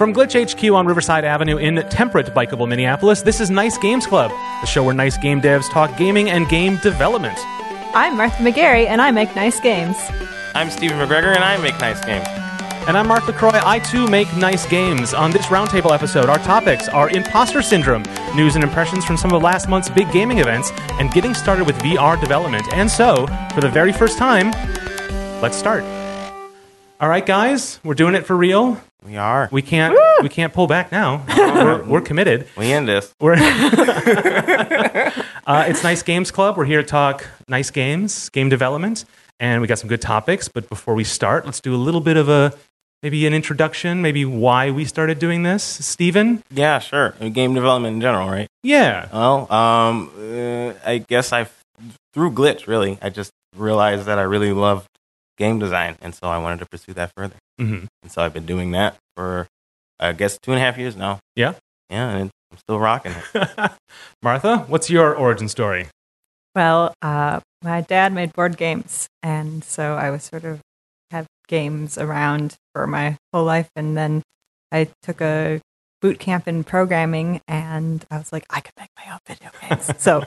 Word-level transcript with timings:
From 0.00 0.14
Glitch 0.14 0.32
HQ 0.32 0.72
on 0.72 0.86
Riverside 0.86 1.24
Avenue 1.24 1.58
in 1.58 1.76
temperate, 1.90 2.26
bikeable 2.28 2.66
Minneapolis, 2.66 3.20
this 3.20 3.38
is 3.38 3.50
Nice 3.50 3.76
Games 3.76 4.06
Club, 4.06 4.30
the 4.60 4.66
show 4.66 4.82
where 4.82 4.94
nice 4.94 5.18
game 5.18 5.42
devs 5.42 5.70
talk 5.70 5.94
gaming 5.98 6.30
and 6.30 6.48
game 6.48 6.78
development. 6.78 7.38
I'm 7.92 8.16
Martha 8.16 8.42
McGarry, 8.42 8.86
and 8.86 9.02
I 9.02 9.10
make 9.10 9.36
nice 9.36 9.60
games. 9.60 9.96
I'm 10.54 10.70
Stephen 10.70 10.96
McGregor, 10.96 11.34
and 11.34 11.44
I 11.44 11.56
make 11.58 11.78
nice 11.80 12.02
games. 12.04 12.26
And 12.88 12.96
I'm 12.96 13.08
Mark 13.08 13.26
LaCroix. 13.26 13.60
I 13.62 13.78
too 13.78 14.06
make 14.06 14.34
nice 14.36 14.66
games. 14.66 15.12
On 15.12 15.30
this 15.30 15.46
roundtable 15.46 15.92
episode, 15.92 16.30
our 16.30 16.38
topics 16.38 16.88
are 16.88 17.10
imposter 17.10 17.60
syndrome, 17.60 18.04
news 18.34 18.54
and 18.54 18.64
impressions 18.64 19.04
from 19.04 19.16
some 19.16 19.32
of 19.32 19.42
last 19.42 19.68
month's 19.68 19.90
big 19.90 20.10
gaming 20.12 20.38
events, 20.38 20.72
and 20.98 21.12
getting 21.12 21.34
started 21.34 21.66
with 21.66 21.76
VR 21.80 22.18
development. 22.20 22.64
And 22.72 22.90
so, 22.90 23.26
for 23.54 23.60
the 23.60 23.68
very 23.68 23.92
first 23.92 24.18
time, 24.18 24.50
let's 25.42 25.56
start. 25.56 25.84
All 27.00 27.08
right, 27.08 27.24
guys, 27.24 27.80
we're 27.84 27.94
doing 27.94 28.14
it 28.14 28.24
for 28.24 28.36
real. 28.36 28.80
We 29.04 29.16
are. 29.16 29.48
We 29.50 29.62
can't 29.62 29.96
we 30.22 30.28
can't 30.28 30.52
pull 30.52 30.66
back 30.66 30.92
now. 30.92 31.24
we're, 31.36 31.82
we're 31.84 32.00
committed. 32.02 32.48
We 32.56 32.70
end 32.70 32.86
this. 32.86 33.14
We're 33.18 33.32
uh, 33.38 33.40
it's 35.68 35.82
Nice 35.82 36.02
Games 36.02 36.30
Club. 36.30 36.56
We're 36.58 36.66
here 36.66 36.82
to 36.82 36.86
talk 36.86 37.26
nice 37.48 37.70
games, 37.70 38.28
game 38.28 38.50
development, 38.50 39.06
and 39.38 39.62
we 39.62 39.66
got 39.66 39.78
some 39.78 39.88
good 39.88 40.02
topics. 40.02 40.48
But 40.48 40.68
before 40.68 40.94
we 40.94 41.04
start, 41.04 41.46
let's 41.46 41.60
do 41.60 41.74
a 41.74 41.78
little 41.78 42.02
bit 42.02 42.18
of 42.18 42.28
a 42.28 42.52
maybe 43.02 43.26
an 43.26 43.32
introduction, 43.32 44.02
maybe 44.02 44.26
why 44.26 44.70
we 44.70 44.84
started 44.84 45.18
doing 45.18 45.44
this. 45.44 45.62
Stephen? 45.62 46.42
Yeah, 46.50 46.78
sure. 46.78 47.10
Game 47.32 47.54
development 47.54 47.94
in 47.94 48.00
general, 48.02 48.28
right? 48.28 48.48
Yeah. 48.62 49.08
Well, 49.12 49.50
um, 49.50 50.10
uh, 50.18 50.74
I 50.84 50.98
guess 50.98 51.32
I 51.32 51.48
through 52.12 52.32
Glitch 52.32 52.66
really, 52.66 52.98
I 53.00 53.08
just 53.08 53.30
realized 53.56 54.04
that 54.06 54.18
I 54.18 54.22
really 54.22 54.52
loved 54.52 54.86
game 55.40 55.58
design, 55.58 55.96
and 56.02 56.14
so 56.14 56.28
I 56.28 56.38
wanted 56.38 56.60
to 56.60 56.66
pursue 56.66 56.92
that 56.92 57.10
further. 57.16 57.36
hmm 57.58 57.86
And 58.02 58.12
so 58.12 58.22
I've 58.22 58.34
been 58.34 58.46
doing 58.46 58.70
that 58.72 58.96
for, 59.16 59.48
I 59.98 60.12
guess, 60.12 60.38
two 60.38 60.52
and 60.52 60.60
a 60.60 60.64
half 60.64 60.78
years 60.78 60.94
now. 60.96 61.18
Yeah. 61.34 61.54
Yeah, 61.88 62.10
and 62.10 62.30
I'm 62.52 62.58
still 62.58 62.78
rocking 62.78 63.12
it. 63.12 63.72
Martha, 64.22 64.58
what's 64.68 64.88
your 64.90 65.14
origin 65.14 65.48
story? 65.48 65.88
Well, 66.54 66.94
uh, 67.02 67.40
my 67.62 67.80
dad 67.80 68.12
made 68.12 68.32
board 68.34 68.56
games, 68.56 69.08
and 69.22 69.64
so 69.64 69.94
I 69.94 70.10
was 70.10 70.22
sort 70.24 70.44
of 70.44 70.60
had 71.10 71.26
games 71.48 71.96
around 71.98 72.56
for 72.74 72.86
my 72.86 73.16
whole 73.32 73.44
life, 73.44 73.68
and 73.74 73.96
then 73.96 74.22
I 74.70 74.88
took 75.02 75.20
a 75.20 75.60
boot 76.02 76.18
camp 76.18 76.46
in 76.46 76.64
programming, 76.64 77.40
and 77.48 78.04
I 78.10 78.18
was 78.18 78.32
like, 78.32 78.44
I 78.50 78.60
could 78.60 78.74
make 78.78 78.90
my 78.96 79.12
own 79.12 79.20
video 79.26 79.50
games. 79.62 79.90
so, 79.98 80.24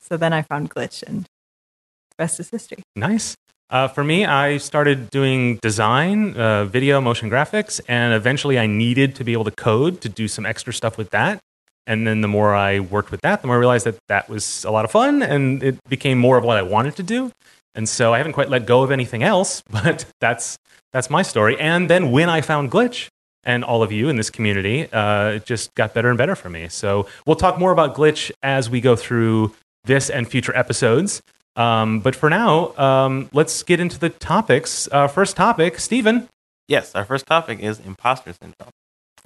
so 0.00 0.16
then 0.16 0.32
I 0.32 0.42
found 0.42 0.70
Glitch, 0.70 1.02
and 1.02 1.22
the 1.22 2.16
rest 2.18 2.40
is 2.40 2.50
history. 2.50 2.82
Nice. 2.96 3.36
Uh, 3.68 3.88
for 3.88 4.04
me, 4.04 4.24
I 4.24 4.58
started 4.58 5.10
doing 5.10 5.56
design, 5.56 6.36
uh, 6.36 6.66
video, 6.66 7.00
motion 7.00 7.28
graphics, 7.28 7.80
and 7.88 8.14
eventually 8.14 8.58
I 8.58 8.66
needed 8.66 9.16
to 9.16 9.24
be 9.24 9.32
able 9.32 9.44
to 9.44 9.50
code 9.50 10.00
to 10.02 10.08
do 10.08 10.28
some 10.28 10.46
extra 10.46 10.72
stuff 10.72 10.96
with 10.96 11.10
that. 11.10 11.40
And 11.86 12.06
then 12.06 12.20
the 12.20 12.28
more 12.28 12.54
I 12.54 12.80
worked 12.80 13.10
with 13.10 13.20
that, 13.22 13.42
the 13.42 13.48
more 13.48 13.56
I 13.56 13.58
realized 13.58 13.86
that 13.86 13.98
that 14.08 14.28
was 14.28 14.64
a 14.64 14.70
lot 14.70 14.84
of 14.84 14.90
fun 14.90 15.22
and 15.22 15.62
it 15.62 15.78
became 15.88 16.18
more 16.18 16.36
of 16.36 16.44
what 16.44 16.56
I 16.56 16.62
wanted 16.62 16.96
to 16.96 17.02
do. 17.02 17.32
And 17.74 17.88
so 17.88 18.14
I 18.14 18.18
haven't 18.18 18.32
quite 18.32 18.48
let 18.48 18.66
go 18.66 18.82
of 18.82 18.90
anything 18.90 19.22
else, 19.22 19.62
but 19.70 20.04
that's, 20.20 20.58
that's 20.92 21.10
my 21.10 21.22
story. 21.22 21.58
And 21.58 21.90
then 21.90 22.10
when 22.10 22.28
I 22.28 22.40
found 22.40 22.70
Glitch 22.70 23.08
and 23.44 23.64
all 23.64 23.82
of 23.82 23.92
you 23.92 24.08
in 24.08 24.16
this 24.16 24.30
community, 24.30 24.90
uh, 24.92 25.30
it 25.30 25.44
just 25.44 25.74
got 25.74 25.92
better 25.92 26.08
and 26.08 26.18
better 26.18 26.34
for 26.34 26.50
me. 26.50 26.68
So 26.68 27.06
we'll 27.26 27.36
talk 27.36 27.58
more 27.58 27.72
about 27.72 27.94
Glitch 27.96 28.30
as 28.42 28.70
we 28.70 28.80
go 28.80 28.96
through 28.96 29.54
this 29.84 30.10
and 30.10 30.28
future 30.28 30.56
episodes. 30.56 31.22
Um, 31.56 32.00
but 32.00 32.14
for 32.14 32.28
now, 32.28 32.76
um, 32.76 33.28
let's 33.32 33.62
get 33.62 33.80
into 33.80 33.98
the 33.98 34.10
topics. 34.10 34.88
Uh, 34.92 35.08
first 35.08 35.36
topic, 35.36 35.78
Stephen. 35.80 36.28
yes, 36.68 36.94
our 36.94 37.04
first 37.04 37.26
topic 37.26 37.60
is 37.60 37.80
imposter 37.80 38.32
syndrome. 38.34 38.70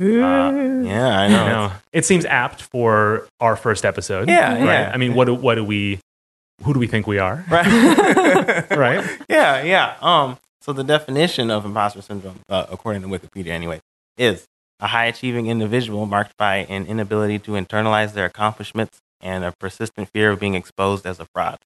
Uh, 0.01 0.85
yeah, 0.87 1.19
I 1.19 1.29
know. 1.29 1.47
Know. 1.51 1.73
It 1.93 2.05
seems 2.07 2.25
apt 2.25 2.63
for 2.63 3.27
our 3.41 3.57
first 3.57 3.85
episode. 3.85 4.29
Yeah, 4.29 4.55
right? 4.55 4.65
yeah. 4.65 4.91
I 4.95 4.97
mean, 4.97 5.15
what 5.15 5.27
do, 5.27 5.35
what 5.35 5.57
do 5.57 5.65
we, 5.65 5.99
who 6.63 6.73
do 6.73 6.79
we 6.81 6.87
think 6.87 7.07
we 7.07 7.19
are? 7.19 7.45
Right. 7.51 8.71
Right? 8.71 9.05
yeah, 9.29 9.63
yeah. 9.63 9.97
Um, 10.01 10.39
so 10.63 10.73
the 10.73 10.85
definition 10.85 11.51
of 11.51 11.65
imposter 11.65 12.01
syndrome, 12.03 12.41
uh, 12.49 12.67
according 12.71 13.03
to 13.03 13.09
Wikipedia 13.09 13.49
anyway, 13.49 13.81
is 14.17 14.47
a 14.79 14.87
high 14.87 15.07
achieving 15.07 15.47
individual 15.49 16.07
marked 16.07 16.37
by 16.39 16.59
an 16.69 16.87
inability 16.87 17.39
to 17.41 17.53
internalize 17.53 18.13
their 18.15 18.27
accomplishments 18.27 18.99
and 19.21 19.45
a 19.45 19.53
persistent 19.59 20.09
fear 20.15 20.31
of 20.31 20.41
being 20.41 20.55
exposed 20.55 21.05
as 21.07 21.19
a 21.21 21.27
fraud. 21.35 21.59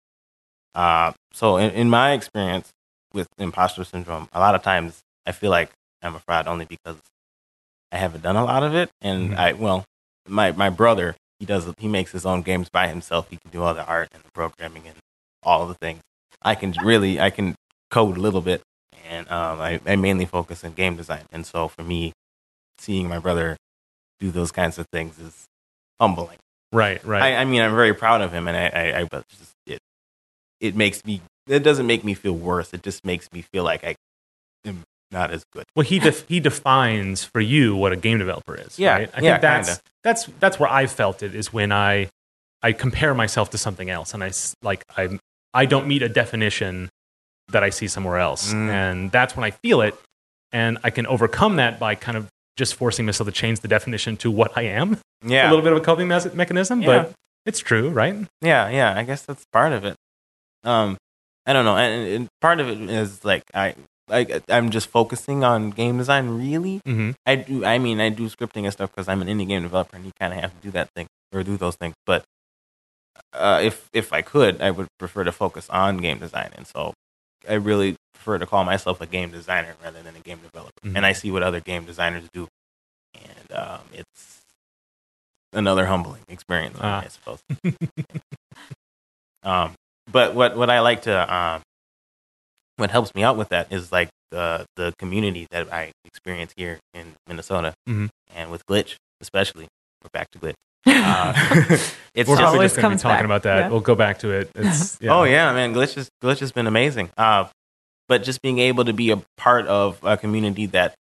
Uh, 0.75 1.13
so 1.33 1.57
in, 1.57 1.71
in 1.71 1.91
my 1.91 2.13
experience 2.13 2.71
with 3.13 3.29
imposter 3.39 3.85
syndrome, 3.85 4.29
a 4.33 4.41
lot 4.41 4.55
of 4.55 4.63
times 4.63 5.01
I 5.27 5.33
feel 5.33 5.51
like 5.51 5.71
I'm 6.03 6.15
a 6.15 6.21
fraud 6.21 6.47
only 6.47 6.65
because 6.65 6.97
I 7.93 7.97
haven't 7.99 8.23
done 8.23 8.37
a 8.37 8.45
lot 8.45 8.63
of 8.63 8.75
it. 8.75 8.91
And 9.01 9.31
Mhm. 9.31 9.39
I, 9.39 9.53
well, 9.53 9.85
my, 10.27 10.53
my 10.53 10.71
brother, 10.71 11.15
he 11.39 11.47
does, 11.47 11.73
he 11.79 11.89
makes 11.89 12.13
his 12.13 12.27
own 12.27 12.43
games 12.43 12.69
by 12.69 12.89
himself. 12.89 13.29
He 13.31 13.37
can 13.37 13.51
do 13.51 13.63
all 13.63 13.75
the 13.75 13.85
art 13.87 14.09
and 14.13 14.23
the 14.23 14.31
programming 14.33 14.87
and 14.87 14.97
all 15.43 15.67
the 15.67 15.75
things. 15.75 16.01
I 16.43 16.55
can 16.55 16.73
really, 16.83 17.21
I 17.21 17.31
can 17.31 17.55
code 17.91 18.17
a 18.17 18.21
little 18.21 18.41
bit 18.41 18.63
and 19.09 19.31
um, 19.31 19.61
I, 19.61 19.81
I 19.87 19.97
mainly 19.97 20.25
focus 20.25 20.65
on 20.65 20.73
game 20.73 20.97
design. 20.97 21.25
And 21.31 21.47
so 21.47 21.69
for 21.69 21.83
me, 21.83 22.13
seeing 22.79 23.09
my 23.09 23.19
brother 23.19 23.57
do 24.19 24.31
those 24.31 24.51
kinds 24.51 24.79
of 24.79 24.87
things 24.93 25.19
is 25.19 25.45
humbling. 26.01 26.39
Right, 26.73 27.05
right. 27.05 27.23
I, 27.23 27.37
I 27.37 27.45
mean, 27.45 27.61
I'm 27.61 27.75
very 27.75 27.95
proud 27.95 28.21
of 28.21 28.33
him, 28.33 28.49
and 28.49 28.57
I, 28.57 28.67
I, 28.69 29.01
I 29.01 29.05
but 29.05 29.25
just 29.29 29.53
it, 30.61 30.75
makes 30.77 31.05
me. 31.05 31.21
It 31.47 31.61
doesn't 31.61 31.87
make 31.87 32.05
me 32.05 32.15
feel 32.15 32.33
worse. 32.35 32.73
It 32.73 32.83
just 32.83 33.05
makes 33.05 33.31
me 33.33 33.43
feel 33.43 33.65
like 33.65 33.85
I 33.85 33.95
am 34.65 34.83
not 35.11 35.31
as 35.31 35.45
good. 35.53 35.65
well, 35.77 35.85
he 35.85 35.99
def- 35.99 36.27
he 36.29 36.41
defines 36.41 37.25
for 37.25 37.41
you 37.41 37.77
what 37.77 37.93
a 37.93 37.97
game 37.97 38.19
developer 38.19 38.55
is. 38.55 38.79
Yeah, 38.79 38.95
right? 38.95 39.11
I 39.15 39.21
yeah, 39.21 39.31
think 39.33 39.43
that's 39.43 39.69
kinda. 39.69 39.81
that's 40.03 40.27
that's 40.41 40.59
where 40.59 40.71
I 40.71 40.87
felt 40.87 41.23
it 41.23 41.35
is 41.35 41.53
when 41.53 41.71
I 41.73 42.09
I 42.63 42.73
compare 42.73 43.15
myself 43.15 43.51
to 43.51 43.59
something 43.59 43.91
else, 43.91 44.15
and 44.15 44.25
I 44.25 44.31
like 44.63 44.85
I 44.97 45.19
I 45.53 45.67
don't 45.67 45.87
meet 45.87 46.03
a 46.03 46.09
definition 46.09 46.89
that 47.49 47.63
I 47.63 47.71
see 47.71 47.87
somewhere 47.89 48.19
else, 48.19 48.53
Mm. 48.53 48.71
and 48.71 49.13
that's 49.13 49.37
when 49.37 49.45
I 49.45 49.51
feel 49.51 49.83
it, 49.83 49.95
and 50.51 50.79
I 50.83 50.89
can 50.91 51.07
overcome 51.07 51.57
that 51.57 51.79
by 51.79 51.95
kind 51.95 52.17
of 52.17 52.27
just 52.57 52.75
forcing 52.75 53.05
myself 53.05 53.27
to 53.29 53.33
change 53.33 53.61
the 53.61 53.69
definition 53.69 54.17
to 54.19 54.31
what 54.31 54.57
I 54.57 54.63
am. 54.63 54.99
Yeah, 55.27 55.49
A 55.49 55.51
little 55.51 55.63
bit 55.63 55.73
of 55.73 55.79
a 55.79 55.81
coping 55.83 56.09
mechanism, 56.09 56.81
Yeah. 56.81 56.87
but 56.87 57.13
it's 57.45 57.59
true, 57.61 57.91
right? 57.91 58.17
yeah, 58.41 58.69
yeah. 58.71 58.95
I 58.97 59.03
guess 59.05 59.23
that's 59.23 59.45
part 59.53 59.73
of 59.73 59.85
it. 59.85 59.97
Um, 60.65 60.97
I 61.47 61.53
don't 61.53 61.65
know, 61.65 61.77
and, 61.77 62.09
and 62.09 62.29
part 62.41 62.61
of 62.61 62.69
it 62.69 62.81
is 62.91 63.25
like 63.25 63.45
I. 63.55 63.75
Like 64.07 64.43
I'm 64.51 64.69
just 64.69 64.89
focusing 64.89 65.45
on 65.45 65.71
game 65.71 65.97
design. 65.97 66.29
Really, 66.29 66.83
hmm 66.85 67.13
I 67.25 67.37
do. 67.37 67.65
I 67.65 67.79
mean, 67.79 68.01
I 68.03 68.11
do 68.11 68.29
scripting 68.29 68.65
and 68.65 68.73
stuff 68.73 68.91
because 68.91 69.09
I'm 69.09 69.23
an 69.23 69.29
indie 69.29 69.49
game 69.49 69.63
developer, 69.63 69.97
and 69.97 70.05
you 70.05 70.13
kind 70.21 70.35
of 70.35 70.41
have 70.41 70.51
to 70.55 70.61
do 70.61 70.71
that 70.73 70.91
thing 70.95 71.07
or 71.33 71.43
do 71.43 71.57
those 71.57 71.77
things. 71.77 71.95
But 72.05 72.23
uh, 73.33 73.61
if 73.63 73.89
if 73.95 74.13
I 74.13 74.21
could, 74.21 74.61
I 74.61 74.71
would 74.73 74.89
prefer 74.99 75.25
to 75.25 75.33
focus 75.33 75.71
on 75.71 75.97
game 75.97 76.19
design, 76.19 76.51
and 76.55 76.67
so 76.67 76.93
I 77.49 77.55
really 77.55 77.97
prefer 78.13 78.37
to 78.37 78.45
call 78.45 78.63
myself 78.65 79.01
a 79.01 79.07
game 79.07 79.31
designer 79.31 79.75
rather 79.83 80.03
than 80.03 80.17
a 80.17 80.21
game 80.21 80.41
developer. 80.43 80.73
Mhm. 80.85 80.97
And 80.97 81.07
I 81.07 81.13
see 81.13 81.31
what 81.31 81.43
other 81.43 81.61
game 81.61 81.87
designers 81.87 82.25
do, 82.35 82.47
and 83.15 83.53
um, 83.59 83.81
it's 83.91 84.43
another 85.55 85.87
humbling 85.87 86.25
experience, 86.29 86.77
Ah. 86.79 87.05
I 87.05 87.09
suppose. 87.09 87.39
um, 89.43 89.73
but 90.15 90.35
what 90.35 90.57
what 90.57 90.71
I 90.71 90.81
like 90.81 91.03
to 91.03 91.35
um, 91.35 91.61
what 92.79 92.91
helps 92.91 93.15
me 93.15 93.23
out 93.23 93.37
with 93.37 93.51
that 93.51 93.71
is 93.71 93.93
like 93.93 94.09
the 94.31 94.65
the 94.77 94.95
community 94.99 95.47
that 95.51 95.71
I 95.73 95.93
experience 96.07 96.53
here 96.57 96.79
in 96.95 97.15
Minnesota 97.29 97.75
Mhm. 97.89 98.09
and 98.35 98.51
with 98.51 98.65
Glitch 98.67 98.97
especially. 99.21 99.69
We're 100.03 100.11
back 100.13 100.31
to 100.33 100.39
Glitch. 100.39 100.55
Uh, 100.87 101.33
it's 102.15 102.29
We're 102.29 102.37
just, 102.37 102.41
probably 102.41 102.45
always 102.59 102.71
just 102.73 102.81
going 102.81 102.91
to 102.93 102.97
be 102.97 103.03
talking 103.03 103.17
back, 103.17 103.25
about 103.25 103.43
that. 103.45 103.59
yeah. 103.59 103.69
We'll 103.69 103.81
go 103.81 103.95
back 103.95 104.19
to 104.21 104.31
it. 104.31 104.51
It's, 104.55 104.99
oh 105.09 105.25
yeah, 105.25 105.53
man, 105.53 105.73
Glitch 105.75 105.97
is 105.97 106.09
Glitch 106.23 106.41
has 106.41 106.53
been 106.53 106.67
amazing. 106.67 107.11
Uh, 107.17 107.45
but 108.09 108.23
just 108.23 108.41
being 108.43 108.59
able 108.59 108.85
to 108.85 108.93
be 108.93 109.11
a 109.11 109.23
part 109.39 109.67
of 109.67 109.99
a 110.03 110.17
community 110.17 110.67
that 110.67 110.95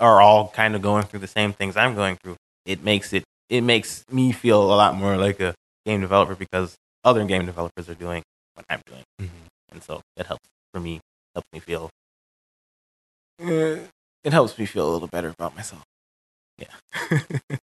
are 0.00 0.20
all 0.20 0.48
kind 0.48 0.74
of 0.74 0.82
going 0.82 1.04
through 1.04 1.20
the 1.20 1.28
same 1.28 1.52
things 1.52 1.76
I'm 1.76 1.94
going 1.94 2.16
through, 2.22 2.36
it 2.66 2.82
makes 2.82 3.12
it 3.12 3.22
it 3.48 3.60
makes 3.62 4.04
me 4.10 4.32
feel 4.32 4.62
a 4.62 4.74
lot 4.74 4.96
more 4.96 5.16
like 5.16 5.38
a 5.40 5.54
game 5.86 6.00
developer 6.00 6.34
because 6.34 6.74
other 7.04 7.24
game 7.24 7.44
developers 7.46 7.88
are 7.88 7.94
doing 7.94 8.22
what 8.54 8.64
I'm 8.70 8.80
doing, 8.86 9.02
Mhm. 9.20 9.28
and 9.72 9.82
so 9.82 10.00
it 10.16 10.26
helps 10.26 10.44
for 10.72 10.80
me, 10.80 11.00
helps 11.34 11.48
me 11.52 11.60
feel. 11.60 11.90
Uh, 13.42 13.86
it 14.22 14.32
helps 14.32 14.56
me 14.58 14.66
feel 14.66 14.88
a 14.88 14.92
little 14.92 15.08
better 15.08 15.28
about 15.28 15.54
myself. 15.54 15.82
Yeah. 16.58 16.68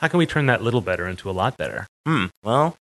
How 0.00 0.08
can 0.08 0.18
we 0.18 0.26
turn 0.26 0.46
that 0.46 0.62
little 0.62 0.80
better 0.80 1.06
into 1.06 1.30
a 1.30 1.32
lot 1.32 1.56
better? 1.56 1.86
hmm. 2.06 2.26
Well, 2.42 2.76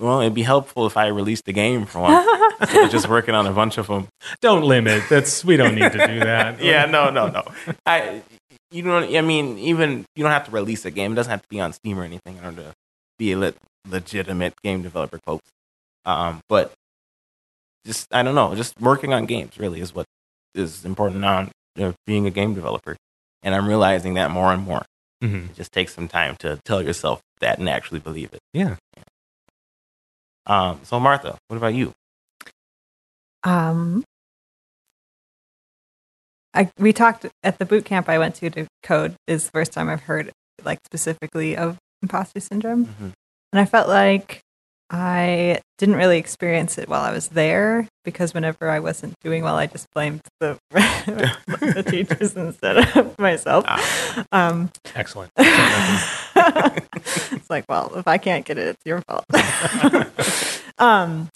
well, 0.00 0.20
it'd 0.20 0.34
be 0.34 0.42
helpful 0.42 0.86
if 0.86 0.96
I 0.96 1.06
released 1.08 1.44
the 1.44 1.52
game 1.52 1.86
for 1.86 2.00
one. 2.00 2.26
instead 2.60 2.84
of 2.84 2.90
just 2.90 3.08
working 3.08 3.34
on 3.34 3.46
a 3.46 3.52
bunch 3.52 3.78
of 3.78 3.86
them. 3.86 4.08
Don't 4.40 4.62
limit. 4.64 5.04
That's 5.08 5.44
we 5.44 5.56
don't 5.56 5.74
need 5.74 5.92
to 5.92 6.06
do 6.06 6.18
that. 6.30 6.60
yeah, 6.60 6.84
no, 6.86 7.10
no, 7.10 7.28
no. 7.28 7.42
I, 7.86 8.22
you 8.70 8.82
don't. 8.82 9.14
I 9.16 9.20
mean, 9.22 9.58
even 9.58 10.04
you 10.16 10.22
don't 10.24 10.32
have 10.32 10.44
to 10.46 10.50
release 10.50 10.84
a 10.84 10.90
game. 10.90 11.12
It 11.12 11.14
doesn't 11.16 11.30
have 11.30 11.42
to 11.42 11.48
be 11.48 11.60
on 11.60 11.72
Steam 11.72 11.98
or 11.98 12.04
anything 12.04 12.36
in 12.36 12.44
order 12.44 12.62
to 12.62 12.72
be 13.18 13.32
a 13.32 13.38
le- 13.38 13.54
legitimate 13.88 14.54
game 14.62 14.82
developer. 14.82 15.18
Quotes. 15.24 15.46
Um, 16.04 16.40
but 16.48 16.72
just 17.86 18.12
I 18.12 18.22
don't 18.22 18.34
know. 18.34 18.54
Just 18.54 18.78
working 18.80 19.12
on 19.12 19.26
games 19.26 19.58
really 19.58 19.80
is 19.80 19.94
what 19.94 20.06
is 20.54 20.84
important 20.84 21.24
on 21.24 21.50
uh, 21.78 21.92
being 22.06 22.26
a 22.26 22.30
game 22.30 22.54
developer. 22.54 22.96
And 23.42 23.54
I'm 23.54 23.68
realizing 23.68 24.14
that 24.14 24.30
more 24.30 24.52
and 24.52 24.62
more. 24.62 24.84
hmm 25.22 25.46
It 25.50 25.54
just 25.54 25.72
takes 25.72 25.94
some 25.94 26.08
time 26.08 26.36
to 26.40 26.58
tell 26.64 26.82
yourself 26.82 27.20
that 27.40 27.58
and 27.58 27.68
actually 27.68 28.00
believe 28.00 28.32
it. 28.32 28.40
Yeah. 28.52 28.76
Um, 30.46 30.80
so, 30.82 30.98
Martha, 30.98 31.36
what 31.48 31.56
about 31.56 31.74
you? 31.74 31.92
Um, 33.44 34.02
I 36.54 36.70
we 36.78 36.92
talked 36.92 37.26
at 37.44 37.58
the 37.58 37.64
boot 37.66 37.84
camp 37.84 38.08
I 38.08 38.18
went 38.18 38.34
to 38.36 38.50
to 38.50 38.66
code 38.82 39.14
is 39.26 39.44
the 39.44 39.50
first 39.52 39.72
time 39.72 39.88
I've 39.88 40.02
heard 40.02 40.32
like 40.64 40.78
specifically 40.86 41.56
of 41.56 41.76
imposter 42.02 42.40
syndrome, 42.40 42.86
Mhm. 42.86 43.12
and 43.52 43.60
I 43.60 43.64
felt 43.64 43.88
like 43.88 44.40
I 44.90 45.60
didn't 45.76 45.96
really 45.96 46.18
experience 46.18 46.78
it 46.78 46.88
while 46.88 47.02
I 47.02 47.12
was 47.12 47.28
there 47.28 47.86
because 48.04 48.32
whenever 48.32 48.70
I 48.70 48.80
wasn't 48.80 49.14
doing 49.20 49.42
well, 49.44 49.56
I 49.56 49.66
just 49.66 49.86
blamed 49.94 50.22
the 50.40 50.58
the 50.70 51.84
teachers 51.86 52.34
instead 52.34 52.96
of 52.96 53.18
myself. 53.18 53.66
Um, 54.32 54.70
Excellent. 54.94 55.30
it's 55.36 56.30
like, 57.50 57.66
well, 57.68 57.92
if 57.96 58.08
I 58.08 58.16
can't 58.16 58.46
get 58.46 58.56
it, 58.56 58.68
it's 58.68 58.86
your 58.86 59.02
fault. 59.02 59.26
um, 60.78 61.28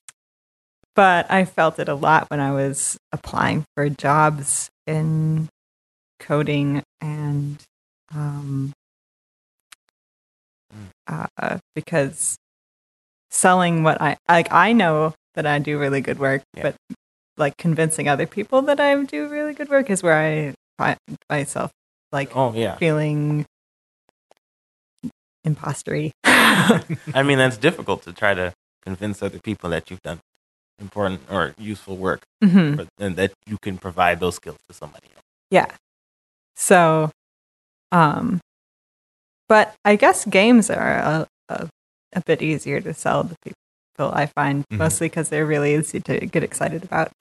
but 0.94 1.30
I 1.30 1.44
felt 1.44 1.78
it 1.78 1.88
a 1.88 1.94
lot 1.94 2.30
when 2.30 2.40
I 2.40 2.52
was 2.52 2.96
applying 3.12 3.66
for 3.74 3.88
jobs 3.90 4.70
in 4.86 5.48
coding 6.20 6.82
and 7.02 7.62
um, 8.14 8.72
uh, 11.06 11.58
because 11.74 12.38
selling 13.32 13.82
what 13.82 14.00
I 14.00 14.16
like, 14.28 14.52
I 14.52 14.72
know 14.72 15.14
that 15.34 15.46
I 15.46 15.58
do 15.58 15.78
really 15.78 16.00
good 16.00 16.18
work, 16.20 16.42
Yeah. 16.54 16.62
but 16.62 16.76
like 17.36 17.56
convincing 17.56 18.06
other 18.08 18.26
people 18.26 18.62
that 18.62 18.78
I 18.78 19.02
do 19.04 19.26
really 19.26 19.54
good 19.54 19.68
work 19.70 19.90
is 19.90 20.02
where 20.02 20.16
I 20.18 20.54
find 20.78 20.98
myself 21.28 21.70
like 22.12 22.36
Oh, 22.36 22.52
yeah. 22.54 22.76
feeling 22.76 23.46
impostery. 25.44 26.12
I 26.24 27.22
mean, 27.24 27.38
that's 27.38 27.56
difficult 27.68 28.02
to 28.02 28.12
try 28.12 28.34
to 28.34 28.52
convince 28.84 29.22
other 29.22 29.38
people 29.38 29.70
that 29.70 29.90
you've 29.90 30.02
done 30.02 30.20
important 30.80 31.20
or 31.30 31.54
useful 31.58 31.96
work 31.96 32.22
hmm 32.42 32.74
but, 32.74 32.88
and 32.98 33.14
that 33.14 33.32
you 33.46 33.56
can 33.62 33.78
provide 33.78 34.18
those 34.18 34.34
skills 34.34 34.56
to 34.68 34.74
somebody 34.74 35.06
else. 35.14 35.22
Yeah. 35.50 35.66
So, 36.56 37.10
um, 37.92 38.40
but 39.48 39.74
I 39.84 39.96
guess 39.96 40.24
games 40.24 40.70
are 40.70 40.96
a, 40.96 41.26
a, 42.12 42.20
bit 42.20 42.42
easier 42.42 42.80
to 42.80 42.92
sell 42.94 43.24
to 43.24 43.34
people. 43.44 43.56
I 44.14 44.26
find 44.26 44.64
Mhm. 44.72 44.78
mostly 44.78 45.08
because 45.08 45.28
they're 45.28 45.46
really 45.46 45.74
easy 45.76 46.00
to 46.00 46.18
get 46.26 46.42
excited 46.42 46.82
about. 46.82 47.12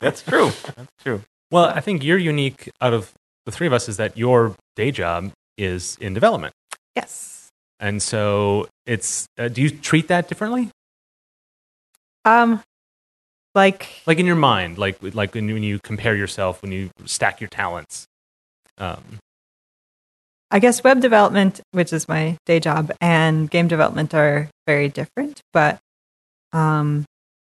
that's 0.00 0.22
true. 0.22 0.50
That's 0.76 0.92
true. 1.02 1.22
Well, 1.50 1.66
I 1.66 1.80
think 1.80 2.02
you're 2.04 2.18
unique 2.18 2.70
out 2.80 2.92
of 2.94 3.12
the 3.46 3.52
three 3.52 3.66
of 3.66 3.72
us 3.72 3.88
is 3.88 3.96
that 3.96 4.16
your 4.16 4.54
day 4.76 4.90
job 4.90 5.32
is 5.58 5.96
in 6.00 6.14
development. 6.14 6.54
yes. 6.96 7.48
And 7.80 8.00
so 8.00 8.68
it's, 8.86 9.26
uh, 9.38 9.48
do 9.48 9.60
you 9.60 9.70
treat 9.70 10.06
that 10.06 10.28
differently? 10.28 10.70
Um, 12.24 12.62
like 13.54 14.02
Like 14.06 14.18
in 14.18 14.26
your 14.26 14.36
mind, 14.36 14.78
like, 14.78 14.96
like 15.14 15.34
when 15.34 15.48
you 15.48 15.80
compare 15.82 16.14
yourself, 16.14 16.62
when 16.62 16.70
you 16.72 16.90
stack 17.04 17.40
your 17.40 17.48
talents. 17.48 18.06
Um, 18.78 19.18
I 20.52 20.58
guess 20.58 20.84
web 20.84 21.00
development, 21.00 21.62
which 21.70 21.94
is 21.94 22.06
my 22.08 22.36
day 22.44 22.60
job, 22.60 22.92
and 23.00 23.50
game 23.50 23.68
development 23.68 24.12
are 24.14 24.50
very 24.66 24.88
different, 24.88 25.40
but 25.54 25.78
um, 26.52 27.06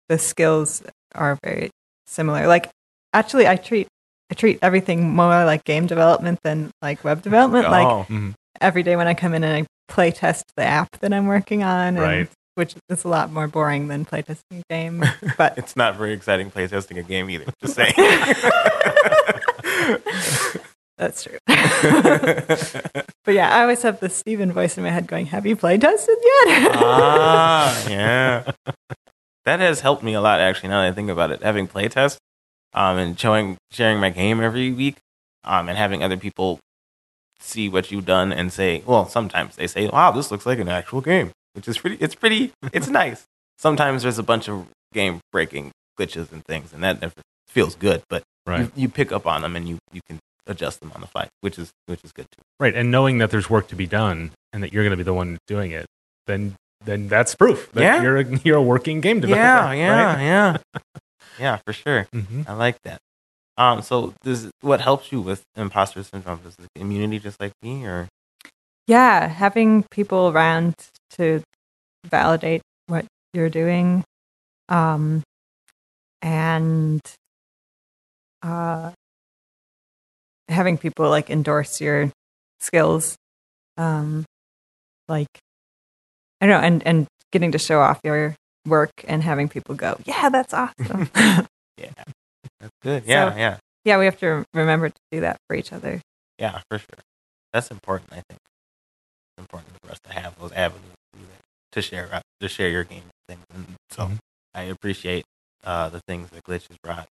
the 0.09 0.19
skills 0.19 0.83
are 1.15 1.37
very 1.41 1.69
similar. 2.07 2.45
Like, 2.45 2.69
actually, 3.13 3.47
I 3.47 3.55
treat 3.55 3.87
I 4.29 4.35
treat 4.35 4.59
everything 4.61 5.09
more 5.15 5.45
like 5.45 5.63
game 5.63 5.87
development 5.87 6.39
than 6.43 6.71
like 6.81 7.03
web 7.05 7.21
development. 7.21 7.69
Like 7.71 7.87
oh, 7.87 8.05
mhm. 8.09 8.33
every 8.59 8.83
day 8.83 8.97
when 8.97 9.07
I 9.07 9.13
come 9.13 9.33
in 9.33 9.45
and 9.45 9.63
I 9.63 9.67
play 9.87 10.11
test 10.11 10.43
the 10.57 10.63
app 10.63 10.99
that 10.99 11.13
I'm 11.13 11.25
working 11.25 11.63
on, 11.63 11.95
and, 11.95 11.99
Right. 11.99 12.29
which 12.55 12.75
is 12.89 13.05
a 13.05 13.07
lot 13.07 13.31
more 13.31 13.47
boring 13.47 13.87
than 13.87 14.03
play 14.03 14.23
testing 14.23 14.59
a 14.59 14.63
game. 14.69 15.05
But 15.37 15.57
it's 15.57 15.77
not 15.77 15.95
very 15.95 16.11
exciting 16.11 16.51
playtesting 16.51 16.97
a 16.99 17.03
game 17.03 17.29
either. 17.29 17.45
Just 17.61 17.75
saying. 17.79 17.93
that's 20.99 21.23
true. 21.23 21.37
but 21.47 23.33
yeah, 23.33 23.55
I 23.55 23.61
always 23.61 23.81
have 23.83 24.01
the 24.01 24.09
Stephen 24.09 24.51
voice 24.51 24.77
in 24.77 24.83
my 24.83 24.89
head 24.89 25.07
going, 25.07 25.27
"Have 25.27 25.45
you 25.45 25.55
play 25.55 25.77
tested 25.77 26.17
yet?" 26.21 26.75
ah, 26.75 27.85
yeah. 27.89 28.51
That 29.45 29.61
has 29.61 29.79
helped 29.79 30.03
me 30.03 30.13
a 30.13 30.19
lot, 30.19 30.41
actually. 30.41 30.69
Now 30.69 30.81
that 30.81 30.89
I 30.89 30.91
think 30.91 31.09
about 31.09 31.31
it, 31.31 31.41
having 31.41 31.69
playtests 31.69 32.17
um, 32.73 32.97
and 32.97 33.17
showing, 33.17 33.55
sharing 33.71 34.01
my 34.01 34.09
game 34.09 34.41
every 34.41 34.73
week, 34.73 34.97
um, 35.45 35.69
and 35.69 35.77
having 35.77 36.03
other 36.03 36.17
people 36.17 36.59
see 37.39 37.69
what 37.69 37.91
you've 37.91 38.05
done 38.05 38.33
and 38.33 38.51
say, 38.51 38.83
well, 38.85 39.07
sometimes 39.07 39.55
they 39.55 39.67
say, 39.67 39.87
"Wow, 39.87 40.11
this 40.11 40.31
looks 40.31 40.45
like 40.45 40.59
an 40.59 40.67
actual 40.67 40.99
game," 40.99 41.31
which 41.53 41.69
is 41.69 41.77
pretty. 41.77 41.95
It's 42.01 42.13
pretty. 42.13 42.51
It's 42.73 42.89
nice. 43.01 43.23
Sometimes 43.57 44.03
there's 44.03 44.19
a 44.19 44.23
bunch 44.23 44.49
of 44.49 44.67
game 44.93 45.21
breaking 45.31 45.71
glitches 45.97 46.33
and 46.33 46.43
things, 46.43 46.73
and 46.73 46.83
that 46.83 46.99
never 46.99 47.13
feels 47.47 47.75
good. 47.75 48.03
But 48.09 48.23
right. 48.45 48.59
you, 48.59 48.71
you 48.75 48.89
pick 48.89 49.13
up 49.13 49.25
on 49.25 49.43
them 49.43 49.55
and 49.55 49.67
you 49.69 49.77
you 49.93 50.01
can 50.05 50.18
adjust 50.49 50.81
them 50.81 50.91
on 50.93 50.99
the 51.01 51.07
fly, 51.07 51.29
which 51.39 51.57
is 51.57 51.71
which 51.85 52.01
is 52.03 52.11
good 52.11 52.25
too. 52.31 52.41
Right. 52.59 52.75
And 52.75 52.91
knowing 52.91 53.19
that 53.19 53.31
there's 53.31 53.49
work 53.49 53.67
to 53.69 53.75
be 53.75 53.85
done 53.87 54.31
and 54.51 54.61
that 54.63 54.73
you're 54.73 54.83
going 54.83 54.91
to 54.91 54.97
be 54.97 55.03
the 55.03 55.13
one 55.13 55.37
doing 55.47 55.71
it, 55.71 55.85
then, 56.27 56.55
then 56.83 57.07
that's 57.07 57.35
proof 57.35 57.71
that 57.73 57.81
Yeah. 57.81 58.01
you're, 58.01 58.17
a, 58.17 58.25
you're 58.43 58.57
a 58.57 58.61
working 58.61 58.99
game 58.99 59.21
developer. 59.21 59.43
Yeah, 59.45 59.71
yeah, 59.73 60.13
Right? 60.15 60.21
yeah, 60.21 60.57
yeah, 61.39 61.59
for 61.65 61.71
sure. 61.73 62.07
hmm 62.11 62.41
I 62.47 62.53
like 62.53 62.77
that. 62.83 62.99
Um, 63.57 63.81
so 63.81 64.13
this 64.23 64.47
what 64.61 64.81
helps 64.81 65.11
you 65.11 65.19
with 65.21 65.43
imposter 65.55 66.01
syndrome? 66.03 66.39
Is 66.47 66.55
the 66.55 66.67
community 66.77 67.19
just 67.19 67.39
like 67.41 67.51
me, 67.61 67.85
or 67.85 68.07
yeah, 68.87 69.27
having 69.27 69.83
people 69.91 70.29
around 70.29 70.75
to 71.17 71.41
validate 72.05 72.61
what 72.87 73.05
you're 73.33 73.49
doing, 73.49 74.03
um, 74.69 75.23
and 76.21 77.01
uh, 78.41 78.91
having 80.49 80.77
people 80.77 81.09
like 81.09 81.29
endorse 81.29 81.79
your 81.79 82.11
skills, 82.59 83.15
um, 83.77 84.25
like 85.07 85.27
I 86.41 86.45
don't 86.47 86.61
know, 86.61 86.67
and 86.67 86.85
and 86.87 87.07
getting 87.31 87.51
to 87.53 87.59
show 87.59 87.79
off 87.79 87.99
your 88.03 88.35
work 88.65 88.91
and 89.07 89.23
having 89.23 89.47
people 89.49 89.75
go, 89.75 89.97
yeah, 90.05 90.29
that's 90.29 90.53
awesome. 90.53 91.09
yeah, 91.77 91.91
that's 92.59 92.73
good. 92.81 93.03
Yeah, 93.05 93.31
So- 93.31 93.37
yeah, 93.37 93.57
yeah, 93.85 93.97
we 93.99 94.05
have 94.05 94.19
to 94.19 94.45
remember 94.53 94.89
to 94.89 94.99
do 95.11 95.21
that 95.21 95.37
for 95.47 95.55
each 95.55 95.71
other. 95.71 96.01
yeah, 96.37 96.61
for 96.69 96.77
sure. 96.79 96.99
That's 97.53 97.71
important. 97.71 98.11
I 98.11 98.21
think 98.27 98.39
it's 98.39 99.39
important 99.39 99.73
for 99.83 99.91
us 99.91 99.99
to 100.05 100.13
have 100.13 100.37
those 100.39 100.51
avenues 100.51 100.93
to, 101.13 101.19
do 101.19 101.25
that, 101.25 101.41
to 101.73 101.81
share 101.81 102.21
to 102.41 102.47
share 102.47 102.69
your 102.69 102.83
game 102.83 103.03
things. 103.27 103.43
And 103.53 103.75
so 103.89 104.03
Mhm. 104.07 104.17
I 104.53 104.63
appreciate 104.63 105.25
uh, 105.63 105.89
the 105.89 106.01
things 106.07 106.29
that 106.31 106.43
Glitch 106.43 106.67
has 106.67 106.77
brought. 106.83 107.07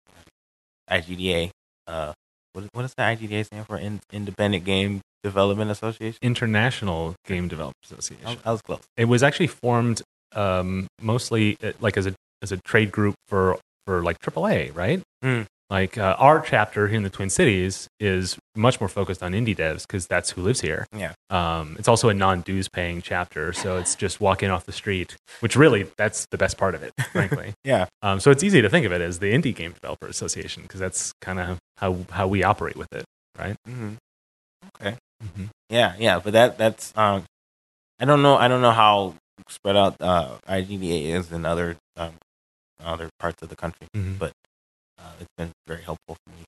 IGDA. 0.89 1.51
Uh, 1.85 2.13
what, 2.57 2.67
what 2.73 2.81
does 2.81 2.93
the 2.95 3.03
IGDA 3.03 3.45
stand 3.45 3.67
for? 3.67 3.77
In, 3.77 3.99
Independent 4.11 4.65
Game 4.65 5.01
Development 5.23 5.69
Association. 5.69 6.17
International 6.21 7.15
Game 7.25 7.47
Developers 7.47 7.91
Association. 7.91 8.25
I 8.25 8.31
was, 8.31 8.39
I 8.45 8.51
was 8.51 8.61
close. 8.61 8.81
It 8.97 9.05
was 9.05 9.23
actually 9.23 9.47
formed 9.47 10.01
um, 10.33 10.87
mostly 11.01 11.57
uh, 11.63 11.73
like 11.79 11.97
as 11.97 12.07
a 12.07 12.15
as 12.41 12.51
a 12.51 12.57
trade 12.57 12.91
group 12.91 13.15
for 13.27 13.57
for 13.85 14.01
like 14.03 14.19
AAA, 14.19 14.75
right? 14.75 15.01
Hmm. 15.21 15.43
Like 15.69 15.97
uh, 15.97 16.15
our 16.17 16.39
chapter 16.39 16.87
here 16.87 16.95
in 16.95 17.03
the 17.03 17.09
Twin 17.09 17.29
Cities 17.29 17.89
is 17.99 18.37
much 18.55 18.79
more 18.79 18.87
focused 18.87 19.21
on 19.21 19.33
indie 19.33 19.55
devs 19.55 19.81
because 19.85 20.07
that's 20.07 20.29
who 20.31 20.41
lives 20.41 20.61
here. 20.61 20.87
Yeah. 20.95 21.11
Um, 21.29 21.75
it's 21.77 21.89
also 21.89 22.07
a 22.07 22.13
non-dues 22.13 22.69
paying 22.69 23.01
chapter, 23.01 23.51
so 23.51 23.75
it's 23.77 23.93
just 23.95 24.21
walking 24.21 24.49
off 24.49 24.65
the 24.65 24.71
street, 24.71 25.17
which 25.41 25.57
really 25.57 25.87
that's 25.97 26.25
the 26.31 26.37
best 26.37 26.57
part 26.57 26.73
of 26.73 26.83
it, 26.83 26.93
frankly. 27.11 27.53
Yeah. 27.65 27.87
Um, 28.01 28.21
so 28.21 28.31
it's 28.31 28.43
easy 28.43 28.61
to 28.61 28.69
think 28.69 28.85
of 28.85 28.93
it 28.93 29.01
as 29.01 29.19
the 29.19 29.33
Indie 29.33 29.53
Game 29.53 29.73
Developer 29.73 30.07
Association 30.07 30.63
because 30.63 30.79
that's 30.79 31.11
kind 31.21 31.37
of 31.39 31.57
how 31.77 31.97
how 32.11 32.27
we 32.27 32.43
operate 32.43 32.77
with 32.77 32.91
it, 32.93 33.03
right? 33.37 33.55
hmm 33.65 33.95
Mm-hmm. 34.81 35.45
Yeah, 35.69 35.95
yeah, 35.97 36.19
but 36.23 36.33
that 36.33 36.57
that's 36.57 36.93
um, 36.95 37.23
I 37.99 38.05
don't 38.05 38.21
know, 38.21 38.37
I 38.37 38.47
don't 38.47 38.61
know 38.61 38.71
how 38.71 39.15
spread 39.49 39.75
out 39.75 39.95
uh, 39.99 40.37
IGDA 40.47 41.07
is 41.15 41.31
in 41.31 41.43
other 41.43 41.75
um, 41.97 42.13
other 42.83 43.09
parts 43.19 43.41
of 43.41 43.49
the 43.49 43.55
country, 43.55 43.87
Mhm. 43.95 44.19
but 44.19 44.31
it's 45.19 45.29
been 45.37 45.51
very 45.67 45.81
helpful 45.81 46.15
for 46.25 46.29
me, 46.31 46.43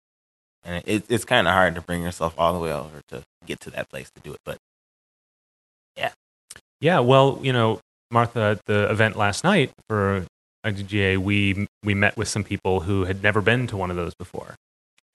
and 0.64 0.84
it, 0.86 1.04
it's 1.10 1.26
kind 1.26 1.48
of 1.48 1.54
hard 1.54 1.76
to 1.76 1.82
bring 1.82 2.04
yourself 2.04 2.34
all 2.38 2.54
the 2.54 2.60
way 2.60 2.72
over 2.74 3.02
to 3.10 3.24
get 3.46 3.60
to 3.62 3.70
that 3.72 3.90
place 3.90 4.10
to 4.16 4.22
do 4.22 4.34
it, 4.34 4.40
but 4.46 4.58
Yeah, 5.98 6.12
yeah. 6.82 7.00
well, 7.00 7.40
you 7.42 7.54
know, 7.54 7.80
Martha, 8.12 8.40
at 8.42 8.66
the 8.66 8.90
event 8.90 9.16
last 9.16 9.44
night 9.44 9.72
for 9.88 10.26
IGDA, 10.66 11.18
we 11.18 11.68
we 11.84 11.94
met 11.94 12.18
with 12.18 12.28
some 12.28 12.44
people 12.44 12.82
who 12.82 13.06
had 13.06 13.24
never 13.24 13.42
been 13.42 13.68
to 13.68 13.78
one 13.78 13.90
of 13.92 13.96
those 13.98 14.14
before, 14.16 14.56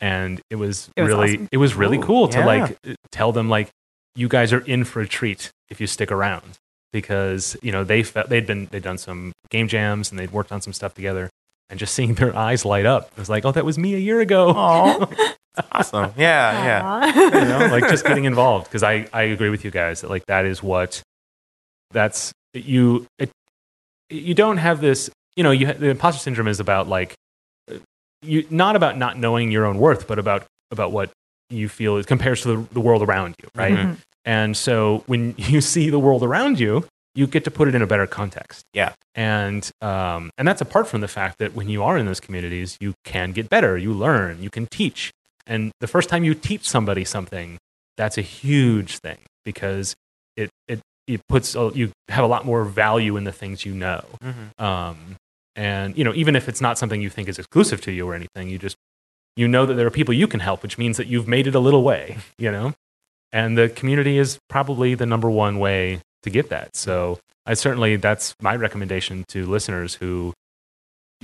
and 0.01 0.41
it 0.51 0.57
was, 0.57 0.91
It 0.97 1.03
was 1.03 1.11
really 1.11 1.35
awesome. 1.35 1.49
it 1.53 1.57
was 1.59 1.75
really 1.75 1.99
Ooh, 1.99 2.03
cool 2.03 2.29
to 2.29 2.39
yeah. 2.39 2.47
like 2.47 2.79
tell 3.13 3.33
them 3.33 3.49
like 3.49 3.69
you 4.17 4.29
guys 4.29 4.53
are 4.53 4.61
in 4.61 4.85
for 4.85 5.01
a 5.01 5.09
treat 5.09 5.51
if 5.71 5.81
you 5.81 5.87
stick 5.87 6.11
around 6.13 6.57
because 6.93 7.57
you 7.63 7.73
know 7.73 7.83
they 7.85 8.03
felt 8.05 8.29
they'd 8.29 8.47
been 8.47 8.67
they'd 8.71 8.83
done 8.85 8.99
some 8.99 9.33
game 9.51 9.67
jams 9.67 10.11
and 10.11 10.19
they'd 10.19 10.31
worked 10.31 10.53
on 10.53 10.61
some 10.61 10.73
stuff 10.73 10.95
together 10.95 11.29
and 11.75 11.79
just 11.81 11.93
seeing 11.95 12.15
their 12.15 12.35
eyes 12.37 12.65
light 12.65 12.87
up 12.87 13.09
it 13.11 13.19
was 13.19 13.29
like 13.29 13.45
oh 13.45 13.51
that 13.51 13.65
was 13.65 13.77
me 13.77 13.95
a 13.95 13.99
year 13.99 14.21
ago 14.21 14.51
awesome. 15.73 16.13
Yeah, 16.17 16.65
yeah. 16.65 17.15
You 17.17 17.31
know, 17.49 17.67
like 17.71 17.89
just 17.89 18.05
getting 18.05 18.25
involved 18.25 18.67
because 18.67 18.83
I, 18.83 19.07
I 19.13 19.23
agree 19.23 19.51
with 19.51 19.65
you 19.65 19.71
guys 19.71 20.01
that 20.01 20.11
like 20.11 20.27
that 20.27 20.45
is 20.47 20.63
what 20.63 21.01
that's 21.93 22.33
you 22.55 23.07
it, 23.19 23.31
you 24.11 24.35
don't 24.35 24.57
have 24.59 24.81
this 24.81 25.11
you 25.37 25.43
know 25.45 25.51
you 25.53 25.73
the 25.73 25.89
imposter 25.91 26.21
syndrome 26.21 26.49
is 26.49 26.61
about 26.61 26.89
like 26.89 27.15
you 28.23 28.47
not 28.51 28.75
about 28.77 28.97
not 28.99 29.19
knowing 29.19 29.51
your 29.53 29.65
own 29.67 29.79
worth 29.79 30.07
but 30.09 30.19
about 30.19 30.45
about 30.71 30.93
what 30.93 31.11
you 31.51 31.69
feel 31.69 31.97
it 31.99 32.07
compares 32.07 32.43
to 32.43 32.57
the, 32.57 32.75
the 32.75 32.81
world 32.81 33.03
around 33.03 33.35
you 33.43 33.49
right 33.55 33.75
Mhm. 33.75 33.97
and 34.25 34.57
so 34.57 35.05
when 35.07 35.35
you 35.39 35.61
see 35.61 35.91
the 35.91 35.99
world 36.01 36.23
around 36.23 36.59
you 36.59 36.85
you 37.15 37.27
get 37.27 37.45
to 37.45 37.51
put 37.51 37.69
it 37.69 37.75
in 37.75 37.83
a 37.83 37.87
better 37.87 38.07
context 38.07 38.65
Yeah. 38.75 38.93
and 39.15 39.71
um, 39.81 40.31
and 40.39 40.47
that's 40.49 40.61
apart 40.61 40.87
from 40.89 41.01
the 41.01 41.09
fact 41.09 41.39
that 41.39 41.55
when 41.55 41.69
you 41.69 41.83
are 41.83 41.97
in 41.99 42.07
those 42.07 42.21
communities 42.21 42.77
you 42.81 42.95
can 43.05 43.33
get 43.33 43.49
better 43.49 43.77
you 43.79 43.93
learn 43.93 44.43
you 44.43 44.51
can 44.51 44.67
teach 44.67 45.13
and 45.47 45.73
the 45.81 45.87
first 45.87 46.09
time 46.09 46.25
you 46.25 46.35
teach 46.35 46.69
somebody 46.69 47.05
something 47.05 47.59
that's 47.97 48.19
a 48.19 48.23
huge 48.23 48.99
thing 48.99 49.19
because 49.45 49.95
it 50.37 50.51
it 50.69 50.81
it 51.07 51.21
puts 51.29 51.55
a, 51.55 51.71
you 51.75 51.93
have 52.09 52.25
a 52.25 52.27
lot 52.29 52.45
more 52.47 52.65
value 52.65 53.17
in 53.17 53.25
the 53.25 53.33
things 53.33 53.65
you 53.65 53.73
know 53.75 54.05
Mhm. 54.23 54.61
um, 54.61 55.17
and 55.55 55.97
you 55.97 56.03
know 56.05 56.15
even 56.15 56.35
if 56.35 56.49
it's 56.49 56.61
not 56.61 56.79
something 56.79 57.01
you 57.01 57.11
think 57.11 57.29
is 57.29 57.39
exclusive 57.39 57.81
to 57.83 57.93
you 57.93 58.09
or 58.09 58.15
anything 58.15 58.49
you 58.49 58.59
just 58.59 58.77
you 59.37 59.47
know 59.47 59.67
that 59.67 59.75
there 59.75 59.87
are 59.87 59.91
people 59.91 60.15
you 60.15 60.27
can 60.27 60.41
help 60.41 60.63
which 60.63 60.79
means 60.79 60.97
that 60.97 61.07
you've 61.07 61.29
made 61.29 61.47
it 61.47 61.55
a 61.55 61.61
little 61.61 61.83
way 61.85 62.17
you 62.39 62.51
know 62.51 62.73
and 63.33 63.57
the 63.59 63.69
community 63.69 64.17
is 64.19 64.39
probably 64.49 64.95
the 64.95 65.07
number 65.07 65.31
one 65.31 65.59
way 65.59 66.01
to 66.25 66.31
get 66.31 66.49
that 66.51 66.75
so 66.77 67.19
i 67.47 67.55
certainly 67.55 67.97
that's 67.97 68.35
my 68.43 68.55
recommendation 68.57 69.25
to 69.29 69.47
listeners 69.47 69.95
who 69.95 70.33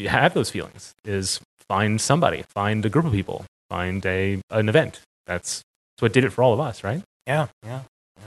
have 0.07 0.35
those 0.35 0.51
feelings 0.51 0.95
is 1.05 1.41
find 1.69 2.01
somebody 2.01 2.45
find 2.55 2.85
a 2.87 2.89
group 2.89 3.05
of 3.05 3.13
people 3.13 3.45
find 3.69 4.05
a 4.07 4.41
an 4.51 4.69
event 4.69 5.01
that's 5.27 5.63
that's 5.97 6.03
what 6.03 6.13
did 6.13 6.25
it 6.25 6.31
for 6.31 6.43
all 6.43 6.53
of 6.53 6.61
us 6.61 6.83
right 6.85 7.03
Yeah, 7.27 7.49
yeah, 7.65 7.83
yeah. 8.19 8.25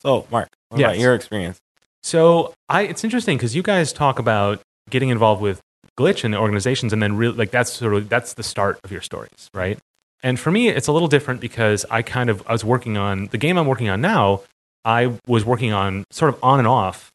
So, 0.00 0.26
Mark, 0.30 0.48
what 0.70 0.80
Yes. 0.80 0.88
about 0.90 0.98
your 0.98 1.14
experience? 1.14 1.58
So 2.02 2.52
I, 2.68 2.82
it's 2.82 3.04
interesting 3.04 3.36
because 3.36 3.54
you 3.54 3.62
guys 3.62 3.92
talk 3.92 4.18
about 4.18 4.60
getting 4.90 5.10
involved 5.10 5.40
with 5.40 5.60
glitch 5.96 6.24
and 6.24 6.34
organizations, 6.34 6.92
and 6.92 7.00
then 7.00 7.16
really 7.16 7.36
like 7.36 7.52
that's 7.52 7.72
sort 7.72 7.94
of 7.94 8.08
that's 8.08 8.34
the 8.34 8.42
start 8.42 8.80
of 8.82 8.90
your 8.90 9.00
stories, 9.00 9.48
right? 9.54 9.78
And 10.24 10.40
for 10.40 10.50
me, 10.50 10.68
it's 10.68 10.88
a 10.88 10.92
little 10.92 11.06
different 11.06 11.40
because 11.40 11.86
I 11.90 12.02
kind 12.02 12.28
of 12.28 12.42
I 12.48 12.52
was 12.52 12.64
working 12.64 12.96
on 12.96 13.26
the 13.26 13.38
game 13.38 13.56
I'm 13.56 13.68
working 13.68 13.88
on 13.88 14.00
now. 14.00 14.40
I 14.84 15.18
was 15.26 15.44
working 15.44 15.72
on 15.72 16.04
sort 16.10 16.34
of 16.34 16.42
on 16.42 16.58
and 16.58 16.68
off 16.68 17.10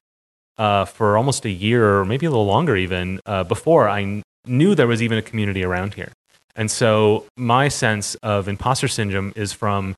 uh, 0.58 0.86
for 0.86 1.18
almost 1.18 1.46
a 1.46 1.50
year, 1.50 2.00
or 2.00 2.06
maybe 2.06 2.26
a 2.26 2.30
little 2.30 2.46
longer, 2.46 2.76
even 2.76 3.20
uh, 3.26 3.44
before 3.44 3.88
I 3.90 4.04
kn- 4.04 4.24
knew 4.46 4.76
there 4.76 4.88
was 4.88 5.02
even 5.02 5.18
a 5.18 5.22
community 5.22 5.64
around 5.64 5.94
here. 5.94 6.12
And 6.56 6.72
so 6.72 7.26
my 7.38 7.68
sense 7.68 8.16
of 8.24 8.48
imposter 8.48 8.88
syndrome 8.88 9.34
is 9.36 9.54
from 9.54 9.96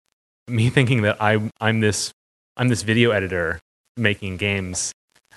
me 0.48 0.70
thinking 0.78 1.04
that 1.04 1.22
I, 1.22 1.40
I'm 1.62 1.80
this 1.80 2.12
I'm 2.58 2.68
this 2.68 2.82
video 2.82 3.12
editor 3.12 3.60
making 3.96 4.38
games. 4.38 4.92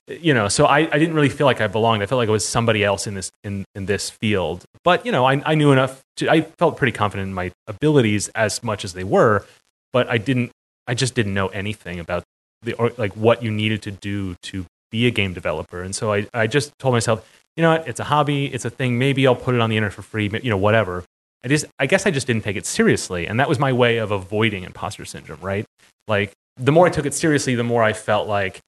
You 0.08 0.34
know 0.34 0.48
so 0.48 0.66
I, 0.66 0.78
I 0.78 0.98
didn't 0.98 1.14
really 1.14 1.28
feel 1.28 1.46
like 1.46 1.60
i 1.60 1.68
belonged. 1.68 2.02
I 2.02 2.06
felt 2.06 2.18
like 2.18 2.28
i 2.28 2.32
was 2.32 2.46
somebody 2.46 2.82
else 2.82 3.06
in 3.06 3.14
this 3.14 3.30
in, 3.44 3.64
in 3.76 3.86
this 3.86 4.10
field. 4.10 4.64
But 4.82 5.06
you 5.06 5.12
know 5.12 5.24
I, 5.24 5.40
I 5.46 5.54
knew 5.54 5.70
enough 5.70 6.02
to 6.16 6.28
i 6.28 6.40
felt 6.40 6.76
pretty 6.76 6.92
confident 6.92 7.28
in 7.28 7.34
my 7.34 7.52
abilities 7.68 8.28
as 8.34 8.62
much 8.62 8.84
as 8.84 8.92
they 8.94 9.04
were 9.04 9.46
but 9.92 10.08
i 10.08 10.18
didn't 10.18 10.50
i 10.86 10.94
just 10.94 11.14
didn't 11.14 11.34
know 11.34 11.48
anything 11.48 11.98
about 12.00 12.22
the 12.62 12.74
or 12.74 12.92
like 12.96 13.12
what 13.16 13.42
you 13.42 13.50
needed 13.50 13.82
to 13.82 13.90
do 13.90 14.34
to 14.42 14.64
be 14.90 15.06
a 15.06 15.10
game 15.10 15.32
developer. 15.32 15.82
And 15.82 15.94
so 15.94 16.12
i, 16.12 16.26
I 16.34 16.46
just 16.46 16.72
told 16.78 16.92
myself 16.94 17.28
you 17.56 17.62
know 17.62 17.72
what? 17.72 17.86
It's 17.86 18.00
a 18.00 18.04
hobby. 18.04 18.46
It's 18.46 18.64
a 18.64 18.70
thing. 18.70 18.98
Maybe 18.98 19.26
i'll 19.26 19.36
put 19.36 19.54
it 19.54 19.60
on 19.60 19.68
the 19.70 19.76
internet 19.76 19.94
for 19.94 20.02
free 20.02 20.30
you 20.42 20.50
know 20.50 20.56
whatever. 20.56 21.04
I 21.44 21.48
just 21.48 21.66
i 21.78 21.86
guess 21.86 22.06
i 22.06 22.10
just 22.10 22.26
didn't 22.26 22.44
take 22.44 22.56
it 22.56 22.66
seriously. 22.66 23.26
And 23.26 23.40
that 23.40 23.48
was 23.48 23.58
my 23.58 23.72
way 23.72 23.98
of 23.98 24.10
avoiding 24.10 24.64
imposter 24.64 25.04
syndrome 25.04 25.40
right? 25.40 25.64
Like 26.08 26.32
the 26.56 26.72
more 26.72 26.86
i 26.86 26.90
took 26.90 27.06
it 27.06 27.14
seriously 27.14 27.54
the 27.54 27.64
more 27.64 27.82
i 27.82 27.92
felt 27.92 28.28
like 28.28 28.60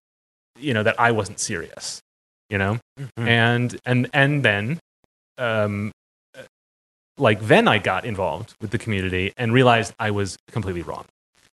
you 0.58 0.72
know 0.72 0.82
that 0.82 0.98
i 0.98 1.10
wasn't 1.10 1.38
serious 1.38 2.00
you 2.50 2.58
know? 2.58 2.78
Mhm. 2.98 3.28
and 3.28 3.80
and 3.84 4.10
and 4.12 4.42
then 4.42 4.78
um 5.38 5.92
like 7.18 7.40
then 7.42 7.68
i 7.68 7.78
got 7.78 8.04
involved 8.04 8.54
with 8.60 8.70
the 8.70 8.78
community 8.78 9.32
and 9.36 9.52
realized 9.52 9.94
i 9.98 10.10
was 10.10 10.36
completely 10.50 10.82
wrong 10.82 11.04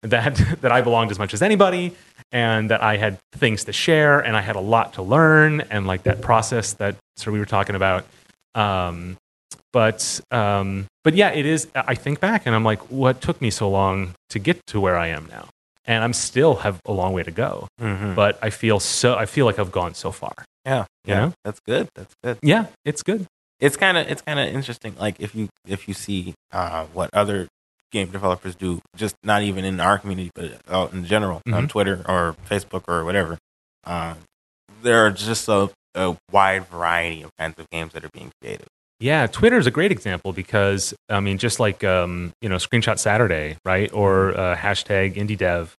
that 0.02 0.34
that 0.60 0.72
i 0.72 0.80
belonged 0.80 1.10
as 1.10 1.18
much 1.18 1.32
as 1.34 1.42
anybody 1.42 1.94
and 2.32 2.70
that 2.70 2.82
i 2.82 2.96
had 2.96 3.18
things 3.32 3.64
to 3.64 3.72
share 3.72 4.20
and 4.20 4.36
i 4.36 4.40
had 4.40 4.56
a 4.56 4.60
lot 4.60 4.92
to 4.94 5.02
learn 5.02 5.60
and 5.70 5.86
like 5.86 6.02
that 6.04 6.20
process 6.20 6.74
that 6.74 6.96
sort 7.16 7.28
of 7.28 7.32
we 7.34 7.38
were 7.38 7.44
talking 7.46 7.74
about 7.76 8.04
um 8.54 9.16
but 9.72 10.20
um 10.30 10.86
but 11.04 11.14
yeah 11.14 11.30
it 11.30 11.46
is 11.46 11.68
i 11.74 11.94
think 11.94 12.20
back 12.20 12.46
and 12.46 12.54
i'm 12.54 12.64
like 12.64 12.80
what 12.90 13.20
took 13.20 13.40
me 13.40 13.50
so 13.50 13.68
long 13.68 14.14
to 14.30 14.38
get 14.38 14.64
to 14.66 14.80
where 14.80 14.96
i 14.96 15.08
am 15.08 15.26
now 15.30 15.46
and 15.84 16.02
i'm 16.04 16.12
still 16.12 16.56
have 16.56 16.80
a 16.86 16.92
long 16.92 17.12
way 17.12 17.22
to 17.22 17.30
go 17.30 17.66
Mhm. 17.80 18.14
but 18.14 18.38
i 18.42 18.50
feel 18.50 18.80
so 18.80 19.16
i 19.16 19.26
feel 19.26 19.46
like 19.46 19.58
i've 19.58 19.72
gone 19.72 19.94
so 19.94 20.10
far 20.12 20.34
Yeah, 20.64 20.84
You 21.04 21.14
yeah, 21.14 21.20
know? 21.20 21.32
that's 21.44 21.60
good. 21.66 21.88
That's 21.94 22.14
good. 22.24 22.38
yeah 22.42 22.66
it's 22.84 23.02
good 23.02 23.26
It's 23.60 23.76
kind 23.76 23.96
of 23.96 24.06
it's 24.10 24.20
kind 24.22 24.38
of 24.38 24.46
interesting. 24.52 24.92
Like 25.00 25.16
if 25.18 25.34
you 25.34 25.48
if 25.66 25.88
you 25.88 25.94
see 25.94 26.34
uh, 26.52 26.84
what 26.92 27.08
other 27.14 27.48
game 27.92 28.08
developers 28.10 28.54
do, 28.54 28.80
just 28.96 29.14
not 29.22 29.42
even 29.42 29.64
in 29.64 29.80
our 29.80 29.98
community, 29.98 30.30
but 30.34 30.60
out 30.68 30.92
in 30.92 31.04
general 31.04 31.40
on 31.46 31.66
Mhm. 31.66 31.68
Twitter 31.68 32.04
or 32.08 32.36
Facebook 32.48 32.84
or 32.88 33.04
whatever, 33.04 33.38
uh, 33.84 34.14
there 34.82 35.06
are 35.06 35.10
just 35.10 35.48
a, 35.48 35.70
a 35.94 36.16
wide 36.30 36.66
variety 36.68 37.22
of 37.22 37.30
kinds 37.38 37.54
of 37.58 37.68
games 37.70 37.92
that 37.92 38.04
are 38.04 38.10
being 38.12 38.30
created. 38.40 38.66
Yeah, 38.98 39.26
Twitter 39.26 39.58
is 39.58 39.66
a 39.66 39.70
great 39.70 39.92
example 39.92 40.32
because 40.32 40.94
I 41.08 41.20
mean, 41.20 41.38
just 41.38 41.60
like 41.60 41.84
um, 41.84 42.32
you 42.40 42.48
know, 42.48 42.56
Screenshot 42.56 42.98
Saturday, 42.98 43.56
right, 43.64 43.92
or 43.92 44.36
uh, 44.38 44.56
hashtag 44.56 45.14
Indie 45.16 45.36
Dev, 45.36 45.74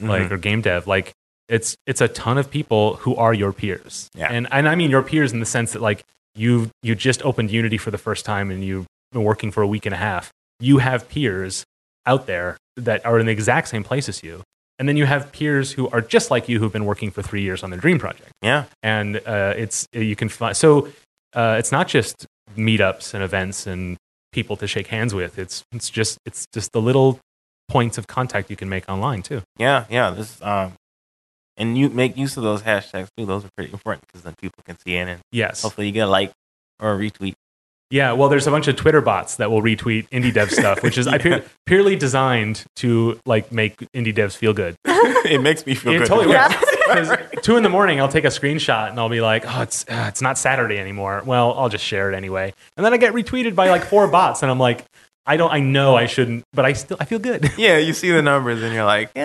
like 0.00 0.22
Mhm. 0.24 0.30
or 0.32 0.36
Game 0.36 0.60
Dev, 0.60 0.86
like 0.86 1.12
it's 1.48 1.74
it's 1.86 2.00
a 2.02 2.08
ton 2.08 2.36
of 2.38 2.50
people 2.50 2.96
who 2.96 3.16
are 3.16 3.32
your 3.32 3.52
peers, 3.54 4.10
Yeah. 4.14 4.28
and 4.30 4.46
and 4.52 4.68
I 4.68 4.74
mean 4.74 4.90
your 4.90 5.02
peers 5.02 5.32
in 5.32 5.40
the 5.40 5.46
sense 5.46 5.72
that 5.72 5.80
like 5.82 6.02
you 6.34 6.70
you 6.82 6.94
just 6.94 7.24
opened 7.24 7.50
Unity 7.50 7.78
for 7.78 7.90
the 7.90 7.96
first 7.98 8.24
time 8.26 8.50
and 8.50 8.62
you've 8.62 8.86
been 9.12 9.24
working 9.24 9.50
for 9.50 9.62
a 9.62 9.66
week 9.66 9.86
and 9.86 9.94
a 9.94 9.98
half. 9.98 10.30
You 10.60 10.78
have 10.78 11.08
peers 11.08 11.64
out 12.06 12.26
there 12.26 12.56
that 12.76 13.04
are 13.04 13.18
in 13.18 13.26
the 13.26 13.32
exact 13.32 13.68
same 13.68 13.84
place 13.84 14.08
as 14.08 14.22
you, 14.22 14.42
and 14.78 14.88
then 14.88 14.96
you 14.96 15.06
have 15.06 15.32
peers 15.32 15.72
who 15.72 15.88
are 15.90 16.00
just 16.00 16.30
like 16.30 16.48
you 16.48 16.58
who've 16.58 16.72
been 16.72 16.84
working 16.84 17.10
for 17.10 17.22
three 17.22 17.42
years 17.42 17.62
on 17.62 17.70
the 17.70 17.76
Dream 17.76 17.98
Project 17.98 18.30
yeah, 18.42 18.64
and 18.82 19.20
uh, 19.26 19.54
it's 19.56 19.86
you 19.92 20.16
can 20.16 20.28
find 20.28 20.56
so 20.56 20.88
uh, 21.34 21.56
it's 21.58 21.72
not 21.72 21.88
just 21.88 22.26
meetups 22.56 23.14
and 23.14 23.22
events 23.22 23.66
and 23.66 23.96
people 24.32 24.56
to 24.56 24.66
shake 24.66 24.88
hands 24.88 25.14
with 25.14 25.38
it's 25.38 25.64
it's 25.72 25.90
just 25.90 26.18
it's 26.24 26.46
just 26.52 26.72
the 26.72 26.80
little 26.80 27.18
points 27.68 27.98
of 27.98 28.06
contact 28.06 28.50
you 28.50 28.56
can 28.56 28.68
make 28.68 28.88
online 28.88 29.22
too 29.22 29.42
yeah, 29.58 29.84
yeah. 29.90 30.10
This 30.10 30.40
um, 30.42 30.72
and 31.56 31.76
you 31.76 31.90
make 31.90 32.16
use 32.16 32.36
of 32.36 32.44
those 32.44 32.62
hashtags 32.62 33.08
too. 33.16 33.26
Those 33.26 33.44
are 33.44 33.50
pretty 33.56 33.72
important 33.72 34.06
because 34.06 34.22
then 34.22 34.34
people 34.40 34.62
can 34.64 34.78
see 34.78 34.94
it 34.94 35.08
and 35.08 35.20
yes 35.32 35.62
hopefully 35.62 35.88
you 35.88 35.92
get 35.92 36.06
a 36.06 36.10
like 36.10 36.32
or 36.80 36.94
a 36.94 36.98
retweet. 36.98 37.34
Yeah 37.90 38.12
well 38.12 38.28
there's 38.28 38.46
a 38.46 38.50
bunch 38.50 38.68
of 38.68 38.76
twitter 38.76 39.00
bots 39.00 39.36
that 39.36 39.50
will 39.50 39.62
retweet 39.62 40.08
indie 40.10 40.32
dev 40.32 40.50
stuff 40.50 40.82
which 40.82 40.98
is 40.98 41.06
I 41.06 41.18
pure, 41.24 41.42
purely 41.66 41.96
designed 41.96 42.64
to 42.76 43.18
like 43.26 43.50
make 43.52 43.76
indie 43.92 44.14
devs 44.14 44.36
feel 44.36 44.52
good 44.52 44.76
it 44.84 45.40
makes 45.42 45.64
me 45.66 45.74
feel 45.74 45.92
it 45.94 45.98
good. 45.98 46.06
totally 46.08 46.32
Yeah. 46.32 46.48
works. 46.48 46.64
'Cause 46.88 47.12
two 47.42 47.58
in 47.58 47.62
the 47.62 47.68
morning, 47.68 48.00
I'll 48.00 48.08
take 48.08 48.24
a 48.24 48.28
screenshot 48.28 48.88
and 48.88 48.98
I'll 48.98 49.10
be 49.10 49.20
like, 49.20 49.44
"Oh, 49.46 49.60
it's 49.60 49.84
uh, 49.90 50.06
it's 50.08 50.22
not 50.22 50.38
Saturday 50.38 50.78
anymore." 50.78 51.20
Well, 51.22 51.52
I'll 51.52 51.68
just 51.68 51.84
share 51.84 52.10
it 52.10 52.16
anyway, 52.16 52.54
and 52.78 52.86
then 52.86 52.94
I 52.94 52.96
get 52.96 53.12
retweeted 53.12 53.54
by 53.54 53.68
like 53.68 53.84
four 53.84 54.08
bots, 54.08 54.40
and 54.40 54.50
I'm 54.50 54.58
like, 54.58 54.86
"I 55.28 55.36
don't, 55.36 55.52
I 55.52 55.60
know 55.60 55.94
I 55.94 56.06
shouldn't, 56.06 56.44
but 56.52 56.64
I 56.64 56.72
still, 56.72 56.96
I 56.98 57.04
feel 57.04 57.18
good." 57.20 57.52
yeah, 57.58 57.76
you 57.78 57.92
see 57.92 58.10
the 58.10 58.22
numbers 58.22 58.62
and 58.62 58.74
you're 58.74 58.84
like, 58.84 59.10
eh, 59.14 59.22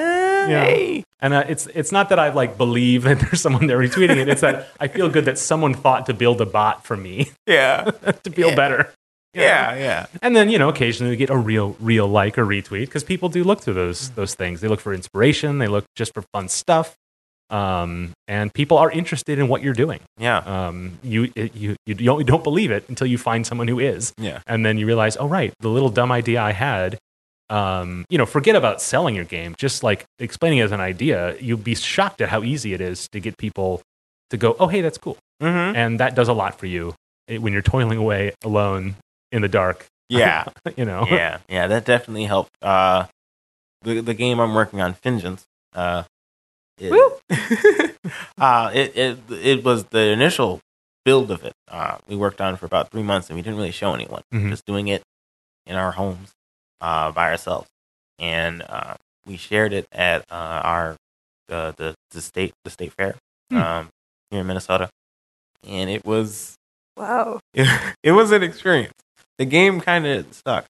Yeah. 0.50 0.65
hey. 0.65 1.03
And 1.22 1.33
uh, 1.33 1.45
it's 1.48 1.67
it's 1.67 1.91
not 1.91 2.10
that 2.10 2.19
I 2.19 2.29
like 2.33 2.57
believe 2.57 3.03
that 3.07 3.19
there's 3.19 3.41
someone 3.41 3.67
there 3.67 3.79
retweeting 3.79 4.17
it. 4.17 4.27
It's 4.27 4.41
that 4.41 4.67
I 4.79 4.88
feel 4.89 5.10
good 5.10 5.25
that 5.25 5.38
someone 5.39 5.74
thought 5.74 6.05
to 6.07 6.13
build 6.13 6.41
a 6.41 6.45
bot 6.45 6.83
for 6.86 6.98
me 6.98 7.31
yeah, 7.48 7.83
to 8.24 8.29
feel 8.31 8.50
Yeah. 8.50 8.55
better. 8.55 8.93
You 9.33 9.41
know? 9.41 9.48
yeah, 9.48 9.75
yeah. 9.77 10.05
And 10.22 10.36
then 10.36 10.50
you 10.50 10.60
know, 10.60 10.69
occasionally 10.69 11.12
we 11.12 11.15
get 11.17 11.31
a 11.31 11.38
real, 11.38 11.75
real 11.79 12.07
like 12.07 12.38
or 12.38 12.45
retweet 12.45 12.81
because 12.86 13.03
people 13.03 13.29
do 13.29 13.43
look 13.43 13.62
through 13.62 13.74
those 13.74 14.10
those 14.12 14.36
things. 14.36 14.62
They 14.62 14.67
look 14.67 14.79
for 14.81 14.93
inspiration. 14.93 15.57
They 15.57 15.67
look 15.67 15.86
just 15.95 16.13
for 16.13 16.22
fun 16.33 16.50
stuff. 16.50 16.95
Um, 17.53 18.13
and 18.27 18.51
people 18.51 18.79
are 18.79 18.89
interested 18.89 19.38
in 19.38 19.48
what 19.48 19.62
you're 19.62 19.75
doing. 19.75 20.00
Yeah, 20.17 20.38
Um, 20.38 20.98
you 21.03 21.31
it, 21.36 21.55
you 21.55 21.75
you 21.86 21.93
don't, 21.93 22.25
don't 22.25 22.43
believe 22.43 22.72
it 22.72 22.83
until 22.89 23.05
you 23.05 23.19
find 23.19 23.45
someone 23.45 23.67
who 23.67 23.79
is, 23.79 24.12
yeah, 24.17 24.39
and 24.48 24.65
then 24.65 24.79
you 24.79 24.88
realize, 24.88 25.17
oh 25.17 25.27
right, 25.27 25.53
the 25.60 25.69
little 25.69 25.89
dumb 25.89 26.12
idea 26.12 26.41
I 26.41 26.51
had. 26.51 26.98
Um, 27.51 28.05
you 28.10 28.17
know, 28.17 28.25
forget 28.25 28.55
about 28.55 28.81
selling 28.81 29.13
your 29.13 29.25
game. 29.25 29.53
Just 29.60 29.83
like 29.83 30.05
explaining 30.17 30.60
it 30.60 30.63
as 30.63 30.72
an 30.72 30.79
idea, 30.79 31.38
you'll 31.39 31.60
be 31.60 31.75
shocked 31.75 32.22
at 32.22 32.29
how 32.29 32.41
easy 32.41 32.74
it 32.74 32.81
is 32.81 33.07
to 33.10 33.19
get 33.19 33.38
people 33.38 33.81
to 34.31 34.38
go, 34.38 34.55
oh 34.60 34.65
hey, 34.65 34.81
that's 34.81 34.98
cool, 34.98 35.17
mm-hmm. 35.39 35.75
and 35.75 36.00
that 36.00 36.15
does 36.15 36.29
a 36.29 36.33
lot 36.33 36.57
for 36.57 36.65
you 36.65 36.95
eh, 37.27 37.38
when 37.38 37.53
you're 37.53 37.62
toiling 37.62 38.00
away 38.00 38.33
alone 38.43 38.95
in 39.31 39.43
the 39.43 39.48
dark. 39.48 39.86
yeah, 40.10 40.45
You 40.75 40.86
know, 40.86 41.05
yeah, 41.07 41.39
yeah. 41.48 41.67
That 41.67 41.86
definitely 41.86 42.25
helped. 42.25 42.51
Uh, 42.63 43.05
the 43.83 44.01
the 44.01 44.15
game 44.15 44.39
I'm 44.39 44.55
working 44.55 44.81
on, 44.81 44.95
Vengeance. 45.03 45.43
Uh, 45.75 46.03
it, 46.80 47.22
uh, 48.38 48.72
it 48.74 48.96
it 48.98 49.20
it 49.32 49.63
was 49.63 49.86
the 49.86 50.10
initial 50.10 50.60
build 51.06 51.32
of 51.32 51.44
it. 51.44 51.53
Uh, 51.68 51.98
we 52.08 52.15
worked 52.15 52.39
on 52.42 52.53
it 52.53 52.58
for 52.58 52.65
about 52.65 52.89
three 52.92 53.03
months, 53.03 53.30
and 53.30 53.36
we 53.36 53.42
didn't 53.42 53.58
really 53.58 53.72
show 53.72 53.94
anyone. 53.94 54.22
Mhm. 54.34 54.50
Just 54.50 54.65
doing 54.65 54.88
it 54.88 55.01
in 55.65 55.75
our 55.75 55.92
homes. 55.94 56.32
uh, 56.82 57.12
by 57.13 57.30
ourselves, 57.32 57.70
and 58.20 58.62
uh, 58.68 58.96
we 59.25 59.38
shared 59.38 59.72
it 59.72 59.88
at 59.94 60.20
uh, 60.30 60.60
our 60.63 60.98
uh, 61.50 61.72
the 61.77 61.96
the 62.12 62.20
state 62.22 62.51
the 62.65 62.70
state 62.70 62.92
fair 62.92 63.15
Hmm. 63.50 63.58
um, 63.58 63.89
here 64.32 64.42
in 64.42 64.48
Minnesota, 64.48 64.89
and 65.65 65.89
it 65.89 66.03
was 66.06 66.56
Wow. 66.98 67.39
it, 67.53 67.68
it 68.03 68.12
was 68.12 68.32
an 68.34 68.44
experience. 68.44 68.92
The 69.38 69.46
game 69.46 69.80
kind 69.80 70.06
of 70.06 70.25
sucked. 70.46 70.68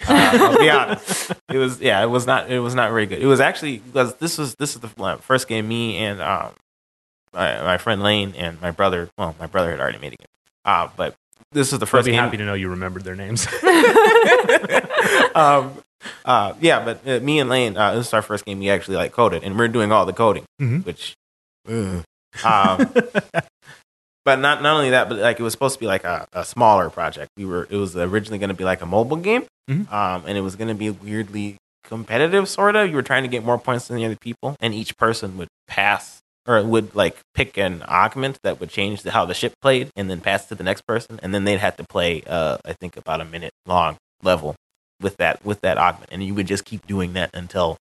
Uh, 0.08 0.30
I'll 0.40 0.58
be 0.58 0.68
honest. 0.70 1.32
It 1.50 1.58
was 1.58 1.80
yeah. 1.80 2.02
It 2.02 2.06
was 2.08 2.26
not. 2.26 2.50
It 2.50 2.58
was 2.60 2.74
not 2.74 2.90
very 2.90 3.06
good. 3.06 3.20
It 3.20 3.26
was 3.26 3.40
actually 3.40 3.78
because 3.78 4.14
this 4.16 4.36
was 4.38 4.54
this 4.56 4.74
is 4.74 4.80
the 4.80 4.88
first 5.22 5.46
game 5.48 5.68
me 5.68 5.96
and 5.98 6.20
um, 6.20 6.52
my, 7.32 7.62
my 7.62 7.78
friend 7.78 8.02
Lane 8.02 8.34
and 8.36 8.60
my 8.60 8.70
brother. 8.72 9.08
Well, 9.16 9.34
my 9.38 9.46
brother 9.46 9.70
had 9.70 9.80
already 9.80 9.98
made 9.98 10.14
a 10.14 10.16
game. 10.16 10.26
Uh, 10.64 10.88
but 10.96 11.14
this 11.52 11.72
is 11.72 11.78
the 11.78 11.86
I'd 11.86 11.90
first 11.90 12.06
be 12.06 12.10
game. 12.12 12.20
happy 12.20 12.36
to 12.38 12.44
know 12.44 12.54
you 12.54 12.70
remembered 12.70 13.04
their 13.04 13.14
names. 13.14 13.46
um, 15.34 15.72
uh, 16.24 16.54
yeah, 16.60 16.84
but 16.84 17.06
uh, 17.06 17.20
me 17.20 17.38
and 17.38 17.48
Lane, 17.48 17.76
uh, 17.76 17.94
this 17.94 18.08
is 18.08 18.14
our 18.14 18.22
first 18.22 18.44
game. 18.44 18.58
We 18.58 18.70
actually 18.70 18.96
like 18.96 19.12
coded, 19.12 19.42
and 19.44 19.56
we're 19.58 19.68
doing 19.68 19.92
all 19.92 20.04
the 20.06 20.12
coding, 20.12 20.44
Mhm. 20.60 20.84
which. 20.84 21.14
Um, 22.44 22.92
but 24.24 24.38
not 24.38 24.62
not 24.62 24.76
only 24.76 24.90
that, 24.90 25.08
but 25.08 25.18
like 25.18 25.38
it 25.38 25.42
was 25.42 25.52
supposed 25.52 25.74
to 25.74 25.80
be 25.80 25.86
like 25.86 26.04
a, 26.04 26.26
a 26.32 26.44
smaller 26.44 26.90
project. 26.90 27.30
We 27.36 27.44
were 27.44 27.66
it 27.70 27.76
was 27.76 27.96
originally 27.96 28.38
going 28.38 28.48
to 28.48 28.54
be 28.54 28.64
like 28.64 28.80
a 28.82 28.86
mobile 28.86 29.16
game, 29.18 29.44
Mhm. 29.70 29.90
um, 29.92 30.24
and 30.26 30.36
it 30.38 30.42
was 30.42 30.56
going 30.56 30.68
to 30.68 30.74
be 30.74 30.90
weirdly 30.90 31.56
competitive, 31.84 32.48
sort 32.48 32.76
of. 32.76 32.88
You 32.88 32.96
were 32.96 33.02
trying 33.02 33.22
to 33.24 33.28
get 33.28 33.44
more 33.44 33.58
points 33.58 33.88
than 33.88 33.96
the 33.96 34.04
other 34.06 34.16
people, 34.20 34.56
and 34.60 34.74
each 34.74 34.96
person 34.96 35.36
would 35.38 35.48
pass 35.68 36.20
or 36.46 36.62
would 36.62 36.94
like 36.94 37.18
pick 37.34 37.56
an 37.56 37.82
augment 37.88 38.38
that 38.42 38.60
would 38.60 38.68
change 38.68 39.02
the, 39.02 39.10
how 39.10 39.24
the 39.24 39.34
ship 39.34 39.52
played, 39.62 39.90
and 39.96 40.10
then 40.10 40.20
pass 40.20 40.46
to 40.46 40.54
the 40.54 40.64
next 40.64 40.82
person, 40.86 41.18
and 41.22 41.34
then 41.34 41.44
they'd 41.44 41.58
have 41.60 41.76
to 41.76 41.84
play, 41.84 42.22
uh, 42.26 42.58
I 42.64 42.72
think, 42.74 42.96
about 42.96 43.20
a 43.20 43.24
minute 43.24 43.52
long 43.66 43.96
level 44.22 44.54
with 45.00 45.16
that 45.18 45.44
with 45.44 45.60
that 45.62 45.76
augment, 45.78 46.10
and 46.12 46.22
you 46.24 46.34
would 46.34 46.46
just 46.46 46.64
keep 46.64 46.86
doing 46.86 47.12
that 47.14 47.30
until. 47.34 47.76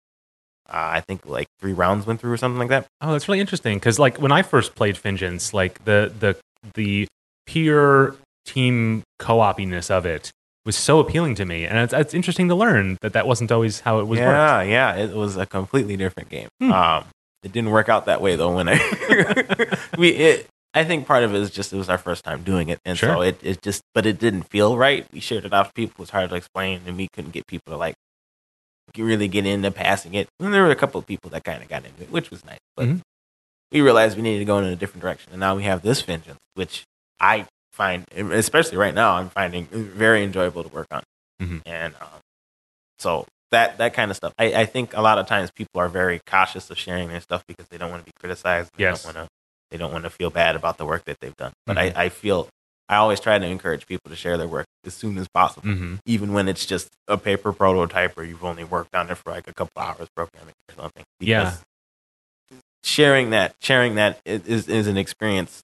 Uh, 0.69 0.95
I 0.95 1.01
think 1.01 1.25
like 1.25 1.47
three 1.59 1.73
rounds 1.73 2.05
went 2.05 2.21
through 2.21 2.31
or 2.31 2.37
something 2.37 2.59
like 2.59 2.69
that. 2.69 2.87
Oh, 3.01 3.11
that's 3.11 3.27
really 3.27 3.39
interesting 3.39 3.77
because 3.77 3.99
like 3.99 4.17
when 4.17 4.31
I 4.31 4.41
first 4.41 4.75
played 4.75 4.97
Vengeance, 4.97 5.53
like 5.53 5.83
the 5.85 6.11
the 6.19 6.37
the 6.73 7.07
pure 7.45 8.15
team 8.45 9.03
co-opiness 9.19 9.91
of 9.91 10.05
it 10.05 10.31
was 10.65 10.75
so 10.75 10.99
appealing 10.99 11.35
to 11.35 11.45
me, 11.45 11.65
and 11.65 11.77
it's, 11.77 11.93
it's 11.93 12.13
interesting 12.13 12.47
to 12.47 12.55
learn 12.55 12.97
that 13.01 13.13
that 13.13 13.27
wasn't 13.27 13.51
always 13.51 13.81
how 13.81 13.99
it 13.99 14.05
was 14.05 14.19
worked. 14.19 14.29
yeah, 14.29 14.61
yeah, 14.61 14.95
it 14.95 15.13
was 15.13 15.35
a 15.35 15.45
completely 15.45 15.97
different 15.97 16.29
game. 16.29 16.47
Hmm. 16.61 16.71
Um, 16.71 17.05
it 17.43 17.51
didn't 17.51 17.71
work 17.71 17.89
out 17.89 18.05
that 18.05 18.21
way 18.21 18.37
though. 18.37 18.55
When 18.55 18.69
I 18.69 19.77
we, 19.97 20.09
it, 20.09 20.47
I 20.73 20.85
think 20.85 21.05
part 21.05 21.23
of 21.23 21.35
it 21.35 21.41
is 21.41 21.51
just 21.51 21.73
it 21.73 21.77
was 21.77 21.89
our 21.89 21.97
first 21.97 22.23
time 22.23 22.43
doing 22.43 22.69
it, 22.69 22.79
and 22.85 22.97
so 22.97 23.21
it, 23.21 23.37
it 23.43 23.61
just, 23.61 23.81
but 23.93 24.05
it 24.05 24.17
didn't 24.17 24.43
feel 24.43 24.77
right. 24.77 25.05
We 25.11 25.19
shared 25.19 25.43
it 25.43 25.53
off 25.53 25.67
to 25.67 25.73
people; 25.73 25.95
it 25.95 25.99
was 25.99 26.09
hard 26.11 26.29
to 26.29 26.35
explain, 26.35 26.81
and 26.87 26.95
we 26.95 27.09
couldn't 27.13 27.31
get 27.31 27.45
people 27.45 27.73
to 27.73 27.77
like 27.77 27.95
really 28.97 29.27
get 29.27 29.45
into 29.45 29.71
passing 29.71 30.13
it. 30.13 30.27
And 30.39 30.53
there 30.53 30.63
were 30.63 30.71
a 30.71 30.75
couple 30.75 30.99
of 30.99 31.07
people 31.07 31.29
that 31.31 31.43
kind 31.43 31.61
of 31.63 31.69
got 31.69 31.85
into 31.85 32.03
it, 32.03 32.11
which 32.11 32.29
was 32.29 32.45
nice. 32.45 32.59
But 32.75 32.87
Mhm. 32.87 33.01
we 33.71 33.81
realized 33.81 34.15
we 34.17 34.23
needed 34.23 34.39
to 34.39 34.45
go 34.45 34.57
in 34.59 34.65
a 34.65 34.75
different 34.75 35.01
direction, 35.01 35.31
and 35.31 35.39
now 35.39 35.55
we 35.55 35.63
have 35.63 35.81
this 35.81 36.01
vengeance, 36.01 36.39
which 36.53 36.83
I 37.19 37.47
find, 37.71 38.05
especially 38.11 38.77
right 38.77 38.93
now, 38.93 39.15
I'm 39.15 39.29
finding 39.29 39.65
very 39.67 40.23
enjoyable 40.23 40.63
to 40.63 40.69
work 40.69 40.87
on, 40.91 41.01
Mhm. 41.41 41.61
and 41.65 41.95
um, 42.01 42.19
so 42.99 43.25
that 43.51 43.77
that 43.77 43.93
kind 43.93 44.11
of 44.11 44.17
stuff. 44.17 44.33
I, 44.37 44.53
I 44.53 44.65
think 44.65 44.93
a 44.95 45.01
lot 45.01 45.17
of 45.17 45.27
times 45.27 45.49
people 45.51 45.79
are 45.81 45.89
very 45.89 46.19
cautious 46.27 46.69
of 46.69 46.77
sharing 46.77 47.07
their 47.09 47.21
stuff 47.21 47.43
because 47.47 47.67
they 47.69 47.77
don't 47.77 47.89
want 47.91 48.01
to 48.01 48.05
be 48.05 48.11
criticized. 48.19 48.71
They 48.77 48.83
Yes. 48.83 49.03
don't 49.03 49.15
want 49.15 49.27
to. 49.27 49.31
They 49.71 49.77
don't 49.77 49.91
want 49.91 50.03
to 50.03 50.09
feel 50.11 50.29
bad 50.29 50.55
about 50.55 50.77
the 50.77 50.85
work 50.85 51.05
that 51.05 51.17
they've 51.19 51.35
done. 51.35 51.51
But 51.65 51.77
Mhm. 51.77 51.95
I, 51.97 52.03
I 52.05 52.09
feel 52.09 52.47
I 52.89 52.97
always 52.97 53.19
try 53.19 53.39
to 53.39 53.45
encourage 53.45 53.87
people 53.87 54.09
to 54.09 54.15
share 54.15 54.37
their 54.37 54.47
work 54.47 54.65
as 54.85 54.93
soon 54.93 55.17
as 55.17 55.27
possible, 55.33 55.67
hmm 55.69 55.95
even 56.05 56.33
when 56.33 56.47
it's 56.49 56.65
just 56.65 56.89
a 57.07 57.17
paper 57.17 57.53
prototype 57.53 58.17
or 58.17 58.23
you've 58.23 58.43
only 58.43 58.63
worked 58.63 58.93
on 58.93 59.09
it 59.09 59.15
for 59.15 59.31
like 59.31 59.47
a 59.47 59.53
couple 59.53 59.81
hours 59.81 60.07
programming 60.15 60.53
or 60.69 60.75
something. 60.75 61.03
Yeah. 61.19 61.55
Sharing 62.83 63.29
that 63.29 63.55
sharing 63.61 63.95
that 63.95 64.19
is, 64.25 64.67
is 64.67 64.87
an 64.87 64.97
experience 64.97 65.61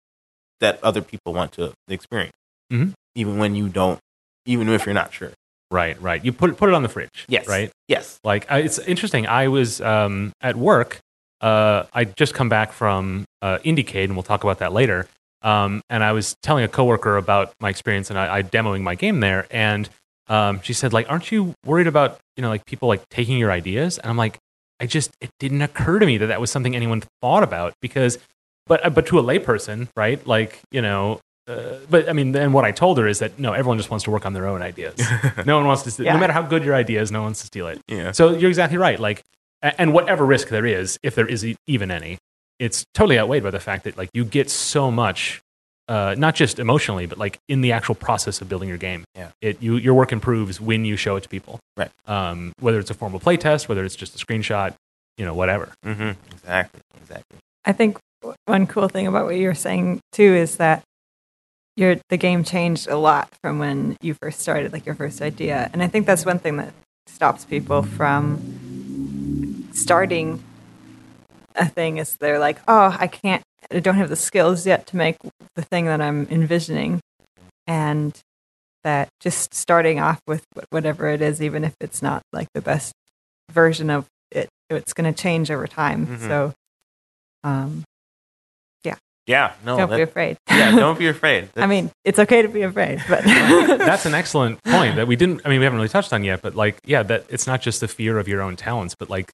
that 0.61 0.81
other 0.81 1.01
people 1.01 1.33
want 1.33 1.51
to 1.53 1.73
experience, 1.89 2.33
Mhm. 2.71 2.93
even 3.15 3.37
when 3.37 3.55
you 3.55 3.67
don't, 3.67 3.99
even 4.45 4.69
if 4.69 4.85
you're 4.85 4.93
not 4.95 5.13
sure. 5.13 5.31
Right, 5.71 6.01
right. 6.01 6.23
You 6.23 6.31
put 6.31 6.55
put 6.57 6.69
it 6.69 6.75
on 6.75 6.81
the 6.81 6.89
fridge. 6.89 7.25
Yes. 7.27 7.47
Right. 7.47 7.71
Yes. 7.89 8.19
Like 8.23 8.49
I, 8.49 8.59
it's 8.59 8.79
interesting. 8.79 9.27
I 9.27 9.49
was 9.49 9.81
um, 9.81 10.31
at 10.41 10.55
work. 10.55 10.99
Uh, 11.41 11.83
I 11.93 12.05
just 12.05 12.33
come 12.33 12.49
back 12.49 12.71
from 12.71 13.25
uh, 13.41 13.59
IndieCade, 13.59 14.05
and 14.05 14.15
we'll 14.15 14.23
talk 14.23 14.43
about 14.43 14.59
that 14.59 14.73
later. 14.73 15.07
Um, 15.41 15.81
and 15.89 16.03
I 16.03 16.11
was 16.11 16.35
telling 16.43 16.63
a 16.63 16.67
coworker 16.67 17.17
about 17.17 17.53
my 17.59 17.69
experience, 17.69 18.09
and 18.09 18.19
I, 18.19 18.37
I 18.37 18.43
demoing 18.43 18.81
my 18.81 18.95
game 18.95 19.19
there, 19.21 19.47
and 19.49 19.89
um, 20.27 20.61
she 20.61 20.73
said, 20.73 20.93
like, 20.93 21.09
aren't 21.09 21.31
you 21.31 21.53
worried 21.65 21.87
about 21.87 22.19
you 22.35 22.41
know 22.41 22.49
like 22.49 22.65
people 22.65 22.87
like 22.87 23.07
taking 23.09 23.37
your 23.37 23.51
ideas? 23.51 23.97
And 23.97 24.09
I'm 24.09 24.17
like, 24.17 24.37
I 24.79 24.85
just 24.85 25.11
it 25.21 25.29
didn't 25.39 25.61
occur 25.61 25.99
to 25.99 26.05
me 26.05 26.17
that 26.17 26.27
that 26.27 26.41
was 26.41 26.51
something 26.51 26.75
anyone 26.75 27.03
thought 27.21 27.43
about 27.43 27.73
because, 27.81 28.17
but 28.67 28.93
but 28.93 29.05
to 29.07 29.19
a 29.19 29.23
layperson, 29.23 29.87
right? 29.95 30.25
Like 30.27 30.59
you 30.71 30.81
know. 30.81 31.19
Uh, 31.47 31.79
but 31.89 32.07
I 32.07 32.13
mean, 32.13 32.31
then 32.31 32.53
what 32.53 32.63
I 32.63 32.69
told 32.69 32.99
her 32.99 33.07
is 33.07 33.17
that 33.19 33.39
no, 33.39 33.53
everyone 33.53 33.79
just 33.79 33.89
wants 33.89 34.03
to 34.03 34.11
work 34.11 34.23
on 34.23 34.33
their 34.33 34.45
own 34.45 34.61
ideas. 34.61 35.01
no 35.47 35.57
one 35.57 35.65
wants 35.65 35.81
to, 35.81 35.89
st- 35.89 36.05
Yeah. 36.05 36.13
no 36.13 36.19
matter 36.19 36.31
how 36.33 36.43
good 36.43 36.63
your 36.63 36.75
idea 36.75 37.01
is, 37.01 37.11
no 37.11 37.21
one 37.21 37.27
wants 37.29 37.39
to 37.39 37.47
steal 37.47 37.65
it. 37.65 37.79
Yeah. 37.87 38.11
So 38.11 38.37
you're 38.37 38.51
exactly 38.51 38.77
right. 38.77 38.99
Like, 38.99 39.23
and 39.63 39.91
whatever 39.91 40.27
risk 40.27 40.49
there 40.49 40.67
is, 40.67 40.99
if 41.01 41.15
there 41.15 41.25
is 41.25 41.43
e- 41.43 41.55
even 41.65 41.89
any, 41.89 42.19
it's 42.59 42.85
totally 42.93 43.17
outweighed 43.17 43.43
by 43.43 43.51
the 43.51 43.59
fact 43.59 43.85
that 43.85 43.97
like 43.97 44.09
you 44.13 44.25
get 44.25 44.49
so 44.49 44.91
much, 44.91 45.41
uh, 45.87 46.13
not 46.17 46.35
just 46.35 46.59
emotionally, 46.59 47.05
but 47.05 47.17
like 47.17 47.39
in 47.47 47.61
the 47.61 47.71
actual 47.71 47.95
process 47.95 48.41
of 48.41 48.49
building 48.49 48.69
your 48.69 48.77
game. 48.77 49.03
Yeah. 49.15 49.31
It 49.41 49.61
you 49.61 49.77
your 49.77 49.93
work 49.93 50.11
improves 50.11 50.59
when 50.61 50.85
you 50.85 50.97
show 50.97 51.15
it 51.15 51.23
to 51.23 51.29
people. 51.29 51.59
Right. 51.77 51.91
Um, 52.05 52.51
whether 52.59 52.79
it's 52.79 52.91
a 52.91 52.93
formal 52.93 53.19
play 53.19 53.37
test, 53.37 53.69
whether 53.69 53.83
it's 53.83 53.95
just 53.95 54.21
a 54.21 54.23
screenshot, 54.23 54.73
you 55.17 55.25
know, 55.25 55.33
whatever. 55.33 55.71
hmm 55.83 56.11
Exactly. 56.31 56.81
Exactly. 57.01 57.37
I 57.65 57.71
think 57.71 57.97
one 58.45 58.67
cool 58.67 58.89
thing 58.89 59.07
about 59.07 59.25
what 59.25 59.35
you 59.37 59.47
were 59.47 59.55
saying 59.55 60.01
too 60.11 60.35
is 60.35 60.57
that 60.57 60.83
your 61.77 61.95
the 62.09 62.17
game 62.17 62.43
changed 62.43 62.87
a 62.89 62.97
lot 62.97 63.29
from 63.41 63.57
when 63.57 63.95
you 64.01 64.13
first 64.21 64.41
started, 64.41 64.73
like 64.73 64.85
your 64.85 64.95
first 64.95 65.21
idea. 65.21 65.69
And 65.71 65.81
I 65.81 65.87
think 65.87 66.05
that's 66.05 66.25
one 66.25 66.39
thing 66.39 66.57
that 66.57 66.73
stops 67.07 67.45
people 67.45 67.83
from 67.83 69.69
starting 69.73 70.43
a 71.59 71.65
thing 71.65 71.97
is 71.97 72.15
they're 72.19 72.39
like, 72.39 72.59
oh, 72.67 72.95
I 72.99 73.07
can't, 73.07 73.43
I 73.71 73.79
don't 73.79 73.95
have 73.95 74.09
the 74.09 74.15
skills 74.15 74.65
yet 74.65 74.87
to 74.87 74.97
make 74.97 75.17
the 75.55 75.61
thing 75.61 75.85
that 75.85 76.01
I'm 76.01 76.27
envisioning, 76.31 76.99
and 77.67 78.17
that 78.83 79.09
just 79.19 79.53
starting 79.53 79.99
off 79.99 80.19
with 80.25 80.43
whatever 80.69 81.09
it 81.09 81.21
is, 81.21 81.41
even 81.41 81.63
if 81.63 81.73
it's 81.81 82.01
not 82.01 82.21
like 82.31 82.47
the 82.53 82.61
best 82.61 82.93
version 83.51 83.89
of 83.89 84.05
it, 84.31 84.47
it's 84.69 84.93
going 84.93 85.11
to 85.13 85.21
change 85.21 85.51
over 85.51 85.67
time. 85.67 86.07
Mhm. 86.07 86.27
So, 86.27 86.53
um, 87.43 87.83
yeah. 88.83 88.95
Yeah. 89.27 89.53
No. 89.65 89.77
don't 89.77 89.89
that- 89.89 89.97
be 89.97 90.01
afraid. 90.03 90.37
yeah. 90.49 90.71
Don't 90.71 90.97
be 90.97 91.07
afraid. 91.15 91.49
I 91.57 91.67
mean, 91.67 91.91
it's 92.05 92.19
okay 92.19 92.41
to 92.41 92.47
be 92.47 92.61
afraid, 92.61 93.03
but 93.09 93.23
That's 93.25 94.05
an 94.05 94.13
excellent 94.13 94.63
point 94.63 94.95
that 94.95 95.07
we 95.07 95.15
didn't. 95.15 95.41
I 95.45 95.49
mean, 95.49 95.59
we 95.59 95.65
haven't 95.65 95.77
really 95.77 95.89
touched 95.89 96.13
on 96.13 96.23
yet. 96.23 96.41
But 96.41 96.55
like, 96.55 96.77
yeah, 96.85 97.03
that 97.03 97.25
it's 97.29 97.47
not 97.47 97.61
just 97.61 97.81
the 97.81 97.87
fear 97.87 98.17
of 98.17 98.27
your 98.27 98.41
own 98.41 98.55
talents, 98.55 98.95
but 98.97 99.09
like, 99.09 99.31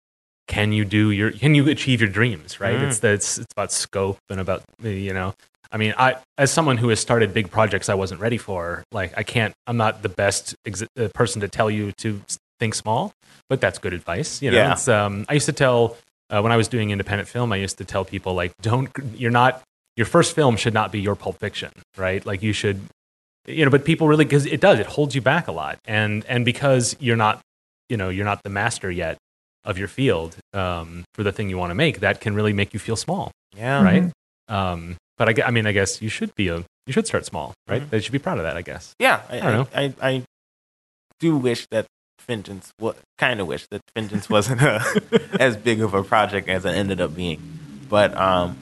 can 0.48 0.72
you 0.72 0.86
do 0.86 1.12
your? 1.12 1.32
Can 1.32 1.56
you 1.56 1.68
achieve 1.70 2.02
your 2.02 2.10
dreams? 2.10 2.60
Right. 2.60 2.76
Mm. 2.78 2.88
It's 2.88 3.00
that 3.00 3.14
it's 3.14 3.38
it's 3.38 3.52
about 3.56 3.72
scope 3.72 4.20
and 4.30 4.40
about 4.40 4.64
you 4.84 5.14
know. 5.14 5.34
I 5.72 5.78
mean, 5.78 5.94
I 5.98 6.18
as 6.38 6.52
someone 6.52 6.78
who 6.78 6.90
has 6.90 7.00
started 7.00 7.34
big 7.34 7.52
projects 7.52 7.90
I 7.90 7.96
wasn't 7.96 8.22
ready 8.22 8.38
for, 8.38 8.84
like 8.92 9.14
I 9.18 9.24
can't. 9.24 9.54
I'm 9.68 9.78
not 9.78 10.02
the 10.04 10.10
best 10.10 10.56
ex- 10.66 10.84
uh, 10.98 11.08
person 11.14 11.42
to 11.42 11.48
tell 11.48 11.70
you 11.70 11.92
to 12.00 12.22
think 12.60 12.76
small, 12.76 13.14
but 13.50 13.60
that's 13.60 13.80
good 13.80 13.94
advice. 13.94 14.42
You 14.42 14.52
know, 14.52 14.58
Yeah. 14.58 14.72
it's, 14.74 14.88
um, 14.88 15.26
I 15.28 15.34
used 15.34 15.48
to 15.48 15.54
tell 15.54 15.98
uh, 16.30 16.42
when 16.42 16.52
I 16.52 16.58
was 16.58 16.68
doing 16.70 16.92
independent 16.92 17.28
film, 17.28 17.52
I 17.52 17.58
used 17.58 17.78
to 17.80 17.86
tell 17.86 18.06
people 18.06 18.34
like, 18.34 18.54
don't. 18.62 18.90
You're 19.16 19.32
not. 19.32 19.62
Your 19.98 20.06
first 20.06 20.36
film 20.36 20.56
should 20.58 20.74
not 20.74 20.92
be 20.92 21.00
your 21.02 21.16
Pulp 21.16 21.40
Fiction, 21.40 21.72
right? 21.98 22.26
Like 22.26 22.42
you 22.44 22.54
should 22.54 22.82
you 23.48 23.64
know 23.64 23.70
but 23.70 23.86
people 23.86 24.08
really 24.08 24.26
because 24.26 24.46
it 24.48 24.60
does 24.60 24.80
it 24.80 24.88
holds 24.88 25.14
you 25.14 25.22
back 25.22 25.48
a 25.48 25.52
lot 25.52 25.78
and 25.86 26.26
and 26.28 26.44
because 26.46 26.96
you're 27.00 27.16
not 27.16 27.40
you 27.90 27.96
know 27.98 28.10
you're 28.10 28.26
not 28.26 28.42
the 28.42 28.50
master 28.50 28.90
yet 28.90 29.18
of 29.66 29.78
your 29.78 29.88
field 29.88 30.38
um, 30.54 31.04
for 31.16 31.24
the 31.24 31.32
thing 31.32 31.50
you 31.50 31.58
want 31.58 31.72
to 31.72 31.76
make 31.76 32.00
that 32.00 32.22
can 32.22 32.36
really 32.36 32.54
make 32.54 32.74
you 32.74 32.80
feel 32.80 32.96
small 32.96 33.32
yeah. 33.58 33.84
Right 33.84 34.12
um, 34.48 34.96
but 35.18 35.28
I, 35.40 35.48
I 35.48 35.52
mean 35.52 35.66
i 35.66 35.72
guess 35.72 36.02
you 36.02 36.10
should 36.10 36.34
be 36.36 36.48
a 36.50 36.58
you 36.88 36.94
should 36.94 37.08
start 37.08 37.26
small 37.26 37.54
right 37.68 37.82
Mhm. 37.82 37.90
they 37.90 38.00
should 38.00 38.12
be 38.12 38.20
proud 38.20 38.38
of 38.38 38.44
that 38.44 38.56
i 38.58 38.62
guess 38.62 38.94
Yeah, 39.00 39.22
I, 39.30 39.38
I 39.38 39.40
don't 39.42 39.54
know. 39.54 39.68
I, 39.74 39.84
I, 39.84 40.10
I 40.10 40.24
do 41.20 41.36
wish 41.38 41.66
that 41.72 41.86
Vengeance, 42.28 42.72
what 42.80 42.98
kind 43.20 43.40
of 43.40 43.46
wish 43.48 43.68
that 43.72 43.82
Vengeance 43.96 44.30
wasn't 44.30 44.62
a, 44.62 44.82
as 45.40 45.56
big 45.58 45.82
of 45.82 45.94
a 45.94 46.04
project 46.04 46.48
as 46.50 46.66
it 46.66 46.70
ended 46.74 47.00
up 47.00 47.14
being, 47.16 47.40
but 47.88 48.18
um, 48.18 48.58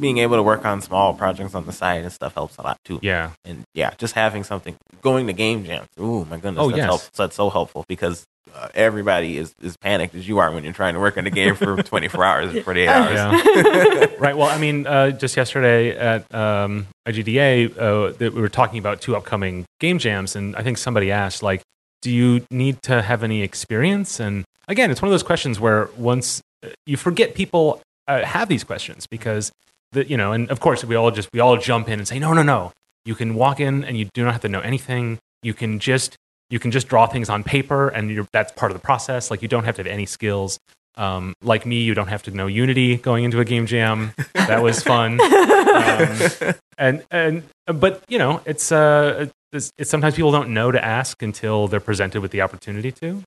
being 0.00 0.18
able 0.18 0.36
to 0.36 0.42
work 0.42 0.64
on 0.64 0.80
small 0.80 1.14
projects 1.14 1.54
on 1.54 1.66
the 1.66 1.72
side 1.72 2.02
and 2.02 2.12
stuff 2.12 2.34
helps 2.34 2.56
a 2.56 2.62
lot 2.62 2.78
too. 2.84 2.98
yeah 3.02 3.30
And 3.44 3.64
yeah, 3.74 3.90
just 3.98 4.14
having 4.14 4.42
something 4.44 4.74
going 5.02 5.26
to 5.26 5.32
game 5.32 5.64
jams. 5.64 5.86
Ooh, 6.00 6.24
my 6.24 6.36
goodness, 6.38 6.62
Oh, 6.62 6.68
that's, 6.70 6.78
yes. 6.78 6.86
help, 6.86 7.02
that's 7.14 7.36
so 7.36 7.50
helpful 7.50 7.84
because 7.88 8.24
uh, 8.54 8.68
everybody 8.74 9.36
is 9.38 9.54
as 9.62 9.76
panicked 9.76 10.14
as 10.14 10.26
you 10.26 10.38
are 10.38 10.50
when 10.50 10.64
you're 10.64 10.72
trying 10.72 10.94
to 10.94 11.00
work 11.00 11.16
on 11.16 11.26
a 11.26 11.30
game 11.30 11.54
for 11.54 11.80
24 11.82 12.24
hours 12.24 12.54
or 12.54 12.62
48 12.62 12.88
hours. 12.88 13.14
yeah 13.14 14.06
right 14.18 14.36
well 14.36 14.48
i 14.48 14.58
mean 14.58 14.86
uh, 14.88 15.10
just 15.12 15.36
yesterday 15.36 15.96
at 15.96 16.32
um, 16.34 16.86
igda 17.06 17.70
uh, 17.78 18.12
that 18.18 18.32
we 18.34 18.40
were 18.40 18.48
talking 18.48 18.78
about 18.78 19.00
two 19.00 19.14
upcoming 19.14 19.64
game 19.78 19.98
jams 19.98 20.34
and 20.34 20.56
i 20.56 20.62
think 20.62 20.78
somebody 20.78 21.12
asked 21.12 21.42
like 21.42 21.60
do 22.02 22.10
you 22.10 22.44
need 22.50 22.80
to 22.82 23.02
have 23.02 23.22
any 23.22 23.42
experience? 23.42 24.18
And 24.20 24.46
again, 24.68 24.90
it's 24.90 25.02
one 25.02 25.08
of 25.08 25.12
those 25.12 25.22
questions 25.22 25.60
where 25.60 25.90
once 25.98 26.40
uh, 26.64 26.68
you 26.86 26.96
forget 26.96 27.34
people 27.34 27.82
uh, 28.08 28.24
have 28.24 28.48
these 28.48 28.64
questions 28.64 29.06
because 29.06 29.52
the, 29.92 30.08
you 30.08 30.16
know, 30.16 30.32
and 30.32 30.50
of 30.50 30.60
course 30.60 30.84
we 30.84 30.94
all 30.94 31.10
just 31.10 31.28
we 31.32 31.40
all 31.40 31.56
jump 31.56 31.88
in 31.88 31.98
and 31.98 32.06
say, 32.06 32.18
no, 32.18 32.32
no, 32.32 32.42
no. 32.42 32.72
You 33.04 33.14
can 33.14 33.34
walk 33.34 33.60
in 33.60 33.84
and 33.84 33.96
you 33.96 34.08
do 34.12 34.24
not 34.24 34.32
have 34.32 34.42
to 34.42 34.48
know 34.48 34.60
anything. 34.60 35.18
You 35.42 35.54
can 35.54 35.78
just 35.78 36.16
you 36.50 36.58
can 36.58 36.70
just 36.70 36.88
draw 36.88 37.06
things 37.06 37.30
on 37.30 37.44
paper, 37.44 37.88
and 37.88 38.10
you're, 38.10 38.26
that's 38.32 38.52
part 38.52 38.72
of 38.72 38.76
the 38.76 38.82
process. 38.82 39.30
Like 39.30 39.40
you 39.40 39.48
don't 39.48 39.64
have 39.64 39.76
to 39.76 39.82
have 39.82 39.86
any 39.86 40.04
skills. 40.04 40.58
Um, 40.96 41.34
like 41.40 41.64
me, 41.64 41.80
you 41.80 41.94
don't 41.94 42.08
have 42.08 42.24
to 42.24 42.32
know 42.32 42.48
Unity 42.48 42.96
going 42.96 43.24
into 43.24 43.38
a 43.38 43.44
game 43.44 43.66
jam. 43.66 44.12
That 44.34 44.62
was 44.62 44.82
fun. 44.82 45.20
um, 45.20 46.54
and 46.76 47.04
and 47.10 47.42
but 47.66 48.02
you 48.08 48.18
know, 48.18 48.42
it's 48.44 48.72
uh, 48.72 49.28
it's, 49.52 49.72
it's 49.78 49.88
sometimes 49.88 50.16
people 50.16 50.32
don't 50.32 50.52
know 50.52 50.70
to 50.72 50.84
ask 50.84 51.22
until 51.22 51.68
they're 51.68 51.80
presented 51.80 52.20
with 52.20 52.32
the 52.32 52.42
opportunity 52.42 52.90
to. 52.92 53.22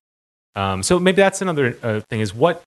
Um, 0.54 0.82
so 0.82 1.00
maybe 1.00 1.16
that's 1.16 1.42
another 1.42 1.76
uh, 1.82 2.00
thing 2.08 2.20
is 2.20 2.32
what 2.34 2.62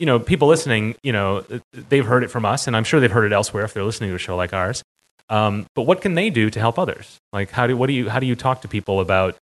you 0.00 0.06
know 0.06 0.18
people 0.18 0.48
listening 0.48 0.96
you 1.04 1.12
know 1.12 1.44
they've 1.72 2.06
heard 2.06 2.24
it 2.24 2.28
from 2.28 2.44
us 2.44 2.66
and 2.66 2.74
i'm 2.76 2.82
sure 2.84 2.98
they've 2.98 3.12
heard 3.12 3.30
it 3.30 3.32
elsewhere 3.32 3.64
if 3.64 3.72
they're 3.74 3.84
listening 3.84 4.10
to 4.10 4.16
a 4.16 4.18
show 4.18 4.34
like 4.34 4.52
ours 4.52 4.82
um, 5.28 5.64
but 5.76 5.82
what 5.82 6.00
can 6.00 6.14
they 6.14 6.28
do 6.30 6.50
to 6.50 6.58
help 6.58 6.76
others 6.78 7.18
like 7.32 7.50
how 7.52 7.66
do 7.68 7.76
what 7.76 7.86
do 7.86 7.92
you 7.92 8.08
how 8.10 8.18
do 8.18 8.26
you 8.26 8.34
talk 8.34 8.62
to 8.62 8.68
people 8.68 8.98
about 8.98 9.36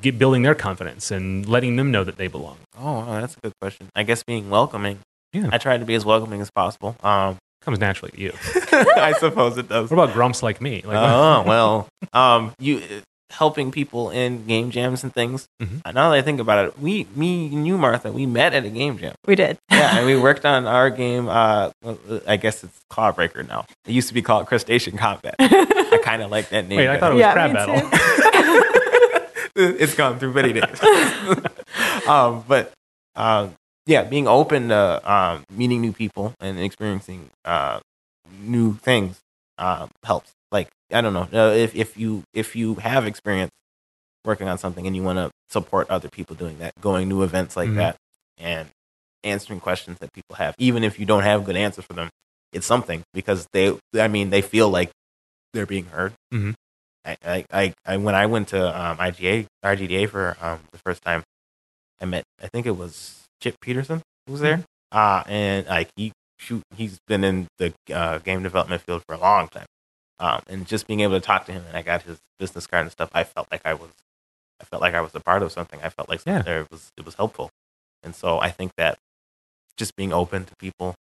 g- 0.00 0.10
building 0.10 0.42
their 0.42 0.54
confidence 0.56 1.10
and 1.12 1.48
letting 1.48 1.76
them 1.76 1.90
know 1.92 2.02
that 2.04 2.16
they 2.16 2.26
belong 2.26 2.56
Oh, 2.82 3.04
that's 3.20 3.36
a 3.36 3.40
good 3.40 3.52
question. 3.60 3.88
I 3.94 4.04
guess 4.04 4.22
being 4.22 4.48
welcoming. 4.48 5.00
Yeah. 5.34 5.50
I 5.52 5.58
try 5.58 5.76
to 5.76 5.84
be 5.84 5.94
as 5.94 6.02
welcoming 6.04 6.40
as 6.40 6.50
possible. 6.50 6.96
Um, 7.02 7.36
comes 7.62 7.78
naturally 7.78 8.10
to 8.12 8.20
you 8.20 8.32
I 8.72 9.12
suppose 9.18 9.58
it 9.58 9.68
does. 9.68 9.90
what 9.90 10.02
about 10.02 10.14
grumps 10.14 10.42
like 10.42 10.62
me 10.62 10.80
like 10.82 10.96
oh 10.96 11.42
well, 11.46 11.88
um, 12.14 12.52
you 12.58 12.82
helping 13.30 13.70
people 13.70 14.10
in 14.10 14.44
game 14.46 14.70
jams 14.70 15.02
and 15.04 15.14
things. 15.14 15.46
Mhm. 15.62 15.84
Now 15.94 16.10
that 16.10 16.18
I 16.18 16.22
think 16.22 16.40
about 16.40 16.66
it, 16.66 16.78
we, 16.78 17.06
me 17.14 17.46
and 17.46 17.66
you, 17.66 17.78
Martha, 17.78 18.10
we 18.12 18.26
met 18.26 18.52
at 18.54 18.64
a 18.64 18.70
game 18.70 18.98
jam. 18.98 19.14
We 19.26 19.34
did. 19.36 19.56
Yeah, 19.70 19.96
and 19.96 20.06
we 20.06 20.16
worked 20.28 20.44
on 20.44 20.66
our 20.66 20.90
game. 20.90 21.28
Uh, 21.28 21.70
I 22.26 22.36
guess 22.36 22.62
it's 22.64 22.78
Clawbreaker 22.90 23.46
now. 23.48 23.64
It 23.86 23.92
used 23.92 24.08
to 24.08 24.14
be 24.14 24.20
called 24.22 24.46
Crustacean 24.46 24.98
Combat. 24.98 25.34
I 25.40 25.98
kind 26.04 26.22
of 26.22 26.30
like 26.30 26.50
that 26.50 26.66
name. 26.68 26.76
wait 26.78 26.88
i 26.88 26.98
thought 26.98 27.12
it 27.12 27.14
was 27.14 27.20
Yeah, 27.20 27.32
crab 27.32 27.52
battle 27.54 27.90
it's 29.56 29.94
gone 29.94 30.18
through 30.18 30.32
many 30.32 30.52
days. 30.52 30.82
um, 32.08 32.44
but 32.46 32.72
um, 33.16 33.54
yeah, 33.86 34.02
being 34.04 34.28
open 34.28 34.68
to 34.68 35.12
um, 35.12 35.44
meeting 35.50 35.80
new 35.80 35.92
people 35.92 36.34
and 36.40 36.58
experiencing 36.60 37.30
uh, 37.44 37.80
new 38.42 38.74
things 38.76 39.18
uh, 39.60 39.86
helps. 40.04 40.32
Like 40.50 40.68
I 40.92 41.00
don't 41.00 41.12
know 41.12 41.28
if 41.52 41.76
if 41.76 41.96
you 41.96 42.24
if 42.34 42.56
you 42.56 42.74
have 42.76 43.06
experience 43.06 43.50
working 44.24 44.48
on 44.48 44.58
something 44.58 44.86
and 44.86 44.96
you 44.96 45.02
want 45.02 45.18
to 45.18 45.30
support 45.50 45.88
other 45.90 46.08
people 46.08 46.34
doing 46.34 46.58
that, 46.58 46.72
going 46.80 47.08
to 47.10 47.22
events 47.22 47.56
like 47.56 47.70
Mhm. 47.70 47.76
that 47.76 47.96
and 48.38 48.68
answering 49.22 49.60
questions 49.60 49.98
that 50.00 50.12
people 50.12 50.36
have, 50.36 50.54
even 50.58 50.82
if 50.82 50.98
you 50.98 51.06
don't 51.06 51.22
have 51.22 51.44
good 51.44 51.56
answers 51.56 51.84
for 51.84 51.92
them, 51.94 52.08
it's 52.52 52.66
something 52.66 53.02
because 53.14 53.46
they 53.52 53.76
I 53.94 54.08
mean 54.08 54.30
they 54.30 54.42
feel 54.42 54.68
like 54.68 54.90
they're 55.52 55.66
being 55.66 55.86
heard. 55.86 56.14
Mhm. 56.34 56.54
I, 57.04 57.44
I, 57.50 57.74
I, 57.86 57.96
when 57.96 58.14
I 58.14 58.26
went 58.26 58.48
to 58.48 58.60
um, 58.60 58.98
IGA 58.98 59.46
RGDA 59.64 60.08
for 60.10 60.36
um, 60.40 60.60
the 60.70 60.78
first 60.84 61.02
time, 61.02 61.22
I 62.00 62.04
met 62.04 62.24
I 62.42 62.48
think 62.48 62.66
it 62.66 62.76
was 62.76 63.24
Chip 63.42 63.56
Peterson 63.60 64.02
who 64.26 64.32
was 64.32 64.40
there, 64.42 64.64
uh, 64.92 65.22
and 65.26 65.66
like 65.66 65.88
he 65.96 66.12
shoot 66.40 66.62
he's 66.74 66.98
been 67.06 67.22
in 67.22 67.46
the 67.58 67.72
uh, 67.94 68.18
game 68.18 68.42
development 68.42 68.82
field 68.82 69.02
for 69.06 69.14
a 69.14 69.18
long 69.18 69.48
time, 69.48 69.66
um, 70.18 70.42
and 70.48 70.66
just 70.66 70.86
being 70.86 71.00
able 71.00 71.14
to 71.14 71.20
talk 71.20 71.44
to 71.46 71.52
him 71.52 71.64
and 71.68 71.76
I 71.76 71.82
got 71.82 72.02
his 72.02 72.18
business 72.38 72.66
card 72.66 72.82
and 72.82 72.92
stuff, 72.92 73.10
I 73.12 73.24
felt 73.24 73.48
like 73.52 73.62
I 73.64 73.74
was 73.74 73.90
I 74.60 74.64
felt 74.64 74.82
like 74.82 74.94
I 74.94 75.00
was 75.00 75.14
a 75.14 75.20
part 75.20 75.42
of 75.42 75.52
something. 75.52 75.80
I 75.82 75.88
felt 75.90 76.08
like 76.08 76.22
Yeah. 76.26 76.42
there 76.42 76.66
was 76.70 76.88
it 76.96 77.04
was 77.04 77.14
helpful, 77.14 77.50
and 78.02 78.14
so 78.14 78.40
I 78.40 78.50
think 78.50 78.72
that 78.76 78.98
just 79.76 79.94
being 79.96 80.12
open 80.12 80.44
to 80.46 80.52
people. 80.58 80.94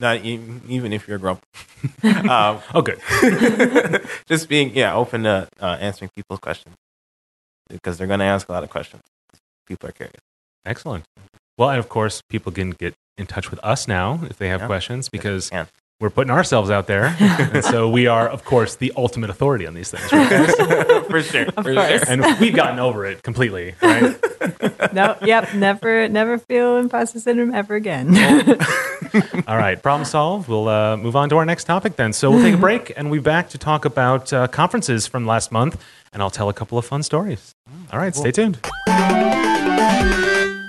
Not 0.00 0.24
even, 0.24 0.62
even 0.68 0.92
if 0.92 1.08
you're 1.08 1.16
a 1.16 1.20
grump, 1.20 1.42
um, 2.04 2.60
oh 2.72 2.82
good 2.82 3.00
just 4.28 4.48
being 4.48 4.70
yeah 4.72 4.94
open 4.94 5.24
to 5.24 5.48
uh, 5.60 5.76
answering 5.80 6.08
people's 6.14 6.38
questions 6.38 6.76
because 7.68 7.98
they're 7.98 8.06
going 8.06 8.20
to 8.20 8.24
ask 8.24 8.48
a 8.48 8.52
lot 8.52 8.62
of 8.62 8.70
questions 8.70 9.02
people 9.66 9.88
are 9.88 9.92
curious 9.92 10.14
excellent 10.64 11.04
well 11.58 11.68
and 11.70 11.78
of 11.78 11.88
course 11.88 12.22
people 12.30 12.50
can 12.52 12.70
get 12.70 12.94
in 13.18 13.26
touch 13.26 13.50
with 13.50 13.60
us 13.64 13.86
now 13.88 14.20
if 14.30 14.38
they 14.38 14.48
have 14.48 14.60
Yeah. 14.62 14.66
questions 14.66 15.08
because 15.08 15.50
Yes, 15.52 15.68
we're 16.00 16.10
putting 16.10 16.30
ourselves 16.30 16.70
out 16.70 16.86
there 16.86 17.16
and 17.20 17.64
so 17.64 17.88
we 17.90 18.06
are 18.06 18.28
of 18.28 18.44
course 18.44 18.76
the 18.76 18.92
ultimate 18.96 19.28
authority 19.30 19.66
on 19.66 19.74
these 19.74 19.90
things 19.90 20.10
right? 20.12 21.04
for 21.10 21.20
sure 21.22 21.46
Of 21.48 21.54
for 21.64 21.74
course. 21.74 22.04
sure. 22.04 22.12
and 22.12 22.38
we've 22.40 22.54
gotten 22.54 22.78
over 22.78 23.04
it 23.04 23.22
completely 23.22 23.74
right 23.82 24.16
no, 24.94 25.16
yep, 25.24 25.52
never, 25.54 26.08
never 26.08 26.38
feel 26.38 26.76
imposter 26.78 27.18
syndrome 27.18 27.52
ever 27.52 27.74
again. 27.74 28.06
all 29.48 29.56
right 29.56 29.82
problem 29.82 30.04
solved 30.04 30.48
we'll 30.48 30.68
uh, 30.68 30.96
move 30.96 31.16
on 31.16 31.28
to 31.28 31.36
our 31.36 31.44
next 31.44 31.64
topic 31.64 31.96
then 31.96 32.12
so 32.12 32.30
we'll 32.30 32.42
take 32.42 32.54
a 32.54 32.58
break 32.68 32.92
and 32.96 33.10
we'll 33.10 33.20
be 33.20 33.24
back 33.24 33.48
to 33.48 33.58
talk 33.58 33.84
about 33.84 34.32
uh, 34.32 34.46
conferences 34.46 35.06
from 35.08 35.26
last 35.26 35.50
month 35.50 35.82
and 36.12 36.22
i'll 36.22 36.30
tell 36.30 36.48
a 36.48 36.54
couple 36.54 36.78
of 36.78 36.84
fun 36.84 37.02
stories 37.02 37.52
all 37.92 37.98
right 37.98 38.14
stay 38.14 38.30
tuned 38.30 38.58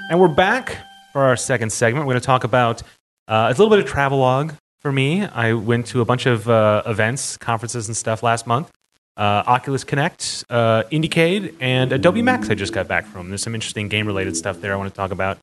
and 0.09 0.19
we're 0.19 0.27
back 0.27 0.77
for 1.13 1.21
our 1.23 1.35
second 1.35 1.71
segment 1.71 2.05
we're 2.05 2.13
going 2.13 2.21
to 2.21 2.25
talk 2.25 2.43
about 2.43 2.81
uh, 3.27 3.47
a 3.47 3.49
little 3.51 3.69
bit 3.69 3.79
of 3.79 3.85
travelogue 3.85 4.53
for 4.81 4.91
me 4.91 5.23
i 5.25 5.53
went 5.53 5.85
to 5.87 6.01
a 6.01 6.05
bunch 6.05 6.25
of 6.25 6.49
uh, 6.49 6.81
events 6.85 7.37
conferences 7.37 7.87
and 7.87 7.95
stuff 7.95 8.23
last 8.23 8.47
month 8.47 8.69
uh, 9.17 9.43
Oculus 9.47 9.83
Connect, 9.83 10.45
uh, 10.49 10.83
Indiecade, 10.93 11.53
and 11.59 11.91
Adobe 11.91 12.21
Max. 12.21 12.49
I 12.49 12.55
just 12.55 12.71
got 12.71 12.87
back 12.87 13.05
from. 13.05 13.27
There's 13.27 13.41
some 13.41 13.53
interesting 13.53 13.89
game-related 13.89 14.37
stuff 14.37 14.61
there 14.61 14.71
I 14.71 14.77
want 14.77 14.89
to 14.93 14.95
talk 14.95 15.11
about. 15.11 15.39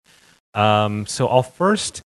Um, 0.54 1.04
so 1.04 1.28
I'll 1.28 1.42
first 1.42 2.00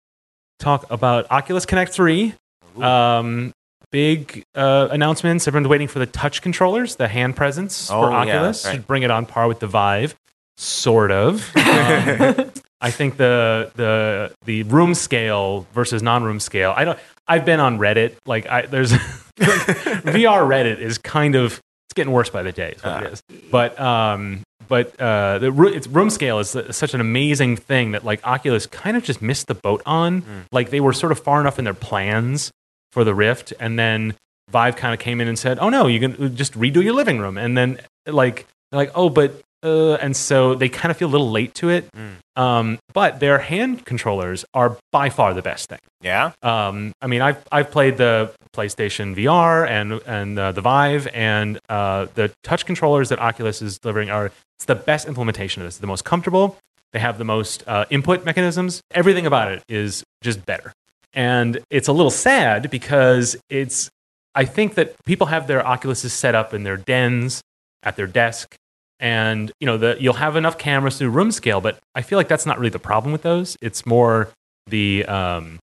talk 0.58 0.86
about 0.90 1.30
Oculus 1.30 1.66
Connect 1.66 1.92
3. 1.92 2.32
Um, 2.80 3.52
big 3.92 4.44
uh, 4.54 4.88
announcements. 4.90 5.46
Everyone's 5.46 5.68
waiting 5.68 5.88
for 5.88 5.98
the 5.98 6.06
touch 6.06 6.40
controllers, 6.40 6.96
the 6.96 7.06
hand 7.06 7.36
presence 7.36 7.90
Oh, 7.90 8.00
for 8.06 8.10
yeah, 8.12 8.16
Oculus. 8.38 8.64
right. 8.64 8.72
Should 8.76 8.86
bring 8.86 9.02
it 9.02 9.10
on 9.10 9.26
par 9.26 9.46
with 9.46 9.60
the 9.60 9.66
Vive, 9.66 10.14
sort 10.58 11.10
of. 11.10 11.50
Um, 11.58 12.50
I 12.80 12.90
think 12.92 13.16
the 13.16 13.72
the 13.74 14.32
the 14.44 14.62
room 14.64 14.94
scale 14.94 15.66
versus 15.72 16.00
non-room 16.02 16.38
scale. 16.38 16.72
I 16.76 16.84
don't. 16.84 16.98
I've 17.26 17.44
been 17.44 17.58
on 17.58 17.78
Reddit. 17.78 18.14
Like, 18.24 18.46
I 18.48 18.62
there's 18.66 18.92
like, 18.92 19.00
VR 19.40 20.46
Reddit 20.46 20.78
is 20.78 20.96
kind 20.98 21.34
of 21.34 21.54
it's 21.88 21.94
getting 21.96 22.12
worse 22.12 22.30
by 22.30 22.42
the 22.44 22.52
day. 22.52 22.74
Is 22.76 22.82
what 22.84 22.92
Ah. 22.92 22.98
it 23.06 23.12
is. 23.14 23.22
But 23.50 23.80
um, 23.80 24.42
but 24.68 24.98
uh, 25.00 25.38
the 25.40 25.52
it's 25.74 25.88
room 25.88 26.08
scale 26.08 26.38
is 26.38 26.56
such 26.70 26.94
an 26.94 27.00
amazing 27.00 27.56
thing 27.56 27.90
that 27.92 28.04
like 28.04 28.24
Oculus 28.24 28.66
kind 28.66 28.96
of 28.96 29.02
just 29.02 29.20
missed 29.20 29.48
the 29.48 29.54
boat 29.54 29.82
on. 29.84 30.22
Like 30.52 30.70
they 30.70 30.80
were 30.80 30.92
sort 30.92 31.10
of 31.10 31.18
far 31.18 31.40
enough 31.40 31.58
in 31.58 31.64
their 31.64 31.74
plans 31.74 32.52
for 32.92 33.02
the 33.02 33.14
Rift, 33.14 33.52
and 33.58 33.76
then 33.76 34.14
Vive 34.50 34.76
kind 34.76 34.94
of 34.94 35.00
came 35.00 35.20
in 35.20 35.26
and 35.26 35.36
said, 35.38 35.58
"Oh 35.60 35.68
no, 35.68 35.88
you 35.88 35.98
can 35.98 36.36
just 36.36 36.54
redo 36.54 36.80
your 36.82 36.94
living 36.94 37.18
room," 37.18 37.36
and 37.38 37.56
then 37.58 37.80
like 38.06 38.46
they're 38.70 38.78
like, 38.78 38.92
"Oh, 38.94 39.08
but." 39.10 39.40
Uh, 39.62 39.94
and 39.94 40.16
so 40.16 40.54
they 40.54 40.68
kind 40.68 40.90
of 40.90 40.96
feel 40.96 41.08
a 41.08 41.10
little 41.10 41.30
late 41.30 41.52
to 41.54 41.68
it, 41.68 41.88
um, 42.36 42.78
but 42.92 43.18
their 43.18 43.38
hand 43.38 43.84
controllers 43.84 44.44
are 44.54 44.76
by 44.92 45.10
far 45.10 45.34
the 45.34 45.42
best 45.42 45.68
thing. 45.68 45.80
yeah 46.00 46.32
Um, 46.42 46.92
I 47.02 47.08
mean, 47.08 47.22
I've 47.22 47.42
I've 47.50 47.70
played 47.70 47.96
the 47.96 48.32
PlayStation 48.54 49.16
VR 49.16 49.68
and 49.68 50.00
and 50.06 50.38
uh, 50.38 50.52
the 50.52 50.60
Vive, 50.60 51.08
and 51.12 51.58
uh, 51.68 52.06
the 52.14 52.30
touch 52.44 52.66
controllers 52.66 53.08
that 53.08 53.18
Oculus 53.18 53.60
is 53.60 53.78
delivering 53.78 54.10
are 54.10 54.26
it's 54.58 54.66
the 54.66 54.76
best 54.76 55.08
implementation 55.08 55.62
of 55.62 55.66
this. 55.68 55.78
The 55.78 55.86
most 55.86 56.04
comfortable. 56.04 56.56
They 56.92 57.00
have 57.00 57.18
the 57.18 57.24
most 57.24 57.64
uh, 57.66 57.84
input 57.90 58.24
mechanisms. 58.24 58.80
Everything 58.92 59.26
about 59.26 59.52
it 59.52 59.62
is 59.68 60.04
just 60.22 60.46
better, 60.46 60.72
and 61.12 61.58
it's 61.70 61.88
a 61.88 61.92
little 61.92 62.10
sad 62.12 62.70
because 62.70 63.36
it's. 63.50 63.90
I 64.34 64.44
think 64.44 64.74
that 64.74 64.94
people 65.04 65.26
have 65.26 65.48
their 65.48 65.62
Oculuses 65.62 66.10
set 66.10 66.36
up 66.36 66.54
in 66.54 66.62
their 66.62 66.76
dens, 66.76 67.42
at 67.82 67.96
their 67.96 68.06
desk, 68.06 68.54
and 69.00 69.52
you 69.60 69.66
know 69.66 69.76
the, 69.76 69.96
you'll 70.00 70.14
have 70.14 70.36
enough 70.36 70.58
cameras 70.58 70.98
through 70.98 71.10
room 71.10 71.30
scale, 71.30 71.60
but 71.60 71.78
I 71.94 72.02
feel 72.02 72.18
like 72.18 72.28
that's 72.28 72.46
not 72.46 72.58
really 72.58 72.70
the 72.70 72.78
problem 72.78 73.12
with 73.12 73.22
those. 73.22 73.56
It's 73.60 73.86
more 73.86 74.30
the 74.66 75.04
um, 75.06 75.58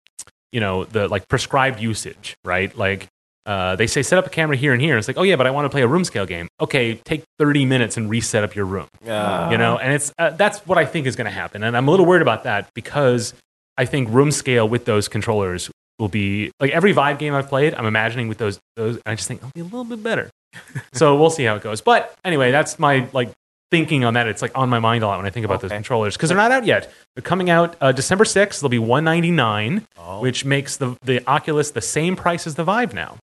you 0.52 0.60
know 0.60 0.86
the 0.86 1.08
like 1.08 1.28
prescribed 1.28 1.80
usage 1.80 2.36
right? 2.44 2.76
Like 2.78 3.08
uh, 3.46 3.76
they 3.76 3.88
say 3.88 4.04
set 4.04 4.20
up 4.20 4.28
a 4.28 4.30
camera 4.30 4.56
here 4.56 4.74
and 4.74 4.82
here. 4.82 4.98
It's 4.98 5.08
like 5.08 5.17
oh 5.17 5.24
yeah 5.24 5.36
but 5.36 5.48
i 5.48 5.52
want 5.52 5.65
to 5.65 5.70
play 5.70 5.82
a 5.82 5.88
room 5.88 6.04
scale 6.04 6.26
game. 6.26 6.48
Okay 6.60 6.96
take 6.96 7.24
30 7.39 7.65
minutes 7.65 7.98
and 7.98 8.10
reset 8.10 8.44
up 8.44 8.56
your 8.56 8.65
room. 8.65 8.88
Yeah. 9.04 9.50
You 9.52 9.58
know 9.58 9.78
and 9.78 9.94
it's 9.94 10.13
uh, 10.17 10.32
that's 10.32 10.60
what 10.67 10.78
i 10.78 10.86
think 10.86 11.08
is 11.08 11.15
going 11.15 11.26
to 11.26 11.32
happen. 11.32 11.63
And 11.63 11.76
i'm 11.76 11.88
a 11.88 11.91
little 11.91 12.06
worried 12.06 12.22
about 12.22 12.44
that 12.44 12.70
because 12.76 13.34
i 13.78 13.86
think 13.86 14.10
room 14.10 14.32
scale 14.32 14.67
with 14.67 14.86
those 14.86 15.08
controllers 15.08 15.72
will 16.00 16.10
be 16.10 16.52
like 16.60 16.72
every 16.72 16.91
Vive 16.91 17.20
game 17.20 17.34
i've 17.34 17.48
played 17.48 17.74
i'm 17.76 17.86
imagining 17.86 18.28
with 18.28 18.38
those 18.38 18.60
those 18.76 19.00
i 19.06 19.15
just 19.15 19.28
think 19.28 19.39
it'll 19.39 19.52
be 19.54 19.62
a 19.62 19.63
little 19.63 19.84
bit 19.84 20.02
better 20.04 20.30
so 20.94 21.16
we'll 21.16 21.30
see 21.30 21.44
how 21.44 21.56
it 21.56 21.64
goes 21.64 21.82
but 21.82 22.14
anyway 22.26 22.52
that's 22.52 22.78
my 22.80 23.08
like 23.14 23.32
thinking 23.72 24.04
on 24.04 24.16
that 24.16 24.28
it's 24.28 24.42
like 24.42 24.52
on 24.56 24.68
my 24.70 24.80
mind 24.80 25.04
a 25.04 25.08
lot 25.08 25.18
when 25.18 25.26
i 25.26 25.30
think 25.30 25.46
about 25.46 25.62
those 25.62 25.72
Okay. 25.72 25.78
controllers 25.78 26.16
because 26.18 26.30
they're 26.30 26.38
not 26.38 26.52
out 26.52 26.66
yet 26.66 26.92
they're 27.16 27.22
coming 27.24 27.50
out 27.50 27.76
uh, 27.82 27.92
december 27.92 28.26
6th 28.26 28.60
they'll 28.60 28.70
be 28.70 28.80
199 28.80 29.86
Oh. 29.98 30.20
which 30.20 30.44
makes 30.46 30.78
the, 30.78 30.98
the 31.04 31.26
oculus 31.28 31.72
the 31.72 31.82
same 31.82 32.16
price 32.16 32.46
as 32.48 32.56
the 32.56 32.64
vive 32.64 32.94
now 32.94 33.18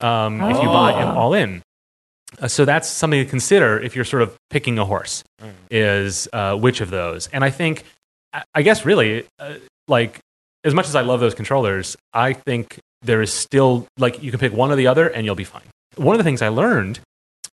um, 0.00 0.40
if 0.42 0.62
you 0.62 0.68
Oh. 0.68 0.72
buy 0.72 1.00
it 1.00 1.04
all 1.06 1.34
in 1.34 1.62
Uh, 2.40 2.46
so 2.46 2.64
that's 2.66 2.86
something 2.88 3.24
to 3.24 3.28
consider 3.28 3.80
if 3.80 3.96
you're 3.96 4.04
sort 4.04 4.22
of 4.22 4.36
picking 4.50 4.78
a 4.78 4.84
horse. 4.84 5.24
Mm. 5.42 5.52
Is 5.70 6.28
uh, 6.34 6.54
which 6.56 6.82
of 6.82 6.90
those? 6.90 7.26
And 7.32 7.42
I 7.42 7.48
think, 7.50 7.84
I- 8.34 8.44
I 8.54 8.60
guess, 8.60 8.84
really, 8.84 9.24
uh, 9.38 9.54
like 9.88 10.18
as 10.62 10.74
much 10.74 10.86
as 10.88 10.94
I 10.94 11.00
love 11.00 11.20
those 11.20 11.34
controllers, 11.34 11.96
I 12.12 12.34
think 12.34 12.78
there 13.00 13.22
is 13.22 13.32
still 13.32 13.86
like 13.96 14.22
you 14.22 14.30
can 14.30 14.38
pick 14.40 14.52
one 14.52 14.70
or 14.70 14.76
the 14.76 14.88
other 14.88 15.08
and 15.08 15.24
you'll 15.24 15.36
be 15.40 15.44
fine. 15.48 15.64
One 15.98 16.14
of 16.14 16.18
the 16.18 16.24
things 16.24 16.42
I 16.42 16.48
learned, 16.48 17.00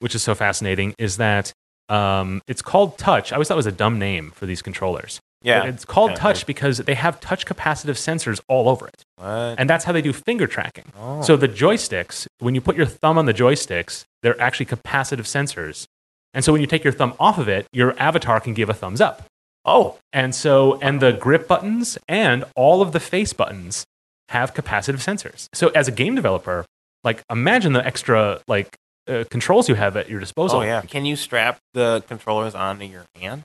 which 0.01 0.15
is 0.15 0.23
so 0.23 0.35
fascinating, 0.35 0.95
is 0.99 1.17
that 1.19 1.53
um, 1.89 2.41
it's 2.47 2.63
called 2.63 2.99
touch. 2.99 3.33
I 3.33 3.37
always 3.37 3.49
thought 3.49 3.55
it 3.55 3.57
was 3.57 3.67
a 3.67 3.73
dumb 3.73 3.99
name 3.99 4.31
for 4.33 4.47
these 4.47 4.63
controllers. 4.63 5.21
Yeah. 5.43 5.61
But 5.61 5.69
it's 5.71 5.85
called 5.87 6.17
touch 6.17 6.45
because 6.47 6.79
they 6.79 6.95
have 6.95 7.19
touch 7.21 7.47
capacitive 7.47 7.97
sensors 7.97 8.41
all 8.49 8.69
over 8.69 8.87
it. 8.87 9.03
What? 9.17 9.59
And 9.59 9.69
that's 9.71 9.85
how 9.85 9.93
they 9.93 10.03
do 10.03 10.13
finger 10.13 10.47
tracking. 10.47 10.85
Oh. 10.99 11.23
So 11.23 11.37
the 11.37 11.49
joysticks, 11.49 12.27
when 12.41 12.55
you 12.55 12.61
put 12.61 12.77
your 12.77 12.85
thumb 12.87 13.17
on 13.17 13.25
the 13.25 13.33
joysticks, 13.35 14.05
they're 14.23 14.39
actually 14.41 14.67
capacitive 14.67 15.21
sensors. 15.25 15.87
And 16.35 16.45
so 16.45 16.53
when 16.53 16.61
you 16.61 16.67
take 16.67 16.85
your 16.85 16.93
thumb 16.93 17.15
off 17.19 17.39
of 17.39 17.49
it, 17.49 17.67
your 17.73 17.99
avatar 17.99 18.39
can 18.41 18.53
give 18.55 18.69
a 18.69 18.75
thumbs 18.75 19.01
up. 19.01 19.25
oh, 19.65 19.99
And 20.13 20.35
so, 20.35 20.79
and 20.81 21.01
the 21.01 21.13
grip 21.13 21.49
buttons 21.49 21.97
and 22.07 22.45
all 22.55 22.83
of 22.83 22.93
the 22.93 23.01
face 23.01 23.33
buttons 23.33 23.85
have 24.29 24.55
capacitive 24.55 25.03
sensors. 25.03 25.49
So 25.55 25.69
as 25.71 25.89
a 25.89 25.93
game 25.93 26.15
developer, 26.15 26.65
like 27.05 27.23
imagine 27.31 27.73
the 27.73 27.85
extra 27.85 28.41
like 28.49 28.77
uh, 29.09 29.25
controls 29.31 29.69
you 29.69 29.75
have 29.75 29.97
at 29.97 30.09
your 30.09 30.21
disposal. 30.21 30.59
oh 30.61 30.63
yeah. 30.63 30.81
Can 30.83 31.05
you 31.05 31.17
strap 31.17 31.59
the 31.75 32.03
controllers 32.09 32.55
onto 32.55 32.85
your 32.85 33.05
hand? 33.21 33.45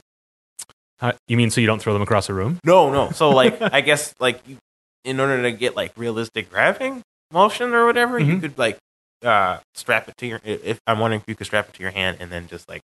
Uh, 1.01 1.11
you 1.27 1.35
mean 1.37 1.49
so 1.49 1.59
you 1.61 1.67
don't 1.67 1.81
throw 1.81 1.93
them 1.93 2.01
across 2.01 2.27
the 2.27 2.33
room? 2.33 2.59
No, 2.63 2.91
no. 2.91 3.11
So 3.11 3.29
like, 3.29 3.61
I 3.61 3.81
guess 3.81 4.13
like 4.19 4.41
you, 4.47 4.57
in 5.03 5.19
order 5.19 5.41
to 5.43 5.51
get 5.51 5.75
like 5.75 5.91
realistic 5.97 6.49
grabbing 6.49 7.01
motion 7.31 7.73
or 7.73 7.85
whatever, 7.85 8.17
you 8.19 8.35
Mhm. 8.35 8.41
could 8.41 8.57
like 8.57 8.77
uh, 9.23 9.57
strap 9.73 10.07
it 10.07 10.15
to 10.17 10.27
your. 10.27 10.39
If 10.43 10.79
I'm 10.87 10.99
wondering 10.99 11.21
if 11.21 11.27
you 11.27 11.35
could 11.35 11.47
strap 11.47 11.67
it 11.69 11.73
to 11.75 11.81
your 11.81 11.91
hand 11.91 12.17
and 12.19 12.31
then 12.31 12.47
just 12.47 12.67
like 12.69 12.81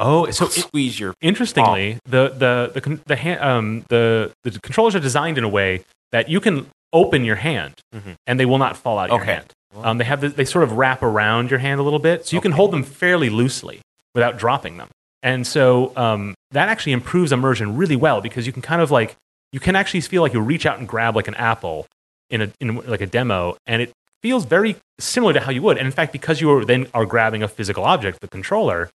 Oh, 0.00 0.30
so 0.30 0.44
it, 0.46 0.52
squeeze 0.52 0.98
your. 1.00 1.14
interestingly, 1.20 1.98
the 2.04 2.28
the 2.28 2.70
the 2.74 2.80
con- 2.80 3.00
the, 3.06 3.16
hand, 3.16 3.40
um, 3.40 3.84
the 3.88 4.32
the 4.44 4.52
controllers 4.60 4.94
are 4.94 5.00
designed 5.00 5.38
in 5.38 5.44
a 5.44 5.48
way 5.48 5.84
that 6.12 6.28
you 6.28 6.40
can 6.40 6.66
open 6.92 7.24
your 7.24 7.36
hand 7.36 7.74
Mhm. 7.94 8.14
and 8.26 8.38
they 8.40 8.46
will 8.46 8.58
not 8.58 8.76
fall 8.76 8.98
out 8.98 9.10
of 9.10 9.16
your 9.18 9.24
hand. 9.24 9.52
Um, 9.74 9.98
they 9.98 10.04
have 10.04 10.20
the, 10.20 10.28
they 10.28 10.44
sort 10.44 10.64
of 10.64 10.72
wrap 10.72 11.02
around 11.02 11.50
your 11.50 11.60
hand 11.60 11.80
a 11.80 11.82
little 11.82 11.98
bit, 11.98 12.26
so 12.26 12.36
you 12.36 12.40
can 12.40 12.52
hold 12.52 12.70
them 12.70 12.82
fairly 12.82 13.28
loosely 13.28 13.80
without 14.14 14.38
dropping 14.38 14.78
them. 14.78 14.88
And 15.22 15.46
so 15.46 15.92
um, 15.96 16.34
that 16.52 16.68
actually 16.68 16.92
improves 16.92 17.32
immersion 17.32 17.76
really 17.76 17.96
well 17.96 18.20
because 18.20 18.46
you 18.46 18.52
can 18.52 18.62
kind 18.62 18.80
of 18.80 18.90
like 18.90 19.16
you 19.52 19.60
can 19.60 19.76
actually 19.76 20.00
feel 20.00 20.22
like 20.22 20.32
you 20.32 20.40
reach 20.40 20.66
out 20.66 20.78
and 20.78 20.86
grab 20.86 21.16
like 21.16 21.28
an 21.28 21.34
apple 21.34 21.86
in 22.30 22.42
a 22.42 22.52
in 22.60 22.76
like 22.76 23.00
a 23.00 23.06
demo, 23.06 23.56
and 23.66 23.82
it 23.82 23.92
feels 24.22 24.44
very 24.44 24.76
similar 24.98 25.32
to 25.32 25.40
how 25.40 25.50
you 25.50 25.62
would. 25.62 25.78
And 25.78 25.86
in 25.86 25.92
fact, 25.92 26.12
because 26.12 26.40
you 26.40 26.50
are 26.50 26.64
then 26.64 26.86
are 26.94 27.06
grabbing 27.06 27.42
a 27.42 27.48
physical 27.48 27.84
object, 27.84 28.20
the 28.20 28.28
controller, 28.28 28.90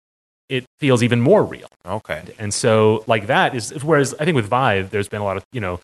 it 0.49 0.65
feels 0.79 1.01
even 1.01 1.21
more 1.21 1.43
real. 1.43 1.67
Okay. 1.86 2.23
And 2.38 2.53
so, 2.53 3.03
like 3.07 3.27
that 3.27 3.55
is 3.55 3.84
whereas 3.84 4.13
I 4.19 4.25
think 4.25 4.36
with 4.36 4.45
Vive, 4.45 4.89
there's 4.89 5.07
been 5.07 5.21
a 5.21 5.25
lot 5.25 5.38
of 5.38 5.43
you 5.51 5.62
know 5.62 5.79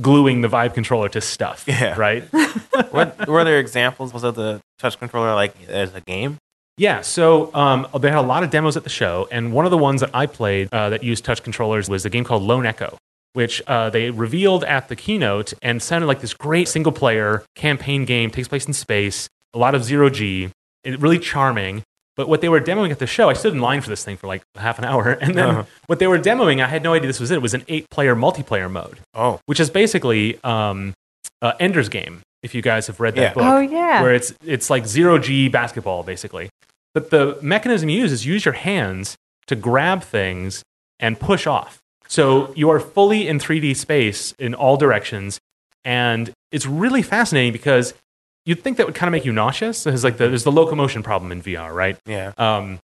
gluing 0.00 0.40
the 0.40 0.48
Vive 0.48 0.74
controller 0.74 1.08
to 1.10 1.20
stuff. 1.20 1.64
Yeah. 1.66 1.94
Right. 1.98 2.24
what 2.90 3.26
were 3.28 3.44
there 3.44 3.58
examples? 3.58 4.12
Was 4.12 4.24
of 4.24 4.34
the 4.34 4.60
touch 4.78 4.98
controller 4.98 5.34
like 5.34 5.54
as 5.68 5.94
a 5.94 6.00
game? 6.00 6.38
Yeah. 6.76 7.02
So 7.02 7.54
um, 7.54 7.86
they 7.98 8.08
had 8.08 8.18
a 8.18 8.22
lot 8.22 8.42
of 8.42 8.50
demos 8.50 8.76
at 8.76 8.84
the 8.84 8.90
show, 8.90 9.28
and 9.30 9.52
one 9.52 9.64
of 9.64 9.70
the 9.70 9.78
ones 9.78 10.00
that 10.00 10.10
I 10.14 10.26
played 10.26 10.68
uh, 10.72 10.90
that 10.90 11.04
used 11.04 11.24
touch 11.24 11.42
controllers 11.42 11.88
was 11.88 12.04
a 12.04 12.10
game 12.10 12.24
called 12.24 12.42
Lone 12.42 12.66
Echo, 12.66 12.96
which 13.32 13.62
uh, 13.66 13.90
they 13.90 14.10
revealed 14.10 14.64
at 14.64 14.88
the 14.88 14.96
keynote 14.96 15.54
and 15.62 15.82
sounded 15.82 16.06
like 16.06 16.20
this 16.20 16.34
great 16.34 16.68
single 16.68 16.92
player 16.92 17.44
campaign 17.54 18.04
game. 18.04 18.30
Takes 18.30 18.48
place 18.48 18.66
in 18.66 18.72
space. 18.72 19.28
A 19.54 19.58
lot 19.58 19.74
of 19.74 19.84
zero 19.84 20.10
G. 20.10 20.50
It, 20.82 21.00
really 21.00 21.18
charming. 21.18 21.82
But 22.16 22.28
what 22.28 22.40
they 22.40 22.48
were 22.48 22.60
demoing 22.60 22.90
at 22.90 22.98
the 23.00 23.06
show, 23.06 23.28
I 23.28 23.32
stood 23.32 23.52
in 23.54 23.60
line 23.60 23.80
for 23.80 23.88
this 23.90 24.04
thing 24.04 24.16
for 24.16 24.26
like 24.28 24.42
half 24.56 24.78
an 24.78 24.84
hour, 24.84 25.10
and 25.20 25.34
then 25.34 25.48
Uh-huh. 25.48 25.64
what 25.86 25.98
they 25.98 26.06
were 26.06 26.18
demoing, 26.18 26.62
I 26.62 26.68
had 26.68 26.82
no 26.82 26.94
idea 26.94 27.06
this 27.08 27.18
was 27.20 27.30
it. 27.30 27.36
It 27.36 27.42
was 27.42 27.54
an 27.54 27.64
eight-player 27.68 28.14
multiplayer 28.14 28.70
mode. 28.70 28.98
Oh, 29.14 29.40
which 29.46 29.58
is 29.60 29.68
basically 29.70 30.38
um, 30.44 30.94
uh, 31.42 31.52
Ender's 31.58 31.88
Game. 31.88 32.20
If 32.42 32.54
you 32.54 32.60
guys 32.62 32.86
have 32.88 33.00
read 33.00 33.14
that 33.16 33.20
Yeah. 33.22 33.32
book, 33.34 33.42
Oh, 33.44 33.58
yeah. 33.60 34.02
where 34.02 34.14
it's 34.14 34.32
it's 34.44 34.68
like 34.70 34.86
zero 34.86 35.18
G 35.18 35.48
basketball 35.48 36.02
basically. 36.02 36.50
But 36.92 37.10
the 37.10 37.38
mechanism 37.42 37.88
you 37.88 38.00
use 38.02 38.12
is 38.12 38.24
use 38.26 38.44
your 38.44 38.54
hands 38.54 39.16
to 39.46 39.56
grab 39.56 40.02
things 40.02 40.62
and 41.00 41.18
push 41.18 41.46
off. 41.46 41.80
So 42.06 42.52
you 42.54 42.70
are 42.70 42.78
fully 42.78 43.26
in 43.26 43.38
3D 43.40 43.74
space 43.74 44.32
in 44.38 44.54
all 44.54 44.76
directions, 44.76 45.40
and 45.84 46.32
it's 46.52 46.66
really 46.66 47.02
fascinating 47.02 47.52
because 47.52 47.94
you'd 48.46 48.62
think 48.62 48.76
that 48.76 48.86
would 48.86 48.94
kind 48.94 49.08
of 49.08 49.12
make 49.12 49.24
you 49.24 49.32
nauseous. 49.32 49.84
There's 49.84 50.04
like 50.04 50.16
the, 50.18 50.28
there's 50.28 50.44
the 50.44 50.52
locomotion 50.52 51.02
problem 51.02 51.32
in 51.32 51.42
VR, 51.42 51.72
right? 51.74 51.96
yeah. 52.06 52.32
Um, 52.38 52.78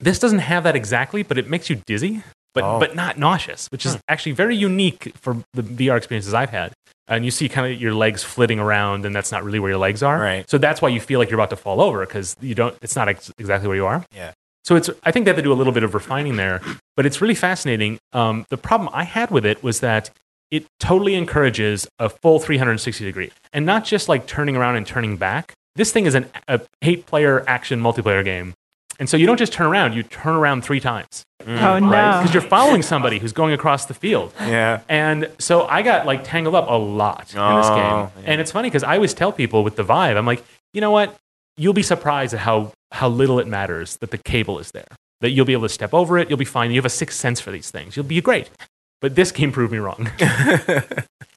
this 0.00 0.18
doesn't 0.18 0.40
have 0.40 0.64
that 0.64 0.74
exactly, 0.76 1.22
but 1.22 1.38
it 1.38 1.48
makes 1.48 1.70
you 1.70 1.76
dizzy, 1.86 2.22
but 2.52 2.64
Oh. 2.64 2.78
but 2.80 2.94
not 2.96 3.16
nauseous, 3.18 3.68
which 3.68 3.86
is 3.86 3.96
actually 4.08 4.32
very 4.32 4.56
unique 4.56 5.12
for 5.16 5.36
the 5.54 5.62
VR 5.62 5.96
experiences 5.96 6.34
I've 6.34 6.50
had. 6.50 6.72
And 7.06 7.24
you 7.24 7.30
see 7.30 7.48
kind 7.48 7.72
of 7.72 7.80
your 7.80 7.94
legs 7.94 8.22
flitting 8.24 8.58
around, 8.58 9.04
and 9.06 9.14
that's 9.14 9.30
not 9.30 9.44
really 9.44 9.58
where 9.60 9.70
your 9.70 9.78
legs 9.78 10.02
are. 10.02 10.18
Right. 10.18 10.48
So 10.50 10.56
that's 10.58 10.80
why 10.82 10.88
you 10.88 11.00
feel 11.00 11.18
like 11.20 11.30
you're 11.30 11.38
about 11.38 11.50
to 11.50 11.56
fall 11.56 11.80
over 11.80 12.04
because 12.04 12.34
you 12.40 12.54
don't. 12.54 12.76
It's 12.82 12.96
not 12.96 13.08
ex- 13.08 13.30
exactly 13.38 13.68
where 13.68 13.76
you 13.76 13.86
are. 13.86 14.04
Yeah. 14.14 14.32
So 14.64 14.74
it's. 14.74 14.88
I 15.04 15.10
think 15.10 15.24
they 15.26 15.30
have 15.30 15.36
to 15.36 15.42
do 15.42 15.52
a 15.52 15.54
little 15.54 15.72
bit 15.72 15.82
of 15.84 15.92
refining 15.94 16.36
there, 16.36 16.60
but 16.96 17.04
it's 17.06 17.20
really 17.20 17.34
fascinating. 17.34 17.98
Um, 18.14 18.46
the 18.48 18.56
problem 18.56 18.88
I 18.92 19.04
had 19.04 19.30
with 19.30 19.44
it 19.44 19.62
was 19.62 19.80
that 19.80 20.10
it 20.50 20.66
totally 20.80 21.14
encourages 21.14 21.86
a 21.98 22.08
full 22.08 22.38
360 22.38 23.04
degree, 23.04 23.30
and 23.52 23.66
not 23.66 23.84
just 23.84 24.08
like 24.08 24.26
turning 24.26 24.56
around 24.56 24.76
and 24.76 24.86
turning 24.86 25.16
back. 25.16 25.52
This 25.76 25.90
thing 25.92 26.06
is 26.06 26.14
an 26.14 26.30
a 26.46 26.60
eight-player 26.82 27.44
action 27.48 27.80
multiplayer 27.80 28.24
game, 28.24 28.54
and 29.00 29.08
so 29.08 29.16
you 29.16 29.26
don't 29.26 29.38
just 29.38 29.52
turn 29.52 29.66
around; 29.66 29.94
you 29.94 30.02
turn 30.04 30.36
around 30.36 30.62
three 30.62 30.78
times, 30.78 31.24
mm. 31.42 31.60
oh, 31.60 31.72
right? 31.72 31.80
no. 31.80 32.20
Because 32.20 32.32
you're 32.32 32.42
following 32.42 32.82
somebody 32.82 33.18
who's 33.18 33.32
going 33.32 33.52
across 33.52 33.86
the 33.86 33.94
field. 33.94 34.32
Yeah. 34.40 34.80
And 34.88 35.30
so 35.38 35.66
I 35.66 35.82
got 35.82 36.06
like 36.06 36.22
tangled 36.22 36.54
up 36.54 36.66
a 36.68 36.74
lot 36.74 37.20
in 37.22 37.26
this 37.26 37.36
Oh, 37.36 37.74
game. 37.74 38.22
yeah. 38.24 38.30
And 38.32 38.40
it's 38.40 38.52
funny 38.52 38.68
because 38.68 38.84
I 38.84 38.94
always 38.94 39.14
tell 39.14 39.32
people 39.32 39.64
with 39.64 39.74
the 39.74 39.82
Vive, 39.82 40.16
I'm 40.16 40.26
like, 40.26 40.44
you 40.72 40.80
know 40.80 40.92
what? 40.92 41.16
You'll 41.56 41.72
be 41.72 41.82
surprised 41.82 42.34
at 42.34 42.40
how, 42.40 42.72
how 42.92 43.08
little 43.08 43.38
it 43.38 43.46
matters 43.46 43.96
that 43.98 44.10
the 44.10 44.18
cable 44.18 44.58
is 44.58 44.70
there. 44.72 44.86
That 45.20 45.30
you'll 45.30 45.46
be 45.46 45.52
able 45.54 45.62
to 45.62 45.68
step 45.68 45.94
over 45.94 46.18
it. 46.18 46.28
You'll 46.28 46.38
be 46.38 46.44
fine. 46.44 46.70
You 46.70 46.76
have 46.76 46.84
a 46.84 46.90
sixth 46.90 47.18
sense 47.18 47.40
for 47.40 47.50
these 47.50 47.70
things. 47.70 47.96
You'll 47.96 48.04
be 48.06 48.20
great. 48.20 48.50
But 49.04 49.16
this 49.16 49.32
game 49.32 49.52
proved 49.52 49.70
me 49.70 49.76
wrong. 49.76 50.10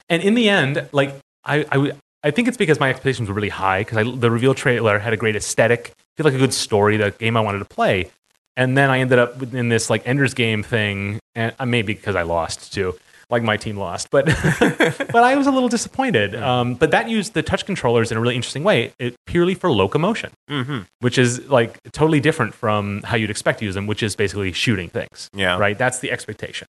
and 0.08 0.24
in 0.24 0.36
the 0.36 0.48
end, 0.48 0.88
like, 0.94 1.14
I, 1.44 1.92
I 2.24 2.32
think 2.32 2.48
it's 2.48 2.56
because 2.56 2.80
my 2.80 2.90
expectations 2.90 3.28
were 3.28 3.36
really 3.36 3.50
high 3.50 3.84
because 3.84 4.22
the 4.22 4.32
reveal 4.32 4.54
trailer 4.54 5.00
had 5.00 5.12
a 5.12 5.18
great 5.18 5.36
aesthetic, 5.36 5.92
feel 6.16 6.24
like 6.24 6.34
a 6.34 6.38
good 6.38 6.54
story, 6.54 6.96
the 6.96 7.12
game 7.12 7.36
I 7.36 7.42
wanted 7.42 7.60
to 7.60 7.66
play. 7.66 8.10
And 8.56 8.78
then 8.78 8.90
I 8.90 9.00
ended 9.00 9.20
up 9.20 9.54
in 9.54 9.68
this 9.68 9.90
like 9.90 10.08
Ender's 10.08 10.34
Game 10.34 10.64
thing, 10.64 11.20
and 11.36 11.54
uh, 11.60 11.66
maybe 11.66 11.94
because 11.94 12.16
I 12.16 12.22
lost 12.22 12.74
too, 12.74 12.96
like 13.30 13.44
my 13.44 13.58
team 13.58 13.76
lost, 13.76 14.12
but 14.12 14.28
but 14.60 15.16
I 15.18 15.36
was 15.36 15.46
a 15.46 15.52
little 15.52 15.68
disappointed. 15.68 16.36
Um, 16.36 16.76
but 16.76 16.92
that 16.92 17.10
used 17.10 17.34
the 17.34 17.44
touch 17.44 17.66
controllers 17.66 18.14
in 18.14 18.18
a 18.18 18.22
really 18.22 18.38
interesting 18.38 18.64
way, 18.64 18.94
it, 18.98 19.14
purely 19.26 19.56
for 19.56 19.70
locomotion, 19.70 20.32
mm-hmm. 20.50 20.84
which 21.02 21.18
is 21.18 21.50
like 21.50 21.78
totally 21.92 22.22
different 22.22 22.54
from 22.54 23.02
how 23.04 23.18
you'd 23.18 23.30
expect 23.30 23.60
to 23.60 23.66
use 23.66 23.76
them, 23.76 23.88
which 23.88 24.02
is 24.02 24.16
basically 24.16 24.54
shooting 24.54 24.88
things. 24.88 25.30
Yeah. 25.34 25.58
Right. 25.58 25.78
That's 25.78 26.00
the 26.00 26.12
expectation. 26.12 26.66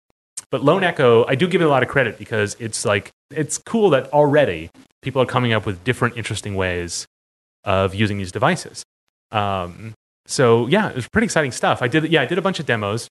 But 0.53 0.63
Lone 0.63 0.83
Echo, 0.83 1.25
I 1.25 1.33
do 1.33 1.47
give 1.47 1.61
it 1.61 1.63
a 1.63 1.67
lot 1.67 1.81
of 1.81 1.89
credit 1.89 2.19
because 2.19 2.55
it's 2.59 2.85
like 2.85 3.09
it's 3.31 3.57
cool 3.57 3.89
that 3.89 4.13
already 4.13 4.69
people 5.01 5.19
are 5.19 5.25
coming 5.25 5.51
up 5.51 5.65
with 5.65 5.83
different, 5.83 6.15
interesting 6.15 6.53
ways 6.53 7.07
of 7.63 7.95
using 7.95 8.19
these 8.19 8.31
devices. 8.31 8.83
Um, 9.31 9.95
so 10.27 10.67
yeah, 10.67 10.91
it 10.91 10.95
was 10.95 11.07
pretty 11.07 11.25
exciting 11.25 11.51
stuff. 11.51 11.81
I 11.81 11.87
did 11.87 12.11
yeah, 12.11 12.21
I 12.21 12.27
did 12.27 12.37
a 12.37 12.41
bunch 12.43 12.59
of 12.59 12.67
demos, 12.67 13.07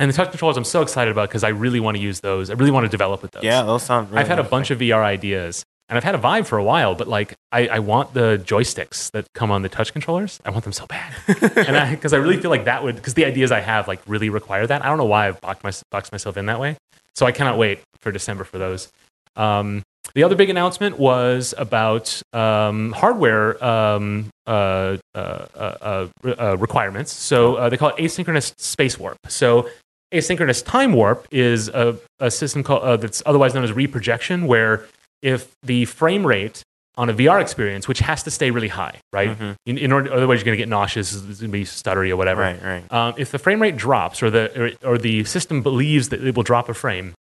and 0.00 0.10
the 0.10 0.16
touch 0.16 0.30
controllers 0.30 0.56
I'm 0.56 0.64
so 0.64 0.82
excited 0.82 1.12
about 1.12 1.28
because 1.28 1.44
I 1.44 1.50
really 1.50 1.78
want 1.78 1.96
to 1.96 2.02
use 2.02 2.18
those. 2.18 2.50
I 2.50 2.54
really 2.54 2.72
want 2.72 2.86
to 2.86 2.90
develop 2.90 3.22
with 3.22 3.30
those. 3.30 3.44
Yeah, 3.44 3.62
those 3.62 3.84
sound. 3.84 4.10
Really 4.10 4.22
I've 4.22 4.26
had 4.26 4.40
a 4.40 4.42
bunch 4.42 4.72
of 4.72 4.80
VR 4.80 5.04
ideas, 5.04 5.62
and 5.94 5.98
I've 5.98 6.04
had 6.04 6.16
a 6.16 6.18
Vive 6.18 6.48
for 6.48 6.58
a 6.58 6.64
while, 6.64 6.96
but 6.96 7.06
like 7.06 7.34
I, 7.52 7.68
I 7.68 7.78
want 7.78 8.14
the 8.14 8.42
joysticks 8.44 9.12
that 9.12 9.32
come 9.32 9.52
on 9.52 9.62
the 9.62 9.68
touch 9.68 9.92
controllers. 9.92 10.40
I 10.44 10.50
want 10.50 10.64
them 10.64 10.72
so 10.72 10.86
bad, 10.86 11.14
and 11.28 11.96
because 11.96 12.12
I, 12.12 12.16
really 12.16 12.36
feel 12.36 12.50
like 12.50 12.64
that 12.64 12.82
would 12.82 12.96
because 12.96 13.14
the 13.14 13.24
ideas 13.24 13.52
I 13.52 13.60
have 13.60 13.86
like 13.86 14.02
really 14.08 14.28
require 14.28 14.66
that. 14.66 14.84
I 14.84 14.88
don't 14.88 14.98
know 14.98 15.04
why 15.04 15.28
I've 15.28 15.40
boxed, 15.40 15.62
my, 15.62 15.72
boxed 15.92 16.10
myself 16.10 16.36
in 16.36 16.46
that 16.46 16.58
way, 16.58 16.76
so 17.14 17.26
I 17.26 17.30
cannot 17.30 17.58
wait 17.58 17.78
for 18.00 18.10
December 18.10 18.42
for 18.42 18.58
those. 18.58 18.90
Um, 19.36 19.84
the 20.14 20.24
other 20.24 20.34
big 20.34 20.50
announcement 20.50 20.98
was 20.98 21.54
about 21.56 22.20
um, 22.32 22.90
hardware 22.90 23.62
um, 23.64 24.30
uh, 24.48 24.96
uh, 25.14 25.18
uh, 25.54 26.08
uh, 26.26 26.56
requirements. 26.58 27.12
So 27.12 27.54
uh, 27.54 27.68
they 27.68 27.76
call 27.76 27.90
it 27.90 27.96
asynchronous 27.98 28.52
space 28.58 28.98
warp. 28.98 29.16
So 29.28 29.68
asynchronous 30.12 30.64
time 30.64 30.92
warp 30.92 31.26
is 31.30 31.68
a, 31.68 31.96
a 32.20 32.30
system 32.30 32.62
called, 32.62 32.82
uh, 32.82 32.96
that's 32.96 33.22
otherwise 33.26 33.54
known 33.54 33.64
as 33.64 33.72
reprojection, 33.72 34.46
where 34.46 34.86
if 35.24 35.50
the 35.62 35.84
frame 35.86 36.24
rate 36.26 36.62
on 36.96 37.10
a 37.10 37.14
VR 37.14 37.40
experience, 37.40 37.88
which 37.88 37.98
has 37.98 38.22
to 38.22 38.30
stay 38.30 38.52
really 38.52 38.68
high, 38.68 39.00
right? 39.12 39.36
Mhm. 39.36 39.56
In, 39.66 39.78
in 39.78 39.90
order, 39.90 40.12
otherwise 40.12 40.38
you're 40.38 40.44
going 40.44 40.56
to 40.56 40.62
get 40.62 40.68
nauseous, 40.68 41.12
it's 41.12 41.24
going 41.40 41.50
to 41.50 41.58
be 41.58 41.64
stuttery 41.64 42.10
or 42.10 42.16
whatever. 42.16 42.42
Right, 42.42 42.62
right. 42.62 42.92
Um, 42.92 43.14
if 43.16 43.32
the 43.32 43.38
frame 43.38 43.60
rate 43.60 43.76
drops 43.76 44.22
or 44.22 44.30
the 44.30 44.76
or, 44.84 44.92
or 44.92 44.98
the 44.98 45.24
system 45.24 45.62
believes 45.62 46.10
that 46.10 46.22
it 46.24 46.36
will 46.36 46.44
drop 46.44 46.68
a 46.68 46.74
frame, 46.74 47.14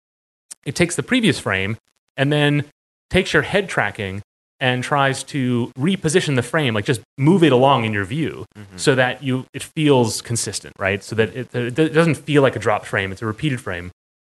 it 0.67 0.75
takes 0.75 0.97
the 0.97 1.03
previous 1.05 1.39
frame 1.39 1.77
and 2.17 2.33
then 2.33 2.65
takes 3.11 3.33
your 3.33 3.43
head 3.43 3.69
tracking 3.69 4.23
and 4.59 4.83
tries 4.85 5.23
to 5.25 5.71
reposition 5.79 6.35
the 6.37 6.43
frame, 6.43 6.75
like 6.75 6.85
just 6.85 7.01
move 7.17 7.43
it 7.45 7.53
along 7.53 7.85
in 7.85 7.93
your 7.93 8.05
view, 8.05 8.45
Mm-hmm. 8.59 8.77
so 8.77 8.95
that 8.97 9.23
you 9.23 9.47
it 9.55 9.63
feels 9.63 10.21
consistent, 10.21 10.75
right? 10.79 11.03
So 11.05 11.15
that 11.17 11.35
it, 11.37 11.55
it 11.55 11.75
doesn't 11.95 12.17
feel 12.17 12.43
like 12.43 12.57
a 12.57 12.59
dropped 12.59 12.87
frame; 12.87 13.13
it's 13.13 13.23
a 13.23 13.27
repeated 13.27 13.61
frame, 13.61 13.91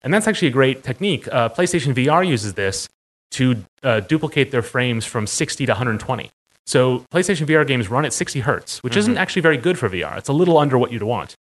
and 0.03 0.13
that's 0.13 0.29
actually 0.29 0.49
a 0.49 0.53
great 0.61 0.83
technique. 0.85 1.27
Uh, 1.33 1.49
PlayStation 1.49 1.95
VR 1.95 2.27
uses 2.27 2.53
this 2.55 2.87
to 3.33 3.65
uh, 3.83 4.01
duplicate 4.01 4.51
their 4.51 4.63
frames 4.63 5.05
from 5.05 5.27
60 5.27 5.67
to 5.67 5.73
120. 5.73 6.31
So 6.67 7.05
PlayStation 7.13 7.47
VR 7.47 7.67
games 7.67 7.89
run 7.91 8.05
at 8.05 8.13
60 8.13 8.41
hertz, 8.41 8.83
which 8.83 8.97
isn't 8.97 9.19
actually 9.19 9.43
very 9.43 9.57
good 9.57 9.79
for 9.79 9.89
VR. 9.89 10.17
It's 10.17 10.29
a 10.29 10.33
little 10.33 10.59
under 10.59 10.79
what 10.79 10.93
you'd 10.93 11.03
want. 11.03 11.35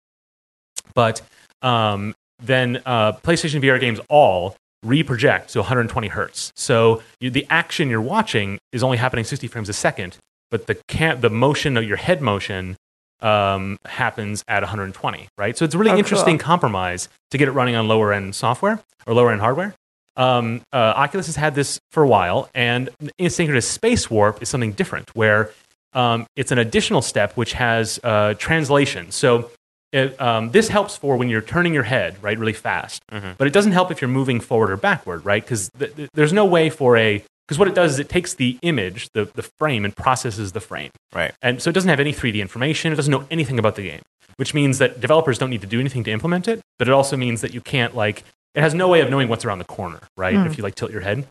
But 0.95 1.21
um, 1.63 2.15
then 2.43 2.83
uh, 2.87 3.13
PlayStation 3.15 3.61
VR 3.63 3.81
games 3.81 4.01
all 4.09 4.57
reproject 4.87 5.49
to 5.49 5.59
120 5.61 6.09
hertz. 6.09 6.53
So 6.55 7.03
you, 7.21 7.31
the 7.31 7.47
action 7.51 7.91
you're 7.91 8.01
watching 8.01 8.59
is 8.73 8.83
only 8.85 8.97
happening 8.97 9.25
60 9.25 9.49
frames 9.49 9.69
a 9.69 9.73
second, 9.73 10.17
but 10.51 10.67
the 10.69 10.77
can- 10.87 11.21
the 11.21 11.31
motion 11.31 11.77
of 11.77 11.85
your 11.85 11.97
head 11.97 12.23
motion 12.23 12.77
um, 13.21 13.77
happens 13.85 14.45
at 14.47 14.63
120, 14.63 15.29
right? 15.37 15.59
So 15.59 15.65
it's 15.65 15.75
a 15.75 15.79
really 15.79 15.91
Oh, 15.91 15.95
cool. 15.95 15.99
interesting 15.99 16.39
compromise 16.39 17.09
to 17.33 17.39
get 17.39 17.49
it 17.49 17.53
running 17.53 17.75
on 17.75 17.89
lower 17.89 18.13
end 18.13 18.37
software 18.37 18.79
or 19.07 19.15
lower 19.15 19.33
end 19.33 19.41
hardware. 19.41 19.75
Um, 20.19 20.61
uh, 20.73 20.93
Oculus 20.97 21.27
has 21.27 21.37
had 21.37 21.55
this 21.55 21.81
for 21.93 22.03
a 22.03 22.09
while, 22.09 22.51
and 22.55 22.91
asynchronous 23.21 23.65
space 23.65 24.11
warp 24.11 24.43
is 24.43 24.49
something 24.51 24.73
different, 24.73 25.09
where 25.15 25.51
um, 25.95 26.27
it's 26.37 26.53
an 26.53 26.59
additional 26.59 27.01
step 27.01 27.35
which 27.37 27.55
has 27.55 27.99
uh, 28.05 28.35
translation. 28.35 29.11
So 29.13 29.51
it, 29.93 30.21
um, 30.21 30.51
this 30.51 30.69
helps 30.69 30.97
for 30.97 31.17
when 31.17 31.29
you're 31.31 31.41
turning 31.41 31.73
your 31.73 31.85
head 31.85 32.23
right 32.23 32.39
really 32.39 32.53
fast, 32.53 33.01
but 33.39 33.47
it 33.47 33.53
doesn't 33.53 33.73
help 33.73 33.91
if 33.91 34.03
you're 34.03 34.11
moving 34.11 34.41
forward 34.41 34.71
or 34.71 34.77
backward, 34.77 35.25
right? 35.25 35.43
Because 35.43 35.71
th- 35.79 35.95
th- 35.97 36.11
there's 36.13 36.33
no 36.33 36.45
way 36.45 36.69
for 36.69 36.97
a 36.97 37.25
because 37.47 37.59
what 37.59 37.69
it 37.69 37.75
does 37.75 37.93
is 37.93 37.99
it 37.99 38.11
takes 38.11 38.35
the 38.35 38.59
image, 38.61 39.09
the, 39.15 39.25
the 39.35 39.43
frame, 39.43 39.87
and 39.87 39.97
processes 39.97 40.53
the 40.53 40.61
frame. 40.61 40.91
Right. 41.15 41.33
And 41.41 41.63
so 41.63 41.71
it 41.71 41.73
doesn't 41.73 41.89
have 41.89 41.99
any 41.99 42.13
3D 42.13 42.43
information. 42.43 42.93
It 42.93 42.97
doesn't 42.97 43.11
know 43.11 43.25
anything 43.31 43.59
about 43.59 43.77
the 43.77 43.85
game, 43.85 44.03
which 44.37 44.53
means 44.53 44.77
that 44.79 45.01
developers 45.01 45.39
don't 45.39 45.49
need 45.49 45.63
to 45.63 45.67
do 45.67 45.81
anything 45.81 46.05
to 46.05 46.11
implement 46.11 46.47
it. 46.47 46.61
But 46.79 46.89
it 46.89 46.93
also 46.93 47.17
means 47.17 47.41
that 47.41 47.55
you 47.55 47.63
can't 47.63 47.97
like 47.97 48.23
it 48.55 48.61
has 48.61 48.75
no 48.75 48.89
way 48.89 49.01
of 49.01 49.11
knowing 49.11 49.29
what's 49.29 49.45
around 49.45 49.59
the 49.59 49.65
corner, 49.65 50.01
right? 50.17 50.35
If 50.47 50.59
you 50.59 50.65
like 50.65 50.75
tilt 50.75 50.91
your 50.91 51.01
head. 51.03 51.27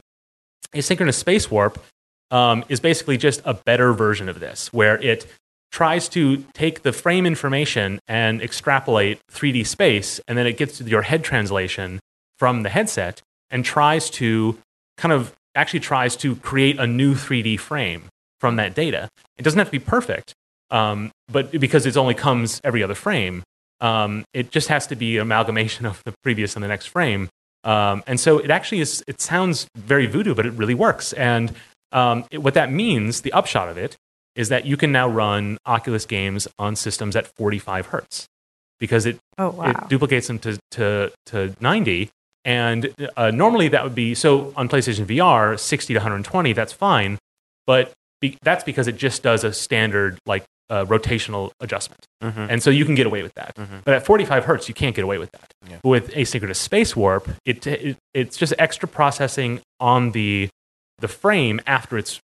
Asynchronous 0.73 1.15
space 1.15 1.49
warp 1.49 1.81
um, 2.31 2.63
is 2.69 2.79
basically 2.79 3.17
just 3.17 3.41
a 3.45 3.53
better 3.53 3.93
version 3.93 4.29
of 4.29 4.39
this, 4.39 4.71
where 4.73 5.01
it 5.01 5.25
tries 5.71 6.09
to 6.09 6.43
take 6.53 6.83
the 6.83 6.93
frame 6.93 7.25
information 7.25 7.99
and 8.07 8.41
extrapolate 8.41 9.19
3D 9.31 9.65
space, 9.65 10.19
and 10.27 10.37
then 10.37 10.47
it 10.47 10.57
gets 10.57 10.77
to 10.77 10.83
your 10.83 11.03
head 11.03 11.23
translation 11.23 11.99
from 12.37 12.63
the 12.63 12.69
headset 12.69 13.21
and 13.49 13.63
tries 13.65 14.09
to 14.09 14.57
kind 14.97 15.11
of 15.11 15.33
actually 15.55 15.79
tries 15.79 16.15
to 16.17 16.35
create 16.37 16.79
a 16.79 16.87
new 16.87 17.15
3D 17.15 17.59
frame 17.59 18.03
from 18.39 18.55
that 18.57 18.75
data. 18.75 19.09
It 19.37 19.43
doesn't 19.43 19.57
have 19.57 19.67
to 19.67 19.71
be 19.71 19.79
perfect, 19.79 20.33
um, 20.69 21.11
but 21.31 21.51
because 21.51 21.85
it 21.85 21.97
only 21.97 22.13
comes 22.13 22.61
every 22.63 22.83
other 22.83 22.95
frame, 22.95 23.43
um, 23.79 24.25
it 24.33 24.51
just 24.51 24.67
has 24.69 24.87
to 24.87 24.95
be 24.95 25.17
an 25.17 25.23
amalgamation 25.23 25.85
of 25.85 26.01
the 26.05 26.13
previous 26.23 26.55
and 26.55 26.63
the 26.63 26.67
next 26.67 26.87
frame. 26.87 27.29
Um, 27.63 28.03
and 28.07 28.19
so 28.19 28.39
it 28.39 28.49
actually 28.49 28.79
is, 28.79 29.03
it 29.07 29.19
sounds 29.21 29.67
very 29.75 30.05
voodoo, 30.05 30.33
but 30.33 30.45
it 30.45 30.53
really 30.53 30.73
works. 30.73 31.13
And 31.13 31.53
um, 31.91 32.25
it, 32.31 32.39
what 32.39 32.53
that 32.53 32.71
means, 32.71 33.21
the 33.21 33.33
upshot 33.33 33.69
of 33.69 33.77
it, 33.77 33.97
is 34.35 34.49
that 34.49 34.65
you 34.65 34.77
can 34.77 34.91
now 34.91 35.07
run 35.07 35.57
Oculus 35.65 36.05
games 36.05 36.47
on 36.59 36.75
systems 36.75 37.15
at 37.15 37.27
45 37.27 37.87
hertz 37.87 38.27
because 38.79 39.05
it 39.05 39.17
Oh 39.37 39.49
wow. 39.49 39.71
it 39.71 39.89
duplicates 39.89 40.27
them 40.27 40.39
to, 40.39 40.59
to, 40.71 41.11
to 41.27 41.55
90. 41.59 42.09
And 42.45 42.93
uh, 43.17 43.31
normally 43.31 43.67
that 43.69 43.83
would 43.83 43.95
be 43.95 44.15
so 44.15 44.53
on 44.55 44.69
PlayStation 44.69 45.05
VR, 45.05 45.59
60 45.59 45.93
to 45.93 45.99
120, 45.99 46.53
that's 46.53 46.71
fine. 46.71 47.17
But 47.65 47.91
be, 48.21 48.37
that's 48.43 48.63
because 48.63 48.87
it 48.87 48.95
just 48.95 49.23
does 49.23 49.43
a 49.43 49.51
standard 49.51 50.19
like 50.25 50.45
uh, 50.69 50.85
rotational 50.85 51.51
adjustment. 51.61 52.05
Mhm. 52.23 52.47
And 52.49 52.61
so 52.63 52.69
you 52.69 52.83
can 52.85 52.95
get 52.95 53.05
away 53.07 53.23
with 53.23 53.33
that. 53.35 53.55
Mhm. 53.55 53.83
But 53.85 53.93
at 53.93 54.05
45 54.05 54.45
hertz, 54.45 54.67
you 54.67 54.73
can't 54.73 54.95
get 54.95 55.03
away 55.03 55.17
with 55.17 55.31
that. 55.31 55.51
Yeah. 55.69 55.77
With 55.83 56.11
asynchronous 56.11 56.57
space 56.57 56.95
warp, 56.95 57.29
it, 57.45 57.65
it, 57.65 57.97
it's 58.13 58.35
just 58.37 58.53
extra 58.59 58.87
processing 58.87 59.61
on 59.79 60.11
the, 60.11 60.49
the 60.99 61.07
frame 61.07 61.61
after 61.65 61.97
it's 61.97 62.19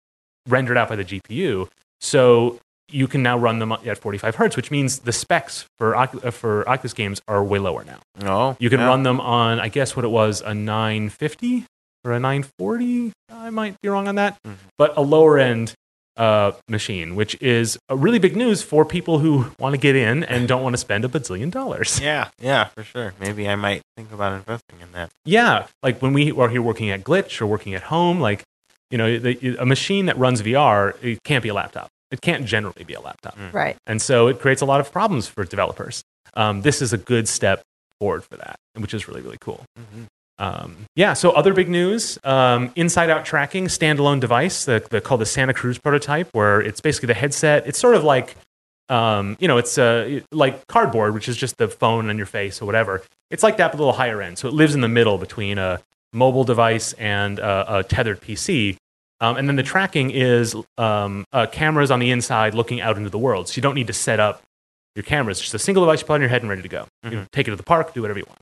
rendered 0.47 0.77
out 0.77 0.87
by 0.89 0.95
the 0.95 1.03
GPU. 1.03 1.67
So 1.99 2.59
you 2.91 3.07
can 3.07 3.21
now 3.21 3.37
run 3.37 3.59
them 3.59 3.71
at 3.71 3.97
45 3.97 4.35
hertz, 4.35 4.55
which 4.55 4.71
means 4.71 4.99
the 4.99 5.11
specs 5.11 5.65
for, 5.77 5.93
Ocu- 5.93 6.25
uh, 6.25 6.31
for 6.31 6.67
Oculus 6.67 6.93
games 6.93 7.21
are 7.27 7.43
way 7.43 7.59
lower 7.59 7.83
now. 7.83 7.99
No. 8.21 8.55
You 8.59 8.69
can 8.69 8.79
yeah. 8.79 8.87
run 8.87 9.03
them 9.03 9.19
on, 9.19 9.59
I 9.59 9.67
guess, 9.67 9.95
what 9.95 10.05
it 10.05 10.09
was, 10.09 10.41
a 10.41 10.53
950 10.55 11.65
or 12.05 12.13
a 12.13 12.19
940. 12.19 13.11
I 13.31 13.49
might 13.49 13.75
be 13.81 13.89
wrong 13.89 14.07
on 14.07 14.15
that, 14.15 14.37
Mhm. 14.47 14.55
but 14.77 14.95
a 14.97 15.01
lower 15.01 15.37
end 15.37 15.73
uh, 16.19 16.51
machine, 16.67 17.15
which 17.15 17.41
is 17.41 17.79
a 17.87 17.95
really 17.95 18.19
big 18.19 18.35
news 18.35 18.61
for 18.61 18.83
people 18.83 19.19
who 19.19 19.51
want 19.57 19.73
to 19.73 19.79
get 19.79 19.95
in 19.95 20.23
and 20.25 20.47
don't 20.47 20.61
want 20.61 20.73
to 20.73 20.77
spend 20.77 21.05
a 21.05 21.07
bazillion 21.07 21.49
dollars. 21.49 21.99
Yeah, 22.09 22.29
yeah, 22.41 22.65
for 22.65 22.83
sure. 22.83 23.13
Maybe 23.19 23.47
I 23.47 23.55
might 23.55 23.81
think 23.95 24.11
about 24.11 24.33
investing 24.33 24.79
in 24.81 24.91
that. 24.93 25.11
Yeah, 25.25 25.67
like 25.83 26.01
when 26.01 26.11
we 26.11 26.31
are 26.31 26.49
here 26.49 26.61
working 26.61 26.89
at 26.89 27.03
Glitch 27.03 27.39
or 27.39 27.45
working 27.45 27.75
at 27.75 27.83
home, 27.83 28.19
like 28.19 28.41
you 28.89 28.97
know, 28.97 29.19
the, 29.19 29.57
a 29.59 29.65
machine 29.65 30.07
that 30.07 30.17
runs 30.17 30.41
VR, 30.41 30.95
it 31.03 31.19
can't 31.23 31.43
be 31.43 31.49
a 31.49 31.53
laptop. 31.53 31.89
It 32.09 32.21
can't 32.21 32.45
generally 32.45 32.83
be 32.83 32.95
a 32.95 32.99
laptop, 32.99 33.37
right. 33.53 33.77
and 33.85 34.01
so 34.01 34.27
it 34.27 34.39
creates 34.39 34.61
a 34.61 34.65
lot 34.65 34.79
of 34.79 34.91
problems 34.91 35.27
for 35.27 35.43
developers. 35.43 36.01
Um, 36.33 36.61
this 36.61 36.81
is 36.81 36.91
a 36.91 36.97
good 36.97 37.27
step 37.27 37.61
forward 37.99 38.23
for 38.23 38.37
that, 38.37 38.55
which 38.75 38.95
is 38.95 39.07
really 39.07 39.21
really 39.21 39.37
cool. 39.39 39.63
Um, 40.39 40.77
yeah, 40.95 41.13
so 41.13 41.31
other 41.31 41.53
big 41.53 41.69
news 41.69 42.17
um, 42.23 42.71
inside 42.75 43.09
out 43.09 43.25
tracking, 43.25 43.65
standalone 43.65 44.21
device, 44.21 44.63
the, 44.65 44.85
the, 44.89 45.01
called 45.01 45.19
the 45.21 45.25
Santa 45.25 45.53
Cruz 45.53 45.77
prototype, 45.77 46.29
where 46.31 46.61
it's 46.61 46.79
basically 46.79 47.07
the 47.07 47.13
headset. 47.13 47.67
It's 47.67 47.77
sort 47.77 47.95
of 47.95 48.05
like, 48.05 48.35
um, 48.87 49.35
you 49.39 49.49
know, 49.49 49.57
it's 49.57 49.77
uh, 49.77 50.21
like 50.31 50.65
cardboard, 50.67 51.13
which 51.13 51.27
is 51.27 51.35
just 51.35 51.57
the 51.57 51.67
phone 51.67 52.09
on 52.09 52.17
your 52.17 52.25
face 52.25 52.61
or 52.61 52.65
whatever. 52.65 53.03
It's 53.29 53.43
like 53.43 53.57
that, 53.57 53.71
but 53.71 53.77
a 53.77 53.81
little 53.81 53.93
higher 53.93 54.21
end. 54.21 54.37
So 54.37 54.47
it 54.47 54.53
lives 54.53 54.73
in 54.73 54.81
the 54.81 54.87
middle 54.87 55.17
between 55.17 55.57
a 55.57 55.81
mobile 56.13 56.45
device 56.45 56.93
and 56.93 57.37
a, 57.37 57.79
a 57.79 57.83
tethered 57.83 58.21
PC. 58.21 58.77
Um, 59.21 59.35
and 59.35 59.49
then 59.49 59.57
the 59.57 59.63
tracking 59.63 60.09
is 60.11 60.55
um, 60.77 61.25
uh, 61.33 61.47
cameras 61.47 61.91
on 61.91 61.99
the 61.99 62.09
inside 62.11 62.53
looking 62.53 62.79
out 62.79 62.97
into 62.97 63.09
the 63.09 63.19
world. 63.19 63.49
So 63.49 63.57
you 63.57 63.61
don't 63.61 63.75
need 63.75 63.87
to 63.87 63.93
set 63.93 64.21
up 64.21 64.41
your 64.95 65.03
cameras. 65.03 65.37
It's 65.37 65.43
just 65.43 65.53
a 65.53 65.59
single 65.59 65.83
device 65.83 65.99
you 65.99 66.07
put 66.07 66.13
on 66.13 66.21
your 66.21 66.29
head 66.29 66.41
and 66.41 66.49
ready 66.49 66.61
to 66.61 66.69
go. 66.69 66.87
You 67.03 67.09
know, 67.11 67.25
take 67.33 67.47
it 67.47 67.51
to 67.51 67.57
the 67.57 67.63
park, 67.63 67.93
do 67.93 68.01
whatever 68.01 68.19
you 68.19 68.25
want. 68.25 68.39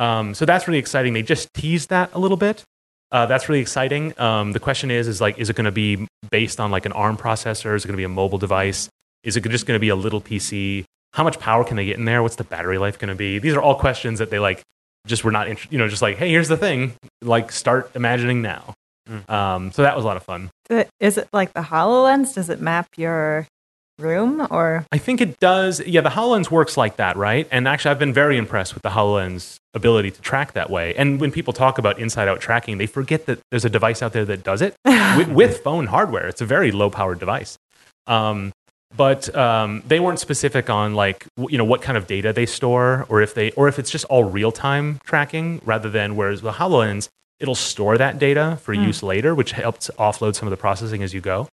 Um, 0.00 0.34
so 0.34 0.44
that's 0.46 0.66
really 0.66 0.78
exciting. 0.78 1.12
They 1.12 1.22
just 1.22 1.52
teased 1.54 1.90
that 1.90 2.10
a 2.14 2.18
little 2.18 2.36
bit. 2.36 2.64
Uh, 3.12 3.26
that's 3.26 3.48
really 3.48 3.60
exciting. 3.60 4.18
Um, 4.20 4.52
the 4.52 4.60
question 4.60 4.90
is, 4.90 5.06
is 5.06 5.20
like, 5.20 5.38
is 5.38 5.50
it 5.50 5.56
going 5.56 5.64
to 5.66 5.72
be 5.72 6.06
based 6.30 6.58
on 6.58 6.70
like 6.70 6.86
an 6.86 6.92
ARM 6.92 7.16
processor? 7.16 7.74
Is 7.76 7.84
it 7.84 7.88
going 7.88 7.94
to 7.94 8.00
be 8.00 8.04
a 8.04 8.08
mobile 8.08 8.38
device? 8.38 8.88
Is 9.24 9.36
it 9.36 9.42
just 9.44 9.66
going 9.66 9.76
to 9.76 9.80
be 9.80 9.90
a 9.90 9.96
little 9.96 10.20
PC? 10.20 10.84
How 11.12 11.24
much 11.24 11.38
power 11.38 11.64
can 11.64 11.76
they 11.76 11.84
get 11.84 11.98
in 11.98 12.04
there? 12.04 12.22
What's 12.22 12.36
the 12.36 12.44
battery 12.44 12.78
life 12.78 12.98
going 12.98 13.08
to 13.08 13.14
be? 13.14 13.38
These 13.38 13.54
are 13.54 13.60
all 13.60 13.74
questions 13.74 14.20
that 14.20 14.30
they 14.30 14.38
like 14.38 14.62
just 15.06 15.24
were 15.24 15.32
not, 15.32 15.48
int- 15.48 15.70
you 15.70 15.78
know, 15.78 15.88
just 15.88 16.02
like, 16.02 16.16
hey, 16.16 16.30
here's 16.30 16.48
the 16.48 16.56
thing. 16.56 16.94
Like, 17.20 17.52
start 17.52 17.90
imagining 17.94 18.42
now. 18.42 18.74
Um, 19.28 19.72
so 19.72 19.82
that 19.82 19.96
was 19.96 20.04
a 20.04 20.08
lot 20.08 20.16
of 20.16 20.22
fun. 20.22 20.50
Is 21.00 21.18
it 21.18 21.28
like 21.32 21.52
the 21.52 21.62
HoloLens? 21.62 22.34
Does 22.34 22.48
it 22.48 22.60
map 22.60 22.86
your 22.96 23.46
room 24.00 24.46
or? 24.50 24.84
I 24.90 24.98
think 24.98 25.20
it 25.20 25.38
does. 25.40 25.80
Yeah, 25.80 26.00
the 26.00 26.10
HoloLens 26.10 26.50
works 26.50 26.76
like 26.76 26.96
that, 26.96 27.16
right? 27.16 27.46
And 27.50 27.68
actually, 27.68 27.92
I've 27.92 27.98
been 27.98 28.12
very 28.12 28.36
impressed 28.36 28.74
with 28.74 28.82
the 28.82 28.90
HoloLens 28.90 29.58
ability 29.74 30.10
to 30.10 30.20
track 30.20 30.52
that 30.54 30.70
way. 30.70 30.94
And 30.96 31.20
when 31.20 31.30
people 31.30 31.52
talk 31.52 31.78
about 31.78 31.98
inside 31.98 32.28
out 32.28 32.40
tracking, 32.40 32.78
they 32.78 32.86
forget 32.86 33.26
that 33.26 33.38
there's 33.50 33.64
a 33.64 33.70
device 33.70 34.02
out 34.02 34.12
there 34.12 34.24
that 34.24 34.42
does 34.42 34.62
it 34.62 34.74
with, 34.84 35.28
with 35.28 35.58
phone 35.58 35.86
hardware. 35.86 36.26
It's 36.26 36.40
a 36.40 36.46
very 36.46 36.72
low 36.72 36.90
powered 36.90 37.20
device. 37.20 37.56
Um, 38.06 38.52
but 38.96 39.34
um, 39.36 39.82
they 39.86 40.00
weren't 40.00 40.18
specific 40.18 40.68
on 40.68 40.94
like 40.94 41.24
w- 41.36 41.52
you 41.52 41.58
know 41.58 41.64
what 41.64 41.80
kind 41.80 41.96
of 41.96 42.08
data 42.08 42.32
they 42.32 42.46
store 42.46 43.06
or 43.08 43.22
if 43.22 43.34
they 43.34 43.52
or 43.52 43.68
if 43.68 43.78
it's 43.78 43.90
just 43.90 44.04
all 44.06 44.24
real 44.24 44.50
time 44.50 44.98
tracking 45.04 45.60
rather 45.64 45.88
than 45.88 46.16
whereas 46.16 46.40
the 46.40 46.50
HoloLens 46.50 47.08
it'll 47.38 47.54
store 47.54 47.96
that 47.98 48.18
data 48.18 48.58
for 48.62 48.74
use 48.74 49.02
later, 49.02 49.34
which 49.34 49.52
helps 49.52 49.90
offload 49.98 50.34
some 50.34 50.46
of 50.46 50.50
the 50.50 50.56
processing 50.56 51.02
as 51.02 51.14
you 51.14 51.20
go. 51.20 51.48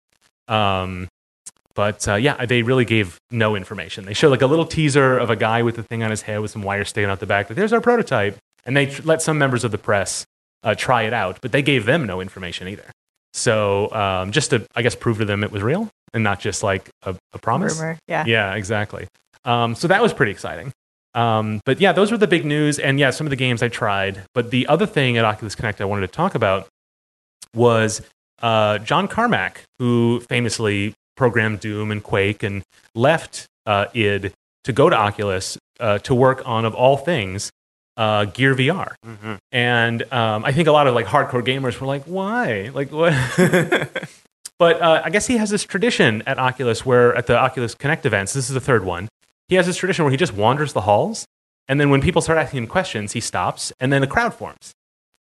Um, 0.48 1.08
but 1.74 2.06
uh, 2.08 2.14
yeah, 2.14 2.44
they 2.46 2.62
really 2.62 2.84
gave 2.84 3.18
no 3.30 3.56
information. 3.56 4.04
They 4.04 4.14
showed 4.14 4.30
like 4.30 4.42
a 4.42 4.46
little 4.46 4.66
teaser 4.66 5.18
of 5.18 5.30
a 5.30 5.36
guy 5.36 5.62
with 5.62 5.78
a 5.78 5.82
thing 5.82 6.02
on 6.02 6.10
his 6.10 6.22
head 6.22 6.40
with 6.40 6.50
some 6.50 6.62
wires 6.62 6.88
sticking 6.88 7.10
out 7.10 7.20
the 7.20 7.26
back. 7.26 7.50
Like, 7.50 7.56
there's 7.56 7.72
our 7.72 7.80
prototype, 7.80 8.36
and 8.64 8.76
they 8.76 8.86
tr- 8.86 9.02
let 9.04 9.22
some 9.22 9.38
members 9.38 9.64
of 9.64 9.70
the 9.70 9.78
press 9.78 10.24
uh, 10.62 10.74
try 10.74 11.02
it 11.02 11.12
out, 11.12 11.40
but 11.42 11.52
they 11.52 11.62
gave 11.62 11.84
them 11.84 12.06
no 12.06 12.20
information 12.20 12.68
either. 12.68 12.86
So 13.34 13.92
um, 13.92 14.30
just 14.30 14.50
to, 14.50 14.64
I 14.76 14.82
guess, 14.82 14.94
prove 14.94 15.18
to 15.18 15.24
them 15.24 15.42
it 15.42 15.50
was 15.50 15.62
real 15.62 15.90
and 16.12 16.22
not 16.22 16.38
just 16.38 16.62
like 16.62 16.88
a, 17.02 17.16
a 17.32 17.38
promise. 17.38 17.78
Rumor. 17.78 17.98
Yeah. 18.06 18.24
Yeah, 18.26 18.54
exactly. 18.54 19.08
Um, 19.44 19.74
so 19.74 19.88
that 19.88 20.00
was 20.00 20.14
pretty 20.14 20.30
exciting. 20.32 20.72
Um, 21.14 21.60
but 21.64 21.80
yeah, 21.80 21.92
those 21.92 22.12
were 22.12 22.16
the 22.16 22.28
big 22.28 22.44
news. 22.44 22.78
And 22.78 22.98
yeah, 22.98 23.10
some 23.10 23.26
of 23.26 23.30
the 23.30 23.36
games 23.36 23.62
I 23.62 23.68
tried. 23.68 24.22
But 24.34 24.50
the 24.50 24.68
other 24.68 24.86
thing 24.86 25.16
at 25.16 25.24
Oculus 25.24 25.54
Connect 25.56 25.80
I 25.80 25.84
wanted 25.84 26.02
to 26.02 26.12
talk 26.12 26.36
about 26.36 26.68
was 27.54 28.00
uh, 28.40 28.78
John 28.78 29.08
Carmack, 29.08 29.62
who 29.80 30.20
famously 30.28 30.94
programmed 31.16 31.60
Doom 31.60 31.90
and 31.90 32.02
Quake 32.02 32.42
and 32.42 32.62
left 32.94 33.46
uh, 33.66 33.86
id 33.94 34.32
to 34.64 34.72
go 34.72 34.88
to 34.90 34.96
Oculus 34.96 35.58
uh, 35.80 35.98
to 35.98 36.14
work 36.14 36.42
on, 36.46 36.64
of 36.64 36.74
all 36.74 36.96
things, 36.96 37.50
uh, 37.96 38.24
Gear 38.24 38.54
VR. 38.54 38.94
Mhm. 39.06 39.38
And 39.52 40.12
um, 40.12 40.44
I 40.44 40.52
think 40.52 40.68
a 40.68 40.72
lot 40.72 40.86
of 40.86 40.94
like 40.94 41.06
hardcore 41.06 41.44
gamers 41.44 41.78
were 41.80 41.86
like, 41.86 42.04
"Why? 42.04 42.70
Like 42.72 42.90
what?" 42.90 43.12
But 44.58 44.80
uh, 44.80 45.02
I 45.04 45.10
guess 45.10 45.26
he 45.26 45.36
has 45.38 45.50
this 45.50 45.64
tradition 45.64 46.22
at 46.26 46.38
Oculus 46.38 46.86
where 46.86 47.14
at 47.16 47.26
the 47.26 47.36
Oculus 47.36 47.74
Connect 47.74 48.06
events, 48.06 48.32
this 48.34 48.48
is 48.48 48.54
the 48.54 48.60
third 48.60 48.84
one, 48.84 49.08
he 49.48 49.56
has 49.56 49.66
this 49.66 49.76
tradition 49.76 50.04
where 50.04 50.12
he 50.12 50.16
just 50.16 50.32
wanders 50.32 50.72
the 50.72 50.82
halls. 50.82 51.26
And 51.66 51.80
then 51.80 51.90
when 51.90 52.00
people 52.00 52.22
start 52.22 52.38
asking 52.38 52.58
him 52.58 52.66
questions, 52.68 53.12
he 53.12 53.20
stops 53.20 53.72
and 53.80 53.92
then 53.92 54.02
a 54.02 54.06
crowd 54.06 54.32
forms. 54.32 54.72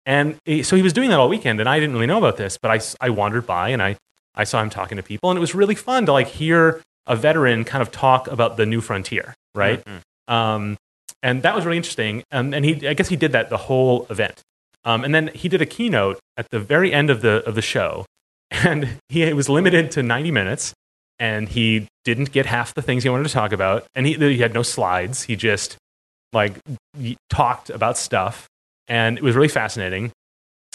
And 0.04 0.36
he, 0.44 0.62
so 0.62 0.76
he 0.76 0.82
was 0.82 0.92
doing 0.92 1.08
that 1.10 1.18
all 1.18 1.28
weekend. 1.30 1.60
And 1.60 1.68
I 1.68 1.80
didn't 1.80 1.94
really 1.94 2.06
know 2.06 2.18
about 2.18 2.36
this, 2.36 2.58
but 2.60 2.70
I, 2.70 3.06
I 3.06 3.10
wandered 3.10 3.46
by 3.46 3.70
and 3.70 3.82
I, 3.82 3.96
I 4.34 4.44
saw 4.44 4.62
him 4.62 4.70
talking 4.70 4.96
to 4.96 5.02
people. 5.02 5.30
And 5.30 5.36
it 5.36 5.40
was 5.40 5.54
really 5.54 5.74
fun 5.74 6.06
to 6.06 6.12
like 6.12 6.28
hear 6.28 6.80
a 7.06 7.16
veteran 7.16 7.64
kind 7.64 7.82
of 7.82 7.90
talk 7.90 8.28
about 8.28 8.56
the 8.56 8.66
new 8.66 8.80
frontier, 8.80 9.34
right? 9.54 9.82
Um, 10.28 10.76
and 11.22 11.42
that 11.42 11.54
was 11.54 11.64
really 11.64 11.76
interesting. 11.76 12.22
Um, 12.32 12.54
and 12.54 12.64
he, 12.64 12.86
I 12.86 12.94
guess 12.94 13.08
he 13.08 13.16
did 13.16 13.32
that 13.32 13.50
the 13.50 13.56
whole 13.56 14.06
event. 14.10 14.42
Um, 14.84 15.04
and 15.04 15.14
then 15.14 15.30
he 15.34 15.48
did 15.48 15.62
a 15.62 15.66
keynote 15.66 16.18
at 16.36 16.50
the 16.50 16.58
very 16.58 16.92
end 16.92 17.10
of 17.10 17.22
the 17.22 17.44
of 17.46 17.54
the 17.54 17.62
show, 17.62 18.04
and 18.50 18.98
he 19.08 19.32
was 19.32 19.48
limited 19.48 19.92
to 19.92 20.02
90 20.02 20.30
minutes, 20.32 20.74
and 21.18 21.48
he 21.48 21.86
didn't 22.04 22.32
get 22.32 22.46
half 22.46 22.74
the 22.74 22.82
things 22.82 23.04
he 23.04 23.08
wanted 23.08 23.28
to 23.28 23.32
talk 23.32 23.52
about, 23.52 23.86
and 23.94 24.06
he, 24.06 24.14
he 24.14 24.38
had 24.38 24.54
no 24.54 24.62
slides. 24.62 25.22
He 25.22 25.36
just 25.36 25.76
like 26.32 26.54
talked 27.30 27.70
about 27.70 27.96
stuff, 27.96 28.48
and 28.88 29.18
it 29.18 29.22
was 29.22 29.36
really 29.36 29.48
fascinating. 29.48 30.10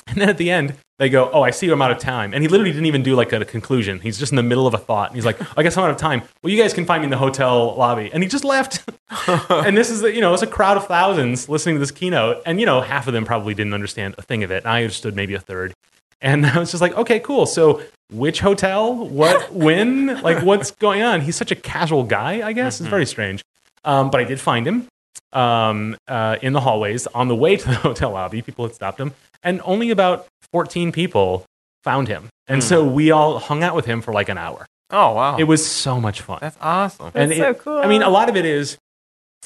And 0.18 0.22
then 0.22 0.30
at 0.30 0.38
the 0.38 0.50
end, 0.50 0.74
they 1.00 1.10
go, 1.10 1.30
"Oh, 1.32 1.42
I 1.42 1.52
see 1.52 1.70
I'm 1.70 1.82
out 1.82 1.92
of 1.92 2.00
time." 2.00 2.34
And 2.34 2.42
he 2.42 2.48
literally 2.48 2.72
didn't 2.72 2.86
even 2.86 3.04
do 3.04 3.16
like 3.16 3.34
a 3.34 3.44
conclusion. 3.46 4.00
He's 4.00 4.18
just 4.18 4.32
in 4.32 4.36
the 4.36 4.44
middle 4.44 4.66
of 4.66 4.74
a 4.74 4.78
thought, 4.78 5.10
and 5.10 5.16
he's 5.16 5.26
like, 5.26 5.38
"I 5.58 5.64
guess 5.64 5.78
I'm 5.78 5.84
out 5.84 5.92
of 5.92 5.98
time. 5.98 6.24
Well, 6.42 6.52
you 6.52 6.62
guys 6.62 6.74
can 6.74 6.86
find 6.86 7.02
me 7.02 7.06
in 7.06 7.12
the 7.12 7.18
hotel 7.18 7.76
lobby." 7.76 8.10
And 8.12 8.24
he 8.24 8.30
just 8.30 8.44
left. 8.46 8.90
and 9.28 9.78
this 9.78 9.90
is, 9.90 10.02
you 10.02 10.22
know, 10.22 10.34
it's 10.34 10.44
a 10.44 10.48
crowd 10.48 10.78
of 10.78 10.88
thousands 10.88 11.50
listening 11.50 11.76
to 11.76 11.80
this 11.80 11.92
keynote, 11.92 12.42
and 12.46 12.60
you 12.60 12.66
know, 12.66 12.82
half 12.82 13.08
of 13.08 13.14
them 13.14 13.26
probably 13.26 13.54
didn't 13.54 13.74
understand 13.74 14.16
a 14.18 14.22
thing 14.22 14.44
of 14.44 14.52
it. 14.52 14.64
And 14.64 14.72
I 14.72 14.84
understood 14.84 15.16
maybe 15.16 15.34
a 15.34 15.40
third. 15.40 15.74
And 16.22 16.46
I 16.48 16.58
was 16.58 16.72
just 16.72 16.82
like, 16.82 16.96
"Okay, 16.96 17.20
cool. 17.20 17.46
So, 17.46 17.82
which 18.10 18.40
hotel? 18.40 18.96
What? 18.96 19.52
When? 19.54 20.22
like, 20.22 20.44
what's 20.44 20.72
going 20.72 21.02
on?" 21.02 21.22
He's 21.22 21.36
such 21.36 21.52
a 21.52 21.56
casual 21.56 22.04
guy. 22.04 22.48
I 22.48 22.54
guess 22.54 22.80
it's 22.80 22.90
very 22.90 23.06
strange. 23.06 23.44
Um, 23.84 24.10
but 24.10 24.20
I 24.20 24.24
did 24.24 24.40
find 24.40 24.68
him 24.68 24.88
um, 25.34 25.96
uh, 26.08 26.38
in 26.42 26.54
the 26.54 26.62
hallways 26.62 27.08
on 27.08 27.28
the 27.28 27.36
way 27.36 27.56
to 27.58 27.68
the 27.68 27.76
hotel 27.88 28.12
lobby. 28.12 28.42
People 28.42 28.66
had 28.66 28.76
stopped 28.76 29.00
him, 29.00 29.14
and 29.44 29.62
only 29.66 29.90
about 29.92 30.28
14 30.52 30.92
people 30.92 31.46
found 31.84 32.08
him. 32.08 32.30
And 32.48 32.64
so 32.64 32.86
we 32.86 33.12
all 33.12 33.40
hung 33.40 33.64
out 33.64 33.76
with 33.76 33.86
him 33.86 34.02
for 34.02 34.14
like 34.14 34.30
an 34.30 34.38
hour. 34.38 34.66
Oh 34.90 35.14
wow, 35.14 35.36
It 35.38 35.44
was 35.44 35.66
so 35.70 36.00
much 36.00 36.22
fun. 36.22 36.40
that's 36.40 36.58
awesome. 36.62 37.12
and 37.14 37.32
That's 37.32 37.40
so 37.42 37.50
it- 37.50 37.60
cool. 37.60 37.78
I 37.78 37.88
mean, 37.88 38.04
a 38.04 38.10
lot 38.10 38.30
of 38.30 38.38
it 38.38 38.46
is, 38.46 38.78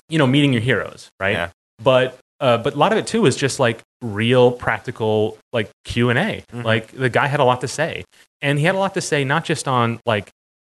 you 0.08 0.20
know, 0.20 0.28
meeting 0.28 0.54
your 0.54 0.62
heroes, 0.62 1.10
right? 1.20 1.32
Yeah. 1.32 1.50
But 1.84 2.18
uh, 2.40 2.58
but 2.60 2.74
a 2.76 2.78
lot 2.78 2.92
of 2.92 2.98
it 3.00 3.08
too 3.08 3.26
is 3.26 3.36
just 3.36 3.60
like 3.60 3.82
real 4.04 4.52
practical 4.52 5.38
like 5.52 5.70
Q 5.86 6.10
and 6.12 6.20
A. 6.20 6.44
Mhm. 6.54 6.64
Like 6.64 6.92
the 6.92 7.10
guy 7.10 7.26
had 7.28 7.40
a 7.40 7.44
lot 7.44 7.62
to 7.62 7.68
say, 7.68 8.04
and 8.42 8.60
he 8.60 8.66
had 8.66 8.76
a 8.76 8.78
lot 8.78 8.94
to 8.94 9.02
say 9.02 9.24
not 9.24 9.44
just 9.46 9.68
on 9.68 10.00
like 10.06 10.30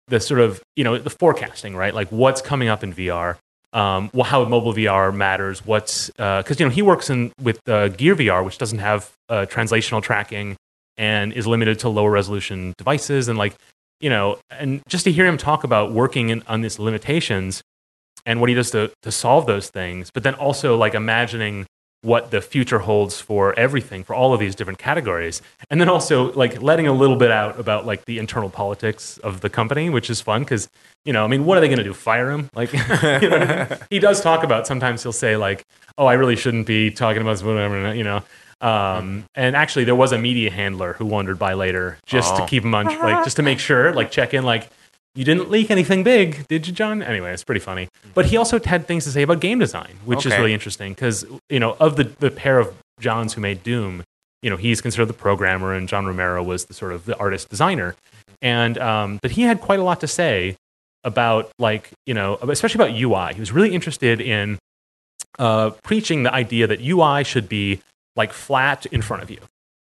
the 0.09 0.21
sort 0.21 0.41
of 0.41 0.63
you 0.77 0.85
know 0.85 0.99
the 0.99 1.11
forecasting, 1.11 1.75
right? 1.75 1.95
Like 1.95 2.09
what's 2.13 2.43
coming 2.43 2.69
up 2.69 2.83
in 2.85 2.93
VR, 2.93 3.37
um, 3.73 4.11
wh- 4.17 4.27
how 4.27 4.45
mobile 4.45 4.73
VR 4.73 5.15
matters. 5.15 5.65
What's 5.65 6.09
because 6.09 6.59
you 6.59 6.67
know 6.67 6.71
he 6.71 6.83
works 6.83 7.11
in 7.11 7.33
with 7.41 7.61
uh, 7.69 7.89
Gear 7.89 8.17
VR, 8.17 8.45
which 8.45 8.59
doesn't 8.59 8.79
have 8.79 9.13
uh, 9.29 9.47
translational 9.49 10.03
tracking 10.03 10.57
and 10.97 11.33
is 11.33 11.47
limited 11.47 11.79
to 11.81 11.89
lower 11.89 12.11
resolution 12.11 12.75
devices, 12.79 13.29
and 13.29 13.39
like 13.39 13.55
you 14.01 14.11
know, 14.11 14.39
and 14.51 14.83
just 14.89 15.05
to 15.05 15.13
hear 15.13 15.27
him 15.27 15.37
talk 15.37 15.65
about 15.65 15.93
working 15.93 16.29
in, 16.29 16.43
on 16.47 16.61
these 16.61 16.79
limitations 16.79 17.63
and 18.27 18.41
what 18.41 18.49
he 18.49 18.55
does 18.55 18.71
to, 18.71 18.93
to 19.03 19.11
solve 19.11 19.47
those 19.47 19.71
things, 19.71 20.11
but 20.13 20.23
then 20.23 20.35
also 20.35 20.77
like 20.77 20.95
imagining 20.95 21.67
what 22.03 22.31
the 22.31 22.41
future 22.41 22.79
holds 22.79 23.21
for 23.21 23.59
everything, 23.59 24.05
for 24.05 24.15
all 24.15 24.33
of 24.33 24.39
these 24.41 24.55
different 24.55 24.79
categories. 24.79 25.43
And 25.69 25.81
then 25.81 25.89
also 25.89 26.33
like 26.33 26.63
letting 26.63 26.87
a 26.87 26.93
little 26.93 27.17
bit 27.17 27.31
out 27.31 27.59
about 27.59 27.87
like 27.87 28.05
the 28.05 28.19
internal 28.19 28.49
politics 28.51 29.19
of 29.19 29.41
the 29.41 29.51
company, 29.51 29.91
which 29.91 30.09
is 30.09 30.21
fun 30.21 30.43
because, 30.43 30.69
you 31.05 31.13
know, 31.13 31.25
I 31.25 31.29
mean, 31.29 31.45
what 31.45 31.59
are 31.59 31.61
they 31.61 31.67
going 31.69 31.79
to 31.79 31.85
do? 31.85 31.93
Fire 31.95 32.31
him? 32.31 32.51
Like, 32.55 32.73
you 32.73 32.79
know 32.79 32.87
I 33.37 33.67
mean? 33.69 33.79
he 33.91 33.99
does 33.99 34.21
talk 34.21 34.45
about, 34.45 34.67
sometimes 34.67 35.03
he'll 35.03 35.13
say 35.13 35.37
like, 35.37 35.65
oh, 35.97 36.07
I 36.07 36.13
really 36.15 36.37
shouldn't 36.37 36.67
be 36.67 36.91
talking 36.93 37.21
about 37.21 37.33
this, 37.33 37.43
whatever, 37.43 37.93
you 37.95 38.05
know. 38.05 38.23
Um, 38.61 39.25
and 39.35 39.55
actually, 39.55 39.85
there 39.85 39.95
was 39.95 40.11
a 40.13 40.19
media 40.19 40.51
handler 40.51 40.93
who 40.95 41.07
wandered 41.07 41.39
by 41.39 41.55
later 41.55 41.99
just 42.07 42.35
to 42.37 42.43
Oh. 42.43 42.47
keep 42.47 42.65
him 42.65 42.75
on, 42.75 42.87
like, 42.87 43.25
just 43.25 43.37
to 43.37 43.43
make 43.43 43.61
sure, 43.61 43.93
like, 43.93 44.11
check 44.11 44.35
in, 44.35 44.45
like, 44.45 44.69
you 45.15 45.25
didn't 45.25 45.51
leak 45.51 45.71
anything 45.71 46.03
big, 46.03 46.47
did 46.49 46.67
you, 46.67 46.73
John? 46.73 47.03
Anyway, 47.03 47.33
it's 47.33 47.45
pretty 47.45 47.61
funny. 47.61 47.89
But 48.15 48.27
he 48.27 48.37
also 48.37 48.61
had 48.61 48.87
things 48.87 49.05
to 49.05 49.11
say 49.11 49.23
about 49.23 49.41
game 49.41 49.59
design, 49.59 49.99
which 50.05 50.27
is 50.27 50.33
really 50.37 50.55
interesting 50.55 50.93
because, 50.93 51.25
you 51.49 51.59
know, 51.59 51.77
of 51.81 51.97
the, 51.97 52.05
the 52.05 52.31
pair 52.31 52.59
of 52.59 52.73
Johns 53.01 53.35
who 53.35 53.41
made 53.41 53.63
Doom, 53.63 54.05
you 54.43 54.51
know, 54.51 54.57
he's 54.57 54.81
considered 54.81 55.07
the 55.07 55.15
programmer 55.15 55.73
and 55.73 55.89
John 55.89 56.07
Romero 56.07 56.43
was 56.43 56.67
the 56.67 56.75
sort 56.75 56.93
of 56.93 57.05
the 57.05 57.17
artist 57.17 57.49
designer. 57.49 57.97
And, 58.41 58.79
um, 58.79 59.19
but 59.21 59.33
he 59.33 59.43
had 59.43 59.61
quite 59.61 59.81
a 59.81 59.83
lot 59.83 60.01
to 60.01 60.07
say 60.07 60.57
about, 61.03 61.51
like, 61.59 61.91
you 62.07 62.15
know, 62.15 62.39
especially 62.43 62.85
about 62.85 62.97
UI. 62.97 63.35
He 63.35 63.41
was 63.41 63.51
really 63.51 63.75
interested 63.75 64.21
in 64.21 64.59
uh, 65.39 65.71
preaching 65.83 66.23
the 66.23 66.33
idea 66.33 66.67
that 66.67 66.81
UI 66.81 67.25
should 67.25 67.49
be 67.49 67.81
like 68.15 68.33
flat 68.33 68.87
in 68.87 69.03
front 69.03 69.23
of 69.23 69.31
you. 69.31 69.39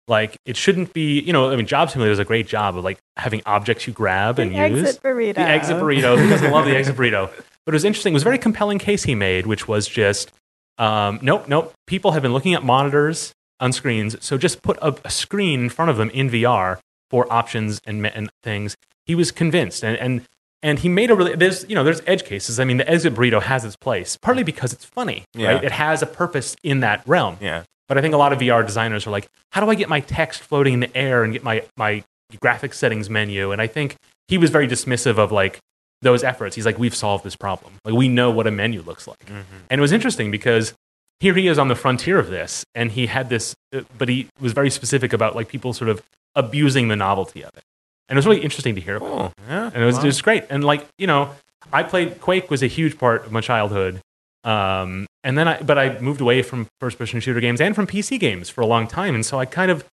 Like 0.08 0.36
it 0.46 0.56
shouldn't 0.56 0.92
be, 0.94 1.20
you 1.20 1.32
know, 1.32 1.50
I 1.50 1.56
mean, 1.56 1.66
Job 1.66 1.90
Simulator 1.90 2.12
does 2.12 2.18
a 2.18 2.24
great 2.24 2.46
job 2.48 2.76
of 2.76 2.82
like 2.84 2.98
having 3.16 3.42
objects 3.46 3.86
you 3.86 3.92
grab 3.92 4.36
the 4.36 4.42
and 4.42 4.54
use. 4.54 4.88
exit 4.88 5.02
burrito. 5.02 5.34
The 5.34 5.40
exit 5.42 5.76
burrito. 5.76 6.18
Who 6.18 6.28
doesn't 6.30 6.50
love 6.50 6.64
the 6.64 6.76
exit 6.76 6.96
burrito? 6.96 7.30
But 7.66 7.74
it 7.74 7.76
was 7.76 7.84
interesting. 7.84 8.12
It 8.12 8.16
was 8.16 8.22
a 8.22 8.24
very 8.24 8.38
compelling 8.38 8.78
case 8.78 9.02
he 9.04 9.14
made, 9.14 9.46
which 9.46 9.68
was 9.68 9.86
just, 9.86 10.32
um, 10.78 11.18
nope, 11.22 11.46
nope. 11.48 11.74
People 11.86 12.12
have 12.12 12.22
been 12.22 12.32
looking 12.32 12.54
at 12.54 12.64
monitors 12.64 13.34
on 13.60 13.72
screens, 13.72 14.16
so 14.24 14.38
just 14.38 14.62
put 14.62 14.78
a, 14.80 14.96
a 15.04 15.10
screen 15.10 15.60
in 15.64 15.68
front 15.68 15.90
of 15.90 15.96
them 15.98 16.08
in 16.10 16.30
VR 16.30 16.78
for 17.10 17.30
options 17.32 17.80
and, 17.84 18.06
and 18.06 18.30
things. 18.42 18.76
He 19.04 19.14
was 19.14 19.30
convinced, 19.32 19.82
and 19.84 19.96
and 19.98 20.22
and 20.62 20.78
he 20.78 20.88
made 20.88 21.10
a 21.10 21.14
really 21.14 21.34
there's 21.34 21.68
you 21.68 21.74
know 21.74 21.82
there's 21.84 22.00
edge 22.06 22.24
cases. 22.24 22.58
I 22.60 22.64
mean, 22.64 22.76
the 22.76 22.88
exit 22.88 23.14
burrito 23.14 23.42
has 23.42 23.64
its 23.64 23.76
place, 23.76 24.16
partly 24.16 24.42
because 24.44 24.72
it's 24.72 24.84
funny, 24.84 25.24
Yeah. 25.34 25.54
right? 25.54 25.64
It 25.64 25.72
has 25.72 26.02
a 26.02 26.06
purpose 26.06 26.56
in 26.62 26.80
that 26.80 27.02
realm. 27.06 27.36
yeah, 27.40 27.64
But 27.88 27.98
I 27.98 28.02
think 28.02 28.14
a 28.14 28.18
lot 28.18 28.32
of 28.32 28.38
VR 28.38 28.64
designers 28.64 29.06
are 29.06 29.10
like, 29.10 29.28
how 29.50 29.64
do 29.64 29.70
I 29.70 29.74
get 29.74 29.88
my 29.88 30.00
text 30.00 30.42
floating 30.42 30.74
in 30.74 30.80
the 30.80 30.96
air 30.96 31.24
and 31.24 31.32
get 31.32 31.42
my, 31.42 31.64
my 31.76 32.04
graphic 32.40 32.74
settings 32.74 33.08
menu? 33.08 33.50
And 33.50 33.62
I 33.62 33.66
think 33.66 33.96
he 34.28 34.36
was 34.38 34.50
very 34.50 34.68
dismissive 34.68 35.18
of 35.18 35.32
like 35.32 35.58
those 36.02 36.22
efforts. 36.22 36.54
He's 36.54 36.66
like, 36.66 36.78
we've 36.78 36.94
solved 36.94 37.24
this 37.24 37.36
problem. 37.36 37.74
Like 37.84 37.94
we 37.94 38.08
know 38.08 38.30
what 38.30 38.46
a 38.46 38.50
menu 38.50 38.82
looks 38.82 39.08
like. 39.08 39.30
And 39.70 39.78
it 39.78 39.80
was 39.80 39.92
interesting 39.92 40.30
because 40.30 40.74
here 41.20 41.34
he 41.34 41.48
is 41.48 41.58
on 41.58 41.68
the 41.68 41.74
frontier 41.74 42.18
of 42.18 42.28
this, 42.30 42.64
and 42.74 42.92
he 42.92 43.06
had 43.06 43.28
this, 43.28 43.54
uh, 43.74 43.80
but 43.96 44.08
he 44.08 44.28
was 44.40 44.52
very 44.52 44.70
specific 44.70 45.12
about 45.12 45.34
like 45.34 45.48
people 45.48 45.72
sort 45.72 45.88
of 45.88 46.00
abusing 46.36 46.88
the 46.88 46.96
novelty 46.96 47.42
of 47.42 47.50
it. 47.56 47.64
And 48.08 48.16
it 48.16 48.18
was 48.18 48.26
really 48.26 48.40
interesting 48.40 48.74
to 48.76 48.80
hear 48.80 48.96
about. 48.96 49.08
cool. 49.08 49.32
Yeah, 49.48 49.70
And 49.74 49.82
it 49.82 49.86
was 49.86 49.96
wow. 49.96 50.02
just 50.02 50.22
great. 50.22 50.44
And 50.48 50.62
like, 50.62 50.86
you 50.96 51.06
know, 51.06 51.34
I 51.72 51.82
played 51.82 52.20
Quake 52.20 52.50
was 52.50 52.62
a 52.62 52.66
huge 52.66 52.98
part 52.98 53.26
of 53.26 53.32
my 53.32 53.40
childhood. 53.40 54.00
Um, 54.44 55.06
and 55.24 55.36
then 55.36 55.48
I, 55.48 55.62
but 55.62 55.78
I 55.78 55.98
moved 56.00 56.20
away 56.20 56.42
from 56.42 56.66
first 56.80 56.98
person 56.98 57.20
shooter 57.20 57.40
games 57.40 57.60
and 57.60 57.74
from 57.74 57.86
PC 57.86 58.18
games 58.20 58.48
for 58.48 58.60
a 58.60 58.66
long 58.66 58.86
time. 58.86 59.14
And 59.14 59.24
so 59.26 59.38
I 59.38 59.44
kind 59.46 59.70
of, 59.70 59.84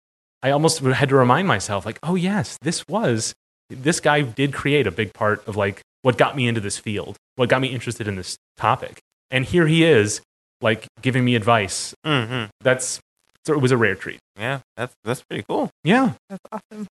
I 0.43 0.51
almost 0.51 0.81
had 0.81 1.09
to 1.09 1.17
remind 1.17 1.49
myself 1.49 1.87
like, 1.87 1.99
oh 2.03 2.15
yes, 2.15 2.59
this 2.63 2.85
was, 2.89 3.33
this 3.71 4.01
guy 4.01 4.21
did 4.23 4.53
create 4.53 4.87
a 4.87 4.91
big 4.91 5.13
part 5.15 5.47
of 5.49 5.57
like 5.57 5.81
what 6.03 6.19
got 6.19 6.37
me 6.37 6.47
into 6.47 6.61
this 6.61 6.79
field, 6.79 7.17
what 7.37 7.49
got 7.49 7.61
me 7.63 7.69
interested 7.69 8.07
in 8.07 8.17
this 8.17 8.37
topic. 8.57 9.01
And 9.31 9.45
here 9.45 9.67
he 9.67 9.85
is 9.85 10.21
like 10.61 10.87
giving 11.01 11.25
me 11.25 11.35
advice. 11.35 11.95
Mhm. 12.07 12.51
That's, 12.61 13.01
so 13.47 13.55
it 13.55 13.61
was 13.61 13.73
a 13.73 13.77
rare 13.77 13.95
treat. 13.95 14.21
Yeah, 14.39 14.61
that's 14.77 14.95
that's 15.05 15.23
pretty 15.23 15.45
cool. 15.49 15.71
Yeah. 15.85 16.13
That's 16.29 16.43
awesome. 16.51 16.87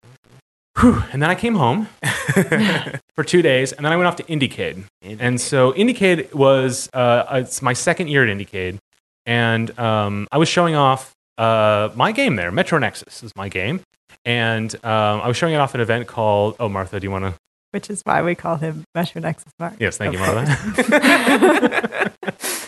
Whew. 0.79 1.03
And 1.11 1.21
then 1.21 1.29
I 1.29 1.35
came 1.35 1.55
home 1.55 1.87
for 3.15 3.23
two 3.23 3.41
days, 3.41 3.73
and 3.73 3.85
then 3.85 3.93
I 3.93 3.95
went 3.95 4.07
off 4.07 4.15
to 4.17 4.23
IndieCade. 4.23 4.85
And 5.03 5.39
so 5.39 5.71
IndieCade 5.73 6.33
was 6.33 6.89
uh, 6.93 7.25
it's 7.33 7.61
my 7.61 7.73
second 7.73 8.07
year 8.07 8.27
at 8.27 8.35
IndieCade, 8.35 8.79
and 9.25 9.77
um, 9.79 10.27
I 10.31 10.37
was 10.37 10.49
showing 10.49 10.75
off 10.75 11.13
uh, 11.37 11.89
my 11.95 12.11
game 12.11 12.35
there. 12.37 12.51
Metro 12.51 12.79
Nexus 12.79 13.21
is 13.21 13.31
my 13.35 13.49
game, 13.49 13.81
and 14.25 14.73
um, 14.83 15.21
I 15.21 15.27
was 15.27 15.37
showing 15.37 15.53
it 15.53 15.57
off 15.57 15.71
at 15.71 15.75
an 15.75 15.81
event 15.81 16.07
called. 16.07 16.55
Oh, 16.59 16.69
Martha, 16.69 16.99
do 16.99 17.05
you 17.05 17.11
want 17.11 17.25
to? 17.25 17.35
Which 17.71 17.89
is 17.89 18.01
why 18.03 18.21
we 18.23 18.33
call 18.35 18.57
him 18.57 18.83
Metro 18.95 19.21
Nexus 19.21 19.51
Mark. 19.59 19.75
Yes, 19.79 19.97
thank 19.97 20.13
you, 20.13 20.19
Martha. 20.19 22.11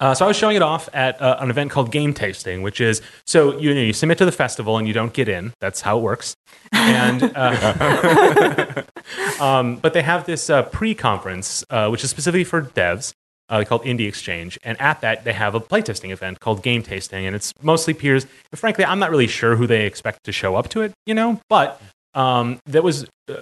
Uh, 0.00 0.14
so 0.14 0.24
I 0.24 0.28
was 0.28 0.36
showing 0.36 0.56
it 0.56 0.62
off 0.62 0.88
at 0.92 1.20
uh, 1.20 1.38
an 1.40 1.50
event 1.50 1.70
called 1.70 1.90
Game 1.90 2.14
Tasting, 2.14 2.62
which 2.62 2.80
is 2.80 3.02
so 3.26 3.58
you 3.58 3.74
know 3.74 3.80
you 3.80 3.92
submit 3.92 4.18
to 4.18 4.24
the 4.24 4.32
festival 4.32 4.78
and 4.78 4.86
you 4.86 4.94
don't 4.94 5.12
get 5.12 5.28
in. 5.28 5.52
That's 5.60 5.80
how 5.80 5.98
it 5.98 6.02
works. 6.02 6.36
And 6.72 7.22
uh, 7.34 8.82
um, 9.40 9.76
but 9.76 9.94
they 9.94 10.02
have 10.02 10.24
this 10.24 10.50
uh, 10.50 10.62
pre-conference, 10.64 11.64
uh, 11.70 11.88
which 11.88 12.04
is 12.04 12.10
specifically 12.10 12.44
for 12.44 12.62
devs, 12.62 13.12
uh, 13.48 13.64
called 13.64 13.82
Indie 13.82 14.06
Exchange. 14.06 14.58
And 14.62 14.80
at 14.80 15.00
that, 15.00 15.24
they 15.24 15.32
have 15.32 15.54
a 15.54 15.60
playtesting 15.60 16.10
event 16.10 16.40
called 16.40 16.62
Game 16.62 16.82
Tasting, 16.82 17.26
and 17.26 17.34
it's 17.34 17.52
mostly 17.62 17.94
peers. 17.94 18.26
And 18.52 18.58
frankly, 18.58 18.84
I'm 18.84 18.98
not 18.98 19.10
really 19.10 19.26
sure 19.26 19.56
who 19.56 19.66
they 19.66 19.86
expect 19.86 20.24
to 20.24 20.32
show 20.32 20.54
up 20.54 20.68
to 20.70 20.82
it, 20.82 20.92
you 21.06 21.14
know. 21.14 21.40
But 21.48 21.80
um, 22.14 22.60
that 22.66 22.82
was 22.84 23.06
uh, 23.28 23.34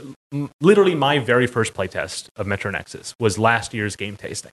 literally 0.61 0.95
my 0.95 1.19
very 1.19 1.47
first 1.47 1.75
playtest 1.75 2.29
of 2.37 2.47
Metro 2.47 2.71
Nexus 2.71 3.15
was 3.21 3.39
last 3.39 3.75
year's 3.75 3.97
Game 3.97 4.17
Tasting. 4.17 4.53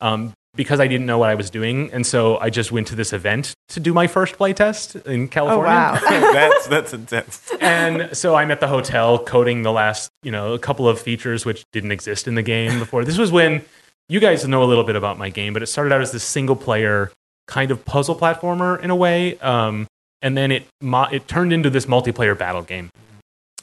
Um, 0.00 0.32
because 0.56 0.80
I 0.80 0.86
didn't 0.86 1.06
know 1.06 1.18
what 1.18 1.30
I 1.30 1.34
was 1.34 1.50
doing, 1.50 1.90
and 1.92 2.06
so 2.06 2.38
I 2.38 2.50
just 2.50 2.70
went 2.72 2.86
to 2.88 2.94
this 2.94 3.12
event 3.12 3.54
to 3.68 3.80
do 3.80 3.92
my 3.92 4.06
first 4.06 4.36
playtest 4.36 5.04
in 5.06 5.28
California. 5.28 5.72
Oh 5.72 5.98
California. 5.98 6.20
wow! 6.20 6.32
that's 6.32 6.66
that's 6.68 6.92
intense. 6.92 7.52
and 7.60 8.16
so 8.16 8.34
I'm 8.34 8.50
at 8.50 8.60
the 8.60 8.68
hotel 8.68 9.18
coding 9.22 9.62
the 9.62 9.72
last, 9.72 10.10
you 10.22 10.30
know, 10.30 10.54
a 10.54 10.58
couple 10.58 10.88
of 10.88 11.00
features 11.00 11.44
which 11.44 11.64
didn't 11.72 11.92
exist 11.92 12.28
in 12.28 12.34
the 12.34 12.42
game 12.42 12.78
before. 12.78 13.04
This 13.04 13.18
was 13.18 13.32
when 13.32 13.64
you 14.08 14.20
guys 14.20 14.46
know 14.46 14.62
a 14.62 14.66
little 14.66 14.84
bit 14.84 14.96
about 14.96 15.18
my 15.18 15.28
game, 15.30 15.52
but 15.52 15.62
it 15.62 15.66
started 15.66 15.92
out 15.92 16.00
as 16.00 16.12
this 16.12 16.24
single 16.24 16.56
player 16.56 17.10
kind 17.46 17.70
of 17.70 17.84
puzzle 17.84 18.14
platformer 18.14 18.80
in 18.80 18.90
a 18.90 18.96
way, 18.96 19.38
um, 19.38 19.86
and 20.22 20.36
then 20.36 20.52
it 20.52 20.66
mo- 20.80 21.08
it 21.10 21.26
turned 21.28 21.52
into 21.52 21.70
this 21.70 21.86
multiplayer 21.86 22.36
battle 22.38 22.62
game, 22.62 22.90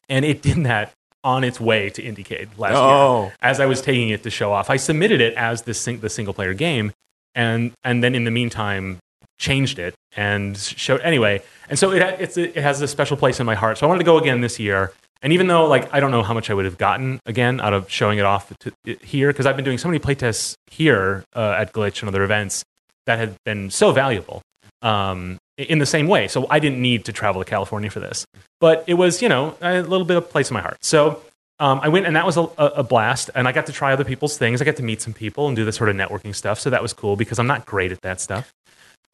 and 0.09 0.25
it 0.25 0.41
did 0.41 0.63
that 0.65 0.91
on 1.23 1.43
its 1.43 1.59
way 1.59 1.89
to 1.91 2.01
Indiecade 2.01 2.49
last 2.57 2.73
year 2.73 2.81
Oh, 2.81 3.31
as 3.41 3.59
I 3.59 3.65
was 3.65 3.81
taking 3.81 4.09
it 4.09 4.23
to 4.23 4.29
show 4.29 4.51
off. 4.51 4.69
I 4.69 4.77
submitted 4.77 5.21
it 5.21 5.33
as 5.35 5.61
the 5.63 5.73
sing- 5.73 5.99
the 5.99 6.09
single 6.09 6.33
player 6.33 6.53
game, 6.53 6.91
and 7.35 7.71
and 7.83 8.03
then 8.03 8.15
in 8.15 8.23
the 8.23 8.31
meantime 8.31 8.97
changed 9.39 9.79
it 9.79 9.93
and 10.15 10.57
showed 10.57 11.01
anyway. 11.01 11.41
And 11.69 11.77
so 11.79 11.91
it 11.91 12.01
it's 12.19 12.37
it 12.37 12.55
has 12.57 12.81
a 12.81 12.87
special 12.87 13.17
place 13.17 13.39
in 13.39 13.45
my 13.45 13.55
heart. 13.55 13.77
So 13.77 13.85
I 13.85 13.89
wanted 13.89 13.99
to 13.99 14.05
go 14.05 14.17
again 14.17 14.41
this 14.41 14.59
year. 14.59 14.91
And 15.23 15.31
even 15.33 15.45
though 15.47 15.67
like 15.67 15.93
I 15.93 15.99
don't 15.99 16.09
know 16.11 16.23
how 16.23 16.33
much 16.33 16.49
I 16.49 16.53
would 16.55 16.65
have 16.65 16.79
gotten 16.79 17.19
again 17.27 17.61
out 17.61 17.73
of 17.73 17.89
showing 17.91 18.17
it 18.17 18.25
off 18.25 18.51
to, 18.61 18.71
it- 18.85 19.03
here 19.03 19.27
because 19.29 19.45
I've 19.45 19.55
been 19.55 19.65
doing 19.65 19.77
so 19.77 19.87
many 19.87 19.99
playtests 19.99 20.55
here 20.71 21.23
uh, 21.35 21.55
at 21.59 21.73
Glitch 21.73 22.01
and 22.01 22.09
other 22.09 22.23
events 22.23 22.63
that 23.05 23.19
have 23.19 23.35
been 23.45 23.69
so 23.69 23.91
valuable. 23.91 24.41
Um, 24.81 25.37
in 25.69 25.79
the 25.79 25.85
same 25.85 26.07
way, 26.07 26.27
so 26.27 26.47
I 26.49 26.59
didn't 26.59 26.81
need 26.81 27.05
to 27.05 27.13
travel 27.13 27.43
to 27.43 27.49
California 27.49 27.89
for 27.89 27.99
this, 27.99 28.25
but 28.59 28.83
it 28.87 28.95
was 28.95 29.21
you 29.21 29.29
know 29.29 29.55
a 29.61 29.81
little 29.81 30.05
bit 30.05 30.17
of 30.17 30.29
place 30.29 30.49
in 30.49 30.53
my 30.55 30.61
heart. 30.61 30.77
So 30.83 31.21
um, 31.59 31.79
I 31.83 31.89
went 31.89 32.07
and 32.07 32.15
that 32.15 32.25
was 32.25 32.37
a, 32.37 32.41
a 32.57 32.65
a 32.77 32.83
blast. 32.83 33.29
And 33.35 33.47
I 33.47 33.51
got 33.51 33.67
to 33.67 33.71
try 33.71 33.93
other 33.93 34.03
people's 34.03 34.37
things. 34.37 34.61
I 34.61 34.65
got 34.65 34.77
to 34.77 34.83
meet 34.83 35.01
some 35.01 35.13
people 35.13 35.47
and 35.47 35.55
do 35.55 35.63
this 35.63 35.75
sort 35.75 35.89
of 35.89 35.95
networking 35.95 36.33
stuff. 36.35 36.59
So 36.59 36.71
that 36.71 36.81
was 36.81 36.91
cool 36.91 37.15
because 37.15 37.37
I'm 37.39 37.47
not 37.47 37.65
great 37.67 37.91
at 37.91 38.01
that 38.01 38.19
stuff. 38.19 38.51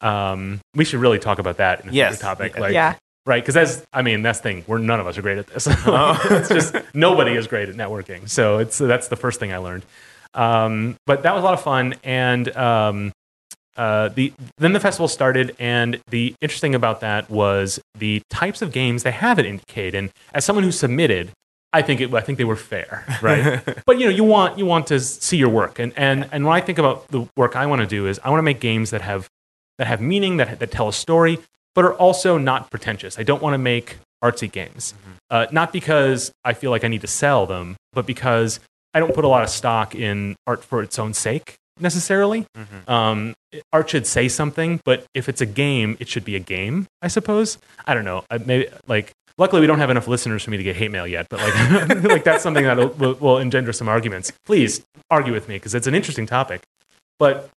Um, 0.00 0.60
we 0.74 0.84
should 0.84 1.00
really 1.00 1.18
talk 1.18 1.38
about 1.38 1.58
that 1.58 1.82
in 1.82 1.90
a 1.90 1.92
Yes. 1.92 2.18
topic. 2.18 2.54
Yeah. 2.54 2.60
Like, 2.60 2.72
yeah, 2.72 2.94
Right. 3.26 3.42
Because 3.42 3.54
that's, 3.54 3.86
I 3.92 4.00
mean, 4.00 4.22
that's 4.22 4.38
the 4.38 4.42
thing. 4.44 4.64
We're 4.66 4.78
none 4.78 5.00
of 5.00 5.06
us 5.06 5.18
are 5.18 5.22
great 5.22 5.36
at 5.36 5.48
this. 5.48 5.66
it's 5.70 6.48
just 6.48 6.74
nobody 6.94 7.32
is 7.32 7.46
great 7.46 7.68
at 7.68 7.74
networking. 7.74 8.28
So 8.30 8.58
it's, 8.58 8.78
that's 8.78 9.08
the 9.08 9.16
first 9.16 9.38
thing 9.38 9.52
I 9.52 9.58
learned. 9.58 9.84
Um, 10.32 10.96
but 11.06 11.24
that 11.24 11.34
was 11.34 11.42
a 11.42 11.44
lot 11.44 11.52
of 11.54 11.60
fun. 11.60 11.96
And 12.04 12.48
um, 12.56 13.12
uh, 13.78 14.08
the, 14.08 14.32
then 14.58 14.72
the 14.72 14.80
festival 14.80 15.08
started. 15.08 15.56
And 15.58 16.00
the 16.08 16.34
interesting 16.40 16.74
about 16.74 17.00
that 17.00 17.30
was 17.30 17.80
the 17.96 18.20
types 18.28 18.60
of 18.60 18.72
games 18.72 19.04
they 19.04 19.12
have 19.12 19.38
at 19.38 19.44
Indiecade. 19.44 19.94
And 19.94 20.10
as 20.34 20.44
someone 20.44 20.64
who 20.64 20.72
submitted, 20.72 21.30
I 21.72 21.82
think 21.82 22.00
it, 22.00 22.12
I 22.12 22.20
think 22.20 22.38
they 22.38 22.44
were 22.44 22.56
fair, 22.56 23.04
right? 23.22 23.62
but 23.86 23.98
you 23.98 24.06
know, 24.06 24.10
you 24.10 24.24
want 24.24 24.58
you 24.58 24.66
want 24.66 24.86
to 24.88 24.98
see 25.00 25.36
your 25.36 25.50
work, 25.50 25.78
and 25.78 25.92
and 25.96 26.26
and 26.32 26.46
when 26.46 26.56
I 26.56 26.62
think 26.62 26.78
about 26.78 27.08
the 27.08 27.28
work 27.36 27.56
I 27.56 27.66
want 27.66 27.82
to 27.82 27.86
do 27.86 28.06
is 28.06 28.18
I 28.24 28.30
want 28.30 28.38
to 28.38 28.42
make 28.42 28.58
games 28.58 28.90
that 28.90 29.02
have 29.02 29.28
that 29.76 29.86
have 29.86 30.00
meaning, 30.00 30.38
that 30.38 30.60
that 30.60 30.70
tell 30.70 30.88
a 30.88 30.94
story, 30.94 31.38
but 31.74 31.84
are 31.84 31.92
also 31.92 32.38
not 32.38 32.70
pretentious. 32.70 33.18
I 33.18 33.22
don't 33.22 33.42
want 33.42 33.52
to 33.52 33.58
make 33.58 33.98
artsy 34.24 34.50
games, 34.50 34.94
uh, 35.30 35.46
not 35.52 35.70
because 35.70 36.32
I 36.42 36.54
feel 36.54 36.70
like 36.70 36.84
I 36.84 36.88
need 36.88 37.02
to 37.02 37.06
sell 37.06 37.44
them, 37.44 37.76
but 37.92 38.06
because 38.06 38.60
I 38.94 39.00
don't 39.00 39.14
put 39.14 39.24
a 39.24 39.28
lot 39.28 39.42
of 39.42 39.50
stock 39.50 39.94
in 39.94 40.36
art 40.46 40.64
for 40.64 40.82
its 40.82 40.98
own 40.98 41.12
sake 41.12 41.56
necessarily. 41.80 42.46
Um, 42.86 43.34
art 43.72 43.90
should 43.90 44.06
say 44.06 44.28
something, 44.28 44.80
but 44.84 45.04
if 45.14 45.28
it's 45.28 45.40
a 45.40 45.46
game, 45.46 45.96
it 46.00 46.08
should 46.08 46.24
be 46.24 46.36
a 46.36 46.40
game. 46.40 46.86
I 47.02 47.08
suppose. 47.08 47.58
I 47.86 47.94
don't 47.94 48.04
know. 48.04 48.24
I, 48.30 48.38
maybe 48.38 48.68
like. 48.86 49.12
Luckily, 49.40 49.60
we 49.60 49.68
don't 49.68 49.78
have 49.78 49.90
enough 49.90 50.08
listeners 50.08 50.42
for 50.42 50.50
me 50.50 50.56
to 50.56 50.64
get 50.64 50.74
hate 50.74 50.90
mail 50.90 51.06
yet, 51.06 51.28
but 51.30 51.38
like, 51.38 52.02
like 52.02 52.24
that's 52.24 52.42
something 52.42 52.64
that 52.64 52.98
will, 52.98 53.14
will 53.14 53.38
engender 53.38 53.72
some 53.72 53.88
arguments. 53.88 54.32
Please 54.44 54.82
argue 55.10 55.32
with 55.32 55.48
me 55.48 55.54
because 55.54 55.76
it's 55.76 55.86
an 55.86 55.94
interesting 55.94 56.26
topic. 56.26 56.62
But 57.20 57.48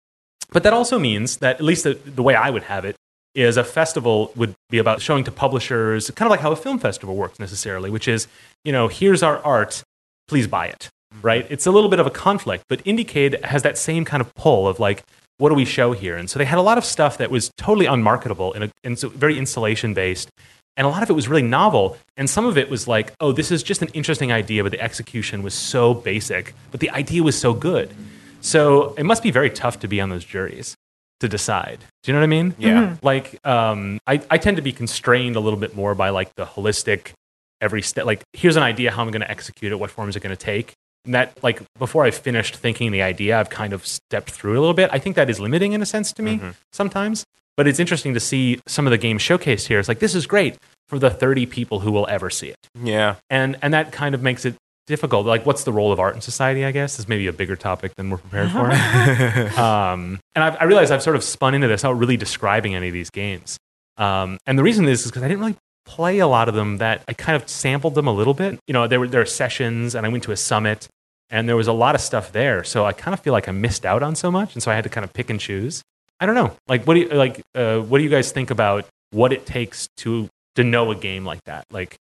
but 0.51 0.63
that 0.63 0.74
also 0.74 0.99
means 0.99 1.38
that 1.38 1.55
at 1.55 1.63
least 1.63 1.84
the, 1.84 1.93
the 1.93 2.22
way 2.22 2.36
I 2.36 2.49
would 2.49 2.63
have 2.63 2.86
it 2.86 2.95
is 3.34 3.57
a 3.57 3.63
festival 3.63 4.32
would 4.36 4.55
be 4.69 4.78
about 4.78 5.01
showing 5.01 5.24
to 5.24 5.32
publishers, 5.32 6.11
kind 6.11 6.28
of 6.28 6.32
like 6.32 6.41
how 6.41 6.51
a 6.51 6.55
film 6.55 6.80
festival 6.80 7.15
works 7.15 7.39
necessarily, 7.39 7.89
which 7.89 8.07
is, 8.07 8.28
you 8.65 8.72
know, 8.72 8.88
here's 8.89 9.24
our 9.24 9.39
art, 9.39 9.84
please 10.28 10.47
buy 10.47 10.67
it, 10.67 10.89
right? 11.24 11.45
It's 11.49 11.65
a 11.65 11.72
little 11.72 11.89
bit 11.89 11.99
of 11.99 12.07
a 12.07 12.11
conflict, 12.11 12.65
but 12.67 12.84
Indiecade 12.84 13.43
has 13.43 13.63
that 13.63 13.78
same 13.78 14.05
kind 14.05 14.22
of 14.22 14.34
pull 14.36 14.67
of 14.67 14.80
like, 14.80 15.03
what 15.38 15.49
do 15.49 15.55
we 15.55 15.65
show 15.65 15.91
here? 15.93 16.17
And 16.17 16.30
so 16.30 16.38
they 16.38 16.45
had 16.45 16.59
a 16.59 16.61
lot 16.61 16.78
of 16.78 16.86
stuff 16.86 17.17
that 17.17 17.32
was 17.32 17.51
totally 17.57 17.88
unmarketable 17.88 18.53
and, 18.53 18.72
and 18.84 18.99
so 18.99 19.09
very 19.09 19.38
installation 19.38 19.93
based. 19.93 20.30
And 20.78 20.88
a 20.88 20.89
lot 20.89 21.03
of 21.03 21.09
it 21.09 21.13
was 21.13 21.28
really 21.28 21.41
novel. 21.41 21.97
And 22.15 22.30
some 22.30 22.45
of 22.45 22.57
it 22.57 22.69
was 22.69 22.88
like, 22.88 23.13
oh, 23.19 23.32
this 23.32 23.51
is 23.51 23.63
just 23.63 23.82
an 23.82 23.89
interesting 23.89 24.32
idea, 24.32 24.63
but 24.63 24.72
the 24.72 24.80
execution 24.80 25.43
was 25.43 25.53
so 25.53 25.93
basic, 25.93 26.53
but 26.69 26.80
the 26.80 26.89
idea 26.91 27.24
was 27.24 27.38
so 27.38 27.53
good. 27.53 27.93
So 28.39 28.93
it 28.97 29.03
must 29.03 29.24
be 29.24 29.32
very 29.32 29.49
tough 29.49 29.80
to 29.80 29.88
be 29.88 29.99
on 29.99 30.09
those 30.09 30.24
juries 30.24 30.76
to 31.19 31.28
decide. 31.28 31.80
Do 32.03 32.11
you 32.11 32.13
know 32.13 32.19
what 32.19 32.24
I 32.24 32.28
mean? 32.28 32.55
Yeah. 32.57 32.95
Like, 33.01 33.39
um, 33.45 33.99
I, 34.07 34.22
I 34.30 34.38
tend 34.38 34.57
to 34.57 34.63
be 34.63 34.72
constrained 34.72 35.36
a 35.36 35.39
little 35.39 35.59
bit 35.59 35.76
more 35.76 35.93
by 35.93 36.09
like 36.09 36.34
the 36.36 36.45
holistic, 36.45 37.11
every 37.59 37.82
step. 37.82 38.05
Like, 38.05 38.24
here's 38.34 38.55
an 38.55 38.63
idea 38.63 38.91
how 38.91 39.03
I'm 39.03 39.11
going 39.11 39.22
to 39.22 39.30
execute 39.30 39.72
it. 39.72 39.76
What 39.76 39.91
form 39.91 40.09
is 40.09 40.15
it 40.15 40.22
going 40.22 40.36
to 40.36 40.43
take? 40.43 40.74
And 41.06 41.14
that, 41.16 41.38
like, 41.43 41.62
before 41.80 42.04
I 42.06 42.12
finished 42.12 42.56
thinking 42.56 42.91
the 42.91 43.02
idea, 43.02 43.39
I've 43.39 43.49
kind 43.49 43.74
of 43.74 43.86
stepped 43.88 44.30
through 44.32 44.54
a 44.58 44.62
little 44.62 44.74
bit. 44.76 44.89
I 44.93 44.99
think 44.99 45.16
that 45.16 45.30
is 45.30 45.39
limiting 45.39 45.74
in 45.74 45.82
a 45.82 45.86
sense 45.86 46.12
to 46.14 46.22
me 46.22 46.38
Mhm. 46.38 46.54
sometimes. 46.72 47.26
But 47.58 47.68
it's 47.68 47.80
interesting 47.80 48.14
to 48.14 48.20
see 48.20 48.60
some 48.68 48.88
of 48.88 48.91
the 48.91 48.97
games 48.97 49.22
showcased 49.22 49.68
here. 49.68 49.80
It's 49.80 49.88
like 49.89 49.99
this 49.99 50.16
is 50.16 50.26
great 50.28 50.58
for 50.88 50.99
the 50.99 51.10
30 51.10 51.45
people 51.45 51.80
who 51.82 51.91
will 51.91 52.08
ever 52.10 52.30
see 52.30 52.47
it 52.49 52.58
Yeah. 52.82 53.16
and 53.30 53.58
and 53.62 53.74
that 53.74 53.91
kind 53.91 54.14
of 54.16 54.22
makes 54.22 54.45
it 54.45 54.56
difficult. 54.88 55.26
Like, 55.26 55.45
what's 55.45 55.64
the 55.64 55.72
role 55.72 55.91
of 55.91 55.99
art 55.99 56.16
in 56.16 56.22
society? 56.22 56.66
I 56.66 56.72
guess 56.72 56.97
is 56.99 57.08
maybe 57.08 57.28
a 57.28 57.34
bigger 57.34 57.56
topic 57.56 57.93
than 57.95 58.10
we're 58.10 58.18
prepared 58.18 58.52
for. 58.52 58.72
um, 59.62 60.20
and 60.36 60.43
I've, 60.43 60.58
I 60.60 60.64
realize 60.66 60.91
I've 60.91 61.04
sort 61.04 61.16
of 61.16 61.24
spun 61.24 61.54
into 61.54 61.68
this, 61.68 61.82
without 61.84 61.93
really 61.97 62.18
describing 62.18 62.74
any 62.76 62.88
of 62.88 62.93
these 62.93 63.10
games. 63.10 63.58
Um, 63.97 64.38
and 64.47 64.58
the 64.58 64.64
reason 64.64 64.88
is 64.88 65.06
because 65.06 65.22
I 65.24 65.28
didn't 65.28 65.41
really 65.41 65.56
play 65.86 66.19
a 66.19 66.27
lot 66.27 66.49
of 66.49 66.55
them. 66.55 66.77
That 66.77 67.03
I 67.07 67.13
kind 67.13 67.41
of 67.41 67.49
sampled 67.49 67.95
them 67.95 68.07
a 68.07 68.13
little 68.13 68.34
bit. 68.34 68.59
You 68.67 68.73
know, 68.73 68.88
there 68.88 68.99
were 68.99 69.07
there 69.07 69.21
are 69.21 69.25
sessions, 69.25 69.95
and 69.95 70.05
I 70.05 70.09
went 70.09 70.23
to 70.23 70.32
a 70.32 70.38
summit, 70.38 70.88
and 71.29 71.47
there 71.47 71.55
was 71.55 71.67
a 71.67 71.73
lot 71.73 71.95
of 71.95 72.01
stuff 72.01 72.32
there. 72.32 72.63
So 72.63 72.86
I 72.86 72.93
kind 72.93 73.13
of 73.13 73.19
feel 73.19 73.34
like 73.34 73.47
I 73.47 73.51
missed 73.51 73.86
out 73.86 74.03
on 74.03 74.15
so 74.15 74.32
much, 74.32 74.53
and 74.53 74.63
so 74.63 74.71
I 74.71 74.75
had 74.75 74.84
to 74.84 74.89
kind 74.89 75.03
of 75.03 75.13
pick 75.13 75.29
and 75.29 75.39
choose. 75.39 75.82
I 76.19 76.25
don't 76.25 76.36
know. 76.36 76.55
Like, 76.67 76.86
what 76.86 76.93
do 76.93 76.99
you 77.01 77.09
like? 77.09 77.41
Uh, 77.55 77.79
what 77.79 77.97
do 77.97 78.03
you 78.03 78.09
guys 78.09 78.32
think 78.32 78.51
about 78.51 78.86
what 79.11 79.34
it 79.34 79.45
takes 79.45 79.88
to 79.97 80.29
to 80.55 80.63
know 80.63 80.91
a 80.91 80.95
game 80.95 81.25
like 81.25 81.43
that? 81.45 81.65
Like, 81.71 81.97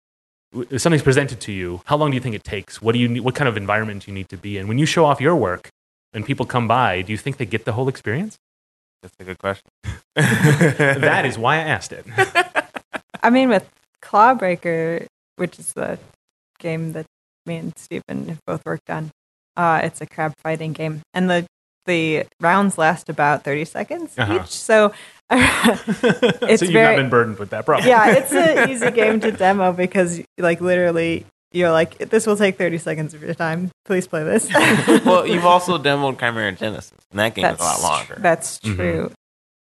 if 0.52 0.80
something's 0.80 1.02
presented 1.02 1.40
to 1.40 1.52
you, 1.52 1.82
how 1.84 1.96
long 1.96 2.10
do 2.10 2.14
you 2.14 2.20
think 2.20 2.34
it 2.34 2.44
takes? 2.44 2.80
What 2.80 2.92
do 2.92 2.98
you 2.98 3.08
need, 3.08 3.20
what 3.20 3.34
kind 3.34 3.48
of 3.48 3.56
environment 3.56 4.04
do 4.04 4.10
you 4.10 4.14
need 4.14 4.28
to 4.30 4.36
be 4.36 4.56
in? 4.58 4.68
When 4.68 4.78
you 4.78 4.86
show 4.86 5.04
off 5.04 5.20
your 5.20 5.36
work 5.36 5.68
and 6.12 6.24
people 6.24 6.46
come 6.46 6.66
by, 6.66 7.02
do 7.02 7.12
you 7.12 7.18
think 7.18 7.36
they 7.36 7.46
get 7.46 7.64
the 7.64 7.72
whole 7.72 7.88
experience? 7.88 8.38
That's 9.02 9.14
a 9.20 9.24
good 9.24 9.38
question. 9.38 9.70
that 10.14 11.24
is 11.26 11.38
why 11.38 11.56
I 11.56 11.60
asked 11.60 11.92
it. 11.92 12.06
I 13.22 13.30
mean, 13.30 13.48
with 13.48 13.68
Clawbreaker, 14.02 15.06
which 15.36 15.58
is 15.58 15.72
the 15.72 15.98
game 16.58 16.92
that 16.92 17.06
me 17.46 17.56
and 17.56 17.72
Stephen 17.78 18.28
have 18.28 18.38
both 18.46 18.64
worked 18.66 18.90
on, 18.90 19.10
uh, 19.56 19.80
it's 19.82 20.00
a 20.00 20.06
crab 20.06 20.34
fighting 20.42 20.72
game, 20.72 21.00
and 21.14 21.28
the 21.30 21.46
the 21.86 22.26
rounds 22.40 22.76
last 22.76 23.08
about 23.08 23.44
thirty 23.44 23.64
seconds 23.64 24.14
Uh-huh. 24.18 24.40
each. 24.44 24.50
So, 24.50 24.92
so 25.30 25.36
you've 26.46 26.60
very- 26.72 26.96
not 26.96 27.02
been 27.02 27.08
burdened 27.10 27.38
with 27.38 27.50
that 27.50 27.64
problem. 27.64 27.88
yeah, 27.88 28.10
it's 28.16 28.32
an 28.32 28.68
easy 28.70 28.90
game 28.90 29.20
to 29.20 29.32
demo 29.32 29.72
because, 29.72 30.20
like, 30.36 30.60
literally, 30.60 31.24
you're 31.52 31.70
like, 31.70 31.96
this 32.10 32.26
will 32.26 32.36
take 32.36 32.58
thirty 32.58 32.76
seconds 32.78 33.14
of 33.14 33.22
your 33.22 33.34
time. 33.34 33.70
Please 33.86 34.06
play 34.06 34.22
this. 34.22 34.52
well, 35.04 35.26
you've 35.30 35.46
also 35.46 35.78
demoed 35.78 36.18
Chimera 36.18 36.52
Genesis, 36.52 36.92
and 37.10 37.20
that 37.20 37.34
game 37.34 37.46
is 37.46 37.58
a 37.58 37.62
lot 37.62 37.80
longer. 37.82 38.16
That's 38.20 38.58
Mhm. 38.60 38.76
true. 38.76 39.10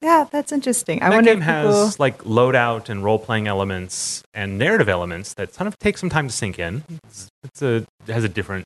Yeah, 0.02 0.28
that's 0.32 0.52
interesting. 0.52 1.02
I 1.02 1.10
that 1.10 1.16
wonder 1.16 1.32
game 1.34 1.40
if 1.42 1.46
has 1.46 2.00
like 2.00 2.20
loadout 2.24 2.88
and 2.90 3.04
role 3.04 3.18
playing 3.20 3.48
elements 3.48 4.24
and 4.34 4.58
narrative 4.58 4.88
elements 4.90 5.34
that 5.36 5.54
kind 5.54 5.68
of 5.68 5.78
take 5.80 5.98
some 5.98 6.10
time 6.10 6.28
to 6.28 6.34
sink 6.34 6.60
in. 6.60 6.84
It's, 7.06 7.30
it's 7.44 7.62
a 7.62 7.86
it 8.08 8.14
has 8.14 8.24
a 8.24 8.30
different 8.30 8.64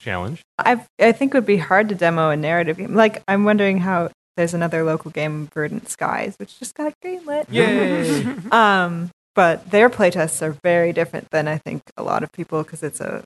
challenge. 0.00 0.40
I 0.58 0.82
I 0.98 1.12
think 1.12 1.34
it 1.34 1.36
would 1.36 1.44
be 1.46 1.58
hard 1.58 1.88
to 1.90 1.94
demo 1.94 2.30
a 2.30 2.36
narrative 2.36 2.78
game. 2.78 2.94
Like 2.94 3.22
I'm 3.28 3.44
wondering 3.44 3.78
how 3.78 4.10
there's 4.38 4.54
another 4.54 4.82
local 4.84 5.10
game, 5.10 5.48
Verdant 5.52 5.90
Skies, 5.90 6.34
which 6.38 6.58
just 6.58 6.74
got 6.74 6.94
greenlit. 7.04 7.44
Yay! 7.50 8.24
Um, 8.50 9.10
but 9.34 9.70
their 9.70 9.90
playtests 9.90 10.40
are 10.42 10.56
very 10.64 10.92
different 10.94 11.28
than 11.30 11.46
I 11.46 11.58
think 11.58 11.82
a 11.98 12.02
lot 12.02 12.22
of 12.22 12.32
people 12.32 12.62
because 12.62 12.82
it's 12.82 13.00
a 13.00 13.22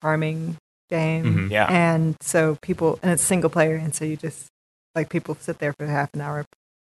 farming 0.00 0.56
game, 0.90 1.24
Mhm. 1.24 1.50
yeah. 1.50 1.66
and 1.70 2.16
so 2.22 2.56
people 2.62 2.98
and 3.02 3.12
it's 3.12 3.22
single 3.22 3.50
player, 3.50 3.76
and 3.76 3.94
so 3.94 4.04
you 4.06 4.16
just 4.16 4.46
like 4.94 5.10
people 5.10 5.36
sit 5.38 5.58
there 5.58 5.74
for 5.78 5.86
half 5.86 6.08
an 6.14 6.22
hour 6.22 6.44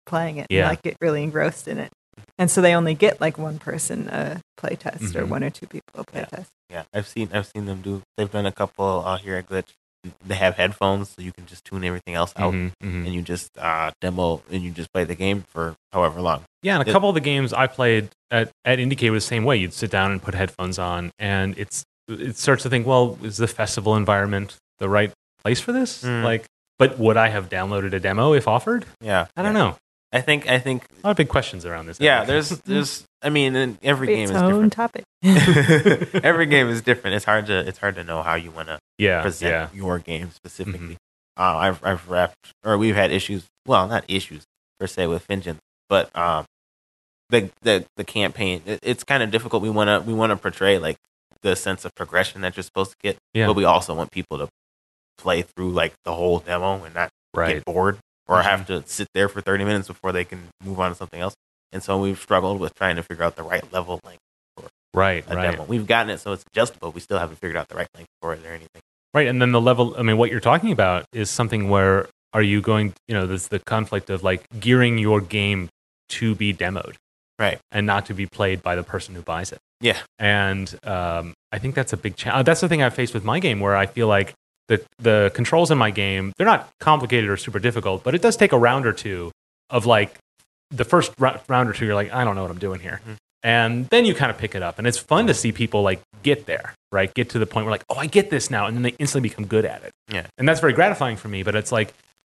playing 0.07 0.37
it, 0.37 0.47
Yeah. 0.49 0.61
and 0.61 0.69
like 0.69 0.81
get 0.81 0.97
really 0.99 1.21
engrossed 1.21 1.67
in 1.67 1.77
it. 1.77 1.91
And 2.39 2.49
so 2.49 2.61
they 2.61 2.73
only 2.73 2.95
get 2.95 3.21
like 3.21 3.37
one 3.37 3.59
person 3.59 4.07
a 4.09 4.41
playtest 4.59 5.13
or 5.15 5.23
Mhm. 5.25 5.29
one 5.29 5.43
or 5.43 5.49
two 5.51 5.67
people 5.67 5.83
a 5.95 6.03
Yeah. 6.13 6.25
playtest. 6.25 6.45
Yeah, 6.69 6.83
I've 6.93 7.07
seen 7.07 7.29
I've 7.33 7.45
seen 7.47 7.65
them 7.65 7.81
do. 7.81 8.01
They've 8.17 8.31
done 8.31 8.45
a 8.47 8.51
couple 8.51 9.03
uh, 9.05 9.17
here 9.17 9.35
at 9.35 9.47
Glitch. 9.47 9.69
They 10.25 10.35
have 10.35 10.55
headphones, 10.55 11.09
so 11.09 11.21
you 11.21 11.31
can 11.33 11.45
just 11.47 11.65
tune 11.65 11.83
everything 11.83 12.13
else 12.15 12.31
out, 12.37 12.53
Mhm, 12.53 12.71
mhm. 12.83 13.05
and 13.05 13.13
you 13.13 13.21
just 13.21 13.49
uh, 13.57 13.91
demo 14.01 14.41
and 14.51 14.63
you 14.63 14.71
just 14.71 14.91
play 14.93 15.03
the 15.03 15.15
game 15.15 15.43
for 15.51 15.75
however 15.91 16.21
long. 16.21 16.43
Yeah, 16.63 16.75
and 16.79 16.87
a 16.87 16.89
It- 16.89 16.93
couple 16.93 17.09
of 17.09 17.15
the 17.15 17.21
games 17.21 17.51
I 17.53 17.67
played 17.67 18.09
at, 18.31 18.49
at 18.63 18.79
Indiecade 18.79 19.11
was 19.11 19.23
the 19.25 19.27
same 19.27 19.43
way. 19.43 19.57
You'd 19.57 19.73
sit 19.73 19.91
down 19.91 20.11
and 20.11 20.21
put 20.21 20.33
headphones 20.33 20.79
on, 20.79 21.11
and 21.19 21.57
it's 21.57 21.83
it 22.09 22.37
starts 22.37 22.63
to 22.63 22.69
think, 22.69 22.87
well, 22.87 23.17
is 23.21 23.35
the 23.35 23.47
festival 23.49 23.95
environment 23.97 24.55
the 24.79 24.87
right 24.87 25.11
place 25.43 25.59
for 25.59 25.73
this? 25.73 26.03
Mm. 26.03 26.23
Like, 26.23 26.45
But 26.79 26.97
would 26.99 27.17
I 27.17 27.29
have 27.29 27.49
downloaded 27.49 27.91
a 27.93 27.99
demo 27.99 28.33
if 28.33 28.47
offered? 28.47 28.85
Yeah, 29.01 29.25
I 29.35 29.41
don't 29.41 29.55
yeah. 29.55 29.59
know. 29.61 29.75
I 30.11 30.21
think 30.21 30.49
I 30.49 30.59
think 30.59 30.83
A 31.03 31.07
lot 31.07 31.11
of 31.11 31.17
big 31.17 31.29
questions 31.29 31.65
around 31.65 31.87
this. 31.87 31.99
Yeah. 31.99 32.23
There's 32.23 32.49
there's 32.49 33.03
I 33.21 33.29
mean, 33.29 33.55
and 33.55 33.77
every 33.83 34.07
game 34.07 34.23
its 34.23 34.31
is 34.31 34.37
own 34.37 34.69
different. 34.69 34.73
topic. 34.73 35.03
every 36.23 36.45
game 36.45 36.69
is 36.69 36.81
different. 36.81 37.15
It's 37.15 37.25
hard 37.25 37.47
to 37.47 37.57
it's 37.67 37.79
hard 37.79 37.95
to 37.95 38.03
know 38.03 38.21
how 38.21 38.35
you 38.35 38.51
want 38.51 38.67
to 38.67 38.79
yeah, 38.97 39.21
present 39.21 39.51
yeah, 39.51 39.69
your 39.73 39.99
game 39.99 40.31
specifically. 40.31 40.97
Uh, 41.35 41.57
I've 41.57 41.83
I've 41.83 42.07
wrapped 42.09 42.53
or 42.63 42.77
we've 42.77 42.95
had 42.95 43.11
issues. 43.11 43.45
Well, 43.65 43.87
not 43.87 44.05
issues 44.07 44.43
per 44.79 44.87
se 44.87 45.07
with 45.07 45.25
Vengeance, 45.25 45.59
but 45.89 46.15
um, 46.15 46.45
the 47.29 47.49
the 47.63 47.85
the 47.97 48.03
campaign. 48.03 48.61
It, 48.65 48.79
it's 48.83 49.03
kind 49.03 49.23
of 49.23 49.31
difficult. 49.31 49.61
We 49.63 49.69
want 49.69 49.87
to 49.89 50.07
we 50.07 50.13
want 50.13 50.29
to 50.31 50.37
portray 50.37 50.77
like 50.77 50.97
the 51.41 51.55
sense 51.55 51.85
of 51.85 51.93
progression 51.95 52.41
that 52.41 52.55
you're 52.55 52.63
supposed 52.63 52.91
to 52.91 52.97
get, 53.03 53.17
Yeah. 53.33 53.47
but 53.47 53.55
we 53.55 53.65
also 53.65 53.93
want 53.93 54.11
people 54.11 54.37
to 54.39 54.47
play 55.17 55.41
through 55.41 55.71
like 55.71 55.93
the 56.03 56.13
whole 56.13 56.39
demo 56.39 56.83
and 56.83 56.93
not 56.95 57.09
right. 57.33 57.55
get 57.55 57.65
bored 57.65 57.97
or 58.27 58.37
Mhm. 58.41 58.43
have 58.43 58.67
to 58.67 58.83
sit 58.87 59.07
there 59.13 59.29
for 59.29 59.41
30 59.41 59.63
minutes 59.63 59.87
before 59.87 60.11
they 60.11 60.23
can 60.25 60.49
move 60.63 60.79
on 60.79 60.91
to 60.91 60.95
something 60.95 61.19
else. 61.21 61.33
And 61.71 61.83
so 61.83 61.97
we've 61.97 62.19
struggled 62.19 62.59
with 62.59 62.73
trying 62.75 62.95
to 62.97 63.03
figure 63.03 63.23
out 63.23 63.35
the 63.35 63.43
right 63.43 63.63
level 63.73 63.99
length 64.05 64.21
for 64.55 64.67
Right, 64.93 65.23
a 65.29 65.35
right, 65.35 65.51
demo. 65.51 65.63
We've 65.65 65.85
gotten 65.87 66.09
it 66.09 66.19
so 66.19 66.31
it's 66.33 66.43
adjustable. 66.53 66.91
We 66.91 67.01
still 67.01 67.19
haven't 67.19 67.37
figured 67.37 67.57
out 67.57 67.67
the 67.67 67.75
right 67.75 67.87
length 67.95 68.09
for 68.21 68.33
it 68.33 68.45
or 68.45 68.49
anything. 68.49 68.81
right. 69.13 69.27
And 69.27 69.41
then 69.41 69.51
the 69.51 69.61
level. 69.61 69.95
I 69.97 70.01
mean, 70.03 70.17
what 70.17 70.29
you're 70.31 70.39
talking 70.39 70.71
about 70.71 71.05
is 71.11 71.29
something 71.29 71.69
where 71.69 72.07
are 72.33 72.41
you 72.41 72.61
going? 72.61 72.93
You 73.07 73.15
know, 73.15 73.25
there's 73.25 73.47
the 73.47 73.59
conflict 73.59 74.09
of 74.09 74.23
like 74.23 74.43
gearing 74.59 74.97
your 74.97 75.21
game 75.21 75.69
to 76.09 76.35
be 76.35 76.53
demoed, 76.53 76.95
Right. 77.39 77.57
and 77.71 77.87
not 77.87 78.05
to 78.07 78.13
be 78.13 78.25
played 78.27 78.61
by 78.61 78.75
the 78.75 78.83
person 78.83 79.15
who 79.15 79.21
buys 79.21 79.51
it. 79.51 79.57
Yeah. 79.81 79.97
And 80.19 80.73
um, 80.85 81.33
I 81.51 81.57
think 81.59 81.73
that's 81.75 81.93
a 81.93 81.97
big 81.97 82.15
challenge. 82.15 82.45
That's 82.45 82.61
the 82.61 82.69
thing 82.69 82.81
I've 82.83 82.93
faced 82.93 83.13
with 83.13 83.23
my 83.23 83.39
game, 83.39 83.59
where 83.59 83.75
I 83.75 83.85
feel 83.87 84.07
like 84.07 84.33
the 84.67 84.83
the 84.99 85.31
controls 85.33 85.71
in 85.71 85.77
my 85.77 85.91
game 85.91 86.33
they're 86.37 86.45
not 86.47 86.69
complicated 86.79 87.29
or 87.29 87.37
super 87.37 87.59
difficult, 87.59 88.03
but 88.03 88.13
it 88.15 88.21
does 88.21 88.35
take 88.35 88.51
a 88.51 88.57
round 88.57 88.85
or 88.85 88.93
two 88.93 89.31
of 89.69 89.85
like 89.85 90.17
the 90.71 90.83
first 90.83 91.11
rou- 91.19 91.39
round 91.47 91.69
or 91.69 91.73
two. 91.73 91.85
You're 91.85 91.95
like, 91.95 92.11
I 92.11 92.23
don't 92.23 92.35
know 92.35 92.41
what 92.41 92.51
I'm 92.51 92.59
doing 92.59 92.79
here, 92.81 92.99
Mhm. 93.07 93.15
and 93.43 93.85
then 93.89 94.05
you 94.05 94.13
kind 94.13 94.29
of 94.31 94.37
pick 94.37 94.55
it 94.55 94.61
up, 94.63 94.77
and 94.77 94.87
it's 94.87 94.97
fun 94.97 95.27
to 95.27 95.33
see 95.33 95.51
people 95.51 95.81
like 95.81 96.01
get 96.23 96.45
there, 96.45 96.73
right? 96.91 97.13
Get 97.13 97.29
to 97.31 97.39
the 97.39 97.45
point 97.45 97.65
where 97.65 97.71
like, 97.71 97.85
oh, 97.89 97.95
I 97.97 98.07
get 98.07 98.29
this 98.29 98.49
now, 98.51 98.65
and 98.65 98.75
then 98.75 98.83
they 98.83 98.95
instantly 98.99 99.29
become 99.29 99.45
good 99.45 99.65
at 99.65 99.83
it. 99.83 99.91
Yeah. 100.09 100.25
and 100.37 100.47
that's 100.47 100.59
very 100.59 100.73
gratifying 100.73 101.17
for 101.17 101.27
me. 101.27 101.43
But 101.43 101.55
it's 101.55 101.71
like. 101.71 101.93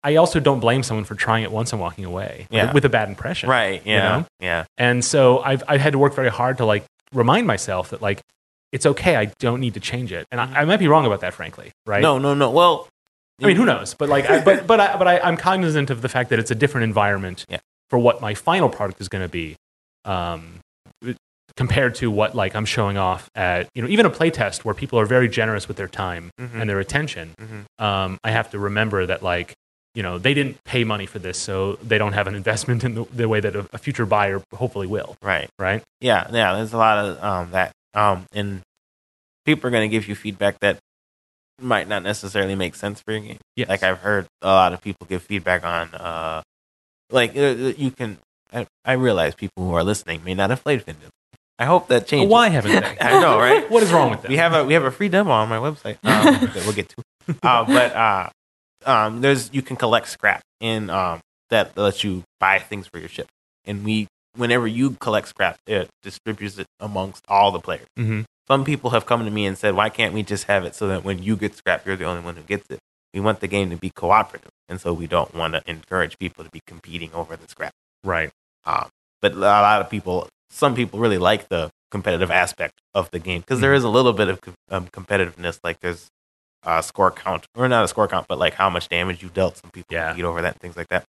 I 0.03 0.15
also 0.17 0.39
don't 0.39 0.59
blame 0.59 0.83
someone 0.83 1.05
for 1.05 1.15
trying 1.15 1.43
it 1.43 1.51
once 1.51 1.73
and 1.73 1.81
walking 1.81 2.05
away 2.05 2.45
Yeah. 2.51 2.71
with 2.71 2.85
a 2.85 2.89
bad 2.89 3.09
impression. 3.09 3.49
Right. 3.49 3.81
Yeah. 3.83 3.99
know? 4.19 4.25
Yeah. 4.39 4.65
And 4.77 5.03
so 5.03 5.39
I've 5.39 5.63
I've 5.67 5.81
had 5.81 5.93
to 5.93 5.99
work 5.99 6.13
very 6.13 6.29
hard 6.29 6.57
to 6.59 6.65
like 6.65 6.85
remind 7.13 7.47
myself 7.47 7.89
that 7.89 8.01
like 8.01 8.21
it's 8.71 8.85
okay. 8.85 9.15
I 9.15 9.25
don't 9.39 9.59
need 9.61 9.73
to 9.75 9.79
change 9.79 10.11
it. 10.11 10.25
And 10.31 10.39
I, 10.41 10.61
I 10.61 10.65
might 10.65 10.77
be 10.77 10.87
wrong 10.87 11.05
about 11.05 11.21
that, 11.21 11.33
frankly. 11.33 11.71
Right? 11.85 12.01
No, 12.01 12.17
no, 12.19 12.33
no. 12.33 12.51
Well, 12.51 12.87
I 13.41 13.47
mean, 13.47 13.55
who 13.55 13.65
knows? 13.65 13.93
But 13.93 14.09
like, 14.09 14.29
I, 14.29 14.43
but 14.43 14.65
but 14.67 14.79
I, 14.79 14.97
but 14.97 15.07
I, 15.07 15.19
I'm 15.19 15.37
cognizant 15.37 15.89
of 15.89 16.01
the 16.01 16.09
fact 16.09 16.29
that 16.31 16.39
it's 16.39 16.51
a 16.51 16.55
different 16.55 16.85
environment 16.85 17.45
Yeah. 17.49 17.59
for 17.89 17.99
what 17.99 18.19
my 18.21 18.33
final 18.33 18.67
product 18.69 18.99
is 18.99 19.07
going 19.09 19.23
to 19.23 19.29
be, 19.29 19.55
um, 20.05 20.59
compared 21.55 21.95
to 21.95 22.11
what 22.11 22.35
like 22.35 22.55
I'm 22.55 22.65
showing 22.65 22.97
off 22.97 23.29
at 23.35 23.67
you 23.73 23.81
know 23.81 23.87
even 23.87 24.05
a 24.05 24.09
playtest 24.09 24.63
where 24.63 24.75
people 24.75 24.99
are 24.99 25.05
very 25.05 25.27
generous 25.27 25.67
with 25.67 25.77
their 25.77 25.87
time 25.87 26.29
Mhm. 26.39 26.61
and 26.61 26.69
their 26.69 26.79
attention. 26.79 27.33
Mhm. 27.39 27.83
Um, 27.83 28.17
I 28.23 28.31
have 28.31 28.51
to 28.51 28.59
remember 28.59 29.05
that 29.05 29.23
like 29.23 29.53
you 29.95 30.03
know 30.03 30.17
they 30.19 30.33
didn't 30.35 30.57
pay 30.65 30.83
money 30.83 31.05
for 31.07 31.17
this, 31.19 31.37
so 31.39 31.73
they 31.81 31.97
don't 31.97 32.13
have 32.13 32.27
an 32.27 32.35
investment 32.35 32.83
in 32.83 32.93
the, 32.95 33.05
the 33.13 33.27
way 33.27 33.39
that 33.39 33.55
a, 33.55 33.67
a 33.73 33.77
future 33.79 34.05
buyer 34.05 34.41
hopefully 34.53 34.85
will. 34.87 35.15
Right. 35.23 35.49
Right? 35.57 35.81
Yeah. 36.01 36.27
Yeah. 36.31 36.55
There's 36.55 36.73
a 36.73 36.77
lot 36.77 36.97
of 37.03 37.23
um, 37.23 37.51
that. 37.51 37.71
Um, 37.97 38.25
and 38.31 38.61
people 39.43 39.67
are 39.67 39.71
going 39.71 39.89
to 39.89 39.91
give 39.91 40.07
you 40.07 40.13
feedback 40.13 40.59
that 40.59 40.77
might 41.59 41.87
not 41.87 42.03
necessarily 42.03 42.53
make 42.53 42.75
sense 42.75 43.01
for 43.01 43.13
your 43.13 43.21
game. 43.21 43.39
Yes. 43.55 43.69
Like 43.69 43.81
I've 43.81 43.97
heard 43.99 44.27
a 44.43 44.47
lot 44.47 44.73
of 44.73 44.81
people 44.81 45.07
give 45.09 45.23
feedback 45.23 45.65
on, 45.65 45.93
uh, 45.95 46.43
like 47.09 47.35
uh, 47.35 47.73
you 47.75 47.89
can. 47.91 48.19
I, 48.53 48.67
I 48.85 48.93
realize 48.93 49.35
people 49.35 49.63
who 49.63 49.73
are 49.73 49.83
listening 49.83 50.23
may 50.23 50.33
not 50.33 50.51
have 50.51 50.63
played 50.63 50.83
Vengeance. 50.83 51.11
I 51.59 51.65
hope 51.65 51.87
that 51.87 52.05
changes. 52.05 52.31
Why 52.31 52.49
haven't 52.49 52.71
they? 52.71 52.97
I 53.01 53.19
know, 53.19 53.39
right? 53.39 53.69
What 53.69 53.81
is 53.81 53.91
wrong 53.91 54.11
with 54.11 54.21
that? 54.21 54.29
we 54.29 54.37
have 54.37 54.53
a 54.53 54.63
we 54.63 54.73
have 54.73 54.83
a 54.83 54.91
free 54.91 55.09
demo 55.09 55.31
on 55.31 55.49
my 55.49 55.57
website 55.57 55.97
um, 56.03 56.45
that 56.53 56.63
we'll 56.65 56.73
get 56.73 56.89
to. 56.89 57.03
Uh, 57.41 57.65
but 57.65 57.95
uh, 57.95 58.29
um, 58.85 59.21
there's 59.21 59.49
you 59.51 59.61
can 59.61 59.75
collect 59.75 60.07
scrap 60.07 60.41
in 60.61 60.89
um, 60.89 61.19
that 61.49 61.75
lets 61.75 62.03
you 62.03 62.23
buy 62.39 62.59
things 62.59 62.87
for 62.87 62.99
your 62.99 63.09
ship, 63.09 63.27
and 63.65 63.83
we 63.83 64.07
whenever 64.37 64.67
you 64.67 64.91
collect 64.99 65.27
scrap, 65.27 65.57
it 65.67 65.89
distributes 66.03 66.57
it 66.57 66.67
amongst 66.79 67.23
all 67.27 67.51
the 67.51 67.59
players. 67.59 67.87
hmm 67.97 68.21
Some 68.47 68.63
people 68.63 68.91
have 68.91 69.05
come 69.05 69.25
to 69.25 69.31
me 69.31 69.45
and 69.45 69.57
said, 69.57 69.75
"Why 69.75 69.89
can't 69.89 70.13
we 70.13 70.23
just 70.23 70.45
have 70.45 70.63
it 70.63 70.73
so 70.75 70.87
that 70.87 71.03
when 71.03 71.21
you 71.21 71.35
get 71.35 71.55
scrap, 71.55 71.85
you're 71.85 71.97
the 71.97 72.05
only 72.05 72.21
one 72.23 72.35
who 72.37 72.43
gets 72.43 72.65
it?" 72.69 72.79
We 73.13 73.19
want 73.19 73.39
the 73.39 73.47
game 73.47 73.69
to 73.71 73.75
be 73.77 73.89
cooperative, 73.89 74.51
and 74.69 74.79
so 74.79 74.93
we 74.93 75.07
don't 75.07 75.33
want 75.33 75.53
to 75.53 75.61
encourage 75.65 76.17
people 76.17 76.43
to 76.45 76.49
be 76.51 76.61
competing 76.67 77.11
over 77.13 77.35
the 77.35 77.47
scrap. 77.47 77.73
Right. 78.03 78.31
Um, 78.65 78.89
but 79.21 79.33
a 79.33 79.37
lot 79.39 79.81
of 79.81 79.89
people, 79.89 80.27
some 80.49 80.75
people 80.75 80.99
really 80.99 81.17
like 81.17 81.49
the 81.49 81.69
competitive 81.89 82.29
aspect 82.31 82.73
of 82.93 83.09
the 83.11 83.19
game 83.19 83.41
because 83.41 83.59
there 83.59 83.73
is 83.73 83.83
a 83.83 83.89
little 83.89 84.13
bit 84.13 84.27
of 84.29 84.39
um, 84.69 84.87
competitiveness. 84.87 85.59
Like 85.63 85.79
there's 85.81 86.07
a 86.63 86.83
score 86.83 87.11
count, 87.11 87.45
or 87.55 87.67
not 87.67 87.83
a 87.83 87.87
score 87.87 88.07
count, 88.07 88.27
but 88.27 88.37
like 88.37 88.53
how 88.55 88.69
much 88.69 88.87
damage 88.89 89.23
you 89.23 89.29
dealt. 89.29 89.57
Some 89.57 89.71
people 89.71 89.93
Yeah. 89.95 90.09
compete 90.09 90.25
over 90.25 90.41
that, 90.41 90.53
and 90.53 90.61
things 90.61 90.77
like 90.77 90.87
that. 90.89 91.05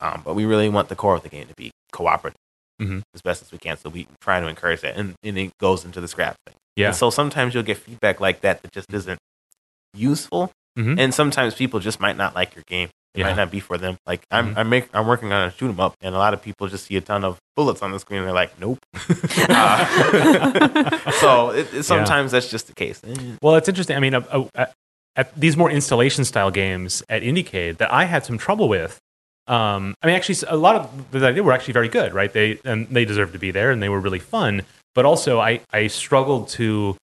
Um, 0.00 0.22
but 0.24 0.34
we 0.34 0.44
really 0.46 0.68
want 0.68 0.88
the 0.88 0.96
core 0.96 1.14
of 1.14 1.22
the 1.22 1.28
game 1.28 1.46
to 1.48 1.54
be 1.54 1.70
cooperative 1.92 2.38
Mhm. 2.82 3.02
as 3.14 3.22
best 3.22 3.42
as 3.42 3.52
we 3.52 3.58
can. 3.58 3.76
So 3.76 3.88
we 3.90 4.06
try 4.20 4.40
to 4.40 4.46
encourage 4.48 4.80
that, 4.82 4.96
and, 4.96 5.14
and 5.22 5.38
it 5.38 5.52
goes 5.58 5.84
into 5.84 6.00
the 6.00 6.08
scrap 6.08 6.36
thing. 6.46 6.56
Yeah. 6.76 6.88
And 6.88 6.96
so 6.96 7.10
sometimes 7.10 7.54
you'll 7.54 7.62
get 7.62 7.78
feedback 7.78 8.20
like 8.20 8.40
that 8.42 8.62
that 8.62 8.72
just 8.72 8.92
isn't 8.92 9.18
useful, 9.94 10.50
Mhm. 10.78 10.98
and 10.98 11.14
sometimes 11.14 11.54
people 11.54 11.80
just 11.80 12.00
might 12.00 12.16
not 12.16 12.34
like 12.34 12.54
your 12.54 12.64
game. 12.66 12.88
It 13.14 13.20
Yeah. 13.20 13.26
might 13.26 13.36
not 13.36 13.50
be 13.50 13.60
for 13.60 13.76
them. 13.76 13.98
Like 14.06 14.22
I'm, 14.30 14.54
Mhm. 14.54 14.58
I'm, 14.58 14.68
make, 14.70 14.88
I'm 14.94 15.06
working 15.06 15.32
on 15.32 15.48
a 15.48 15.50
shoot 15.52 15.68
'em 15.68 15.78
up, 15.80 15.94
and 16.00 16.14
a 16.14 16.18
lot 16.18 16.32
of 16.32 16.40
people 16.40 16.66
just 16.68 16.86
see 16.86 16.96
a 16.96 17.02
ton 17.02 17.24
of 17.24 17.36
bullets 17.56 17.82
on 17.82 17.92
the 17.92 17.98
screen, 18.00 18.20
and 18.20 18.26
they're 18.26 18.34
like, 18.34 18.58
"Nope." 18.58 18.78
Uh, 19.50 21.00
so 21.20 21.50
it, 21.50 21.72
it- 21.74 21.82
sometimes 21.84 22.32
that's 22.32 22.48
just 22.50 22.66
the 22.68 22.74
case. 22.74 23.00
Well, 23.42 23.56
it's 23.56 23.68
interesting. 23.68 23.96
I 23.96 24.00
mean, 24.00 24.14
uh, 24.14 24.22
uh, 24.54 24.66
at 25.14 25.38
these 25.38 25.58
more 25.58 25.70
installation 25.70 26.24
style 26.24 26.50
games 26.50 27.02
at 27.10 27.22
Indiecade 27.22 27.76
that 27.78 27.92
I 27.92 28.04
had 28.04 28.24
some 28.24 28.38
trouble 28.38 28.68
with. 28.68 28.98
Um, 29.46 29.94
I 30.02 30.06
mean, 30.06 30.16
actually, 30.16 30.36
a 30.48 30.56
lot 30.56 30.76
of 30.76 31.10
that 31.12 31.24
I 31.24 31.32
did 31.32 31.40
were 31.42 31.52
actually 31.52 31.72
very 31.74 31.88
good, 31.88 32.14
right? 32.14 32.32
They 32.32 32.58
and 32.64 32.86
they 32.88 33.04
deserved 33.04 33.32
to 33.32 33.38
be 33.38 33.50
there, 33.50 33.70
and 33.70 33.82
they 33.82 33.88
were 33.88 34.00
really 34.00 34.18
fun. 34.18 34.62
But 34.94 35.04
also, 35.04 35.40
I 35.40 35.60
I 35.72 35.88
struggled 35.88 36.48
to 36.50 36.96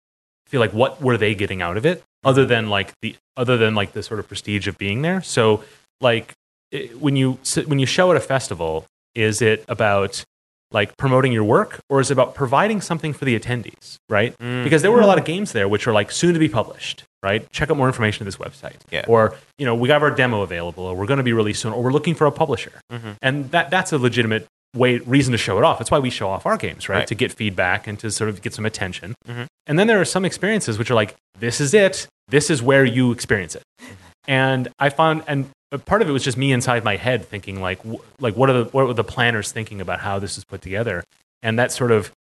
feel 0.48 0.60
like 0.60 0.72
what 0.74 1.02
were 1.02 1.18
they 1.18 1.36
getting 1.36 1.62
out 1.62 1.78
of 1.78 1.86
it, 1.86 2.04
other 2.24 2.46
than 2.46 2.70
like 2.70 2.94
the 3.02 3.16
other 3.38 3.58
than 3.58 3.76
like 3.76 3.92
the 3.94 4.04
sort 4.04 4.20
of 4.20 4.28
prestige 4.28 4.68
of 4.68 4.78
being 4.78 5.02
there. 5.02 5.22
So, 5.22 5.64
like 6.02 6.34
it- 6.72 7.00
when 7.00 7.16
you 7.16 7.40
when 7.66 7.80
you 7.80 7.86
show 7.86 8.10
at 8.12 8.18
a 8.18 8.22
festival, 8.22 8.86
is 9.16 9.42
it 9.42 9.66
about 9.68 10.24
like 10.72 10.96
promoting 10.98 11.32
your 11.32 11.44
work, 11.44 11.80
or 11.90 12.00
is 12.00 12.10
it 12.12 12.14
about 12.14 12.36
providing 12.36 12.80
something 12.82 13.12
for 13.14 13.26
the 13.26 13.38
attendees, 13.40 13.96
right? 14.10 14.38
Mm. 14.40 14.64
because 14.64 14.82
there 14.82 14.92
were 14.92 15.02
a 15.02 15.08
lot 15.08 15.18
of 15.18 15.26
games 15.26 15.52
there 15.52 15.68
which 15.68 15.88
are 15.88 15.94
like 15.94 16.12
soon 16.12 16.34
to 16.34 16.40
be 16.40 16.50
published 16.50 17.04
right 17.24 17.52
check 17.52 17.70
out 17.70 17.76
more 17.78 17.88
information 17.88 18.24
at 18.24 18.26
this 18.26 18.38
website 18.38 18.78
Yeah. 18.92 19.04
or 19.08 19.36
you 19.58 19.66
know 19.66 19.76
we 19.76 19.90
have 19.90 20.02
our 20.04 20.12
demo 20.12 20.42
available 20.42 20.86
or 20.86 20.96
we're 20.96 21.06
going 21.06 21.18
to 21.18 21.24
be 21.24 21.34
released 21.34 21.62
soon 21.64 21.74
or 21.74 21.84
we're 21.84 21.92
looking 21.92 22.16
for 22.16 22.26
a 22.28 22.32
publisher 22.32 22.72
Mhm. 22.92 23.16
and 23.22 23.52
that 23.52 23.70
that's 23.70 23.92
a 23.92 23.98
legitimate 23.98 24.46
way 24.76 25.00
reason 25.00 25.32
to 25.34 25.38
show 25.38 25.58
it 25.58 25.64
off 25.66 25.80
that's 25.80 25.92
why 25.92 26.00
we 26.00 26.10
show 26.10 26.30
off 26.30 26.46
our 26.46 26.56
games 26.56 26.88
right, 26.88 27.00
Right. 27.00 27.08
to 27.08 27.16
get 27.16 27.34
feedback 27.34 27.88
and 27.88 28.00
to 28.00 28.10
sort 28.12 28.30
of 28.30 28.42
get 28.42 28.54
some 28.54 28.66
attention 28.66 29.16
Mhm. 29.28 29.48
and 29.68 29.78
then 29.80 29.88
there 29.88 30.00
are 30.00 30.06
some 30.06 30.24
experiences 30.24 30.78
which 30.78 30.90
are 30.92 30.96
like 30.96 31.16
this 31.38 31.60
is 31.60 31.74
it 31.74 32.08
this 32.30 32.50
is 32.50 32.62
where 32.62 32.86
you 32.86 33.12
experience 33.12 33.54
it 33.56 33.64
and 34.28 34.70
i 34.80 34.88
found 34.90 35.24
and 35.28 35.50
part 35.78 36.02
of 36.02 36.10
it 36.10 36.12
was 36.12 36.24
just 36.24 36.38
me 36.38 36.52
inside 36.52 36.84
my 36.84 36.96
head 36.96 37.26
thinking 37.26 37.62
like 37.62 37.80
wh- 37.84 38.00
like 38.20 38.36
what 38.36 38.50
are 38.50 38.64
the 38.64 38.70
what 38.72 38.88
were 38.88 38.94
the 38.94 39.04
planners 39.04 39.52
thinking 39.52 39.80
about 39.82 40.00
how 40.00 40.18
this 40.20 40.38
is 40.38 40.44
put 40.44 40.62
together 40.62 41.04
and 41.44 41.60
that 41.60 41.72
sort 41.72 41.92
of 41.92 42.12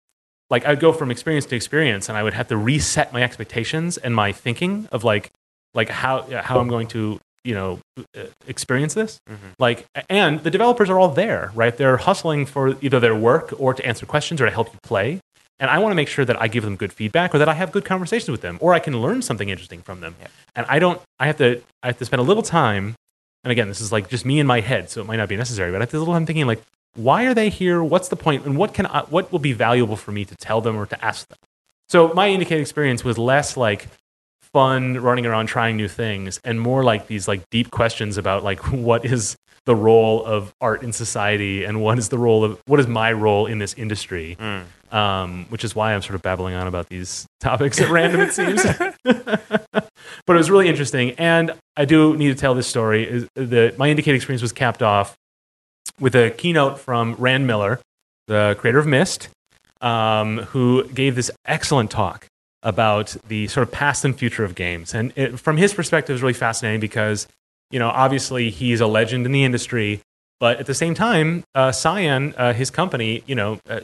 like 0.51 0.65
I'd 0.67 0.81
go 0.81 0.93
from 0.93 1.11
experience 1.11 1.45
to 1.47 1.57
experience, 1.57 2.09
and 2.09 2.17
I 2.17 2.23
would 2.23 2.33
have 2.35 2.49
to 2.49 2.57
reset 2.57 3.13
my 3.13 3.23
expectations 3.23 3.99
and 3.99 4.15
my 4.15 4.33
thinking 4.33 4.89
of 4.93 5.05
like 5.05 5.31
like 5.75 5.89
how 5.91 6.23
how 6.43 6.59
I'm 6.59 6.69
going 6.69 6.87
to 6.89 7.21
you 7.45 7.55
know 7.55 7.81
experience 8.47 8.95
this. 8.95 9.19
Mhm. 9.29 9.37
Like, 9.59 9.85
and 10.09 10.43
the 10.43 10.51
developers 10.51 10.89
are 10.91 10.99
all 10.99 11.11
there, 11.11 11.53
right? 11.55 11.77
They're 11.77 11.99
hustling 11.99 12.47
for 12.47 12.77
either 12.81 12.99
their 13.01 13.15
work 13.15 13.53
or 13.59 13.75
to 13.75 13.85
answer 13.85 14.07
questions 14.07 14.41
or 14.41 14.47
to 14.47 14.51
help 14.51 14.73
you 14.73 14.79
play. 14.83 15.21
And 15.61 15.71
I 15.71 15.79
want 15.81 15.91
to 15.91 15.97
make 15.97 16.09
sure 16.09 16.25
that 16.25 16.41
I 16.41 16.47
give 16.49 16.65
them 16.65 16.77
good 16.77 16.93
feedback 16.93 17.35
or 17.35 17.39
that 17.39 17.49
I 17.49 17.55
have 17.55 17.73
good 17.73 17.85
conversations 17.85 18.31
with 18.31 18.41
them 18.41 18.59
or 18.61 18.73
I 18.75 18.79
can 18.79 19.01
learn 19.03 19.23
something 19.23 19.49
interesting 19.49 19.83
from 19.83 20.01
them. 20.01 20.15
Yeah. 20.21 20.29
And 20.55 20.67
I 20.69 20.79
don't. 20.79 21.01
I 21.19 21.27
have 21.27 21.37
to. 21.39 21.61
I 21.83 21.89
have 21.89 21.99
to 21.99 22.05
spend 22.05 22.21
a 22.21 22.25
little 22.25 22.43
time. 22.43 22.95
And 23.49 23.53
again, 23.53 23.69
this 23.69 23.81
is 23.81 23.91
like 23.91 24.11
just 24.11 24.27
me 24.27 24.41
in 24.41 24.47
my 24.47 24.61
head, 24.61 24.91
so 24.91 25.01
it 25.01 25.07
might 25.07 25.17
not 25.17 25.31
be 25.31 25.35
necessary. 25.35 25.73
But 25.73 25.81
I 25.81 25.85
have 25.85 25.91
to 25.93 25.97
a 25.97 26.01
little 26.01 26.13
time 26.13 26.27
thinking 26.27 26.47
like, 26.47 26.61
why 26.97 27.25
are 27.25 27.33
they 27.33 27.49
here? 27.49 27.83
What's 27.83 28.09
the 28.11 28.17
point? 28.17 28.45
And 28.45 28.59
what 28.59 28.75
can 28.75 28.85
I, 28.85 29.05
what 29.05 29.33
will 29.33 29.39
be 29.39 29.55
valuable 29.55 29.97
for 29.97 30.13
me 30.13 30.27
to 30.27 30.37
tell 30.37 30.61
them 30.61 30.77
or 30.77 30.85
to 30.85 31.03
ask 31.03 31.27
them? 31.29 31.39
So 31.89 32.13
my 32.13 32.29
Indiecade 32.29 32.61
experience 32.61 33.05
was 33.05 33.17
less 33.17 33.57
like 33.57 33.89
fun 34.43 34.99
running 34.99 35.25
around 35.25 35.47
trying 35.47 35.79
new 35.79 35.89
things 35.89 36.39
and 36.45 36.61
more 36.61 36.85
like 36.85 37.07
these 37.07 37.27
like 37.27 37.49
deep 37.49 37.71
questions 37.71 38.19
about 38.19 38.45
like 38.45 38.61
what 38.71 39.07
is 39.07 39.39
the 39.65 39.75
role 39.75 40.23
of 40.27 40.55
art 40.61 40.83
in 40.83 40.93
society 40.93 41.65
and 41.65 41.81
what 41.81 41.97
is 41.99 42.11
the 42.11 42.19
role 42.19 42.45
of 42.45 42.61
what 42.67 42.79
is 42.81 42.87
my 42.87 43.11
role 43.11 43.47
in 43.47 43.61
this 43.61 43.73
industry 43.75 44.37
Mm. 44.39 44.65
Um, 44.93 45.47
which 45.49 45.65
is 45.65 45.75
why 45.75 45.95
i'm 45.95 46.03
sort 46.03 46.15
of 46.15 46.23
babbling 46.23 46.55
on 46.55 46.67
about 46.67 46.89
these 46.89 47.27
topics 47.41 47.81
at 47.81 47.91
random 47.91 48.21
it 48.21 48.33
seems 48.33 48.65
but 50.27 50.35
it 50.35 50.39
was 50.39 50.51
really 50.51 50.69
interesting. 50.69 51.13
And 51.13 51.53
I 51.77 51.85
do 51.85 52.17
need 52.17 52.29
to 52.29 52.35
tell 52.35 52.55
this 52.55 52.67
story. 52.67 53.09
Is 53.09 53.27
the 53.35 53.75
my 53.79 53.89
Indiecade 53.89 54.15
experience 54.15 54.43
was 54.43 54.53
capped 54.53 54.83
off 54.83 55.17
with 55.99 56.15
a 56.15 56.31
keynote 56.31 56.79
from 56.79 57.15
Rand 57.15 57.47
Miller, 57.47 57.81
the 58.27 58.57
creator 58.59 58.79
of 58.79 58.87
Myst, 58.87 59.29
um, 59.81 60.39
who 60.39 60.87
gave 60.89 61.15
this 61.15 61.31
excellent 61.47 61.91
talk 61.91 62.27
about 62.63 63.17
the 63.29 63.47
sort 63.49 63.67
of 63.67 63.73
past 63.73 64.05
and 64.05 64.17
future 64.17 64.45
of 64.45 64.55
games. 64.55 64.95
And 64.95 65.13
it, 65.17 65.39
from 65.39 65.57
his 65.57 65.73
perspective, 65.73 66.15
was 66.15 66.23
really 66.23 66.35
fascinating 66.35 66.81
because, 66.81 67.27
you 67.71 67.79
know, 67.79 67.89
obviously 67.89 68.51
he's 68.51 68.81
a 68.81 68.87
legend 68.87 69.25
in 69.27 69.33
the 69.33 69.45
industry, 69.45 70.01
but 70.41 70.59
at 70.59 70.67
the 70.67 70.75
same 70.75 70.95
time, 70.95 71.45
uh, 71.55 71.73
Cyan, 71.73 72.35
uh, 72.37 72.53
his 72.53 72.71
company, 72.71 73.23
you 73.27 73.35
know, 73.35 73.61
uh, 73.69 73.81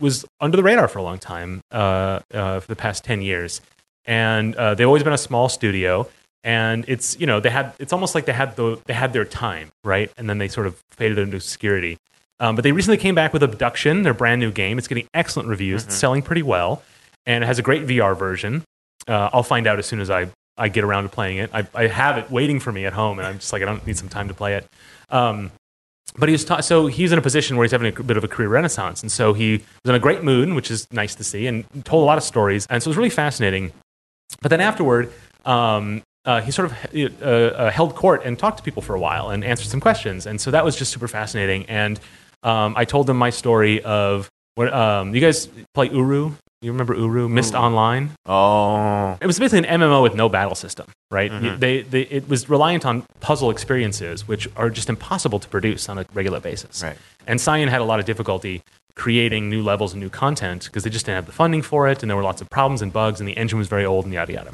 was 0.00 0.24
under 0.40 0.56
the 0.56 0.62
radar 0.62 0.88
for 0.88 0.98
a 0.98 1.02
long 1.02 1.18
time 1.18 1.60
uh, 1.70 2.20
uh, 2.32 2.60
for 2.60 2.66
the 2.66 2.76
past 2.76 3.04
10 3.04 3.22
years. 3.22 3.60
And 4.04 4.54
uh, 4.56 4.74
they've 4.74 4.86
always 4.86 5.02
been 5.02 5.12
a 5.12 5.18
small 5.18 5.48
studio. 5.48 6.08
And 6.42 6.84
it's, 6.88 7.18
you 7.18 7.26
know, 7.26 7.40
they 7.40 7.50
had, 7.50 7.72
it's 7.78 7.92
almost 7.92 8.14
like 8.14 8.26
they 8.26 8.32
had, 8.32 8.54
the, 8.56 8.78
they 8.84 8.92
had 8.92 9.12
their 9.12 9.24
time, 9.24 9.70
right? 9.82 10.10
And 10.18 10.28
then 10.28 10.38
they 10.38 10.48
sort 10.48 10.66
of 10.66 10.78
faded 10.90 11.18
into 11.18 11.38
obscurity. 11.38 11.96
Um, 12.38 12.54
but 12.54 12.64
they 12.64 12.72
recently 12.72 12.98
came 12.98 13.14
back 13.14 13.32
with 13.32 13.42
Obduction, 13.42 14.02
their 14.02 14.12
brand 14.12 14.40
new 14.40 14.50
game. 14.50 14.76
It's 14.76 14.88
getting 14.88 15.06
excellent 15.14 15.48
reviews. 15.48 15.84
It's 15.84 15.94
selling 15.94 16.20
pretty 16.20 16.42
well 16.42 16.82
and 17.26 17.44
it 17.44 17.46
has 17.46 17.58
a 17.58 17.62
great 17.62 17.86
VR 17.86 18.16
version. 18.16 18.64
Uh, 19.06 19.30
I'll 19.32 19.42
find 19.42 19.66
out 19.66 19.78
as 19.78 19.86
soon 19.86 20.00
as 20.00 20.10
I, 20.10 20.28
I 20.56 20.68
get 20.68 20.84
around 20.84 21.04
to 21.04 21.08
playing 21.08 21.38
it. 21.38 21.50
I, 21.52 21.66
I 21.74 21.86
have 21.86 22.18
it 22.18 22.30
waiting 22.30 22.60
for 22.60 22.72
me 22.72 22.86
at 22.86 22.92
home, 22.92 23.18
and 23.18 23.26
I'm 23.26 23.38
just 23.38 23.52
like, 23.52 23.62
I 23.62 23.64
don't 23.64 23.86
need 23.86 23.96
some 23.96 24.08
time 24.08 24.28
to 24.28 24.34
play 24.34 24.54
it. 24.54 24.66
Um, 25.10 25.50
but 26.16 26.28
he's 26.28 26.44
ta- 26.44 26.60
so 26.60 26.86
he's 26.86 27.12
in 27.12 27.18
a 27.18 27.22
position 27.22 27.56
where 27.56 27.64
he's 27.64 27.72
having 27.72 27.92
a 27.96 28.02
bit 28.02 28.16
of 28.16 28.24
a 28.24 28.28
career 28.28 28.48
renaissance, 28.48 29.02
and 29.02 29.10
so 29.10 29.32
he 29.32 29.52
was 29.52 29.88
in 29.88 29.94
a 29.94 29.98
great 29.98 30.22
mood, 30.22 30.52
which 30.52 30.70
is 30.70 30.86
nice 30.92 31.14
to 31.16 31.24
see, 31.24 31.46
and 31.46 31.64
told 31.84 32.02
a 32.02 32.06
lot 32.06 32.18
of 32.18 32.24
stories, 32.24 32.66
and 32.70 32.82
so 32.82 32.88
it 32.88 32.90
was 32.90 32.96
really 32.96 33.10
fascinating. 33.10 33.72
But 34.40 34.48
then 34.48 34.60
afterward, 34.60 35.12
um, 35.44 36.02
uh, 36.24 36.40
he 36.40 36.50
sort 36.50 36.70
of 36.70 37.22
uh, 37.22 37.26
uh, 37.26 37.70
held 37.70 37.94
court 37.94 38.22
and 38.24 38.38
talked 38.38 38.58
to 38.58 38.62
people 38.62 38.82
for 38.82 38.94
a 38.94 39.00
while 39.00 39.30
and 39.30 39.44
answered 39.44 39.68
some 39.68 39.80
questions, 39.80 40.26
and 40.26 40.40
so 40.40 40.50
that 40.50 40.64
was 40.64 40.76
just 40.76 40.92
super 40.92 41.08
fascinating. 41.08 41.66
And 41.66 42.00
um, 42.42 42.74
I 42.76 42.84
told 42.84 43.06
them 43.06 43.16
my 43.16 43.30
story 43.30 43.82
of 43.82 44.30
what 44.54 44.72
um, 44.72 45.14
you 45.14 45.20
guys 45.20 45.48
play 45.74 45.90
Uru. 45.90 46.32
You 46.64 46.72
remember 46.72 46.94
Uru, 46.94 47.28
Myst 47.28 47.54
Online? 47.54 48.12
Oh. 48.24 49.18
It 49.20 49.26
was 49.26 49.38
basically 49.38 49.68
an 49.68 49.80
MMO 49.80 50.02
with 50.02 50.14
no 50.14 50.30
battle 50.30 50.54
system, 50.54 50.86
right? 51.10 51.30
Mhm. 51.30 51.60
They, 51.60 51.82
they, 51.82 52.02
it 52.02 52.26
was 52.26 52.48
reliant 52.48 52.86
on 52.86 53.02
puzzle 53.20 53.50
experiences, 53.50 54.26
which 54.26 54.48
are 54.56 54.70
just 54.70 54.88
impossible 54.88 55.38
to 55.40 55.48
produce 55.48 55.90
on 55.90 55.98
a 55.98 56.06
regular 56.14 56.40
basis. 56.40 56.82
Right. 56.82 56.96
And 57.26 57.38
Cyan 57.38 57.68
had 57.68 57.82
a 57.82 57.84
lot 57.84 58.00
of 58.00 58.06
difficulty 58.06 58.62
creating 58.96 59.50
new 59.50 59.62
levels 59.62 59.92
and 59.92 60.00
new 60.00 60.08
content 60.08 60.64
because 60.64 60.84
they 60.84 60.90
just 60.90 61.04
didn't 61.04 61.16
have 61.16 61.26
the 61.26 61.32
funding 61.32 61.60
for 61.60 61.86
it, 61.86 62.02
and 62.02 62.08
there 62.08 62.16
were 62.16 62.22
lots 62.22 62.40
of 62.40 62.48
problems 62.48 62.80
and 62.80 62.94
bugs, 62.94 63.20
and 63.20 63.28
the 63.28 63.36
engine 63.36 63.58
was 63.58 63.68
very 63.68 63.84
old, 63.84 64.06
and 64.06 64.14
yada 64.14 64.32
yada. 64.32 64.52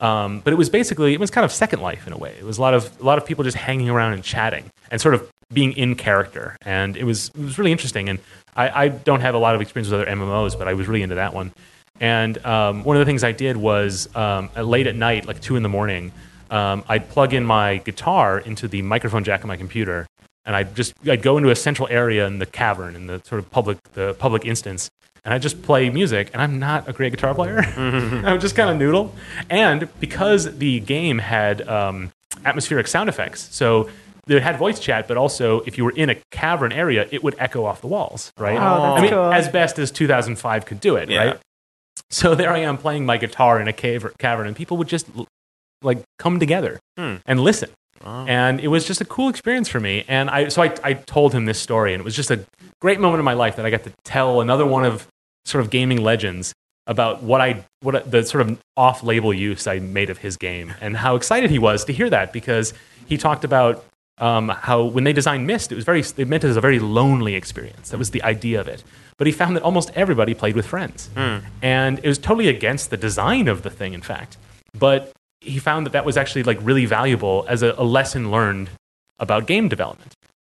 Um, 0.00 0.40
but 0.40 0.54
it 0.54 0.56
was 0.56 0.70
basically 0.70 1.12
it 1.12 1.20
was 1.20 1.30
kind 1.30 1.44
of 1.44 1.52
Second 1.52 1.80
Life 1.82 2.06
in 2.06 2.14
a 2.14 2.18
way. 2.18 2.34
It 2.38 2.44
was 2.44 2.56
a 2.56 2.62
lot 2.62 2.72
of 2.72 2.98
a 2.98 3.04
lot 3.04 3.18
of 3.18 3.26
people 3.26 3.44
just 3.44 3.58
hanging 3.58 3.90
around 3.90 4.14
and 4.14 4.24
chatting 4.24 4.70
and 4.90 5.00
sort 5.02 5.14
of 5.14 5.30
being 5.52 5.72
in 5.72 5.96
character, 5.96 6.56
and 6.62 6.96
it 6.96 7.04
was 7.04 7.28
it 7.28 7.44
was 7.44 7.58
really 7.58 7.72
interesting. 7.72 8.08
And 8.08 8.18
I, 8.54 8.84
I 8.84 8.88
don't 8.88 9.20
have 9.20 9.34
a 9.34 9.38
lot 9.38 9.54
of 9.54 9.60
experience 9.60 9.90
with 9.90 10.00
other 10.02 10.10
MMOs, 10.10 10.58
but 10.58 10.68
I 10.68 10.74
was 10.74 10.86
really 10.86 11.02
into 11.02 11.16
that 11.16 11.34
one. 11.34 11.52
And 12.00 12.44
um, 12.44 12.84
one 12.84 12.96
of 12.96 13.00
the 13.00 13.06
things 13.06 13.22
I 13.24 13.32
did 13.32 13.56
was 13.56 14.14
um, 14.16 14.50
at- 14.56 14.66
late 14.66 14.86
at 14.86 14.96
night, 14.96 15.26
like 15.26 15.40
two 15.40 15.56
in 15.56 15.62
the 15.62 15.68
morning, 15.68 16.12
um, 16.50 16.84
I'd 16.88 17.08
plug 17.08 17.32
in 17.32 17.44
my 17.44 17.78
guitar 17.78 18.38
into 18.38 18.68
the 18.68 18.82
microphone 18.82 19.24
jack 19.24 19.40
of 19.40 19.46
my 19.46 19.56
computer, 19.56 20.06
and 20.44 20.54
I'd 20.54 20.74
just 20.74 20.94
I'd 21.06 21.22
go 21.22 21.38
into 21.38 21.50
a 21.50 21.56
central 21.56 21.88
area 21.90 22.26
in 22.26 22.38
the 22.38 22.46
cavern 22.46 22.94
in 22.94 23.06
the 23.06 23.22
sort 23.24 23.38
of 23.38 23.50
public 23.50 23.78
the 23.94 24.14
public 24.14 24.44
instance, 24.44 24.90
and 25.24 25.32
I 25.32 25.38
just 25.38 25.62
play 25.62 25.88
music. 25.88 26.30
And 26.34 26.42
I'm 26.42 26.58
not 26.58 26.88
a 26.88 26.92
great 26.92 27.12
guitar 27.12 27.34
player. 27.34 27.60
I'm 27.76 28.40
just 28.40 28.54
kind 28.54 28.68
of 28.68 28.76
noodle. 28.76 29.14
And 29.48 29.88
because 30.00 30.58
the 30.58 30.80
game 30.80 31.18
had 31.18 31.66
um, 31.68 32.12
atmospheric 32.44 32.86
sound 32.86 33.08
effects, 33.08 33.48
so 33.54 33.88
it 34.28 34.42
had 34.42 34.56
voice 34.58 34.78
chat, 34.78 35.08
but 35.08 35.16
also 35.16 35.60
if 35.60 35.76
you 35.78 35.84
were 35.84 35.90
in 35.92 36.10
a 36.10 36.16
cavern 36.30 36.72
area, 36.72 37.06
it 37.10 37.22
would 37.24 37.34
echo 37.38 37.64
off 37.64 37.80
the 37.80 37.88
walls, 37.88 38.32
right? 38.38 38.56
Oh, 38.56 38.82
that's 38.82 38.98
I 38.98 39.00
mean, 39.02 39.10
cool. 39.10 39.32
as 39.32 39.48
best 39.48 39.78
as 39.78 39.90
2005 39.90 40.64
could 40.66 40.80
do 40.80 40.96
it, 40.96 41.10
Yeah. 41.10 41.24
right? 41.24 41.38
So 42.10 42.34
there 42.34 42.52
I 42.52 42.58
am 42.58 42.78
playing 42.78 43.04
my 43.06 43.16
guitar 43.16 43.60
in 43.60 43.68
a 43.68 43.72
cave 43.72 44.06
cavern, 44.18 44.46
and 44.46 44.54
people 44.56 44.76
would 44.76 44.88
just 44.88 45.06
like 45.82 46.02
come 46.18 46.38
together 46.38 46.78
Hmm. 46.98 47.16
and 47.26 47.40
listen. 47.40 47.70
Oh. 48.04 48.24
And 48.26 48.60
it 48.60 48.68
was 48.68 48.84
just 48.86 49.00
a 49.00 49.04
cool 49.04 49.28
experience 49.28 49.68
for 49.68 49.78
me. 49.80 50.04
And 50.08 50.28
I, 50.30 50.48
so 50.48 50.62
I, 50.62 50.74
I 50.82 50.92
told 50.94 51.32
him 51.34 51.44
this 51.44 51.58
story, 51.60 51.92
and 51.94 52.00
it 52.00 52.04
was 52.04 52.16
just 52.16 52.30
a 52.30 52.44
great 52.80 53.00
moment 53.00 53.20
in 53.20 53.24
my 53.24 53.34
life 53.34 53.56
that 53.56 53.66
I 53.66 53.70
got 53.70 53.84
to 53.84 53.92
tell 54.04 54.40
another 54.40 54.66
one 54.66 54.84
of 54.84 55.06
sort 55.44 55.64
of 55.64 55.70
gaming 55.70 56.02
legends 56.02 56.52
about 56.86 57.22
what 57.22 57.40
I, 57.40 57.64
what 57.80 58.10
the 58.10 58.24
sort 58.24 58.40
of 58.48 58.58
off-label 58.76 59.32
use 59.32 59.66
I 59.68 59.78
made 59.78 60.10
of 60.10 60.18
his 60.18 60.36
game, 60.36 60.74
and 60.80 60.96
how 60.96 61.14
excited 61.16 61.50
he 61.50 61.58
was 61.60 61.84
to 61.84 61.92
hear 61.92 62.10
that 62.10 62.32
because 62.32 62.74
he 63.06 63.16
talked 63.16 63.44
about 63.44 63.84
um, 64.18 64.48
how 64.50 64.84
when 64.84 65.04
they 65.04 65.12
designed 65.12 65.46
Myst, 65.46 65.72
it 65.72 65.74
was 65.74 65.84
very, 65.84 66.02
they 66.02 66.24
meant 66.24 66.44
it 66.44 66.48
as 66.48 66.56
a 66.56 66.60
very 66.60 66.78
lonely 66.78 67.34
experience. 67.34 67.90
That 67.90 67.98
was 67.98 68.10
the 68.10 68.22
idea 68.22 68.60
of 68.60 68.68
it. 68.68 68.84
But 69.16 69.26
he 69.26 69.32
found 69.32 69.56
that 69.56 69.62
almost 69.62 69.90
everybody 69.94 70.34
played 70.34 70.56
with 70.56 70.66
friends, 70.66 71.10
and 71.62 71.98
it 71.98 72.08
was 72.08 72.18
totally 72.18 72.48
against 72.48 72.90
the 72.90 72.96
design 72.96 73.46
of 73.48 73.62
the 73.62 73.70
thing, 73.70 73.94
in 73.94 74.02
fact. 74.02 74.36
But 74.76 75.12
he 75.40 75.58
found 75.58 75.86
that 75.86 75.92
that 75.92 76.04
was 76.04 76.16
actually 76.16 76.44
like 76.44 76.58
really 76.62 76.86
valuable 76.86 77.44
as 77.48 77.62
a, 77.62 77.74
a 77.76 77.84
lesson 77.84 78.30
learned 78.30 78.70
about 79.18 79.46
game 79.46 79.68
development. 79.68 80.14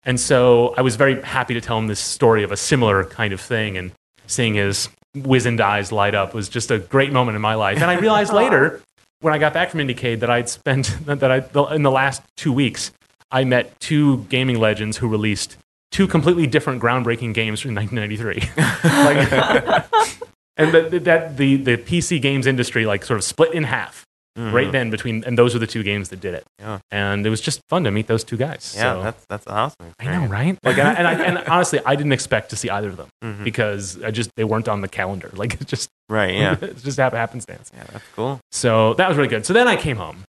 And 0.05 0.19
so 0.19 0.73
I 0.77 0.81
was 0.81 0.95
very 0.95 1.21
happy 1.21 1.53
to 1.53 1.61
tell 1.61 1.77
him 1.77 1.87
this 1.87 1.99
story 1.99 2.43
of 2.43 2.51
a 2.51 2.57
similar 2.57 3.03
kind 3.05 3.33
of 3.33 3.41
thing, 3.41 3.77
and 3.77 3.91
seeing 4.27 4.55
his 4.55 4.89
wizened 5.15 5.61
eyes 5.61 5.91
light 5.91 6.15
up 6.15 6.33
was 6.33 6.49
just 6.49 6.71
a 6.71 6.79
great 6.79 7.11
moment 7.11 7.35
in 7.35 7.41
my 7.41 7.55
life. 7.55 7.81
And 7.81 7.89
I 7.89 7.95
realized 7.95 8.33
later, 8.43 8.81
when 9.21 9.33
I 9.33 9.37
got 9.37 9.53
back 9.53 9.69
from 9.71 9.79
Indiecade, 9.79 10.19
that 10.19 10.29
I'd 10.29 10.49
spent 10.49 10.97
that 11.05 11.31
I 11.31 11.73
in 11.73 11.83
the 11.83 11.91
last 11.91 12.21
two 12.37 12.53
weeks, 12.53 12.91
I 13.33 13.43
met 13.43 13.77
two 13.81 14.19
gaming 14.29 14.59
legends 14.59 14.97
who 14.97 15.07
released 15.09 15.57
two 15.91 16.07
completely 16.07 16.47
different, 16.47 16.81
groundbreaking 16.81 17.33
games 17.33 17.59
from 17.59 17.75
1993. 17.75 18.35
like, 19.03 19.85
and 20.57 20.71
that, 20.73 21.03
that 21.03 21.37
the 21.37 21.57
the 21.57 21.77
PC 21.77 22.21
games 22.21 22.47
industry 22.47 22.85
like 22.85 23.03
sort 23.03 23.17
of 23.17 23.23
split 23.23 23.53
in 23.53 23.63
half 23.63 24.05
right 24.35 24.71
then 24.71 24.89
between, 24.89 25.23
and 25.25 25.37
those 25.37 25.53
were 25.53 25.59
the 25.59 25.67
two 25.67 25.83
games 25.83 26.09
that 26.09 26.19
did 26.19 26.33
it. 26.33 26.43
Mm-hmm. 26.59 26.69
Yeah. 26.71 26.79
And 26.89 27.23
it 27.23 27.29
was 27.29 27.39
just 27.39 27.61
fun 27.69 27.83
to 27.83 27.91
meet 27.91 28.07
those 28.07 28.23
two 28.23 28.35
guys. 28.37 28.73
Yeah, 28.75 28.81
So- 28.95 29.03
that's 29.03 29.25
that's 29.29 29.47
awesome. 29.47 29.93
I 29.99 30.05
know, 30.05 30.25
right? 30.25 30.57
Like, 30.63 30.79
and, 30.79 30.87
I, 30.87 30.93
and, 30.93 31.07
I, 31.07 31.13
and 31.25 31.37
honestly, 31.47 31.79
I 31.85 31.95
didn't 31.95 32.13
expect 32.13 32.49
to 32.49 32.55
see 32.55 32.67
either 32.69 32.89
of 32.89 32.97
them 32.97 33.09
Mhm. 33.23 33.43
because 33.43 34.01
I 34.01 34.09
just 34.09 34.31
they 34.35 34.43
weren't 34.43 34.67
on 34.67 34.81
the 34.81 34.87
calendar. 34.87 35.29
Like, 35.33 35.53
it 35.61 35.67
just 35.67 35.87
Right. 36.09 36.33
Yeah. 36.35 36.57
it 36.59 36.77
just 36.83 36.97
hap- 36.97 37.13
happenstance. 37.13 37.69
Yeah, 37.75 37.83
that's 37.91 38.05
cool. 38.15 38.39
So 38.51 38.95
that 38.95 39.07
was 39.07 39.17
really 39.17 39.29
good. 39.29 39.45
So 39.45 39.53
then 39.53 39.67
I 39.67 39.75
came 39.75 39.97
home. 39.97 40.23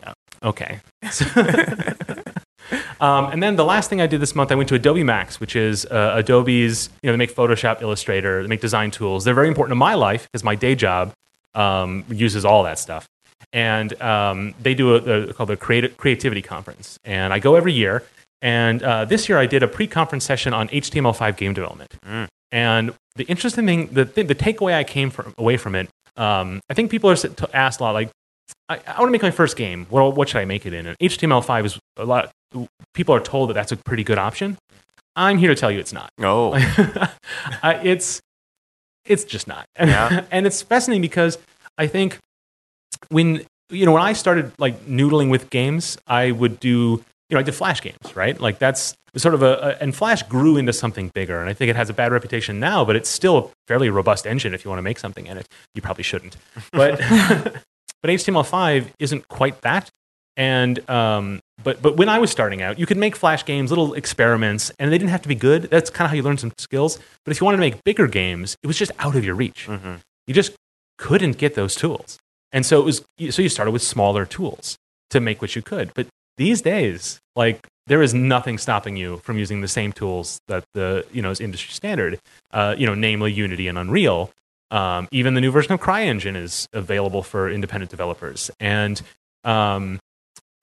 Yeah. 0.00 0.12
Okay. 0.44 0.78
Um, 3.00 3.26
and 3.26 3.42
then 3.42 3.56
the 3.56 3.64
last 3.64 3.90
thing 3.90 4.00
I 4.00 4.06
did 4.06 4.20
this 4.20 4.34
month, 4.34 4.52
I 4.52 4.54
went 4.54 4.68
to 4.70 4.74
Adobe 4.74 5.02
Max, 5.02 5.40
which 5.40 5.56
is 5.56 5.86
uh, 5.86 6.12
Adobe's, 6.16 6.90
you 7.02 7.08
know, 7.08 7.12
they 7.12 7.18
make 7.18 7.34
Photoshop, 7.34 7.82
Illustrator, 7.82 8.42
they 8.42 8.48
make 8.48 8.60
design 8.60 8.90
tools. 8.90 9.24
They're 9.24 9.34
very 9.34 9.48
important 9.48 9.72
in 9.72 9.78
my 9.78 9.94
life 9.94 10.28
because 10.30 10.44
my 10.44 10.54
day 10.54 10.74
job 10.74 11.12
um, 11.54 12.04
uses 12.08 12.44
all 12.44 12.62
that 12.64 12.78
stuff. 12.78 13.06
And 13.52 14.00
um, 14.02 14.54
they 14.62 14.74
do 14.74 14.94
a, 14.94 15.28
a 15.28 15.32
called 15.32 15.48
the 15.48 15.56
Creati- 15.56 15.96
Creativity 15.96 16.42
Conference. 16.42 16.98
And 17.04 17.32
I 17.32 17.38
go 17.38 17.54
every 17.54 17.72
year. 17.72 18.04
And 18.42 18.82
uh, 18.82 19.04
this 19.04 19.28
year 19.28 19.38
I 19.38 19.46
did 19.46 19.62
a 19.62 19.68
pre-conference 19.68 20.24
session 20.24 20.52
on 20.52 20.68
HTML5 20.68 21.36
game 21.36 21.54
development. 21.54 21.96
Mm. 22.06 22.28
And 22.52 22.94
the 23.16 23.24
interesting 23.24 23.66
thing, 23.66 23.88
the, 23.88 24.04
thing, 24.06 24.26
the 24.26 24.34
takeaway 24.34 24.74
I 24.74 24.84
came 24.84 25.10
from, 25.10 25.34
away 25.38 25.56
from 25.56 25.74
it, 25.74 25.88
um, 26.16 26.60
I 26.70 26.74
think 26.74 26.90
people 26.90 27.10
are 27.10 27.16
asked 27.52 27.80
a 27.80 27.82
lot, 27.82 27.92
like, 27.92 28.10
I, 28.68 28.80
I 28.86 29.00
want 29.00 29.08
to 29.08 29.12
make 29.12 29.22
my 29.22 29.30
first 29.30 29.56
game. 29.56 29.86
Well, 29.90 30.12
what 30.12 30.28
should 30.28 30.40
I 30.40 30.44
make 30.44 30.66
it 30.66 30.72
in? 30.72 30.86
And 30.86 30.96
HTML5 30.98 31.64
is 31.64 31.78
a 31.96 32.04
lot. 32.04 32.30
People 32.94 33.14
are 33.14 33.20
told 33.20 33.50
that 33.50 33.54
that's 33.54 33.72
a 33.72 33.76
pretty 33.76 34.04
good 34.04 34.18
option. 34.18 34.56
I'm 35.16 35.38
here 35.38 35.48
to 35.48 35.54
tell 35.54 35.70
you 35.70 35.80
it's 35.80 35.92
not. 35.92 36.10
Oh. 36.20 36.52
uh, 37.62 37.80
it's 37.82 38.20
it's 39.04 39.24
just 39.24 39.48
not. 39.48 39.66
Yeah. 39.78 40.24
and 40.30 40.46
it's 40.46 40.62
fascinating 40.62 41.02
because 41.02 41.38
I 41.76 41.86
think 41.86 42.18
when 43.08 43.44
you 43.70 43.86
know 43.86 43.92
when 43.92 44.02
I 44.02 44.12
started 44.12 44.52
like 44.58 44.86
noodling 44.86 45.30
with 45.30 45.50
games, 45.50 45.98
I 46.06 46.30
would 46.30 46.60
do 46.60 47.02
you 47.28 47.34
know 47.34 47.40
I 47.40 47.42
did 47.42 47.54
Flash 47.54 47.80
games, 47.82 48.14
right? 48.16 48.40
Like 48.40 48.58
that's 48.58 48.94
sort 49.16 49.34
of 49.34 49.42
a, 49.42 49.52
a 49.54 49.82
and 49.82 49.94
Flash 49.94 50.22
grew 50.24 50.56
into 50.56 50.72
something 50.72 51.10
bigger, 51.14 51.40
and 51.40 51.50
I 51.50 51.52
think 51.52 51.70
it 51.70 51.76
has 51.76 51.90
a 51.90 51.94
bad 51.94 52.12
reputation 52.12 52.60
now, 52.60 52.84
but 52.84 52.96
it's 52.96 53.08
still 53.08 53.38
a 53.38 53.48
fairly 53.66 53.90
robust 53.90 54.26
engine 54.26 54.54
if 54.54 54.64
you 54.64 54.70
want 54.70 54.78
to 54.78 54.82
make 54.82 54.98
something 54.98 55.26
in 55.26 55.36
it. 55.36 55.46
You 55.74 55.82
probably 55.82 56.04
shouldn't, 56.04 56.36
but 56.72 56.98
but 58.02 58.10
HTML5 58.10 58.88
isn't 58.98 59.28
quite 59.28 59.60
that. 59.62 59.90
And 60.36 60.88
um, 60.88 61.40
but 61.62 61.82
but 61.82 61.96
when 61.96 62.08
I 62.08 62.18
was 62.18 62.30
starting 62.30 62.62
out, 62.62 62.78
you 62.78 62.86
could 62.86 62.96
make 62.96 63.16
Flash 63.16 63.44
games, 63.44 63.70
little 63.70 63.94
experiments, 63.94 64.70
and 64.78 64.92
they 64.92 64.98
didn't 64.98 65.10
have 65.10 65.22
to 65.22 65.28
be 65.28 65.34
good. 65.34 65.62
That's 65.64 65.90
kind 65.90 66.06
of 66.06 66.10
how 66.10 66.16
you 66.16 66.22
learn 66.22 66.38
some 66.38 66.52
skills. 66.58 66.98
But 67.24 67.32
if 67.32 67.40
you 67.40 67.44
wanted 67.44 67.56
to 67.58 67.62
make 67.62 67.82
bigger 67.84 68.06
games, 68.06 68.56
it 68.62 68.66
was 68.66 68.78
just 68.78 68.92
out 68.98 69.16
of 69.16 69.24
your 69.24 69.34
reach. 69.34 69.66
hmm 69.66 69.96
You 70.26 70.34
just 70.34 70.52
couldn't 70.98 71.38
get 71.38 71.54
those 71.54 71.74
tools, 71.74 72.18
and 72.52 72.64
so 72.64 72.80
it 72.80 72.84
was. 72.84 73.04
So 73.30 73.42
you 73.42 73.48
started 73.48 73.72
with 73.72 73.82
smaller 73.82 74.24
tools 74.24 74.76
to 75.10 75.20
make 75.20 75.40
what 75.42 75.56
you 75.56 75.62
could. 75.62 75.92
But 75.94 76.06
these 76.36 76.62
days, 76.62 77.18
like 77.34 77.66
there 77.86 78.02
is 78.02 78.14
nothing 78.14 78.58
stopping 78.58 78.96
you 78.96 79.18
from 79.18 79.38
using 79.38 79.60
the 79.60 79.68
same 79.68 79.92
tools 79.92 80.40
that 80.48 80.64
the 80.74 81.04
you 81.12 81.22
know 81.22 81.30
is 81.30 81.40
industry 81.40 81.72
standard. 81.72 82.20
Uh, 82.52 82.74
you 82.78 82.86
know, 82.86 82.94
namely 82.94 83.32
Unity 83.32 83.68
and 83.68 83.78
Unreal. 83.78 84.30
Um, 84.70 85.08
even 85.12 85.32
the 85.32 85.40
new 85.40 85.50
version 85.50 85.72
of 85.72 85.80
CryEngine 85.80 86.36
is 86.36 86.68
available 86.74 87.22
for 87.22 87.48
independent 87.48 87.90
developers, 87.90 88.50
and 88.60 89.00
um, 89.44 89.98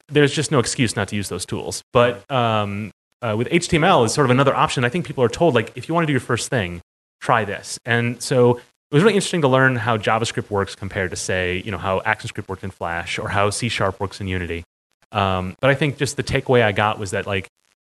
there's 0.10 0.34
just 0.34 0.52
no 0.52 0.60
excuse 0.60 0.96
not 0.96 1.08
to 1.10 1.16
use 1.16 1.30
those 1.30 1.46
tools. 1.46 1.82
But 1.94 2.30
um, 2.32 2.92
uh, 3.22 3.36
with 3.38 3.50
HTML 3.50 4.06
is 4.06 4.14
sort 4.14 4.26
of 4.26 4.32
another 4.32 4.56
option. 4.56 4.86
I 4.86 4.90
think 4.90 5.06
people 5.06 5.24
are 5.24 5.30
told 5.30 5.56
like 5.56 5.72
if 5.76 5.88
you 5.88 5.96
want 5.96 6.04
to 6.04 6.08
do 6.08 6.14
your 6.14 6.20
first 6.20 6.50
thing, 6.50 6.82
try 7.22 7.46
this. 7.46 7.80
And 7.86 8.22
so 8.22 8.58
it 8.58 8.94
was 8.94 9.04
really 9.04 9.16
interesting 9.16 9.42
to 9.42 9.48
learn 9.48 9.76
how 9.76 9.98
JavaScript 9.98 10.50
works 10.50 10.76
compared 10.76 11.10
to 11.10 11.16
say 11.16 11.62
you 11.66 11.72
know 11.72 11.78
how 11.78 12.02
ActionScript 12.02 12.48
worked 12.48 12.64
in 12.64 12.72
Flash 12.72 13.18
or 13.18 13.30
how 13.30 13.50
C 13.50 13.70
Sharp 13.70 14.00
works 14.00 14.22
in 14.22 14.28
Unity. 14.28 14.64
Um, 15.12 15.56
but 15.60 15.70
I 15.70 15.76
think 15.76 15.98
just 15.98 16.18
the 16.18 16.24
takeaway 16.24 16.64
I 16.64 16.72
got 16.72 17.00
was 17.00 17.12
that 17.12 17.26
like 17.26 17.48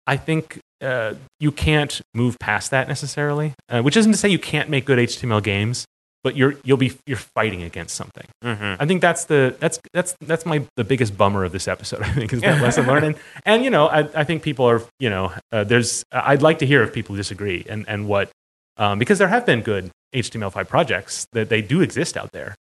I 0.05 0.17
think 0.17 0.59
uh, 0.81 1.15
you 1.39 1.51
can't 1.51 2.01
move 2.13 2.37
past 2.39 2.71
that 2.71 2.87
necessarily, 2.87 3.53
uh, 3.69 3.81
which 3.81 3.97
isn't 3.97 4.11
to 4.11 4.17
say 4.17 4.29
you 4.29 4.39
can't 4.39 4.69
make 4.69 4.85
good 4.85 4.99
HTML 4.99 5.41
games, 5.41 5.85
but 6.23 6.35
you're 6.35 6.55
you'll 6.63 6.77
be 6.77 6.93
you're 7.05 7.17
fighting 7.17 7.63
against 7.63 7.95
something. 7.95 8.25
Mm-hmm. 8.43 8.81
I 8.81 8.85
think 8.85 9.01
that's 9.01 9.25
the 9.25 9.55
that's 9.59 9.79
that's 9.93 10.15
that's 10.21 10.45
my 10.45 10.65
the 10.77 10.83
biggest 10.83 11.17
bummer 11.17 11.43
of 11.43 11.51
this 11.51 11.67
episode. 11.67 12.01
I 12.03 12.11
think 12.13 12.33
is 12.33 12.41
that 12.41 12.61
lesson 12.61 12.87
learned, 12.87 13.05
and, 13.05 13.15
and 13.45 13.63
you 13.63 13.69
know 13.69 13.87
I, 13.87 14.07
I 14.15 14.23
think 14.23 14.43
people 14.43 14.65
are 14.65 14.81
you 14.99 15.09
know 15.09 15.33
uh, 15.51 15.63
there's 15.63 16.03
I'd 16.11 16.41
like 16.41 16.59
to 16.59 16.65
hear 16.65 16.81
if 16.83 16.93
people 16.93 17.15
disagree 17.15 17.65
and 17.67 17.85
and 17.87 18.07
what 18.07 18.31
um, 18.77 18.99
because 18.99 19.19
there 19.19 19.27
have 19.27 19.45
been 19.45 19.61
good 19.61 19.91
HTML5 20.15 20.67
projects 20.67 21.27
that 21.33 21.49
they 21.49 21.61
do 21.61 21.81
exist 21.81 22.17
out 22.17 22.31
there. 22.31 22.55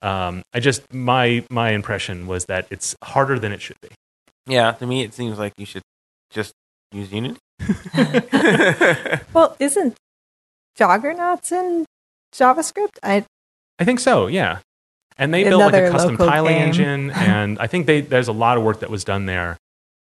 Um, 0.00 0.42
I 0.54 0.60
just 0.60 0.92
my 0.92 1.44
my 1.50 1.70
impression 1.70 2.26
was 2.26 2.44
that 2.46 2.66
it's 2.70 2.94
harder 3.02 3.38
than 3.38 3.52
it 3.52 3.60
should 3.60 3.80
be. 3.82 3.88
Yeah, 4.46 4.72
to 4.72 4.86
me, 4.86 5.02
it 5.02 5.12
seems 5.12 5.38
like 5.38 5.52
you 5.58 5.66
should 5.66 5.82
just 6.30 6.52
use 6.92 7.12
Unity. 7.12 7.36
Well, 9.34 9.56
isn't 9.58 9.96
Joggernauts 10.78 11.52
in 11.52 11.84
JavaScript? 12.34 12.98
I 13.02 13.24
I 13.78 13.84
think 13.84 14.00
so, 14.00 14.26
yeah. 14.26 14.58
And 15.16 15.34
they 15.34 15.44
built 15.44 15.60
like 15.72 15.74
a 15.74 15.90
custom 15.90 16.12
local 16.12 16.26
tiling 16.26 16.54
game. 16.54 16.68
engine, 16.68 17.10
and 17.14 17.58
I 17.58 17.66
think 17.66 17.86
they, 17.86 18.00
there's 18.00 18.28
a 18.28 18.32
lot 18.32 18.56
of 18.56 18.62
work 18.62 18.80
that 18.80 18.90
was 18.90 19.04
done 19.04 19.26
there. 19.26 19.56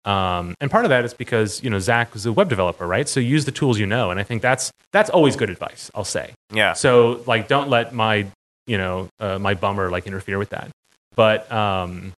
Um, 0.05 0.55
and 0.61 0.71
part 0.71 0.85
of 0.85 0.91
that 0.91 1.05
is 1.05 1.15
because 1.15 1.63
you 1.65 1.71
know 1.71 1.79
Zach 1.79 2.13
was 2.15 2.27
a 2.27 2.33
web 2.33 2.49
developer, 2.49 2.87
right? 2.87 3.09
So 3.09 3.19
use 3.19 3.45
the 3.45 3.51
tools 3.51 3.79
you 3.79 3.87
know, 3.87 4.11
and 4.11 4.21
I 4.21 4.23
think 4.23 4.41
that's 4.43 4.71
that's 4.93 5.11
always 5.11 5.37
good 5.37 5.51
advice. 5.51 5.91
I'll 5.95 6.05
say. 6.05 6.33
yeah. 6.53 6.75
So 6.75 7.23
like, 7.27 7.49
don't 7.49 7.69
let 7.69 7.93
my 7.95 8.27
you 8.67 8.79
know 8.79 9.09
uh, 9.19 9.39
my 9.39 9.55
bummer 9.55 9.91
like 9.91 10.07
interfere 10.07 10.39
with 10.39 10.51
that. 10.51 10.71
But 11.17 11.51
um, 11.51 12.13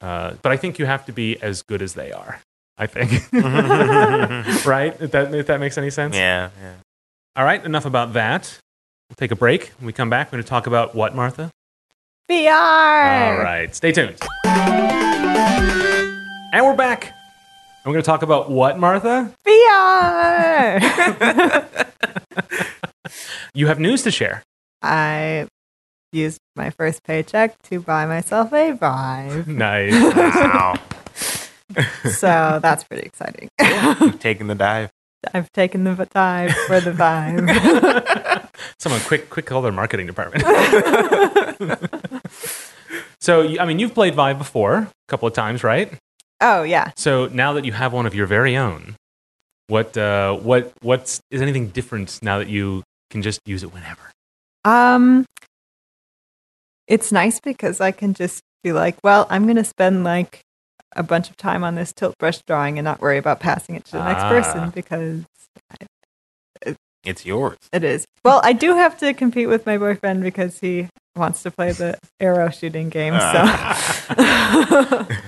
uh, 0.00 0.34
but 0.42 0.50
I 0.50 0.56
think 0.56 0.78
you 0.78 0.86
have 0.86 1.06
to 1.06 1.12
be 1.12 1.40
as 1.42 1.62
good 1.62 1.82
as 1.82 1.94
they 1.94 2.10
are. 2.10 2.40
I 2.78 2.86
think, 2.86 3.10
right? 4.66 4.96
If 5.00 5.10
that 5.12 5.34
if 5.34 5.46
that 5.46 5.60
makes 5.60 5.76
any 5.76 5.90
sense. 5.90 6.16
Yeah, 6.16 6.48
yeah. 6.60 6.74
All 7.36 7.44
right. 7.44 7.62
Enough 7.64 7.84
about 7.84 8.14
that. 8.14 8.58
We'll 9.10 9.16
take 9.16 9.32
a 9.32 9.36
break. 9.36 9.72
When 9.78 9.86
we 9.86 9.92
come 9.92 10.08
back, 10.08 10.28
we're 10.28 10.36
going 10.36 10.44
to 10.44 10.48
talk 10.48 10.66
about 10.68 10.94
what, 10.94 11.14
Martha? 11.16 11.50
VR. 12.30 13.36
All 13.36 13.42
right, 13.42 13.74
stay 13.74 13.90
tuned. 13.90 14.16
And 16.52 16.64
we're 16.64 16.76
back. 16.76 17.06
And 17.06 17.86
we're 17.86 17.92
going 17.94 18.02
to 18.02 18.06
talk 18.06 18.22
about 18.22 18.50
what, 18.50 18.78
Martha? 18.78 19.34
VR. 19.46 20.80
You 23.52 23.66
have 23.66 23.80
news 23.80 24.04
to 24.04 24.12
share. 24.12 24.44
I 24.80 25.48
used 26.12 26.38
my 26.54 26.70
first 26.70 27.02
paycheck 27.02 27.60
to 27.62 27.80
buy 27.80 28.06
myself 28.06 28.52
a 28.52 28.70
Vive, 28.72 29.48
Nice. 29.48 29.92
Wow. 29.92 30.74
so 32.04 32.60
that's 32.62 32.84
pretty 32.84 33.02
exciting. 33.06 33.48
You've 33.60 34.20
taken 34.20 34.46
the 34.46 34.54
dive. 34.54 34.90
I've 35.34 35.50
taken 35.52 35.82
the 35.84 36.08
dive 36.14 36.54
for 36.68 36.80
the 36.80 36.92
Vive. 36.92 37.44
Someone 38.78 39.00
quick, 39.02 39.30
quick 39.30 39.46
call 39.46 39.62
their 39.62 39.72
marketing 39.72 40.06
department. 40.06 40.44
so, 43.20 43.58
I 43.58 43.64
mean, 43.66 43.78
you've 43.78 43.94
played 43.94 44.14
Vive 44.14 44.38
before 44.38 44.74
a 44.76 44.90
couple 45.08 45.28
of 45.28 45.34
times, 45.34 45.62
right? 45.64 45.92
oh 46.42 46.62
yeah. 46.62 46.90
So 46.96 47.26
now 47.26 47.52
that 47.52 47.66
you 47.66 47.72
have 47.72 47.92
one 47.92 48.06
of 48.06 48.14
your 48.14 48.26
very 48.26 48.56
own, 48.56 48.96
what, 49.66 49.94
uh, 49.96 50.34
what, 50.34 50.72
what's 50.80 51.20
is 51.30 51.42
anything 51.42 51.68
different 51.68 52.18
now 52.22 52.38
that 52.38 52.48
you 52.48 52.82
can 53.10 53.20
just 53.20 53.40
use 53.44 53.62
it 53.62 53.72
whenever? 53.74 54.00
Um, 54.64 55.26
it's 56.86 57.12
nice 57.12 57.38
because 57.40 57.80
I 57.80 57.90
can 57.92 58.14
just 58.14 58.40
be 58.64 58.72
like, 58.72 58.96
well, 59.04 59.26
I'm 59.28 59.44
going 59.44 59.56
to 59.56 59.64
spend 59.64 60.02
like 60.02 60.40
a 60.96 61.02
bunch 61.02 61.28
of 61.30 61.36
time 61.36 61.62
on 61.62 61.74
this 61.74 61.92
tilt 61.92 62.16
brush 62.18 62.40
drawing 62.46 62.78
and 62.78 62.84
not 62.84 63.00
worry 63.02 63.18
about 63.18 63.38
passing 63.38 63.74
it 63.76 63.84
to 63.86 63.92
the 63.92 64.04
next 64.04 64.22
Ah. 64.22 64.28
person 64.30 64.70
because 64.70 65.24
It's 67.04 67.24
yours. 67.24 67.56
it 67.72 67.82
is. 67.84 68.06
Well, 68.24 68.40
I 68.44 68.52
do 68.52 68.74
have 68.74 68.98
to 68.98 69.14
compete 69.14 69.48
with 69.48 69.64
my 69.66 69.78
boyfriend 69.78 70.22
because 70.22 70.58
he 70.60 70.88
wants 71.16 71.42
to 71.44 71.50
play 71.50 71.72
the 71.72 71.98
arrow 72.20 72.50
shooting 72.50 72.88
game. 72.90 73.14
So 73.14 73.16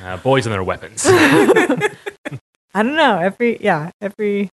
Uh, 0.05 0.16
boys 0.23 0.47
and 0.47 0.53
their 0.53 0.62
weapons. 0.62 1.05
I 2.75 2.83
don't 2.83 2.97
know. 2.97 3.18
Every 3.18 3.59
yeah, 3.62 3.91
every 4.01 4.49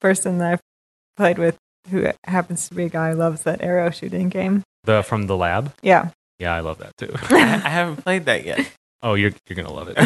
person 0.00 0.38
that 0.38 0.52
I've 0.54 0.60
played 1.16 1.38
with 1.38 1.56
who 1.90 2.08
happens 2.26 2.68
to 2.68 2.74
be 2.74 2.84
a 2.84 2.88
guy 2.88 3.12
loves 3.12 3.42
that 3.42 3.62
arrow 3.62 3.90
shooting 3.90 4.28
game. 4.28 4.62
the 4.84 5.02
from 5.02 5.26
the 5.26 5.36
lab. 5.36 5.74
Yeah. 5.82 6.10
Yeah, 6.38 6.54
I 6.54 6.60
love 6.60 6.78
that 6.78 6.96
too. 6.96 7.12
I, 7.30 7.36
I 7.64 7.68
haven't 7.68 8.02
played 8.02 8.24
that 8.26 8.44
yet. 8.44 8.68
Oh, 9.02 9.14
you're 9.14 9.32
you're 9.48 9.56
gonna 9.56 9.72
love 9.72 9.88
it. 9.90 9.96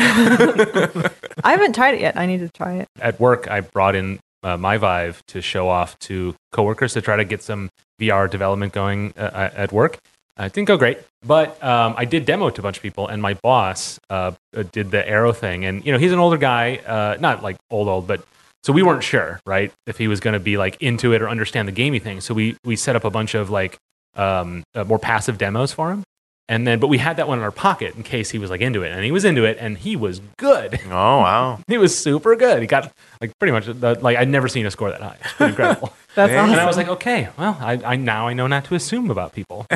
I 1.45 1.51
haven't 1.53 1.75
tried 1.75 1.95
it 1.95 2.01
yet. 2.01 2.17
I 2.17 2.27
need 2.27 2.39
to 2.41 2.49
try 2.49 2.77
it. 2.77 2.89
At 3.01 3.21
work, 3.21 3.49
I 3.51 3.61
brought 3.61 3.95
in 3.95 4.19
uh, 4.43 4.57
my 4.57 4.77
Vive 4.79 5.25
to 5.27 5.41
show 5.41 5.69
off 5.69 5.99
to 6.01 6.35
coworkers 6.53 6.95
to 6.95 7.03
try 7.03 7.17
to 7.17 7.25
get 7.25 7.43
some 7.43 7.71
VR 8.01 8.31
development 8.31 8.73
going 8.73 9.13
uh, 9.17 9.51
at 9.55 9.73
work. 9.73 9.99
Uh, 10.39 10.45
it 10.45 10.53
didn't 10.53 10.69
go 10.69 10.77
great, 10.77 10.99
but 11.25 11.63
um, 11.65 11.95
I 11.97 12.05
did 12.05 12.27
demo 12.27 12.49
it 12.49 12.57
to 12.57 12.61
a 12.61 12.63
bunch 12.63 12.77
of 12.77 12.83
people, 12.83 13.09
and 13.09 13.23
my 13.23 13.35
boss 13.43 13.99
uh, 14.11 14.33
did 14.73 14.91
the 14.91 15.09
arrow 15.09 15.33
thing. 15.33 15.65
And 15.65 15.85
you 15.85 15.93
know, 15.93 15.99
he's 15.99 16.13
an 16.13 16.19
older 16.19 16.37
guy, 16.37 16.77
uh, 16.87 17.17
not 17.19 17.43
like 17.43 17.57
old 17.71 17.89
old, 17.89 18.07
but 18.07 18.23
so 18.63 18.73
we 18.73 18.83
weren't 18.83 19.05
sure, 19.05 19.41
right, 19.47 19.73
if 19.87 19.97
he 19.97 20.09
was 20.09 20.21
going 20.21 20.35
to 20.35 20.41
be 20.41 20.59
like 20.59 20.77
into 20.83 21.13
it 21.15 21.23
or 21.23 21.29
understand 21.29 21.69
the 21.69 21.73
gamey 21.73 22.01
thing. 22.01 22.21
So 22.21 22.35
we 22.35 22.57
we 22.65 22.77
set 22.77 22.97
up 22.97 23.05
a 23.05 23.11
bunch 23.11 23.35
of 23.35 23.49
like 23.49 23.79
um, 24.15 24.63
uh, 24.75 24.85
more 24.85 24.99
passive 24.99 25.39
demos 25.39 25.73
for 25.73 25.91
him. 25.91 26.03
And 26.49 26.65
then, 26.65 26.79
but 26.79 26.87
we 26.87 26.99
had 26.99 27.17
that 27.17 27.27
one 27.27 27.39
in 27.39 27.45
our 27.45 27.51
pocket 27.51 27.97
in 27.97 28.05
case 28.05 28.31
he 28.31 28.39
was 28.39 28.51
like 28.51 28.61
into 28.61 28.83
it, 28.83 28.93
and 28.93 29.05
he 29.05 29.11
was 29.11 29.25
into 29.25 29.45
it, 29.45 29.57
and 29.61 29.77
he 29.77 29.97
was 29.97 30.21
good. 30.37 30.79
Oh 30.87 31.19
wow. 31.19 31.59
He 31.69 31.79
was 31.79 31.97
super 31.99 32.37
good. 32.37 32.61
He 32.61 32.67
got 32.69 32.93
like 33.21 33.37
pretty 33.39 33.53
much 33.53 33.67
the, 33.67 33.99
like 34.01 34.17
I'd 34.17 34.29
never 34.29 34.47
seen 34.49 34.65
a 34.67 34.71
score 34.71 34.91
that 34.91 35.01
high. 35.03 35.17
It's 35.21 35.33
pretty 35.33 35.51
incredible. 35.51 35.93
That's 36.15 36.33
awesome. 36.33 36.53
and 36.53 36.61
I 36.61 36.67
was 36.67 36.77
like, 36.77 36.89
okay, 36.89 37.29
well, 37.37 37.59
I, 37.61 37.73
I 37.85 37.97
now 37.97 38.29
I 38.29 38.33
know 38.33 38.47
not 38.47 38.65
to 38.67 38.75
assume 38.75 39.11
about 39.11 39.33
people. 39.33 39.67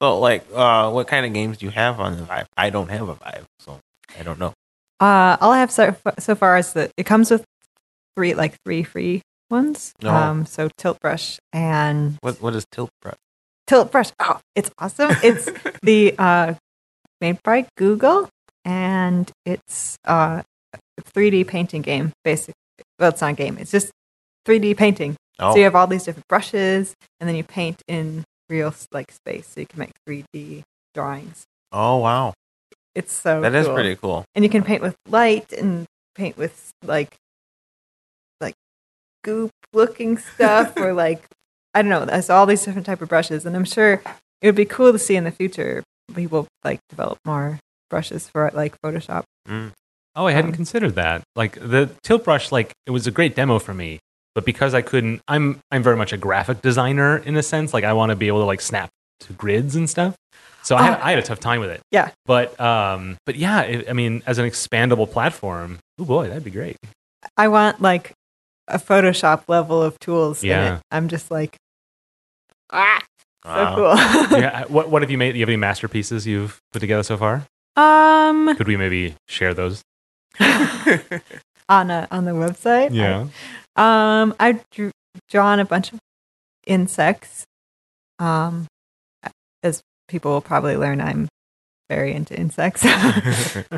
So 0.00 0.18
like, 0.18 0.44
uh, 0.52 0.90
what 0.90 1.06
kind 1.06 1.24
of 1.24 1.32
games 1.32 1.58
do 1.58 1.66
you 1.66 1.70
have 1.70 2.00
on 2.00 2.16
the 2.16 2.24
Vive? 2.24 2.48
I 2.56 2.70
don't 2.70 2.88
have 2.88 3.08
a 3.08 3.14
Vive, 3.14 3.46
so 3.60 3.78
I 4.18 4.24
don't 4.24 4.38
know. 4.40 4.52
Uh, 4.98 5.36
all 5.40 5.52
I 5.52 5.60
have 5.60 5.70
so, 5.70 5.94
so 6.18 6.34
far 6.34 6.58
is 6.58 6.72
that 6.72 6.90
it 6.96 7.04
comes 7.06 7.30
with 7.30 7.44
three, 8.16 8.34
like 8.34 8.56
three 8.64 8.82
free 8.82 9.22
ones. 9.48 9.92
Oh. 10.02 10.08
Um, 10.10 10.44
so 10.46 10.68
Tilt 10.76 10.98
Brush 11.00 11.38
and 11.52 12.16
What 12.20 12.42
what 12.42 12.56
is 12.56 12.64
Tilt 12.72 12.90
Brush? 13.00 13.14
Tilt 13.66 13.90
Brush. 13.92 14.10
Oh, 14.18 14.40
it's 14.54 14.70
awesome. 14.78 15.10
It's 15.22 15.48
the 15.82 16.14
uh, 16.18 16.54
made 17.20 17.38
by 17.42 17.66
Google, 17.76 18.28
and 18.64 19.30
it's 19.46 19.96
uh, 20.06 20.42
a 20.74 21.02
3D 21.02 21.46
painting 21.46 21.82
game. 21.82 22.12
Basically, 22.24 22.54
well, 22.98 23.10
it's 23.10 23.20
not 23.20 23.30
a 23.30 23.34
game. 23.34 23.58
It's 23.58 23.70
just 23.70 23.90
3D 24.46 24.76
painting. 24.76 25.16
Oh, 25.38 25.52
So 25.52 25.58
you 25.58 25.64
have 25.64 25.74
all 25.74 25.86
these 25.86 26.04
different 26.04 26.28
brushes, 26.28 26.94
and 27.20 27.28
then 27.28 27.36
you 27.36 27.44
paint 27.44 27.82
in 27.88 28.24
real 28.48 28.74
like 28.92 29.10
space, 29.12 29.46
so 29.48 29.60
you 29.60 29.66
can 29.66 29.78
make 29.78 29.92
3D 30.08 30.62
drawings. 30.94 31.44
oh 31.72 31.96
wow, 31.98 32.34
It's 32.94 33.12
so 33.12 33.40
that 33.40 33.54
is 33.54 33.66
cool. 33.66 33.74
pretty 33.74 33.96
cool. 33.96 34.24
and 34.34 34.44
you 34.44 34.50
can 34.50 34.62
paint 34.62 34.82
with 34.82 34.94
light 35.08 35.52
and 35.52 35.86
paint 36.14 36.36
with 36.36 36.70
like 36.84 37.14
like 38.42 38.54
goop 39.24 39.50
looking 39.72 40.18
stuff 40.18 40.76
or 40.76 40.92
like 40.92 41.24
I 41.74 41.82
don't 41.82 41.88
know. 41.90 42.04
There's 42.04 42.30
all 42.30 42.46
these 42.46 42.64
different 42.64 42.86
type 42.86 43.00
of 43.02 43.08
brushes, 43.08 43.46
and 43.46 43.56
I'm 43.56 43.64
sure 43.64 44.02
it 44.40 44.46
would 44.46 44.54
be 44.54 44.64
cool 44.64 44.92
to 44.92 44.98
see 44.98 45.16
in 45.16 45.24
the 45.24 45.30
future 45.30 45.82
people 46.14 46.46
like 46.64 46.80
develop 46.90 47.18
more 47.24 47.58
brushes 47.88 48.28
for 48.28 48.50
like 48.54 48.78
Photoshop. 48.82 49.24
Oh, 50.14 50.26
I 50.26 50.32
hadn't 50.32 50.50
Um, 50.50 50.56
considered 50.56 50.94
that. 50.96 51.22
Like 51.36 51.54
the 51.54 51.90
tilt 52.02 52.24
brush, 52.24 52.52
like 52.52 52.72
it 52.86 52.90
was 52.90 53.06
a 53.06 53.10
great 53.10 53.34
demo 53.34 53.58
for 53.58 53.72
me, 53.72 53.98
but 54.34 54.44
because 54.44 54.74
I 54.74 54.82
couldn't, 54.82 55.22
I'm 55.28 55.60
I'm 55.70 55.82
very 55.82 55.96
much 55.96 56.12
a 56.12 56.18
graphic 56.18 56.60
designer 56.60 57.16
in 57.18 57.36
a 57.36 57.42
sense. 57.42 57.72
Like 57.72 57.84
I 57.84 57.92
want 57.94 58.10
to 58.10 58.16
be 58.16 58.28
able 58.28 58.40
to 58.40 58.46
like 58.46 58.60
snap 58.60 58.90
to 59.20 59.32
grids 59.32 59.74
and 59.76 59.88
stuff. 59.88 60.14
So 60.64 60.76
I, 60.76 60.82
had, 60.82 60.98
Oh. 60.98 61.02
I 61.02 61.10
had 61.10 61.18
a 61.18 61.22
tough 61.22 61.40
time 61.40 61.60
with 61.60 61.70
it. 61.70 61.80
Yeah. 61.90 62.10
But 62.26 62.58
um, 62.60 63.16
but 63.26 63.36
yeah, 63.36 63.62
it, 63.62 63.88
I 63.88 63.94
mean, 63.94 64.22
as 64.26 64.38
an 64.38 64.44
expandable 64.46 65.10
platform, 65.10 65.78
oh 65.98 66.04
boy, 66.04 66.28
that'd 66.28 66.44
be 66.44 66.50
great. 66.50 66.76
I 67.36 67.48
want 67.48 67.80
like 67.80 68.12
a 68.72 68.78
Photoshop 68.78 69.44
level 69.48 69.82
of 69.82 69.98
tools. 70.00 70.42
in 70.42 70.48
Yeah. 70.50 70.76
it. 70.76 70.82
I'm 70.90 71.08
just 71.08 71.30
like 71.30 71.56
ah, 72.72 73.00
so 73.44 73.50
Wow. 73.50 73.74
cool. 73.76 74.38
yeah. 74.40 74.64
What 74.68 74.88
what 74.90 75.02
have 75.02 75.10
you 75.10 75.18
made? 75.18 75.32
Do 75.32 75.38
you 75.38 75.42
have 75.42 75.48
any 75.48 75.56
masterpieces 75.56 76.26
you've 76.26 76.58
put 76.72 76.80
together 76.80 77.02
so 77.02 77.16
far? 77.16 77.46
um, 77.76 78.54
Could 78.56 78.68
we 78.68 78.76
maybe 78.76 79.14
share 79.28 79.54
those? 79.54 79.82
on 81.68 81.90
a 81.90 82.08
on 82.10 82.24
the 82.24 82.32
website. 82.32 82.90
I- 82.98 83.28
Um, 83.76 84.34
I've 84.38 84.62
drew, 84.70 84.90
drawn 85.30 85.58
a 85.60 85.64
bunch 85.64 85.92
of 85.92 85.98
insects. 86.66 87.44
Um, 88.18 88.66
as 89.62 89.80
people 90.08 90.32
will 90.32 90.42
probably 90.42 90.76
learn, 90.76 91.00
I'm 91.00 91.28
very 91.88 92.12
into 92.12 92.38
insects. 92.38 92.84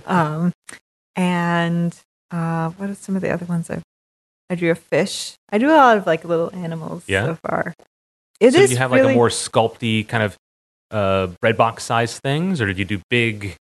um, 0.07 0.53
and 1.15 1.95
uh, 2.33 2.71
what 2.71 2.91
are 2.91 2.95
some 2.97 3.15
of 3.15 3.23
the 3.23 3.31
other 3.31 3.47
ones 3.47 3.71
I've 3.71 3.83
I 4.55 4.57
drew 4.57 4.71
a 4.71 4.77
fish. 4.77 5.35
I 5.51 5.59
do 5.59 5.69
a 5.69 5.75
lot 5.75 5.99
of 5.99 6.07
like 6.07 6.25
little 6.25 6.55
animals 6.55 7.03
Yeah? 7.09 7.27
so 7.27 7.39
far. 7.45 7.75
It 8.39 8.47
is 8.47 8.55
so 8.55 8.61
did 8.61 8.71
you 8.71 8.77
have 8.77 8.93
like 8.93 9.03
a 9.03 9.13
more 9.15 9.29
sculpty 9.31 10.07
kind 10.07 10.23
of 10.23 10.37
uh, 10.93 11.27
bread 11.41 11.57
box 11.57 11.83
size 11.83 12.21
things, 12.21 12.61
or 12.61 12.67
did 12.67 12.79
you 12.79 12.85
do 12.85 13.01
big, 13.11 13.57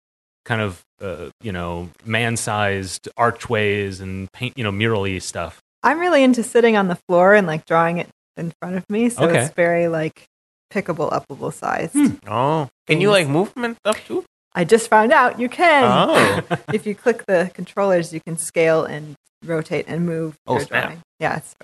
kind 0.44 0.60
of 0.60 0.82
uh, 1.00 1.30
you 1.40 1.50
know 1.52 1.88
man 2.04 2.36
sized 2.36 3.08
archways 3.16 4.00
and 4.00 4.30
paint 4.32 4.56
you 4.58 4.64
know 4.64 4.72
murally 4.72 5.20
stuff? 5.22 5.60
I'm 5.82 5.98
really 5.98 6.22
into 6.22 6.42
sitting 6.42 6.76
on 6.76 6.88
the 6.88 6.98
floor 7.08 7.32
and 7.34 7.46
like 7.46 7.64
drawing 7.64 7.96
it 7.98 8.08
in 8.36 8.52
front 8.60 8.76
of 8.76 8.84
me, 8.90 9.08
so 9.08 9.24
Okay. 9.24 9.44
it's 9.44 9.54
very 9.54 9.88
like 9.88 10.24
pickable, 10.72 11.10
upable 11.10 11.52
sized. 11.52 11.92
Hmm. 11.94 12.14
Oh, 12.26 12.68
can 12.86 13.00
you 13.00 13.10
like 13.10 13.28
movement 13.28 13.78
them 13.82 13.92
stuff 13.94 14.06
too? 14.06 14.24
I 14.54 14.64
just 14.64 14.88
found 14.90 15.12
out 15.12 15.40
you 15.40 15.48
can. 15.48 15.84
Oh, 15.84 16.56
If 16.74 16.86
you 16.86 16.94
click 16.94 17.24
the 17.26 17.50
controllers, 17.54 18.12
you 18.12 18.20
can 18.20 18.36
scale 18.36 18.84
and 18.84 19.14
rotate 19.44 19.84
and 19.88 20.06
move 20.06 20.34
Oh, 20.46 20.56
your 20.56 20.66
snap. 20.66 20.84
drawing. 20.84 21.00
Yeah, 21.18 21.40
so 21.40 21.56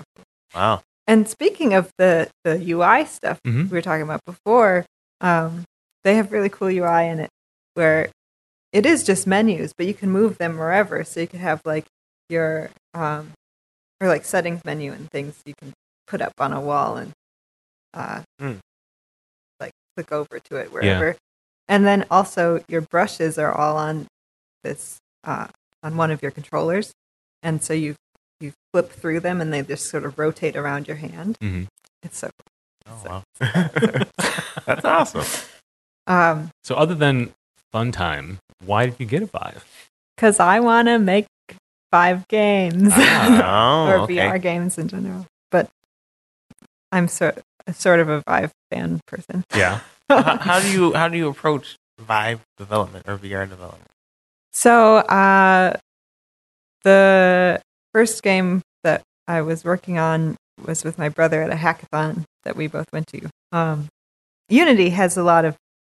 wow. 0.54 0.82
And 1.06 1.28
speaking 1.28 1.72
of 1.74 1.90
the 1.98 2.28
the 2.44 2.56
UI 2.72 3.04
stuff 3.04 3.38
Mhm. 3.46 3.70
we 3.70 3.76
were 3.76 3.82
talking 3.82 4.02
about 4.02 4.24
before, 4.26 4.84
um, 5.20 5.64
they 6.04 6.14
have 6.16 6.32
really 6.32 6.48
cool 6.50 6.68
UI 6.68 7.04
in 7.04 7.18
it 7.20 7.30
where 7.74 8.10
it 8.72 8.84
is 8.84 9.04
just 9.04 9.26
menus, 9.26 9.72
but 9.76 9.86
you 9.86 9.94
can 9.94 10.10
move 10.10 10.36
them 10.38 10.58
wherever. 10.58 11.02
So 11.04 11.20
you 11.20 11.26
could 11.26 11.40
have 11.40 11.62
like 11.64 11.86
your 12.28 12.70
um, 12.94 13.32
or 14.00 14.08
like 14.08 14.24
settings 14.24 14.64
menu 14.64 14.92
and 14.92 15.10
things 15.10 15.40
you 15.46 15.54
can 15.58 15.72
put 16.06 16.20
up 16.20 16.32
on 16.38 16.52
a 16.52 16.60
wall 16.60 16.96
and 16.96 17.12
uh, 17.94 18.22
Mm. 18.40 18.58
like 19.60 19.72
click 19.96 20.12
over 20.12 20.38
to 20.38 20.56
it 20.56 20.70
wherever. 20.72 21.16
And 21.68 21.84
then 21.86 22.06
also 22.10 22.62
your 22.68 22.82
brushes 22.82 23.38
are 23.38 23.52
all 23.52 23.76
on 23.76 24.06
this 24.62 24.98
uh, 25.24 25.48
on 25.82 25.96
one 25.96 26.10
of 26.10 26.22
your 26.22 26.30
controllers, 26.30 26.92
and 27.43 27.62
so 27.62 27.72
you 27.74 27.95
you 28.41 28.53
flip 28.72 28.91
through 28.93 29.20
them 29.20 29.41
and 29.41 29.53
they 29.53 29.62
just 29.62 29.86
sort 29.86 30.05
of 30.05 30.18
rotate 30.18 30.57
around 30.57 30.86
your 30.89 30.97
hand. 30.99 31.36
Mhm. 31.43 31.66
It's 32.03 32.18
so 32.18 32.30
Oh, 32.86 33.03
wow. 33.05 33.22
That's 34.66 34.84
awesome. 34.84 35.24
um 36.07 36.51
So 36.64 36.74
other 36.76 36.95
than 36.95 37.34
fun 37.72 37.93
time, 37.93 38.39
why 38.64 38.86
did 38.86 38.97
you 38.99 39.07
get 39.07 39.22
a 39.22 39.26
Vive? 39.26 39.64
because 40.16 40.41
I 40.41 40.59
want 40.61 40.89
to 40.89 40.99
make 40.99 41.26
Vive 41.93 42.26
games 42.28 42.93
Oh, 42.97 43.86
or 43.89 43.97
okay. 44.01 44.16
VR 44.18 44.41
games 44.41 44.78
in 44.78 44.89
general. 44.89 45.26
But 45.51 45.68
I'm 46.93 47.09
sort 47.09 47.41
sort 47.72 48.01
of 48.01 48.09
a 48.09 48.22
Vive 48.26 48.53
fan 48.70 49.01
person. 49.07 49.45
Yeah. 49.55 49.80
how, 50.09 50.39
how 50.39 50.61
do 50.61 50.70
you 50.70 50.93
how 50.95 51.09
do 51.09 51.16
you 51.18 51.28
approach 51.28 51.76
Vive 52.01 52.41
development 52.57 53.05
or 53.09 53.18
VR 53.18 53.49
development? 53.49 53.91
So 54.53 54.97
uh, 54.97 55.76
the 56.84 57.60
first 57.92 58.22
game 58.22 58.62
that 58.84 59.02
I 59.26 59.42
was 59.42 59.64
working 59.64 59.98
on 59.98 60.36
was 60.64 60.84
with 60.84 60.98
my 60.98 61.08
brother 61.08 61.42
at 61.42 61.50
a 61.50 61.54
hackathon 61.56 62.24
that 62.44 62.56
we 62.56 62.66
both 62.66 62.86
went 62.92 63.06
to. 63.08 63.28
Um, 63.52 63.88
Unity 64.48 64.90
has 64.90 65.16
a 65.16 65.22
lot 65.22 65.44
of 65.44 65.56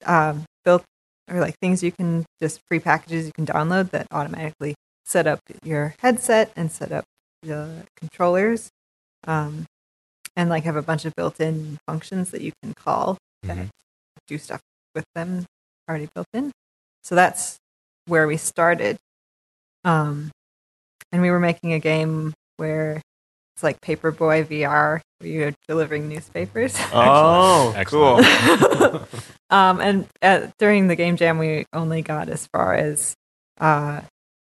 um, 0.07 0.45
built 0.65 0.85
or 1.31 1.41
like 1.41 1.55
things 1.61 1.83
you 1.83 1.93
can 1.93 2.25
just 2.41 2.61
free 2.69 2.81
packages 2.81 3.27
you 3.27 3.33
can 3.35 3.45
download 3.47 3.91
that 3.91 4.07
automatically 4.11 4.75
set 5.05 5.27
up 5.27 5.41
your 5.63 5.95
headset 6.01 6.51
and 6.57 6.71
set 6.73 6.91
up 6.93 7.05
the 7.43 7.85
controllers, 7.97 8.69
um, 9.27 9.65
and 10.37 10.49
like 10.51 10.65
have 10.65 10.77
a 10.77 10.83
bunch 10.83 11.05
of 11.05 11.15
built-in 11.17 11.79
functions 11.87 12.31
that 12.31 12.41
you 12.41 12.53
can 12.63 12.73
call 12.75 13.17
that 13.43 13.57
Mhm. 13.57 13.69
do 14.27 14.39
stuff 14.39 14.61
with 14.95 15.05
them 15.15 15.45
already 15.89 16.09
built 16.15 16.27
in. 16.33 16.51
So 17.03 17.15
that's 17.15 17.57
where 18.07 18.27
we 18.27 18.37
started. 18.37 18.99
Um, 19.85 20.31
and 21.13 21.23
we 21.23 21.31
were 21.31 21.41
making 21.41 21.73
a 21.73 21.79
game 21.81 22.35
where 22.57 23.01
it's 23.55 23.63
like 23.63 23.81
Paperboy 23.81 24.47
VR, 24.47 25.01
where 25.19 25.31
you're 25.31 25.55
delivering 25.67 26.09
newspapers. 26.09 26.77
Oh, 26.93 27.75
cool. 27.87 28.21
um, 29.51 29.81
and 29.81 30.07
at, 30.23 30.57
during 30.59 30.89
the 30.89 30.97
game 30.97 31.17
jam, 31.17 31.39
we 31.39 31.65
only 31.73 32.03
got 32.03 32.29
as 32.29 32.47
far 32.53 32.75
as 32.75 33.15
uh, 33.61 34.01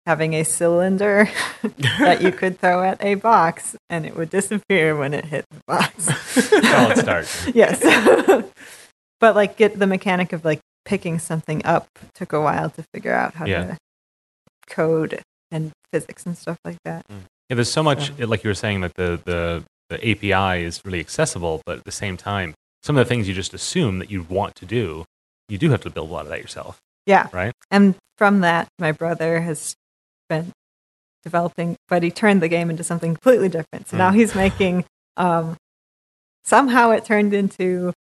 having 0.06 0.34
a 0.34 0.44
cylinder 0.44 1.30
that 2.00 2.22
you 2.22 2.32
could 2.32 2.60
throw 2.60 2.84
at 2.84 3.04
a 3.04 3.16
box, 3.16 3.76
and 3.90 4.06
it 4.06 4.16
would 4.16 4.30
disappear 4.30 4.96
when 4.96 5.14
it 5.14 5.26
hit 5.26 5.46
the 5.52 5.62
box. 5.68 6.06
Solid 6.06 6.98
start. 6.98 7.56
yes, 7.56 7.80
but 9.20 9.36
like 9.36 9.58
get 9.58 9.78
the 9.78 9.88
mechanic 9.88 10.34
of 10.34 10.44
like 10.46 10.60
picking 10.86 11.18
something 11.20 11.66
up 11.66 11.88
took 12.14 12.32
a 12.34 12.40
while 12.42 12.70
to 12.70 12.84
figure 12.94 13.14
out 13.14 13.34
how 13.36 13.46
Yeah. 13.46 13.64
to 13.66 13.78
code 14.68 15.22
and 15.52 15.72
physics 15.92 16.26
and 16.26 16.38
stuff 16.38 16.58
like 16.66 16.78
that. 16.86 17.06
Yeah, 17.50 17.56
there's 17.56 17.72
so 17.72 17.84
much, 17.84 18.12
So- 18.18 18.26
like 18.26 18.44
you 18.44 18.50
were 18.50 18.54
saying, 18.56 18.82
that 18.82 18.96
the, 18.96 19.20
the, 19.24 19.64
the 19.90 19.98
API 20.10 20.64
is 20.64 20.82
really 20.86 21.00
accessible, 21.00 21.62
but 21.66 21.80
at 21.80 21.84
the 21.86 21.92
same 21.92 22.18
time, 22.18 22.54
some 22.84 22.98
of 22.98 23.06
the 23.06 23.10
things 23.10 23.28
you 23.28 23.34
just 23.34 23.54
assume 23.54 24.00
that 24.00 24.10
you 24.12 24.24
want 24.24 24.56
to 24.56 24.66
do, 24.66 25.06
you 25.50 25.58
do 25.58 25.70
have 25.72 25.82
to 25.82 25.90
build 25.90 26.10
a 26.10 26.14
lot 26.14 26.24
of 26.26 26.30
that 26.30 26.40
yourself. 26.42 26.78
Yeah. 27.06 27.28
Right. 27.32 27.54
And 27.70 27.96
from 28.18 28.42
that, 28.42 28.68
my 28.80 28.92
brother 28.92 29.42
has 29.42 29.76
been 30.30 30.52
developing, 31.24 31.76
but 31.88 32.02
he 32.04 32.10
turned 32.12 32.42
the 32.42 32.48
game 32.48 32.70
into 32.70 32.84
something 32.84 33.14
completely 33.14 33.50
different. 33.50 33.88
So 33.90 33.98
now 33.98 34.12
Mm. 34.12 34.16
he's 34.16 34.34
making, 34.36 34.86
um, 35.18 35.56
somehow 36.44 36.92
it 36.92 37.06
turned 37.06 37.34
into 37.34 37.94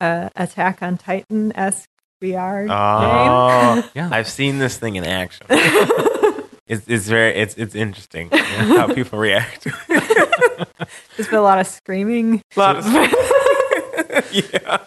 uh, 0.00 0.28
Attack 0.36 0.82
on 0.82 0.98
Titan 0.98 1.56
esque 1.56 1.88
VR 2.22 2.66
Oh, 2.70 3.90
Yeah. 3.94 4.10
I've 4.12 4.28
seen 4.28 4.58
this 4.58 4.76
thing 4.78 4.96
in 4.96 5.04
action. 5.04 5.46
It's, 6.66 6.88
it's 6.88 7.06
very 7.06 7.32
it's 7.34 7.54
it's 7.54 7.74
interesting 7.76 8.28
how 8.30 8.92
people 8.94 9.18
react. 9.18 9.64
There's 9.88 11.28
been 11.28 11.38
a 11.38 11.42
lot 11.42 11.60
of 11.60 11.66
screaming. 11.66 12.42
A 12.56 12.58
lot 12.58 12.76
of 12.76 12.86
yeah. 14.32 14.78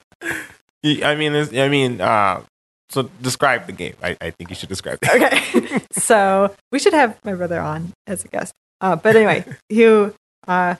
Yeah, 0.81 1.09
I 1.09 1.15
mean, 1.15 1.35
I 1.35 1.67
mean, 1.67 1.99
uh, 1.99 2.41
so 2.89 3.03
describe 3.21 3.65
the 3.65 3.73
game. 3.73 3.95
I, 4.01 4.17
I 4.21 4.29
think 4.31 4.49
you 4.49 4.55
should 4.55 4.69
describe 4.69 4.99
it. 5.01 5.09
okay. 5.09 5.79
so 5.91 6.55
we 6.71 6.79
should 6.79 6.93
have 6.93 7.17
my 7.23 7.33
brother 7.33 7.59
on 7.59 7.93
as 8.07 8.23
a 8.23 8.27
guest. 8.27 8.53
Uh, 8.81 8.95
but 8.95 9.15
anyway, 9.15 9.43
you 9.69 10.13
uh, 10.47 10.75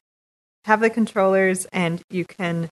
have 0.65 0.79
the 0.79 0.89
controllers, 0.89 1.65
and 1.71 2.01
you 2.09 2.25
can. 2.25 2.69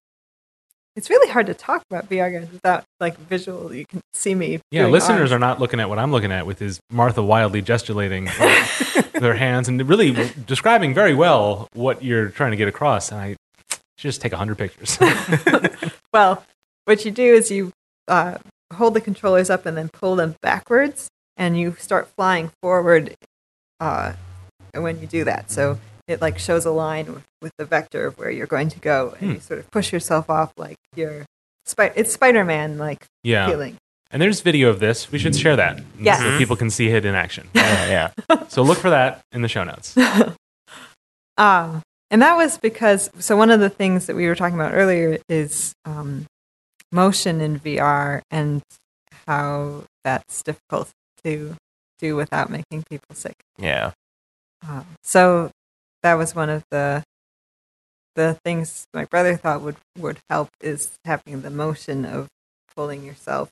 It's 0.97 1.11
really 1.11 1.31
hard 1.31 1.45
to 1.45 1.53
talk 1.53 1.83
about 1.91 2.09
VR 2.09 2.31
games 2.31 2.51
without 2.51 2.83
like 2.99 3.19
visual. 3.19 3.71
You 3.71 3.85
can 3.85 4.01
see 4.15 4.33
me. 4.33 4.59
Yeah, 4.71 4.87
listeners 4.87 5.31
are 5.31 5.37
not 5.37 5.59
looking 5.59 5.79
at 5.79 5.89
what 5.89 5.99
I'm 5.99 6.11
looking 6.11 6.31
at 6.31 6.47
with 6.47 6.57
his 6.57 6.79
Martha 6.89 7.21
wildly 7.21 7.61
gesticulating 7.61 8.23
with 8.39 9.21
her 9.21 9.35
hands 9.35 9.69
and 9.69 9.87
really 9.87 10.31
describing 10.47 10.95
very 10.95 11.13
well 11.13 11.69
what 11.73 12.03
you're 12.03 12.29
trying 12.29 12.49
to 12.49 12.57
get 12.57 12.67
across. 12.67 13.11
And 13.11 13.21
I 13.21 13.35
should 13.69 14.09
just 14.09 14.21
take 14.21 14.31
100 14.31 14.57
pictures. 14.57 14.97
well, 16.13 16.43
what 16.85 17.05
you 17.05 17.11
do 17.11 17.31
is 17.35 17.51
you 17.51 17.71
uh, 18.07 18.39
hold 18.73 18.95
the 18.95 19.01
controllers 19.01 19.51
up 19.51 19.67
and 19.67 19.77
then 19.77 19.89
pull 19.93 20.15
them 20.15 20.35
backwards, 20.41 21.09
and 21.37 21.59
you 21.59 21.75
start 21.77 22.09
flying 22.17 22.49
forward 22.59 23.13
uh, 23.79 24.13
when 24.73 24.99
you 24.99 25.05
do 25.05 25.23
that. 25.25 25.51
So 25.51 25.77
it 26.07 26.21
like 26.21 26.39
shows 26.39 26.65
a 26.65 26.71
line 26.71 27.13
with, 27.13 27.23
with 27.41 27.51
the 27.57 27.65
vector 27.65 28.05
of 28.07 28.17
where 28.17 28.29
you're 28.31 28.47
going 28.47 28.69
to 28.69 28.79
go, 28.79 29.15
and 29.19 29.29
Hmm. 29.29 29.33
you 29.35 29.39
sort 29.39 29.59
of 29.59 29.69
push 29.71 29.91
yourself 29.91 30.29
off 30.29 30.51
like 30.57 30.77
you're. 30.95 31.25
Spi- 31.65 31.91
it's 31.95 32.13
Spider-Man 32.13 32.77
like 32.77 33.05
yeah. 33.23 33.47
feeling. 33.47 33.75
And 34.09 34.21
there's 34.21 34.39
video 34.39 34.69
of 34.69 34.79
this. 34.79 35.11
We 35.11 35.19
should 35.19 35.35
share 35.35 35.57
that 35.57 35.81
Yes. 35.99 36.19
so 36.21 36.37
people 36.37 36.55
can 36.55 36.69
see 36.69 36.87
it 36.87 37.03
in 37.03 37.13
action. 37.13 37.49
yeah, 37.53 38.11
yeah. 38.29 38.43
So 38.47 38.61
look 38.61 38.77
for 38.77 38.89
that 38.89 39.19
in 39.33 39.41
the 39.41 39.49
show 39.49 39.63
notes. 39.65 39.95
Um, 41.37 41.81
and 42.09 42.21
that 42.21 42.35
was 42.35 42.57
because 42.57 43.09
so 43.19 43.37
one 43.37 43.51
of 43.51 43.59
the 43.59 43.69
things 43.69 44.07
that 44.07 44.15
we 44.15 44.27
were 44.27 44.35
talking 44.35 44.55
about 44.55 44.73
earlier 44.73 45.19
is 45.29 45.73
um, 45.85 46.25
motion 46.91 47.41
in 47.41 47.59
VR 47.59 48.21
and 48.31 48.61
how 49.27 49.83
that's 50.03 50.41
difficult 50.41 50.89
to 51.23 51.55
do 51.99 52.15
without 52.15 52.49
making 52.49 52.83
people 52.89 53.13
sick. 53.15 53.35
Yeah. 53.57 53.91
Um, 54.67 54.85
so 55.03 55.51
that 56.07 56.13
was 56.17 56.33
one 56.33 56.49
of 56.49 56.63
the 56.71 57.03
the 58.15 58.37
things 58.45 58.85
my 58.93 59.03
brother 59.03 59.35
thought 59.35 59.61
would 59.61 59.75
would 59.97 60.19
help 60.29 60.47
is 60.61 60.93
having 61.03 61.41
the 61.41 61.49
motion 61.49 62.05
of 62.05 62.27
pulling 62.75 63.03
yourself, 63.03 63.49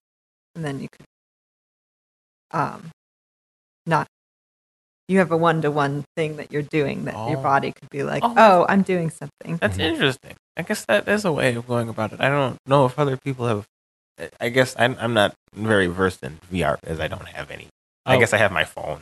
and 0.56 0.64
then 0.64 0.80
you 0.80 0.88
could 0.90 1.06
um 2.52 2.92
not 3.86 4.08
you 5.10 5.20
have 5.20 5.32
a 5.34 5.38
one 5.38 5.62
to 5.62 5.70
one 5.70 6.06
thing 6.16 6.38
that 6.38 6.50
you're 6.52 6.62
doing 6.80 7.04
that 7.06 7.14
your 7.30 7.40
Oh. 7.40 7.44
body 7.44 7.74
could 7.74 7.90
be 7.90 8.04
like, 8.04 8.24
Oh. 8.24 8.34
oh, 8.38 8.66
I'm 8.70 8.84
doing 8.84 9.10
something. 9.10 9.58
That's 9.58 9.78
interesting. 9.78 10.36
I 10.56 10.62
guess 10.64 10.86
that 10.86 11.08
is 11.10 11.26
a 11.26 11.34
way 11.34 11.54
of 11.56 11.68
going 11.68 11.90
about 11.90 12.14
it. 12.14 12.22
I 12.22 12.30
don't 12.30 12.58
know 12.66 12.86
if 12.86 12.98
other 12.98 13.18
people 13.18 13.46
have. 13.48 13.66
I 14.40 14.48
guess 14.48 14.74
I'm, 14.80 14.96
I'm 14.98 15.14
not 15.14 15.36
very 15.54 15.88
versed 15.88 16.24
in 16.24 16.40
VR 16.50 16.78
as 16.84 17.02
I 17.02 17.10
don't 17.10 17.28
have 17.28 17.52
any. 17.52 17.68
I 18.06 18.16
Oh. 18.16 18.20
guess 18.20 18.32
I 18.34 18.38
have 18.38 18.54
my 18.54 18.64
phone. 18.64 19.02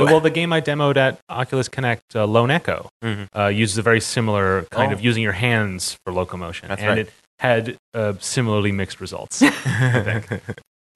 The- 0.00 0.12
well, 0.12 0.20
the 0.20 0.30
game 0.30 0.52
I 0.52 0.60
demoed 0.60 0.96
at 0.96 1.18
Oculus 1.28 1.68
Connect, 1.68 2.02
uh, 2.16 2.26
Lone 2.26 2.50
Echo, 2.50 2.88
Mhm. 3.04 3.28
uh, 3.36 3.46
uses 3.46 3.78
a 3.78 3.82
very 3.82 4.00
similar 4.00 4.62
kind 4.70 4.90
Oh. 4.90 4.94
of 4.94 5.00
using 5.04 5.22
your 5.22 5.32
hands 5.32 5.96
for 6.04 6.12
locomotion, 6.12 6.68
That's 6.68 6.80
and 6.82 6.88
right. 6.90 6.98
it 6.98 7.12
had 7.38 7.76
uh, 7.94 8.14
similarly 8.18 8.72
mixed 8.72 9.00
results. 9.00 9.42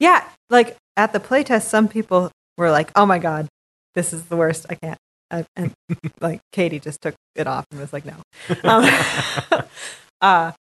Yeah, 0.01 0.25
like 0.51 0.77
at 0.97 1.13
the 1.13 1.21
playtest, 1.21 1.63
some 1.63 1.87
people 1.89 2.31
were 2.59 2.71
like, 2.71 2.91
"Oh 2.97 3.07
my 3.07 3.19
god, 3.19 3.47
this 3.95 4.13
is 4.13 4.25
the 4.25 4.37
worst. 4.37 4.67
I 4.69 4.75
can't." 4.75 4.99
I, 5.31 5.45
and 5.57 5.73
like 6.21 6.41
Katie 6.53 6.81
just 6.81 7.01
took 7.01 7.15
it 7.37 7.47
off 7.47 7.65
and 7.71 7.81
was 7.81 7.93
like, 7.93 8.05
"No." 8.05 8.17
Um, 8.65 8.85
uh, 10.21 10.53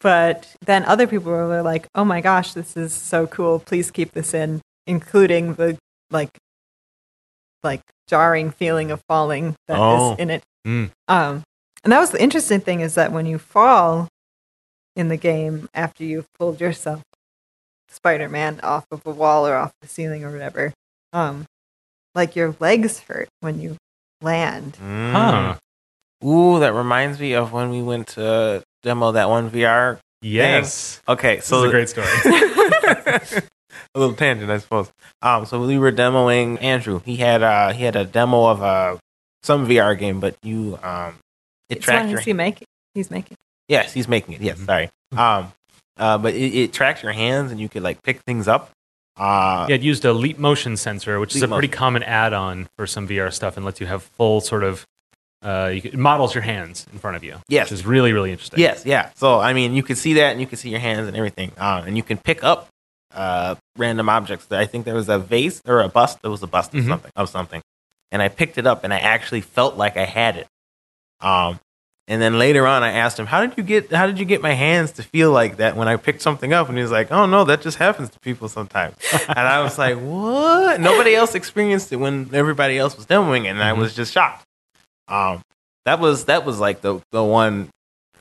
but 0.00 0.54
then 0.64 0.84
other 0.84 1.06
people 1.06 1.32
were 1.32 1.62
like, 1.62 1.86
"Oh 1.94 2.04
my 2.04 2.20
gosh, 2.20 2.52
this 2.54 2.76
is 2.76 2.94
so 2.94 3.26
cool! 3.26 3.58
Please 3.58 3.90
keep 3.90 4.12
this 4.12 4.32
in," 4.32 4.60
including 4.86 5.54
the 5.54 5.76
like, 6.10 6.30
like 7.62 7.80
jarring 8.08 8.50
feeling 8.50 8.90
of 8.90 9.00
falling 9.08 9.54
that 9.68 9.74
is 9.74 9.78
Oh. 9.80 10.16
in 10.18 10.30
it. 10.30 10.42
Mm. 10.66 10.90
Um, 11.08 11.42
and 11.84 11.92
that 11.92 12.00
was 12.00 12.10
the 12.10 12.22
interesting 12.22 12.60
thing 12.60 12.80
is 12.80 12.94
that 12.94 13.12
when 13.12 13.26
you 13.26 13.38
fall 13.38 14.08
in 14.96 15.08
the 15.08 15.16
game 15.16 15.68
after 15.74 16.04
you've 16.04 16.26
pulled 16.38 16.60
yourself 16.60 17.02
Spider-Man 17.88 18.60
off 18.62 18.84
of 18.90 19.00
a 19.06 19.10
wall 19.10 19.46
or 19.46 19.54
off 19.56 19.72
the 19.80 19.88
ceiling 19.88 20.24
or 20.24 20.30
whatever, 20.30 20.72
um, 21.12 21.46
like 22.14 22.36
your 22.36 22.54
legs 22.60 23.00
hurt 23.00 23.28
when 23.40 23.60
you 23.60 23.76
land. 24.22 24.76
Mm. 24.82 25.12
Huh. 25.12 25.56
Ooh, 26.26 26.60
that 26.60 26.74
reminds 26.74 27.18
me 27.18 27.32
of 27.32 27.52
when 27.52 27.70
we 27.70 27.82
went 27.82 28.08
to 28.08 28.62
demo 28.82 29.12
that 29.12 29.28
one 29.30 29.50
VR. 29.50 29.98
Yes. 30.22 31.00
Okay, 31.08 31.36
This 31.36 31.46
so 31.46 31.64
is 31.64 31.68
a 31.68 31.70
great 31.70 31.88
story. 31.88 32.06
a 33.94 33.98
little 34.00 34.14
tangent, 34.14 34.50
I 34.50 34.58
suppose. 34.58 34.90
Um, 35.22 35.46
so 35.46 35.64
we 35.66 35.78
were 35.78 35.92
demoing 35.92 36.62
Andrew. 36.62 37.00
He 37.04 37.16
had 37.16 37.42
uh 37.42 37.72
he 37.72 37.84
had 37.84 37.96
a 37.96 38.04
demo 38.04 38.46
of 38.46 38.62
uh 38.62 38.96
some 39.42 39.66
VR 39.66 39.98
game, 39.98 40.20
but 40.20 40.36
you 40.42 40.78
um 40.82 41.14
it 41.68 41.76
It's 41.78 41.84
tracked 41.84 42.02
one 42.04 42.10
your 42.10 42.18
is 42.20 42.24
he 42.26 42.32
making? 42.32 42.66
He's 42.94 43.10
making. 43.10 43.36
yes 43.68 43.92
he's 43.92 44.08
making 44.08 44.34
it 44.34 44.40
yes 44.40 44.58
Mhm. 44.58 44.66
sorry 44.66 44.90
um 45.16 45.52
uh 45.96 46.18
but 46.18 46.34
it, 46.34 46.54
it 46.54 46.72
tracked 46.72 47.02
your 47.04 47.12
hands 47.12 47.52
and 47.52 47.60
you 47.60 47.68
could 47.68 47.82
like 47.82 48.02
pick 48.02 48.20
things 48.22 48.48
up. 48.48 48.70
Uh, 49.18 49.66
Yeah, 49.68 49.74
it 49.74 49.82
used 49.82 50.04
a 50.06 50.12
leap 50.14 50.38
motion 50.38 50.76
sensor, 50.78 51.20
which 51.20 51.34
is 51.36 51.42
Leap 51.42 51.50
a 51.50 51.54
pretty 51.54 51.68
common 51.68 52.02
add-on 52.02 52.68
for 52.78 52.86
some 52.86 53.06
VR 53.06 53.30
stuff, 53.30 53.56
and 53.56 53.66
lets 53.66 53.78
you 53.80 53.86
have 53.86 54.02
full 54.02 54.40
sort 54.40 54.64
of. 54.64 54.86
Uh, 55.44 55.70
you, 55.74 55.82
can- 55.82 55.92
it 55.92 55.98
models 55.98 56.34
your 56.34 56.42
hands 56.42 56.86
in 56.92 56.98
front 56.98 57.16
of 57.16 57.24
you, 57.24 57.36
Yes. 57.48 57.66
which 57.70 57.80
is 57.80 57.84
really 57.86 58.12
really 58.14 58.30
interesting. 58.30 58.60
Yes, 58.60 58.86
yeah. 58.86 59.10
So 59.16 59.38
I 59.38 59.52
mean, 59.52 59.74
you 59.74 59.82
can 59.82 59.96
see 59.96 60.14
that, 60.14 60.30
and 60.32 60.40
you 60.40 60.46
can 60.46 60.56
see 60.56 60.70
your 60.70 60.80
hands 60.80 61.06
and 61.06 61.16
everything, 61.16 61.52
uh, 61.58 61.82
and 61.86 61.96
you 61.98 62.02
can 62.02 62.16
pick 62.18 62.42
up 62.44 62.68
uh, 63.14 63.54
random 63.76 64.08
objects. 64.08 64.50
I 64.52 64.66
think 64.66 64.84
there 64.84 64.94
was 64.94 65.08
a 65.08 65.18
vase 65.18 65.60
or 65.66 65.80
a 65.80 65.88
bust. 65.88 66.22
There 66.22 66.30
was 66.30 66.42
a 66.42 66.46
bust 66.46 66.74
of 66.74 66.80
Mhm. 66.84 66.88
something 66.88 67.10
of 67.16 67.28
something, 67.28 67.62
and 68.12 68.22
I 68.22 68.28
picked 68.28 68.58
it 68.58 68.66
up, 68.66 68.84
and 68.84 68.92
I 68.94 68.98
actually 68.98 69.40
felt 69.40 69.76
like 69.76 69.96
I 69.96 70.04
had 70.04 70.36
it. 70.36 70.46
Um, 71.20 71.60
and 72.08 72.20
then 72.20 72.38
later 72.38 72.66
on, 72.66 72.82
I 72.82 72.92
asked 72.92 73.18
him, 73.18 73.26
"How 73.26 73.44
did 73.46 73.56
you 73.56 73.62
get? 73.62 73.92
How 73.92 74.06
did 74.06 74.18
you 74.18 74.24
get 74.24 74.42
my 74.42 74.52
hands 74.52 74.92
to 74.92 75.02
feel 75.02 75.30
like 75.32 75.58
that 75.58 75.76
when 75.76 75.86
I 75.86 75.96
picked 75.96 76.22
something 76.22 76.52
up?" 76.52 76.68
And 76.68 76.76
he 76.76 76.82
was 76.82 76.90
like, 76.90 77.12
"Oh 77.12 77.26
no, 77.26 77.44
that 77.44 77.60
just 77.62 77.78
happens 77.78 78.10
to 78.10 78.18
people 78.20 78.48
sometimes." 78.48 78.96
and 79.28 79.38
I 79.38 79.60
was 79.62 79.78
like, 79.78 79.96
"What? 79.98 80.80
Nobody 80.80 81.14
else 81.14 81.34
experienced 81.34 81.92
it 81.92 81.96
when 81.96 82.30
everybody 82.32 82.78
else 82.78 82.96
was 82.96 83.06
demoing 83.06 83.44
it, 83.44 83.48
and 83.50 83.62
I 83.62 83.72
Mhm. 83.72 83.78
was 83.78 83.94
just 83.94 84.12
shocked." 84.12 84.44
Um, 85.08 85.42
that 85.84 85.98
was 86.00 86.24
that 86.26 86.44
was 86.44 86.58
like 86.58 86.80
the 86.80 87.00
the 87.12 87.22
one 87.22 87.68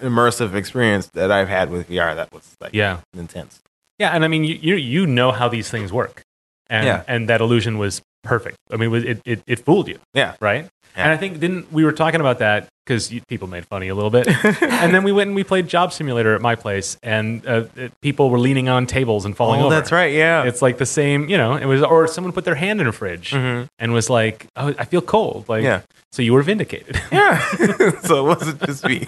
immersive 0.02 0.54
experience 0.56 1.08
that 1.14 1.32
I've 1.32 1.50
had 1.50 1.70
with 1.72 1.90
VR 1.90 2.16
that 2.16 2.32
was 2.32 2.56
like 2.62 2.74
yeah, 2.74 3.00
intense. 3.18 3.60
Yeah. 4.00 4.12
And 4.12 4.24
I 4.24 4.28
mean, 4.28 4.44
you 4.44 4.56
you, 4.62 4.76
you 4.76 5.06
know 5.08 5.32
how 5.32 5.48
these 5.50 5.70
things 5.70 5.92
work, 5.94 6.22
and 6.70 6.86
Yeah. 6.86 7.04
and 7.08 7.30
that 7.30 7.42
illusion 7.42 7.78
was 7.78 8.02
perfect. 8.24 8.58
I 8.72 8.78
mean, 8.78 8.94
it 8.96 9.22
it 9.26 9.44
it, 9.48 9.60
fooled 9.66 9.88
you. 9.88 10.00
Yeah. 10.14 10.36
right. 10.42 10.68
Yeah. 10.98 11.04
And 11.04 11.12
I 11.12 11.18
think 11.18 11.40
didn't 11.40 11.72
we 11.72 11.86
were 11.86 11.92
talking 11.94 12.20
about 12.20 12.40
that 12.40 12.68
because 12.84 13.14
people 13.30 13.48
made 13.48 13.66
funny 13.68 13.88
a 13.90 13.96
little 13.96 14.10
bit, 14.10 14.28
and 14.62 14.94
then 14.94 15.04
we 15.04 15.12
went 15.12 15.28
and 15.28 15.36
we 15.36 15.44
played 15.44 15.68
Job 15.68 15.94
Simulator 15.94 16.34
at 16.34 16.42
my 16.42 16.56
place, 16.56 16.98
and 17.04 17.46
uh, 17.48 17.66
it, 17.76 17.92
people 18.02 18.32
were 18.32 18.40
leaning 18.40 18.68
on 18.68 18.88
tables 18.88 19.24
and 19.26 19.38
falling 19.38 19.62
oh, 19.62 19.66
over. 19.68 19.76
that's 19.76 19.92
right. 19.92 20.12
Yeah. 20.14 20.44
It's 20.46 20.62
like 20.64 20.80
the 20.80 20.88
same, 20.88 21.30
you 21.30 21.38
know. 21.38 21.56
It 21.56 21.66
was, 21.66 21.84
or 21.84 22.08
someone 22.08 22.34
put 22.34 22.44
their 22.46 22.56
hand 22.56 22.82
in 22.82 22.88
a 22.88 22.92
fridge 22.92 23.32
Mhm. 23.32 23.68
and 23.78 23.94
was 23.94 24.10
like, 24.10 24.48
"Oh, 24.56 24.74
I 24.80 24.86
feel 24.86 25.02
cold." 25.02 25.48
Like, 25.48 25.64
Yeah. 25.64 25.82
So 26.12 26.24
you 26.24 26.34
were 26.34 26.42
vindicated. 26.42 27.00
Yeah. 27.12 27.40
so 28.02 28.26
it 28.26 28.28
wasn't 28.28 28.60
just 28.66 28.84
me. 28.84 29.06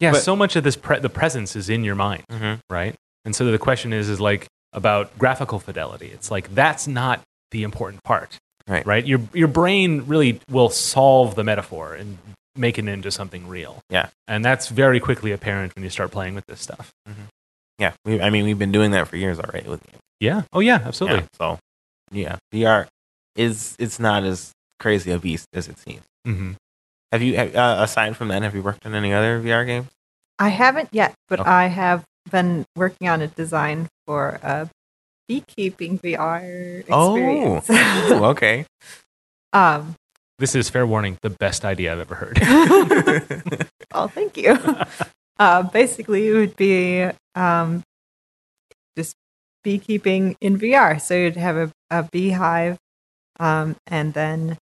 yeah. 0.00 0.12
But- 0.12 0.22
so 0.22 0.36
much 0.36 0.56
of 0.56 0.64
this, 0.64 0.76
pre- 0.76 0.98
the 1.00 1.08
presence 1.08 1.56
is 1.56 1.68
in 1.70 1.84
your 1.84 1.94
mind, 1.94 2.24
Mhm. 2.30 2.58
right? 2.70 2.94
And 3.24 3.34
so 3.34 3.50
the 3.50 3.58
question 3.58 3.92
is, 3.92 4.08
is 4.08 4.20
like 4.20 4.46
about 4.72 5.16
graphical 5.18 5.58
fidelity. 5.58 6.08
It's 6.12 6.30
like 6.30 6.54
that's 6.54 6.86
not 6.86 7.22
the 7.50 7.62
important 7.62 8.02
part, 8.02 8.38
Right. 8.66 8.84
Right. 8.86 9.06
Your 9.06 9.20
your 9.32 9.48
brain 9.48 10.04
really 10.06 10.40
will 10.50 10.70
solve 10.70 11.34
the 11.34 11.44
metaphor 11.44 11.94
and 11.94 12.18
make 12.56 12.78
it 12.78 12.88
into 12.88 13.10
something 13.10 13.46
real. 13.46 13.80
Yeah. 13.90 14.08
And 14.26 14.44
that's 14.44 14.68
very 14.68 15.00
quickly 15.00 15.32
apparent 15.32 15.74
when 15.74 15.84
you 15.84 15.90
start 15.90 16.10
playing 16.10 16.34
with 16.34 16.46
this 16.46 16.60
stuff. 16.60 16.90
Yeah. 17.78 17.92
We, 18.04 18.20
I 18.20 18.30
mean, 18.30 18.44
we've 18.44 18.58
been 18.58 18.72
doing 18.72 18.92
that 18.92 19.08
for 19.08 19.16
years 19.16 19.38
already 19.38 19.68
with 19.68 19.82
games. 19.84 20.00
Yeah. 20.20 20.42
Oh 20.52 20.60
yeah. 20.60 20.80
Absolutely. 20.84 21.20
Yeah. 21.20 21.26
So, 21.38 21.58
yeah, 22.12 22.36
VR 22.52 22.86
is 23.36 23.76
it's 23.78 23.98
not 23.98 24.24
as 24.24 24.52
crazy 24.80 25.10
a 25.10 25.18
beast 25.18 25.46
as 25.52 25.68
it 25.68 25.78
seems. 25.78 26.02
hmm 26.24 26.52
Have 27.12 27.22
you, 27.22 27.36
have, 27.36 27.54
uh, 27.54 27.76
aside 27.80 28.16
from 28.16 28.28
that, 28.28 28.42
have 28.42 28.54
you 28.54 28.62
worked 28.62 28.86
on 28.86 28.94
any 28.94 29.12
other 29.12 29.40
VR 29.40 29.66
games? 29.66 29.88
I 30.38 30.48
haven't 30.48 30.88
yet, 30.92 31.14
but 31.28 31.40
Okay. 31.40 31.50
I 31.50 31.66
have 31.66 32.04
been 32.30 32.64
working 32.76 33.08
on 33.08 33.20
a 33.22 33.28
design 33.28 33.88
for 34.06 34.40
a 34.42 34.68
beekeeping 35.28 35.98
VR 35.98 36.80
experience. 36.80 37.66
Oh, 37.68 38.24
okay. 38.30 38.66
um, 39.52 39.94
This 40.38 40.54
is 40.54 40.68
fair 40.68 40.86
warning. 40.86 41.18
The 41.22 41.30
best 41.30 41.64
idea 41.64 41.92
I've 41.92 42.00
ever 42.00 42.14
heard. 42.16 42.38
oh, 43.94 44.08
thank 44.08 44.36
you. 44.36 44.58
uh, 45.38 45.62
basically, 45.62 46.28
it 46.28 46.32
would 46.34 46.56
be 46.56 47.08
um, 47.34 47.82
just 48.96 49.14
beekeeping 49.62 50.36
in 50.40 50.58
VR. 50.58 51.00
So 51.00 51.14
you'd 51.14 51.36
have 51.36 51.56
a, 51.56 51.70
a 51.90 52.08
beehive, 52.12 52.76
um, 53.40 53.76
and 53.86 54.12
then 54.14 54.58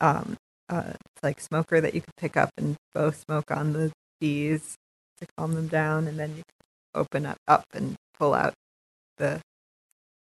um, 0.00 0.36
uh, 0.68 0.92
like 1.22 1.40
smoker 1.40 1.80
that 1.80 1.94
you 1.94 2.00
could 2.00 2.16
pick 2.16 2.36
up 2.36 2.50
and 2.56 2.76
blow 2.94 3.10
smoke 3.10 3.50
on 3.50 3.72
the 3.72 3.90
bees 4.20 4.76
to 5.18 5.26
calm 5.36 5.54
them 5.54 5.68
down, 5.68 6.06
and 6.06 6.18
then 6.18 6.30
you 6.30 6.42
could 6.46 6.55
open 6.96 7.26
up, 7.26 7.36
up 7.46 7.64
and 7.72 7.94
pull 8.18 8.34
out 8.34 8.54
the 9.18 9.40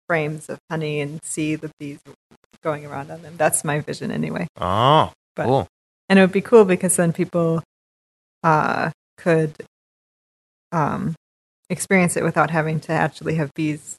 frames 0.08 0.48
of 0.48 0.58
honey 0.70 1.00
and 1.00 1.20
see 1.24 1.54
the 1.56 1.70
bees 1.80 1.98
going 2.62 2.86
around 2.86 3.10
on 3.10 3.22
them. 3.22 3.34
That's 3.36 3.64
my 3.64 3.80
vision, 3.80 4.10
anyway 4.10 4.46
oh, 4.60 5.12
But- 5.36 5.44
cool. 5.44 5.66
and 6.08 6.18
it 6.18 6.22
would 6.22 6.32
be 6.32 6.40
cool 6.40 6.64
because 6.64 6.96
then 6.96 7.12
people 7.12 7.62
uh, 8.42 8.90
could 9.16 9.54
um, 10.72 11.14
experience 11.70 12.16
it 12.16 12.24
without 12.24 12.50
having 12.50 12.80
to 12.80 12.92
actually 12.92 13.34
have 13.36 13.50
bees 13.54 13.96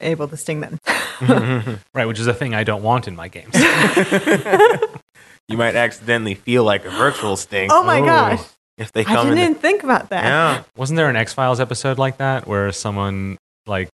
able 0.00 0.26
to 0.28 0.36
sting 0.36 0.60
them. 0.60 0.78
right. 1.94 2.06
Which 2.06 2.18
is 2.18 2.26
a 2.26 2.32
thing 2.34 2.54
I 2.54 2.64
don't 2.64 2.82
want 2.82 3.06
in 3.06 3.14
my 3.14 3.28
games. 3.28 3.54
you 5.48 5.56
might 5.56 5.74
accidentally 5.76 6.34
feel 6.34 6.64
like 6.64 6.84
a 6.86 6.90
virtual 6.90 7.36
sting 7.36 7.68
oh 7.72 7.82
my 7.84 8.00
Oh. 8.00 8.04
gosh! 8.06 8.40
If 8.80 8.90
they 8.92 9.04
I 9.04 9.14
didn't 9.22 9.32
in. 9.32 9.38
even 9.38 9.54
think 9.54 9.84
about 9.84 10.08
that. 10.08 10.24
yeah. 10.24 10.62
Wasn't 10.76 10.96
there 10.96 11.08
an 11.08 11.14
X 11.16 11.32
Files 11.32 11.60
episode 11.60 11.98
like 11.98 12.16
that 12.16 12.48
where 12.48 12.72
someone 12.72 13.38
like 13.66 13.88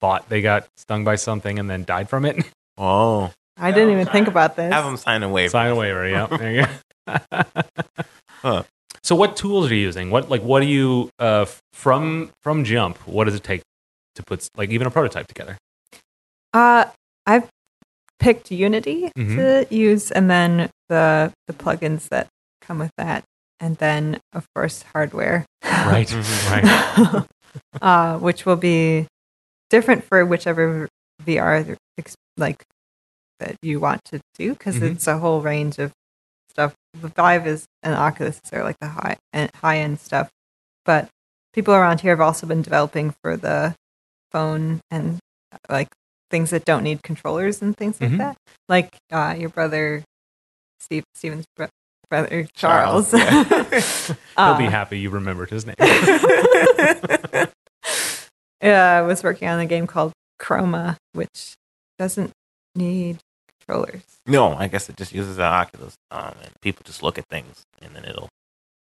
thought 0.00 0.28
they 0.30 0.40
got 0.40 0.66
stung 0.78 1.04
by 1.04 1.16
something 1.16 1.58
and 1.58 1.68
then 1.68 1.84
died 1.84 2.08
from 2.08 2.24
it? 2.24 2.36
Oh, 2.80 3.32
I 3.56 3.72
didn't 3.72 3.90
even 3.90 4.06
think 4.06 4.28
about 4.28 4.54
this. 4.54 4.72
have 4.72 4.84
them 4.84 4.96
sign 4.96 5.24
a 5.24 5.28
waiver. 5.28 5.50
Sign 5.50 5.72
a 5.72 5.74
waiver. 5.74 6.06
Yeah. 6.08 6.26
There 6.38 6.52
you 6.52 6.64
go. 6.64 7.42
Huh. 8.40 8.62
So 9.02 9.16
what 9.16 9.36
tools 9.36 9.68
are 9.70 9.74
you 9.74 9.80
using? 9.80 10.10
What 10.10 10.30
like 10.30 10.42
what 10.42 10.60
do 10.60 10.66
you 10.66 11.10
uh, 11.18 11.46
from 11.72 12.30
from 12.42 12.62
Jump? 12.64 12.98
What 13.06 13.24
does 13.24 13.34
it 13.34 13.42
take 13.42 13.62
to 14.14 14.22
put 14.22 14.46
like 14.56 14.70
even 14.70 14.86
a 14.86 14.90
prototype 14.90 15.26
together? 15.26 15.56
Uh, 16.54 16.84
I've 17.26 17.48
picked 18.20 18.50
Unity 18.50 19.10
Mhm. 19.18 19.36
to 19.68 19.74
use, 19.74 20.10
and 20.12 20.30
then 20.30 20.70
the 20.88 21.32
the 21.48 21.52
plugins 21.52 22.08
that 22.10 22.28
come 22.60 22.78
with 22.78 22.92
that, 22.96 23.24
and 23.60 23.76
then 23.76 24.20
of 24.32 24.46
course 24.54 24.82
hardware. 24.92 25.44
Right. 25.64 26.06
Mhm. 26.08 26.50
right. 26.50 27.26
uh, 27.82 28.18
which 28.18 28.44
will 28.46 28.56
be 28.56 29.06
different 29.70 30.04
for 30.04 30.24
whichever 30.24 30.88
VR 31.24 31.76
like 32.36 32.62
that 33.40 33.56
you 33.62 33.80
want 33.80 34.04
to 34.06 34.20
do 34.36 34.52
because 34.54 34.76
Mhm. 34.76 34.92
it's 34.94 35.06
a 35.06 35.18
whole 35.18 35.40
range 35.42 35.78
of 35.78 35.92
stuff. 36.50 36.74
The 36.94 37.08
Vive 37.08 37.46
is 37.46 37.66
and 37.82 37.94
Oculus 37.94 38.40
are 38.52 38.62
like 38.64 38.76
the 38.80 38.88
high 38.88 39.16
and 39.32 39.50
high 39.56 39.78
end 39.78 40.00
stuff, 40.00 40.28
but 40.84 41.08
people 41.52 41.74
around 41.74 42.00
here 42.00 42.12
have 42.12 42.20
also 42.20 42.46
been 42.46 42.62
developing 42.62 43.14
for 43.22 43.36
the 43.36 43.74
phone 44.32 44.80
and 44.90 45.18
like 45.70 45.88
things 46.30 46.50
that 46.50 46.64
don't 46.64 46.82
need 46.84 47.02
controllers 47.02 47.62
and 47.62 47.76
things 47.76 47.98
Mhm. 47.98 48.10
like 48.10 48.18
that. 48.18 48.36
Like 48.68 48.96
uh, 49.10 49.34
your 49.38 49.48
brother 49.50 50.02
Steve 50.80 51.04
Steven's 51.14 51.46
bro- 51.56 51.68
brother 52.10 52.48
Charles. 52.54 53.10
Charles, 53.10 54.06
He'll 54.36 54.56
be 54.56 54.66
Uh, 54.66 54.70
happy 54.70 54.98
you 54.98 55.10
remembered 55.10 55.50
his 55.50 55.66
name. 55.66 55.74
yeah, 58.62 58.98
I 58.98 59.02
was 59.02 59.22
working 59.22 59.48
on 59.48 59.60
a 59.60 59.66
game 59.66 59.86
called 59.86 60.12
Chroma, 60.40 60.96
which 61.12 61.54
doesn't 61.98 62.32
need 62.74 63.18
controllers. 63.58 64.02
no, 64.26 64.54
I 64.54 64.68
guess 64.68 64.88
it 64.88 64.96
just 64.96 65.12
uses 65.12 65.38
an 65.38 65.44
Oculus, 65.44 65.94
um, 66.10 66.34
and 66.42 66.50
people 66.62 66.82
just 66.84 67.02
look 67.02 67.18
at 67.18 67.24
things, 67.30 67.62
and 67.82 67.94
then 67.94 68.04
it'll. 68.04 68.28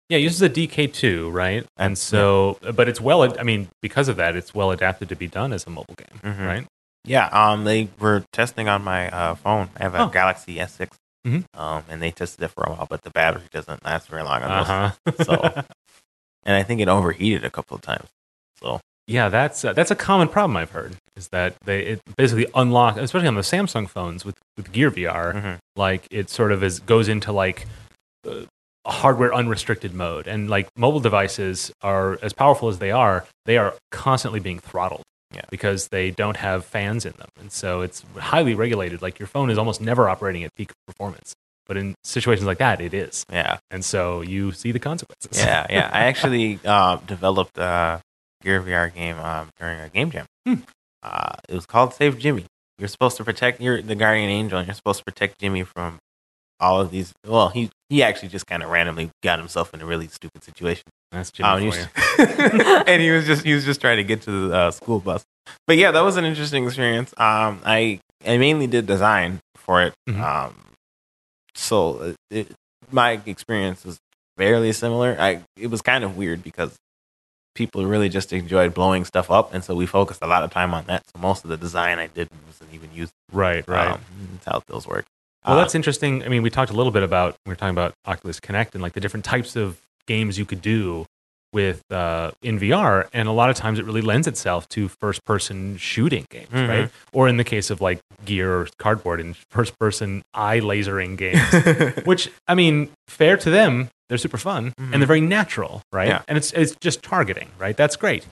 Yeah, 0.10 0.20
it 0.20 0.22
uses 0.22 0.42
a 0.42 0.50
DK2, 0.50 1.32
right? 1.34 1.66
And 1.76 1.98
so, 1.98 2.58
but 2.76 2.88
it's 2.88 3.02
well, 3.02 3.38
I 3.40 3.44
mean, 3.44 3.68
because 3.82 4.08
of 4.08 4.16
that, 4.18 4.36
it's 4.38 4.54
well 4.56 4.72
adapted 4.72 5.10
to 5.10 5.16
be 5.16 5.28
done 5.28 5.52
as 5.52 5.68
a 5.68 5.70
mobile 5.70 5.96
game, 5.96 6.20
Mhm. 6.34 6.48
right? 6.48 6.66
Yeah, 7.04 7.28
um, 7.28 7.64
they 7.66 7.90
were 8.00 8.24
testing 8.34 8.68
on 8.70 8.84
my 8.84 9.10
uh, 9.10 9.36
phone. 9.36 9.70
I 9.78 9.84
have 9.84 9.96
a 9.96 10.04
Oh. 10.04 10.08
Galaxy 10.08 10.56
S6, 10.60 10.90
Mhm. 11.28 11.44
um, 11.54 11.84
and 11.90 12.02
they 12.02 12.12
tested 12.12 12.44
it 12.44 12.50
for 12.50 12.64
a 12.64 12.72
while, 12.72 12.88
but 12.90 13.02
the 13.04 13.10
battery 13.10 13.44
doesn't 13.52 13.84
last 13.84 14.08
very 14.08 14.24
long 14.24 14.42
on 14.44 14.50
those. 14.60 14.70
Uh-huh. 14.70 15.24
So- 15.26 15.64
And 16.46 16.56
I 16.56 16.64
think 16.64 16.80
it 16.80 16.88
overheated 16.88 17.44
a 17.44 17.50
couple 17.50 17.76
of 17.76 17.82
times. 17.82 18.08
So 18.62 18.80
yeah, 19.08 19.28
that's 19.30 19.66
uh, 19.66 19.74
that's 19.74 19.92
a 19.92 19.96
common 19.96 20.28
problem 20.30 20.56
I've 20.58 20.72
heard 20.72 20.96
is 21.18 21.28
that 21.30 21.56
they 21.66 21.80
it 21.82 22.02
basically 22.18 22.48
unlock, 22.56 22.98
especially 22.98 23.28
on 23.28 23.36
the 23.36 23.42
Samsung 23.42 23.90
phones 23.90 24.24
with 24.24 24.38
with 24.56 24.72
Gear 24.72 24.90
VR, 24.92 25.34
mhm. 25.34 25.58
like 25.76 26.08
it 26.12 26.30
sort 26.30 26.52
of 26.54 26.64
is 26.64 26.80
goes 26.80 27.08
into 27.10 27.32
like 27.34 27.66
uh, 28.26 28.46
a 28.86 28.92
hardware 28.92 29.34
unrestricted 29.34 29.94
mode, 29.94 30.28
and 30.28 30.50
like 30.50 30.70
mobile 30.78 31.02
devices 31.02 31.72
are 31.82 32.18
as 32.22 32.32
powerful 32.34 32.70
as 32.70 32.80
they 32.80 32.92
are, 32.92 33.26
they 33.46 33.58
are 33.58 33.74
constantly 33.92 34.40
being 34.40 34.60
throttled. 34.60 35.04
Yeah. 35.34 35.42
Because 35.50 35.90
they 35.90 36.12
don't 36.12 36.38
have 36.38 36.66
fans 36.66 37.06
in 37.06 37.14
them. 37.18 37.28
And 37.40 37.52
so 37.52 37.82
it's 37.82 38.04
highly 38.18 38.56
regulated. 38.56 39.02
Like 39.02 39.20
your 39.20 39.28
phone 39.28 39.50
is 39.50 39.58
almost 39.58 39.82
never 39.82 40.08
operating 40.10 40.44
at 40.44 40.54
peak 40.56 40.72
performance. 40.88 41.34
But 41.66 41.76
in 41.76 41.96
situations 42.04 42.46
like 42.48 42.60
that, 42.60 42.80
it 42.80 42.94
is. 42.94 43.26
yeah, 43.30 43.58
And 43.70 43.84
so 43.84 44.22
you 44.22 44.54
see 44.54 44.72
the 44.72 44.80
consequences. 44.80 45.38
yeah, 45.38 45.68
yeah. 45.70 45.90
I 45.92 46.06
actually 46.06 46.60
uh, 46.64 46.96
developed 47.06 47.58
a 47.58 48.02
Gear 48.42 48.62
VR 48.62 48.94
game 48.94 49.18
um, 49.20 49.50
during 49.60 49.80
a 49.80 49.90
game 49.90 50.10
jam. 50.12 50.26
Hmm. 50.46 50.56
Uh, 51.04 51.34
it 51.50 51.56
was 51.56 51.66
called 51.66 51.94
Save 51.94 52.18
Jimmy. 52.20 52.46
You're 52.78 52.88
supposed 52.88 53.18
to 53.18 53.24
protect. 53.26 53.60
You're 53.60 53.82
the 53.82 53.96
guardian 53.96 54.30
angel, 54.30 54.60
and 54.60 54.68
you're 54.68 54.76
supposed 54.76 55.00
to 55.00 55.04
protect 55.06 55.40
Jimmy 55.40 55.64
from 55.64 55.98
all 56.60 56.80
of 56.80 56.92
these. 56.92 57.12
Well, 57.26 57.50
he 57.50 57.70
he 57.90 58.02
actually 58.04 58.30
just 58.30 58.46
kind 58.48 58.64
of 58.64 58.70
randomly 58.70 59.10
got 59.24 59.40
himself 59.40 59.74
in 59.74 59.82
a 59.82 59.86
really 59.86 60.08
stupid 60.08 60.44
situation. 60.44 60.84
That's 61.18 61.32
Jimmy 61.32 61.50
Um, 61.50 61.72
for 61.72 61.78
you. 61.78 62.84
and 62.88 63.02
he 63.02 63.10
was 63.12 63.26
just 63.26 63.44
he 63.44 63.54
was 63.54 63.66
just 63.66 63.82
trying 63.82 63.98
to 63.98 64.04
get 64.04 64.22
to 64.24 64.50
the 64.50 64.56
uh, 64.56 64.72
school 64.72 65.00
bus. 65.00 65.24
But 65.66 65.78
yeah, 65.78 65.92
that 65.92 66.02
was 66.02 66.18
an 66.18 66.26
interesting 66.26 66.66
experience. 66.66 67.14
Um, 67.18 67.62
I 67.66 68.00
I 68.26 68.38
mainly 68.38 68.68
did 68.68 68.86
design 68.86 69.40
for 69.56 69.82
it. 69.84 69.94
Mhm. 70.10 70.22
Um, 70.22 70.56
so 71.56 72.02
it, 72.02 72.16
it, 72.30 72.52
my 72.92 73.20
experience 73.26 73.84
was 73.84 73.98
fairly 74.38 74.72
similar. 74.74 75.18
I 75.20 75.42
it 75.60 75.68
was 75.68 75.82
kind 75.82 76.04
of 76.04 76.16
weird 76.18 76.44
because 76.44 76.76
people 77.56 77.84
really 77.88 78.10
just 78.10 78.32
enjoyed 78.34 78.74
blowing 78.76 79.04
stuff 79.04 79.32
up, 79.32 79.52
and 79.54 79.64
so 79.64 79.74
we 79.74 79.88
focused 79.88 80.22
a 80.22 80.28
lot 80.28 80.44
of 80.44 80.52
time 80.52 80.74
on 80.76 80.86
that. 80.86 81.02
So 81.12 81.20
most 81.20 81.44
of 81.44 81.50
the 81.50 81.58
design 81.58 81.98
I 81.98 82.06
did 82.08 82.30
wasn't 82.46 82.72
even 82.74 82.92
used. 82.94 83.12
Right, 83.32 83.68
right. 83.68 83.94
Um, 83.94 84.02
that's 84.34 84.46
how 84.46 84.62
those 84.68 84.86
work. 84.88 85.06
Well, 85.46 85.58
Uh, 85.58 85.62
that's 85.62 85.74
interesting. 85.74 86.24
I 86.24 86.28
mean, 86.28 86.44
we 86.44 86.52
talked 86.52 86.72
a 86.72 86.76
little 86.76 86.92
bit 86.92 87.02
about 87.04 87.36
we 87.46 87.50
were 87.52 87.56
talking 87.56 87.72
about 87.74 87.94
Oculus 88.06 88.40
Connect 88.40 88.76
and 88.76 88.82
like 88.84 88.94
the 88.94 89.00
different 89.00 89.26
types 89.26 89.56
of 89.56 89.80
games 90.06 90.38
you 90.38 90.46
could 90.46 90.62
do 90.62 91.06
with 91.54 91.82
uh, 91.92 92.32
in 92.42 92.60
VR, 92.60 93.08
and 93.14 93.28
a 93.28 93.32
lot 93.32 93.50
of 93.50 93.56
times 93.56 93.80
it 93.80 93.86
really 93.86 94.02
lends 94.02 94.28
itself 94.28 94.68
to 94.70 94.88
first-person 94.88 95.78
shooting 95.78 96.26
games, 96.30 96.50
Mhm. 96.52 96.68
right? 96.68 96.90
Or 97.14 97.28
in 97.28 97.38
the 97.38 97.44
case 97.44 97.70
of 97.70 97.82
like 97.82 98.00
Gear 98.26 98.54
or 98.54 98.68
Cardboard, 98.78 99.20
and 99.20 99.36
first-person 99.52 100.24
eye 100.34 100.60
lasering 100.60 101.18
games, 101.18 101.42
which 102.06 102.30
I 102.48 102.56
mean, 102.56 102.90
fair 103.08 103.38
to 103.38 103.50
them, 103.50 103.90
they're 104.10 104.18
super 104.18 104.38
fun 104.38 104.74
Mhm. 104.80 104.94
and 104.94 105.02
they're 105.02 105.08
very 105.08 105.22
natural, 105.22 105.82
right? 105.92 106.08
Yeah. 106.10 106.22
And 106.28 106.38
it's 106.38 106.52
it's 106.54 106.76
just 106.82 107.02
targeting, 107.02 107.50
right? 107.58 107.76
That's 107.78 107.96
great. 107.96 108.26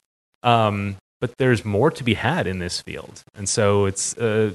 Um, 0.43 0.97
but 1.21 1.31
there's 1.37 1.63
more 1.65 1.89
to 1.91 2.03
be 2.03 2.13
had 2.15 2.45
in 2.47 2.59
this 2.59 2.81
field, 2.81 3.23
and 3.33 3.47
so 3.49 3.85
it's 3.85 4.15
uh, 4.17 4.51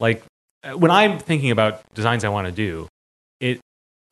like 0.00 0.22
uh, 0.64 0.76
when 0.78 0.90
I'm 0.90 1.18
thinking 1.18 1.50
about 1.50 1.82
designs 1.94 2.24
I 2.24 2.28
want 2.28 2.46
to 2.46 2.52
do, 2.52 2.88
it 3.40 3.60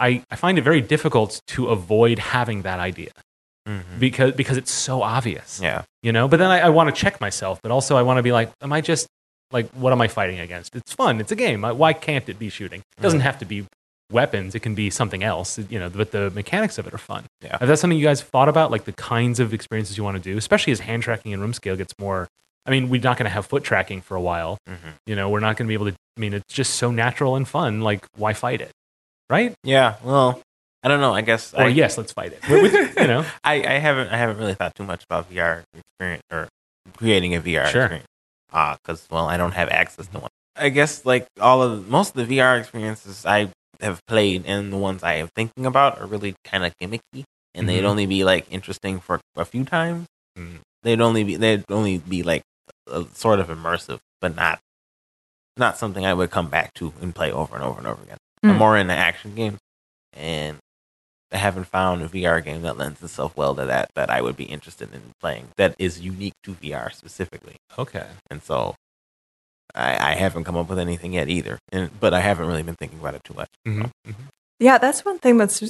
I, 0.01 0.23
I 0.31 0.37
find 0.37 0.59
it 0.59 0.63
very 0.63 0.81
difficult 0.81 1.41
to 1.49 1.69
avoid 1.69 2.19
having 2.19 2.63
that 2.63 2.81
idea 2.81 3.11
Mhm. 3.69 3.99
because 3.99 4.33
because 4.35 4.57
it's 4.57 4.71
so 4.73 5.03
obvious, 5.03 5.61
yeah, 5.63 5.83
you 6.03 6.13
know. 6.13 6.29
But 6.29 6.39
then 6.39 6.51
I, 6.51 6.61
I 6.61 6.69
want 6.69 6.95
to 6.95 7.01
check 7.01 7.21
myself, 7.21 7.61
but 7.63 7.73
also 7.73 7.97
I 7.97 8.03
want 8.03 8.19
to 8.19 8.23
be 8.23 8.33
like, 8.33 8.51
am 8.61 8.73
I 8.73 8.81
just 8.81 9.07
like 9.53 9.69
what 9.71 9.93
am 9.93 10.01
I 10.01 10.09
fighting 10.09 10.39
against? 10.41 10.75
It's 10.77 10.93
fun. 10.93 11.21
It's 11.21 11.33
a 11.33 11.37
game. 11.37 11.63
Why 11.63 11.93
can't 11.93 12.29
it 12.29 12.39
be 12.39 12.49
shooting? 12.51 12.83
It 12.99 13.01
doesn't 13.03 13.21
Mm. 13.21 13.25
have 13.25 13.39
to 13.39 13.45
be 13.47 13.67
weapons. 14.13 14.55
It 14.55 14.61
can 14.61 14.75
be 14.75 14.91
something 14.91 15.23
else, 15.25 15.59
you 15.71 15.79
know. 15.79 15.89
But 15.89 16.11
the 16.11 16.31
mechanics 16.31 16.77
of 16.79 16.87
it 16.87 16.93
are 16.95 16.99
fun. 16.99 17.25
Yeah. 17.43 17.57
Is 17.61 17.69
that 17.69 17.79
something 17.79 17.99
you 17.99 18.05
guys 18.05 18.21
thought 18.23 18.49
about, 18.49 18.71
like 18.71 18.85
the 18.85 18.93
kinds 18.93 19.41
of 19.41 19.55
experiences 19.55 19.97
you 19.97 20.05
want 20.05 20.17
to 20.17 20.23
do, 20.23 20.37
especially 20.37 20.73
as 20.73 20.81
hand 20.81 21.03
tracking 21.03 21.33
and 21.33 21.41
room 21.41 21.55
scale 21.55 21.77
gets 21.77 21.95
more. 21.99 22.29
I 22.67 22.71
mean, 22.71 22.89
we're 22.89 23.01
not 23.01 23.17
going 23.19 23.25
to 23.27 23.31
have 23.31 23.47
foot 23.47 23.63
tracking 23.65 24.01
for 24.03 24.15
a 24.17 24.21
while. 24.21 24.59
Mhm. 24.69 24.95
You 25.07 25.17
know, 25.17 25.29
we're 25.31 25.41
not 25.41 25.57
going 25.57 25.67
to 25.67 25.69
be 25.69 25.75
able 25.75 25.87
to. 25.87 25.93
I 26.17 26.21
mean, 26.21 26.33
it's 26.35 26.53
just 26.55 26.75
so 26.75 26.91
natural 26.91 27.35
and 27.37 27.47
fun. 27.49 27.81
Like, 27.81 28.07
why 28.17 28.33
fight 28.35 28.61
it, 28.61 28.71
right? 29.31 29.55
yeah. 29.65 29.97
Well, 30.03 30.41
I 30.85 30.89
don't 30.89 31.01
know. 31.01 31.15
I 31.15 31.23
guess 31.23 31.55
Or 31.55 31.63
I, 31.65 31.69
yes, 31.69 31.97
let's 31.99 32.13
fight 32.13 32.33
it. 32.35 32.41
With- 32.49 32.73
with- 32.73 32.99
you 32.99 33.07
know, 33.07 33.25
I, 33.45 33.55
I 33.65 33.79
haven't 33.79 34.09
I 34.09 34.17
haven't 34.19 34.37
really 34.39 34.55
thought 34.55 34.75
too 34.75 34.85
much 34.85 35.03
about 35.05 35.31
VR 35.31 35.63
experience 35.75 36.23
or 36.31 36.49
creating 36.97 37.35
a 37.35 37.41
VR 37.41 37.67
Sure. 37.67 37.83
experience. 37.85 38.07
Ah, 38.53 38.77
because 38.83 39.07
well, 39.11 39.27
I 39.27 39.37
don't 39.37 39.53
have 39.53 39.69
access 39.71 40.07
to 40.09 40.19
one. 40.19 40.31
I 40.57 40.69
guess 40.69 41.05
like 41.07 41.27
all 41.41 41.63
of 41.63 41.89
most 41.89 42.15
of 42.17 42.29
the 42.29 42.39
VR 42.39 42.61
experiences 42.61 43.25
I 43.27 43.49
have 43.81 43.99
played 44.07 44.45
and 44.47 44.73
the 44.73 44.77
ones 44.77 45.03
I 45.03 45.15
am 45.15 45.29
thinking 45.35 45.67
about 45.67 45.99
are 46.01 46.07
really 46.07 46.35
kind 46.45 46.65
of 46.65 46.73
gimmicky, 46.81 47.25
and 47.55 47.69
they'd 47.69 47.83
Mhm. 47.83 47.87
only 47.89 48.07
be 48.07 48.23
like 48.23 48.47
interesting 48.51 49.01
for 49.01 49.19
a 49.37 49.45
few 49.45 49.65
times. 49.65 50.07
Mm. 50.39 50.59
They'd 50.83 51.01
only 51.01 51.25
be 51.25 51.37
they'd 51.37 51.65
only 51.71 51.99
be 51.99 52.23
like 52.23 52.43
a, 52.87 53.07
sort 53.15 53.41
of 53.41 53.49
immersive, 53.49 53.99
but 54.21 54.37
not 54.37 54.61
not 55.57 55.79
something 55.79 56.05
I 56.05 56.13
would 56.15 56.31
come 56.31 56.49
back 56.51 56.75
to 56.75 56.93
and 57.01 57.15
play 57.15 57.33
over 57.33 57.55
and 57.57 57.65
over 57.65 57.79
and 57.79 57.87
over 57.87 58.03
again. 58.03 58.19
I'm 58.43 58.55
Mm. 58.57 58.59
more 58.59 58.77
into 58.77 58.95
action 58.95 59.35
games, 59.35 59.59
and 60.13 60.59
I 61.33 61.39
haven't 61.39 61.65
found 61.65 62.03
a 62.03 62.09
VR 62.09 62.43
game 62.45 62.63
that 62.63 62.77
lends 62.77 63.03
itself 63.03 63.37
well 63.37 63.55
to 63.57 63.65
that 63.65 63.91
that 63.95 64.11
I 64.11 64.21
would 64.21 64.37
be 64.37 64.45
interested 64.45 64.93
in 64.95 65.03
playing. 65.21 65.49
That 65.57 65.75
is 65.79 66.01
unique 66.01 66.35
to 66.45 66.55
VR 66.55 66.93
specifically, 66.93 67.57
okay. 67.79 68.07
and 68.31 68.43
so 68.43 68.75
I, 69.75 70.13
I 70.13 70.15
haven't 70.15 70.45
come 70.45 70.57
up 70.57 70.69
with 70.69 70.79
anything 70.79 71.15
yet 71.15 71.29
either. 71.29 71.59
And 71.73 71.91
but 71.99 72.15
I 72.15 72.21
haven't 72.21 72.47
really 72.47 72.63
been 72.63 72.77
thinking 72.77 73.01
about 73.01 73.15
it 73.15 73.25
too 73.25 73.35
much. 73.35 73.49
Mhm, 73.67 73.91
mhm. 74.07 74.15
Yeah, 74.61 74.79
that's 74.79 75.05
one 75.05 75.19
thing 75.19 75.37
that's 75.39 75.69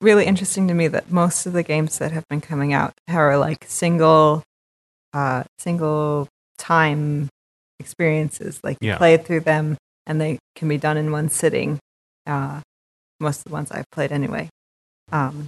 really 0.00 0.24
interesting 0.24 0.66
to 0.68 0.74
me 0.74 0.88
that 0.88 1.10
most 1.10 1.46
of 1.46 1.52
the 1.52 1.62
games 1.62 1.98
that 1.98 2.12
have 2.12 2.24
been 2.28 2.40
coming 2.40 2.72
out 2.72 2.94
are 3.08 3.36
like 3.36 3.64
single 3.68 4.42
uh 5.12 5.44
single 5.58 6.28
time 6.58 7.28
experiences. 7.78 8.60
Like 8.64 8.78
you 8.80 8.88
Yeah. 8.88 8.96
play 8.98 9.16
through 9.18 9.40
them 9.40 9.76
and 10.06 10.20
they 10.20 10.38
can 10.56 10.68
be 10.68 10.78
done 10.78 10.96
in 10.96 11.12
one 11.12 11.28
sitting. 11.28 11.78
Uh 12.26 12.60
most 13.20 13.38
of 13.40 13.44
the 13.44 13.50
ones 13.52 13.70
I've 13.70 13.90
played 13.92 14.10
anyway. 14.12 14.48
Um 15.12 15.42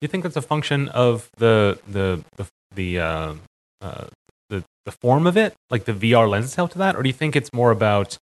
Do 0.00 0.02
you 0.02 0.08
think 0.08 0.22
that's 0.24 0.36
a 0.36 0.42
function 0.42 0.88
of 0.88 1.28
the 1.38 1.78
the 1.86 2.22
the 2.36 2.46
the 2.74 2.98
uh, 2.98 3.34
uh, 3.80 4.06
the 4.50 4.64
the 4.84 4.92
form 4.92 5.26
of 5.26 5.36
it, 5.36 5.54
like 5.70 5.84
the 5.84 5.92
VR 5.92 6.28
lends 6.28 6.46
itself 6.48 6.70
to 6.72 6.78
that, 6.78 6.96
or 6.96 7.02
do 7.02 7.08
you 7.08 7.14
think 7.14 7.34
it's 7.36 7.52
more 7.52 7.70
about 7.70 8.16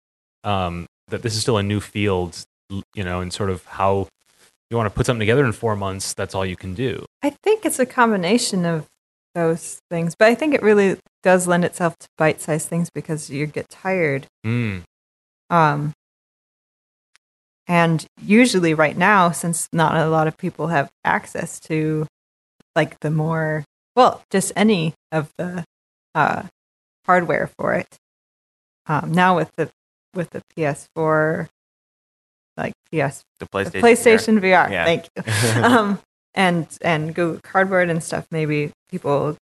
um, 0.44 0.86
that 1.08 1.22
this 1.22 1.34
is 1.34 1.42
still 1.42 1.56
a 1.58 1.62
new 1.62 1.80
field, 1.80 2.44
you 2.94 3.04
know, 3.04 3.20
and 3.20 3.32
sort 3.32 3.50
of 3.50 3.64
how 3.66 4.08
you 4.70 4.76
want 4.76 4.86
to 4.86 4.94
put 4.96 5.06
something 5.06 5.20
together 5.20 5.44
in 5.44 5.52
four 5.52 5.76
months? 5.76 6.14
That's 6.14 6.34
all 6.34 6.44
you 6.46 6.56
can 6.56 6.74
do. 6.74 7.04
I 7.22 7.30
think 7.42 7.64
it's 7.64 7.78
a 7.78 7.86
combination 7.86 8.64
of 8.66 8.86
those 9.34 9.80
things, 9.90 10.14
but 10.18 10.28
I 10.28 10.34
think 10.34 10.54
it 10.54 10.62
really 10.62 10.98
does 11.22 11.46
lend 11.46 11.64
itself 11.64 11.96
to 12.00 12.06
bite-sized 12.18 12.68
things 12.68 12.90
because 12.90 13.30
you 13.30 13.46
get 13.46 13.68
tired 13.70 14.26
Mm, 14.44 14.82
Um, 15.48 15.92
and 17.68 18.04
usually, 18.20 18.74
right 18.74 18.96
now, 18.96 19.30
since 19.30 19.68
not 19.72 19.96
a 19.96 20.08
lot 20.08 20.26
of 20.26 20.36
people 20.36 20.68
have 20.68 20.90
access 21.04 21.60
to 21.60 22.06
like 22.74 22.98
the 23.00 23.10
more, 23.10 23.64
well, 23.94 24.22
just 24.30 24.52
any 24.56 24.94
of 25.10 25.30
the 25.38 25.64
uh, 26.14 26.44
hardware 27.06 27.50
for 27.58 27.74
it. 27.74 27.86
Um, 28.86 29.12
now 29.12 29.36
with 29.36 29.50
the 29.56 29.70
with 30.14 30.30
the 30.30 30.42
PS4, 30.56 31.48
like 32.56 32.72
PS 32.90 33.22
The 33.38 33.44
the 33.44 33.46
PlayStation. 33.46 33.80
PlayStation 33.80 34.40
VR, 34.40 34.70
Yeah. 34.70 34.84
thank 34.84 35.08
you. 35.16 35.62
um, 35.62 35.98
and 36.34 36.66
and 36.82 37.14
Google 37.14 37.40
Cardboard 37.44 37.90
and 37.90 38.02
stuff. 38.02 38.26
Maybe 38.30 38.72
people, 38.90 39.36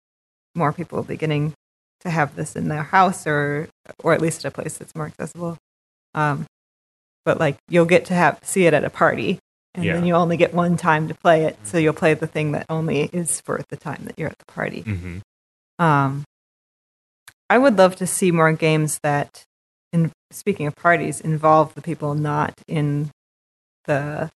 more 0.54 0.72
people, 0.72 1.02
beginning 1.02 1.52
to 2.00 2.10
have 2.10 2.34
this 2.36 2.56
in 2.56 2.68
their 2.68 2.82
house 2.84 3.26
or 3.26 3.68
or 4.02 4.12
at 4.12 4.20
least 4.20 4.44
at 4.44 4.48
a 4.48 4.54
place 4.54 4.76
that's 4.78 4.94
more 4.94 5.06
accessible. 5.06 5.56
Um, 6.14 6.46
but 7.28 7.38
like 7.38 7.58
you'll 7.68 7.84
get 7.84 8.06
to 8.06 8.14
have 8.14 8.40
see 8.42 8.64
it 8.64 8.72
at 8.72 8.84
a 8.84 8.88
party, 8.88 9.38
and 9.74 9.84
then 9.84 10.06
you 10.06 10.14
only 10.14 10.38
get 10.38 10.54
one 10.54 10.78
time 10.78 11.08
to 11.08 11.14
play 11.14 11.44
it. 11.44 11.58
So 11.62 11.76
you'll 11.76 11.92
play 11.92 12.14
the 12.14 12.26
thing 12.26 12.52
that 12.52 12.64
only 12.70 13.02
is 13.02 13.42
for 13.42 13.60
the 13.68 13.76
time 13.76 14.04
that 14.06 14.18
you're 14.18 14.30
at 14.30 14.38
the 14.38 14.50
party. 14.50 14.80
hmm 14.80 15.18
Um, 15.78 16.24
I 17.50 17.58
would 17.58 17.76
love 17.76 17.96
to 17.96 18.06
see 18.06 18.30
more 18.32 18.50
games 18.52 18.98
that, 19.02 19.44
in 19.92 20.10
speaking 20.30 20.66
of 20.66 20.74
parties, 20.74 21.20
involve 21.20 21.74
the 21.74 21.82
people 21.82 22.14
not 22.14 22.54
in 22.66 23.10
the 23.84 24.30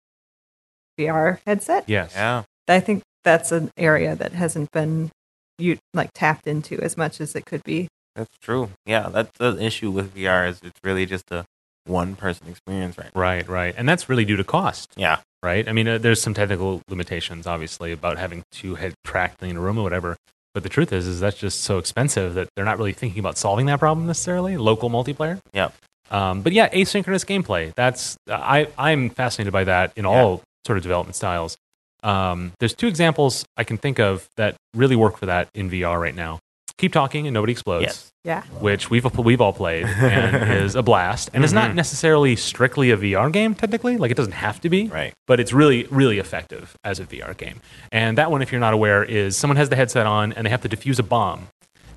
VR 1.00 1.38
headset. 1.46 1.84
Yes. 1.86 2.12
Yeah. 2.14 2.42
I 2.68 2.80
think 2.80 3.02
that's 3.24 3.52
an 3.52 3.70
area 3.78 4.14
that 4.14 4.32
hasn't 4.32 4.70
been 4.70 5.10
you 5.56 5.78
like 5.94 6.10
tapped 6.12 6.46
into 6.46 6.78
as 6.82 6.98
much 6.98 7.22
as 7.22 7.34
it 7.34 7.46
could 7.46 7.64
be. 7.64 7.88
That's 8.14 8.36
true. 8.42 8.68
Yeah, 8.84 9.08
that's 9.08 9.30
the 9.38 9.56
issue 9.58 9.90
with 9.90 10.14
VR 10.14 10.46
is 10.46 10.60
it's 10.62 10.80
really 10.84 11.06
just 11.06 11.30
a 11.30 11.46
one 11.84 12.16
person 12.16 12.48
experience 12.48 12.96
right 12.98 13.10
now. 13.14 13.20
Right. 13.20 13.48
Right. 13.48 13.74
And 13.76 13.88
that's 13.88 14.08
really 14.08 14.24
due 14.24 14.36
to 14.36 14.44
cost. 14.44 14.92
Yeah. 14.96 15.18
right? 15.42 15.68
I 15.68 15.72
mean, 15.72 15.88
uh, 15.88 15.98
there's 15.98 16.22
some 16.22 16.34
technical 16.34 16.82
limitations, 16.88 17.46
obviously, 17.46 17.92
about 17.92 18.18
having 18.18 18.44
two 18.52 18.76
head 18.76 18.94
tracked 19.04 19.42
in 19.42 19.56
a 19.56 19.60
room 19.60 19.78
or 19.78 19.82
whatever. 19.82 20.16
But 20.54 20.62
the 20.62 20.68
truth 20.68 20.92
is, 20.92 21.06
is 21.06 21.18
that's 21.20 21.38
just 21.38 21.62
so 21.62 21.78
expensive 21.78 22.34
that 22.34 22.48
they're 22.54 22.64
not 22.64 22.76
really 22.78 22.92
thinking 22.92 23.18
about 23.20 23.38
solving 23.38 23.66
that 23.66 23.78
problem 23.80 24.06
necessarily. 24.06 24.56
Local 24.56 24.90
multiplayer. 24.90 25.38
Yep. 25.54 25.74
Um, 26.10 26.42
but 26.42 26.52
yeah, 26.52 26.68
asynchronous 26.68 27.24
gameplay. 27.24 27.74
That's 27.74 28.16
I 28.28 28.68
I'm 28.76 29.08
fascinated 29.08 29.52
by 29.52 29.64
that 29.64 29.92
in 29.96 30.04
all 30.04 30.42
sort 30.66 30.76
of 30.76 30.82
development 30.82 31.16
styles. 31.16 31.56
Um, 32.02 32.52
there's 32.60 32.74
two 32.74 32.86
examples 32.86 33.44
I 33.56 33.64
can 33.64 33.78
think 33.78 33.98
of 33.98 34.28
that 34.36 34.56
really 34.74 34.94
work 34.96 35.16
for 35.16 35.26
that 35.26 35.48
in 35.54 35.70
VR 35.70 35.98
right 35.98 36.14
now. 36.14 36.38
Keep 36.76 36.92
talking 36.92 37.26
and 37.26 37.32
nobody 37.32 37.52
explodes 37.52 37.84
Yes. 37.84 38.10
Yeah. 38.24 38.42
which 38.60 38.88
we've 38.88 39.04
we've 39.18 39.40
all 39.40 39.52
played 39.52 39.84
and 39.86 40.52
is 40.52 40.76
a 40.76 40.82
blast, 40.82 41.30
and 41.34 41.42
it's 41.42 41.52
not 41.52 41.74
necessarily 41.74 42.36
strictly 42.36 42.92
a 42.92 42.96
VR 42.96 43.32
game 43.32 43.54
technically. 43.54 43.96
Like 43.96 44.10
it 44.12 44.16
doesn't 44.16 44.34
have 44.34 44.60
to 44.60 44.68
be, 44.68 44.86
Right. 44.86 45.12
But 45.26 45.40
it's 45.40 45.52
really 45.52 45.84
really 45.90 46.18
effective 46.20 46.76
as 46.84 47.00
a 47.00 47.04
VR 47.04 47.36
game. 47.36 47.60
And 47.90 48.16
that 48.18 48.30
one, 48.30 48.40
if 48.40 48.52
you're 48.52 48.60
not 48.60 48.74
aware, 48.74 49.02
is 49.02 49.36
someone 49.36 49.56
has 49.56 49.70
the 49.70 49.76
headset 49.76 50.06
on 50.06 50.32
and 50.34 50.46
they 50.46 50.50
have 50.50 50.62
to 50.62 50.68
defuse 50.68 50.98
a 51.00 51.02
bomb, 51.02 51.48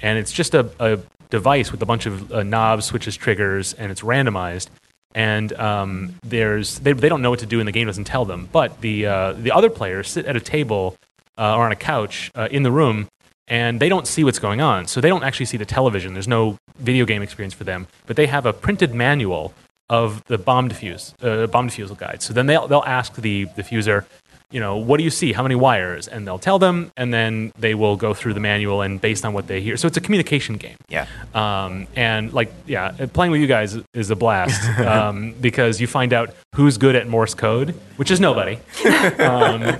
and 0.01 0.17
it's 0.17 0.31
just 0.31 0.55
a, 0.55 0.69
a 0.79 0.99
device 1.29 1.71
with 1.71 1.81
a 1.81 1.85
bunch 1.85 2.05
of 2.07 2.31
uh, 2.31 2.41
knobs, 2.43 2.85
switches, 2.85 3.15
triggers, 3.15 3.73
and 3.73 3.91
it's 3.91 4.01
randomized. 4.01 4.69
And 5.13 5.53
um, 5.53 6.15
there's 6.23 6.79
they, 6.79 6.93
they 6.93 7.07
don't 7.07 7.21
know 7.21 7.29
what 7.29 7.39
to 7.39 7.45
do, 7.45 7.59
and 7.59 7.67
the 7.67 7.71
game 7.71 7.85
doesn't 7.87 8.03
tell 8.05 8.25
them. 8.25 8.49
But 8.51 8.81
the 8.81 9.05
uh, 9.05 9.33
the 9.33 9.51
other 9.51 9.69
players 9.69 10.09
sit 10.09 10.25
at 10.25 10.35
a 10.35 10.41
table 10.41 10.95
uh, 11.37 11.55
or 11.55 11.65
on 11.65 11.71
a 11.71 11.75
couch 11.75 12.31
uh, 12.35 12.47
in 12.51 12.63
the 12.63 12.71
room, 12.71 13.07
and 13.47 13.79
they 13.79 13.89
don't 13.89 14.07
see 14.07 14.23
what's 14.23 14.39
going 14.39 14.61
on. 14.61 14.87
So 14.87 15.01
they 15.01 15.09
don't 15.09 15.23
actually 15.23 15.45
see 15.47 15.57
the 15.57 15.65
television. 15.65 16.13
There's 16.13 16.27
no 16.27 16.57
video 16.77 17.05
game 17.05 17.21
experience 17.21 17.53
for 17.53 17.63
them, 17.63 17.87
but 18.05 18.15
they 18.15 18.27
have 18.27 18.45
a 18.45 18.53
printed 18.53 18.93
manual 18.93 19.53
of 19.89 20.23
the 20.25 20.37
bomb 20.37 20.69
defuse 20.69 21.13
uh, 21.23 21.47
bomb 21.47 21.69
defusal 21.69 21.97
guide. 21.97 22.21
So 22.21 22.33
then 22.33 22.47
they'll 22.47 22.67
they'll 22.67 22.83
ask 22.85 23.15
the 23.15 23.45
diffuser, 23.45 24.05
you 24.51 24.59
know, 24.59 24.77
what 24.77 24.97
do 24.97 25.03
you 25.03 25.09
see? 25.09 25.33
How 25.33 25.43
many 25.43 25.55
wires? 25.55 26.07
And 26.07 26.25
they'll 26.25 26.39
tell 26.39 26.57
them, 26.57 26.91
and 26.97 27.13
then 27.13 27.51
they 27.57 27.75
will 27.75 27.95
go 27.95 28.13
through 28.13 28.33
the 28.33 28.39
manual 28.39 28.81
and 28.81 28.99
based 28.99 29.25
on 29.25 29.33
what 29.33 29.47
they 29.47 29.61
hear. 29.61 29.77
So 29.77 29.87
it's 29.87 29.97
a 29.97 30.01
communication 30.01 30.57
game. 30.57 30.77
Yeah. 30.89 31.07
Um, 31.33 31.87
and 31.95 32.33
like, 32.33 32.51
yeah, 32.65 32.91
playing 33.13 33.31
with 33.31 33.41
you 33.41 33.47
guys 33.47 33.77
is 33.93 34.09
a 34.09 34.15
blast 34.15 34.63
um, 34.79 35.33
because 35.39 35.79
you 35.79 35.87
find 35.87 36.13
out 36.13 36.33
who's 36.55 36.77
good 36.77 36.95
at 36.95 37.07
Morse 37.07 37.35
code, 37.35 37.71
which 37.97 38.09
is 38.09 38.19
nobody. 38.19 38.59
um, 39.19 39.77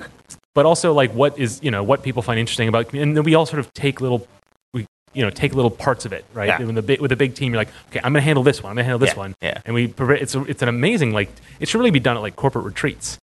but 0.55 0.65
also 0.65 0.93
like 0.93 1.11
what 1.13 1.37
is 1.37 1.59
you 1.61 1.69
know 1.69 1.83
what 1.83 2.01
people 2.01 2.21
find 2.23 2.39
interesting 2.39 2.67
about, 2.67 2.91
and 2.93 3.15
then 3.15 3.23
we 3.23 3.35
all 3.35 3.45
sort 3.45 3.59
of 3.59 3.71
take 3.73 4.01
little. 4.01 4.25
We, 4.73 4.87
you 5.13 5.21
know, 5.23 5.29
take 5.29 5.53
little 5.55 5.71
parts 5.71 6.03
of 6.05 6.11
it, 6.11 6.25
right? 6.33 6.47
Yeah. 6.49 6.59
With, 6.65 6.77
a 6.77 6.81
big, 6.81 6.99
with 6.99 7.11
a 7.13 7.15
big 7.15 7.35
team, 7.35 7.53
you're 7.53 7.61
like, 7.61 7.69
okay, 7.89 7.99
I'm 8.03 8.11
going 8.11 8.21
to 8.21 8.25
handle 8.25 8.43
this 8.43 8.61
one. 8.61 8.71
I'm 8.71 8.75
going 8.75 8.83
to 8.83 8.89
handle 8.89 8.99
this 8.99 9.11
Yeah, 9.15 9.17
one. 9.17 9.35
yeah. 9.41 9.61
And 9.63 9.73
we, 9.73 9.93
it's, 9.97 10.35
a, 10.35 10.41
it's 10.43 10.61
an 10.61 10.67
amazing, 10.67 11.13
like, 11.13 11.29
it 11.61 11.69
should 11.69 11.77
really 11.77 11.91
be 11.91 12.01
done 12.01 12.17
at 12.17 12.19
like 12.21 12.35
corporate 12.35 12.65
retreats. 12.65 13.17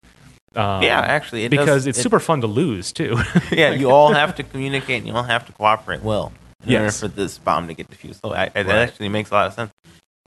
Um, 0.55 0.81
Yeah, 0.81 0.99
actually, 0.99 1.45
it 1.45 1.49
does- 1.49 1.59
because 1.59 1.85
it's 1.85 1.99
it- 1.99 2.01
super 2.01 2.19
fun 2.19 2.41
to 2.41 2.47
lose 2.47 2.91
too. 2.91 3.19
yeah, 3.51 3.73
you 3.73 3.91
all 3.91 4.11
have 4.11 4.33
to 4.37 4.43
communicate 4.43 4.97
and 5.03 5.07
you 5.07 5.13
all 5.13 5.21
have 5.21 5.45
to 5.45 5.51
cooperate 5.51 6.01
well 6.01 6.31
in 6.65 6.73
order 6.73 6.85
Yes. 6.85 6.99
for 6.99 7.07
this 7.09 7.37
bomb 7.37 7.67
to 7.67 7.75
get 7.75 7.87
defused. 7.91 8.21
So 8.25 8.33
I, 8.33 8.45
I, 8.45 8.63
that 8.63 8.65
Right. 8.65 8.75
actually 8.77 9.09
makes 9.09 9.29
a 9.29 9.35
lot 9.35 9.45
of 9.47 9.53
sense. 9.53 9.71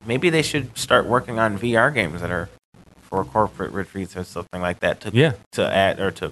Maybe 0.07 0.31
they 0.31 0.43
should 0.43 0.79
start 0.79 1.07
working 1.07 1.41
on 1.41 1.59
VR 1.59 1.93
games 1.93 2.21
that 2.21 2.31
are 2.31 2.49
for 3.03 3.25
corporate 3.25 3.73
retreats 3.73 4.17
or 4.17 4.23
something 4.23 4.61
like 4.63 4.79
that 4.81 5.01
to 5.01 5.11
yeah, 5.13 5.33
to 5.53 5.67
add 5.67 5.99
or 5.99 6.13
to 6.13 6.31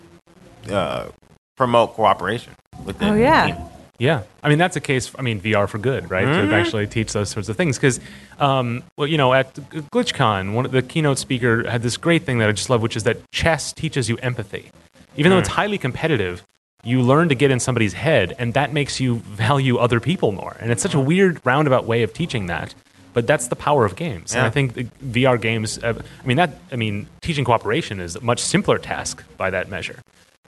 uh, 0.70 1.08
promote 1.56 1.94
cooperation 1.94 2.52
within. 2.84 3.08
Oh, 3.08 3.14
the 3.14 3.20
yeah. 3.20 3.46
team. 3.46 3.56
Yeah, 3.98 4.22
I 4.42 4.48
mean 4.48 4.58
that's 4.58 4.74
a 4.74 4.80
case. 4.80 5.12
I 5.16 5.22
mean 5.22 5.40
VR 5.40 5.68
for 5.68 5.78
good, 5.78 6.10
right? 6.10 6.26
Mhm. 6.26 6.50
To 6.50 6.54
actually 6.56 6.86
teach 6.88 7.12
those 7.12 7.30
sorts 7.30 7.48
of 7.48 7.56
things, 7.56 7.76
because, 7.76 8.00
um, 8.40 8.82
well, 8.96 9.06
you 9.06 9.16
know, 9.16 9.32
at 9.32 9.54
GlitchCon, 9.54 10.52
one 10.52 10.64
of 10.64 10.72
the 10.72 10.82
keynote 10.82 11.18
speaker 11.18 11.68
had 11.70 11.82
this 11.82 11.96
great 11.96 12.24
thing 12.24 12.38
that 12.38 12.48
I 12.48 12.52
just 12.52 12.68
love, 12.68 12.82
which 12.82 12.96
is 12.96 13.04
that 13.04 13.18
chess 13.30 13.72
teaches 13.72 14.08
you 14.08 14.16
empathy. 14.18 14.70
Even 15.16 15.30
though 15.30 15.38
it's 15.38 15.48
highly 15.48 15.78
competitive, 15.78 16.42
you 16.82 17.02
learn 17.02 17.28
to 17.28 17.36
get 17.36 17.52
in 17.52 17.60
somebody's 17.60 17.92
head, 17.92 18.34
and 18.36 18.52
that 18.54 18.72
makes 18.72 18.98
you 18.98 19.16
value 19.26 19.76
other 19.76 20.00
people 20.00 20.32
more. 20.32 20.56
And 20.58 20.72
it's 20.72 20.82
such 20.82 20.94
a 20.94 21.00
weird 21.00 21.40
roundabout 21.44 21.86
way 21.86 22.02
of 22.02 22.12
teaching 22.12 22.46
that, 22.46 22.74
but 23.12 23.28
that's 23.28 23.46
the 23.46 23.56
power 23.56 23.84
of 23.84 23.94
games. 23.94 24.34
And 24.34 24.44
I 24.44 24.50
think 24.50 24.74
the 24.74 24.88
VR 25.24 25.40
games. 25.40 25.78
Uh, 25.78 26.02
I 26.22 26.26
mean 26.26 26.36
that. 26.36 26.58
I 26.72 26.76
mean 26.76 27.06
teaching 27.22 27.44
cooperation 27.44 28.00
is 28.00 28.16
a 28.16 28.20
much 28.20 28.40
simpler 28.40 28.78
task 28.78 29.22
by 29.36 29.50
that 29.50 29.68
measure. 29.70 30.00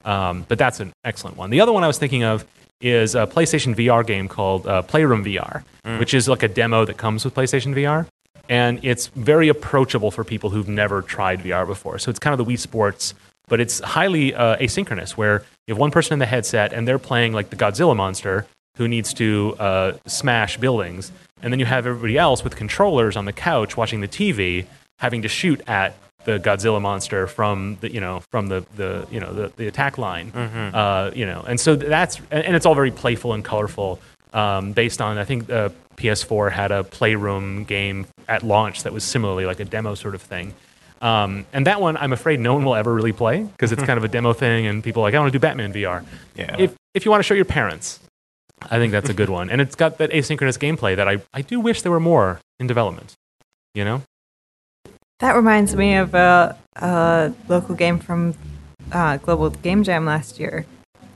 Um, 0.07 0.47
but 0.49 0.57
that's 0.57 0.81
an 0.81 0.93
excellent 1.05 1.37
one. 1.37 1.51
The 1.51 1.61
other 1.61 1.73
one 1.73 1.85
I 1.85 1.89
was 1.89 1.99
thinking 1.99 2.23
of 2.23 2.47
is 2.81 3.15
a 3.15 3.27
PlayStation 3.27 3.74
VR 3.74 4.07
game 4.07 4.28
called 4.28 4.66
uh, 4.66 4.83
Playroom 4.83 5.24
VR, 5.24 5.65
which 5.99 6.15
is 6.15 6.28
like 6.28 6.43
a 6.43 6.49
demo 6.49 6.85
that 6.85 6.97
comes 6.97 7.24
with 7.24 7.35
PlayStation 7.35 7.74
VR. 7.74 8.07
And 8.49 8.78
it's 8.85 9.09
very 9.09 9.49
approachable 9.49 10.11
for 10.12 10.23
people 10.23 10.51
who've 10.51 10.69
never 10.69 11.03
tried 11.03 11.41
VR 11.41 11.66
before. 11.66 11.99
So 11.99 12.11
it's 12.11 12.20
kind 12.20 12.39
of 12.39 12.47
the 12.47 12.51
Wii 12.51 12.59
Sports, 12.59 13.15
but 13.49 13.61
it's 13.61 13.81
highly 13.81 14.35
uh, 14.35 14.57
asynchronous, 14.59 15.12
where 15.12 15.45
you 15.66 15.74
have 15.74 15.78
one 15.78 15.91
person 15.91 16.12
in 16.12 16.19
the 16.20 16.27
headset 16.27 16.73
and 16.73 16.87
they're 16.87 16.99
playing 16.99 17.33
like 17.33 17.51
the 17.51 17.57
Godzilla 17.57 17.97
monster 17.97 18.47
who 18.77 18.87
needs 18.87 19.12
to 19.15 19.57
uh, 19.59 19.93
smash 20.07 20.59
buildings. 20.59 21.11
And 21.43 21.53
then 21.53 21.59
you 21.59 21.66
have 21.66 21.87
everybody 21.87 22.16
else 22.19 22.45
with 22.45 22.55
controllers 22.55 23.16
on 23.16 23.24
the 23.24 23.33
couch 23.33 23.77
watching 23.77 24.01
the 24.01 24.09
TV 24.09 24.66
having 24.99 25.23
to 25.23 25.28
shoot 25.28 25.61
at 25.66 25.97
the 26.27 26.39
Godzilla 26.39 26.82
monster 26.82 27.27
from 27.27 27.78
the 27.81 27.90
you 27.90 28.01
know 28.01 28.20
from 28.31 28.48
the 28.48 28.66
the 28.77 29.07
you 29.11 29.20
know 29.20 29.32
the, 29.32 29.53
the 29.57 29.66
attack 29.69 29.97
line, 29.97 30.31
uh, 30.35 31.11
you 31.15 31.24
know, 31.24 31.43
and 31.47 31.59
so 31.59 31.77
that's 31.77 32.19
and 32.31 32.44
and 32.44 32.57
it's 32.57 32.66
all 32.66 32.74
very 32.74 32.90
playful 32.90 33.32
and 33.32 33.44
colorful, 33.44 34.01
um, 34.35 34.73
based 34.73 35.01
on 35.01 35.16
I 35.16 35.24
think 35.24 35.48
uh, 35.48 35.70
PS4 35.97 36.53
had 36.53 36.73
a 36.73 36.85
playroom 36.85 37.65
game 37.65 38.07
at 38.28 38.43
launch 38.43 38.82
that 38.82 38.93
was 38.93 39.05
similarly 39.05 39.47
like 39.47 39.61
a 39.61 39.65
demo 39.65 39.94
sort 39.94 40.15
of 40.15 40.20
thing. 40.20 40.53
Um, 41.01 41.47
and 41.53 41.66
that 41.66 41.81
one, 41.81 41.97
I'm 41.97 42.12
afraid 42.12 42.40
no 42.40 42.55
one 42.55 42.65
will 42.65 42.74
ever 42.74 42.93
really 42.93 43.12
play 43.12 43.43
because 43.43 43.70
it's 43.70 43.82
kind 43.85 43.98
of 43.98 44.05
a 44.05 44.09
demo 44.09 44.32
thing, 44.32 44.66
and 44.66 44.82
people 44.82 45.03
are 45.03 45.07
like, 45.07 45.15
I 45.15 45.19
want 45.20 45.32
to 45.32 45.39
do 45.39 45.40
Batman 45.40 45.73
VR. 45.73 46.05
Yeah. 46.35 46.57
If 46.59 46.74
if 46.94 47.05
you 47.05 47.11
want 47.11 47.20
to 47.20 47.24
show 47.24 47.35
your 47.35 47.44
parents, 47.44 48.01
I 48.62 48.78
think 48.78 48.90
that's 48.93 49.09
a 49.09 49.15
good 49.15 49.28
one, 49.28 49.48
and 49.48 49.61
it's 49.61 49.77
got 49.77 49.98
that 49.98 50.11
asynchronous 50.11 50.59
gameplay 50.59 50.97
that 50.97 51.09
I 51.09 51.23
I 51.32 51.43
do 51.43 51.61
wish 51.61 51.82
there 51.82 51.93
were 51.93 52.01
more 52.01 52.40
in 52.59 52.66
development. 52.66 53.15
You 53.74 53.85
know. 53.85 54.03
That 55.20 55.34
reminds 55.34 55.74
me 55.74 55.94
of 55.94 56.14
a, 56.14 56.56
a 56.76 57.32
local 57.48 57.74
game 57.74 57.98
from 57.98 58.34
uh, 58.93 59.16
Global 59.16 59.51
Game 59.51 59.82
Jam 59.82 60.05
last 60.05 60.38
year 60.38 60.66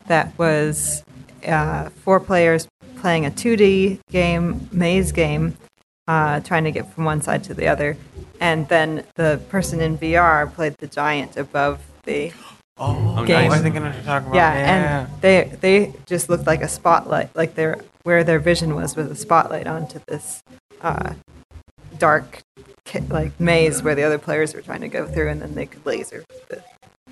that 0.07 0.37
was 0.39 1.05
uh, 1.47 1.91
four 1.91 2.19
players 2.19 2.67
playing 2.97 3.27
a 3.27 3.31
2D 3.31 4.01
game, 4.11 4.69
maze 4.73 5.13
game, 5.13 5.57
uh, 6.09 6.41
trying 6.41 6.65
to 6.65 6.71
get 6.71 6.93
from 6.93 7.05
one 7.05 7.21
side 7.23 7.45
to 7.45 7.55
the 7.55 7.69
other. 7.69 7.97
And 8.41 8.67
then 8.69 9.05
the 9.17 9.41
person 9.51 9.81
in 9.81 9.99
VR 9.99 10.53
played 10.53 10.77
the 10.79 10.87
giant 10.87 11.37
above 11.37 11.81
the. 12.05 12.33
Oh, 12.83 13.27
Game. 13.27 13.51
I 13.51 13.59
think 13.59 13.77
I 13.77 13.81
know 13.81 13.85
what 13.89 13.95
you're 13.95 14.05
talking 14.05 14.29
about. 14.29 14.37
Yeah, 14.37 14.53
and 14.53 15.21
they 15.21 15.55
they 15.61 15.93
just 16.07 16.31
looked 16.31 16.47
like 16.47 16.63
a 16.63 16.69
spotlight, 16.69 17.29
like 17.37 17.55
their 17.55 17.79
where 18.05 18.25
their 18.25 18.39
vision 18.39 18.75
was 18.75 18.97
was 18.97 19.11
a 19.11 19.15
spotlight 19.15 19.67
onto 19.67 20.01
this 20.07 20.43
uh, 20.81 21.13
dark 21.99 22.41
like 23.09 23.39
maze 23.39 23.83
where 23.83 23.95
the 23.95 24.03
other 24.03 24.19
players 24.19 24.55
were 24.55 24.63
trying 24.63 24.81
to 24.81 24.89
go 24.89 25.07
through, 25.07 25.29
and 25.29 25.41
then 25.41 25.55
they 25.55 25.67
could 25.67 25.85
laser 25.87 26.25
the 26.49 26.63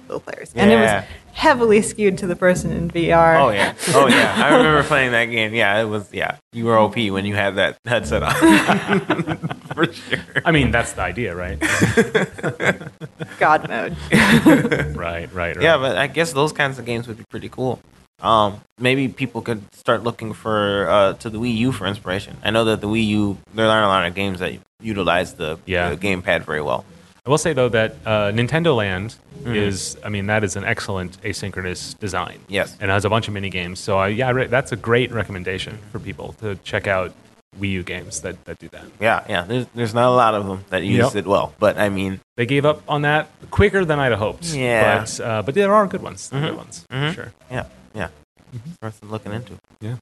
little 0.09 0.20
players. 0.20 0.53
And 0.55 0.70
it 0.70 0.77
was 0.77 1.05
heavily 1.33 1.83
skewed 1.83 2.19
to 2.19 2.27
the 2.27 2.35
person 2.35 2.73
in 2.73 2.91
VR. 2.91 3.41
Oh 3.41 3.51
yeah, 3.51 3.75
oh 3.89 4.09
yeah. 4.09 4.35
I 4.37 4.57
remember 4.57 4.83
playing 4.83 5.12
that 5.12 5.27
game. 5.27 5.55
Yeah, 5.55 5.81
it 5.81 5.85
was. 5.85 6.12
Yeah, 6.12 6.37
you 6.53 6.65
were 6.65 6.77
OP 6.79 6.97
when 6.97 7.25
you 7.25 7.35
had 7.35 7.57
that 7.57 7.79
headset 7.85 8.23
on, 8.23 8.35
for 9.75 9.93
sure. 9.93 10.19
I 10.45 10.51
mean, 10.51 10.70
that's 10.70 10.93
the 10.93 11.03
idea, 11.03 11.35
right? 11.35 11.61
God 13.39 13.69
mode. 13.69 13.97
right, 14.97 15.33
right, 15.33 15.33
right. 15.33 15.61
Yeah, 15.61 15.79
but 15.79 15.97
I 15.97 16.07
guess 16.07 16.33
those 16.33 16.53
kinds 16.53 16.79
of 16.79 16.85
games 16.85 17.07
would 17.07 17.19
be 17.19 17.25
pretty 17.31 17.49
cool. 17.49 17.81
Um, 18.20 18.61
maybe 18.78 19.09
people 19.09 19.43
could 19.43 19.62
start 19.74 20.03
looking 20.03 20.32
for 20.32 20.89
uh, 20.89 21.12
to 21.15 21.31
the 21.31 21.39
Wii 21.39 21.57
U 21.59 21.73
for 21.73 21.86
inspiration. 21.86 22.36
I 22.43 22.51
know 22.51 22.65
that 22.65 22.81
the 22.81 22.89
Wii 22.89 23.07
U 23.09 23.39
there 23.55 23.66
aren't 23.69 23.85
a 23.85 23.89
lot 23.89 24.07
of 24.07 24.15
games 24.15 24.40
that 24.40 24.53
utilize 24.81 25.35
the, 25.35 25.59
Yeah. 25.66 25.90
the 25.90 25.97
gamepad 25.97 26.43
very 26.43 26.61
well. 26.62 26.85
I 27.24 27.31
will 27.31 27.39
say 27.39 27.53
though 27.53 27.69
that 27.69 27.95
uh, 28.07 28.31
Nintendo 28.32 28.74
Land 28.77 29.16
Mm-hmm. 29.39 29.55
is, 29.55 29.97
I 30.05 30.09
mean, 30.09 30.27
that 30.27 30.43
is 30.43 30.57
an 30.57 30.65
excellent 30.65 31.23
asynchronous 31.23 31.97
design. 32.01 32.40
Yes. 32.49 32.73
and 32.81 32.90
it 32.90 32.93
has 32.93 33.05
a 33.05 33.09
bunch 33.09 33.28
of 33.28 33.35
mini 33.35 33.51
games. 33.51 33.78
So 33.78 33.97
I, 33.97 34.09
yeah, 34.09 34.32
re- 34.32 34.49
that's 34.49 34.73
a 34.73 34.77
great 34.77 35.12
recommendation 35.12 35.78
for 35.93 36.01
people 36.01 36.32
to 36.40 36.57
check 36.65 36.89
out 36.89 37.12
Wii 37.61 37.70
U 37.70 37.82
games 37.85 38.23
that, 38.23 38.45
that 38.47 38.59
do 38.59 38.69
that. 38.70 38.82
Yeah, 39.01 39.23
yeah. 39.28 39.43
There's 39.43 39.66
there's 39.77 39.95
not 39.95 40.09
a 40.09 40.16
lot 40.16 40.35
of 40.35 40.45
them 40.45 40.65
that 40.70 40.82
use 40.82 41.15
Yep. 41.15 41.24
it 41.24 41.27
well, 41.28 41.55
but 41.61 41.78
I 41.78 41.89
mean, 41.89 42.19
They 42.36 42.47
gave 42.47 42.66
up 42.66 42.82
on 42.89 43.03
that 43.03 43.28
quicker 43.53 43.85
than 43.85 44.01
I'd 44.01 44.11
have 44.11 44.19
hoped. 44.19 44.47
Yeah. 44.53 44.99
but 45.07 45.20
uh, 45.20 45.43
but 45.43 45.55
there 45.55 45.73
are 45.73 45.86
good 45.86 46.03
ones. 46.03 46.31
Mhm. 46.35 46.43
Good 46.43 46.57
ones, 46.57 46.85
Mhm. 46.90 47.09
for 47.09 47.15
sure. 47.15 47.32
yeah, 47.49 47.65
yeah. 47.94 48.09
Mm-hmm. 48.55 48.70
Worth 48.82 49.02
looking 49.02 49.32
into. 49.32 49.55
Yeah. 49.81 49.97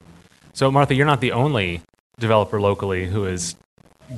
So 0.52 0.70
Martha, 0.70 0.94
you're 0.94 1.06
not 1.06 1.20
the 1.20 1.32
only 1.32 1.82
developer 2.18 2.60
locally 2.60 3.06
who 3.06 3.24
is 3.26 3.56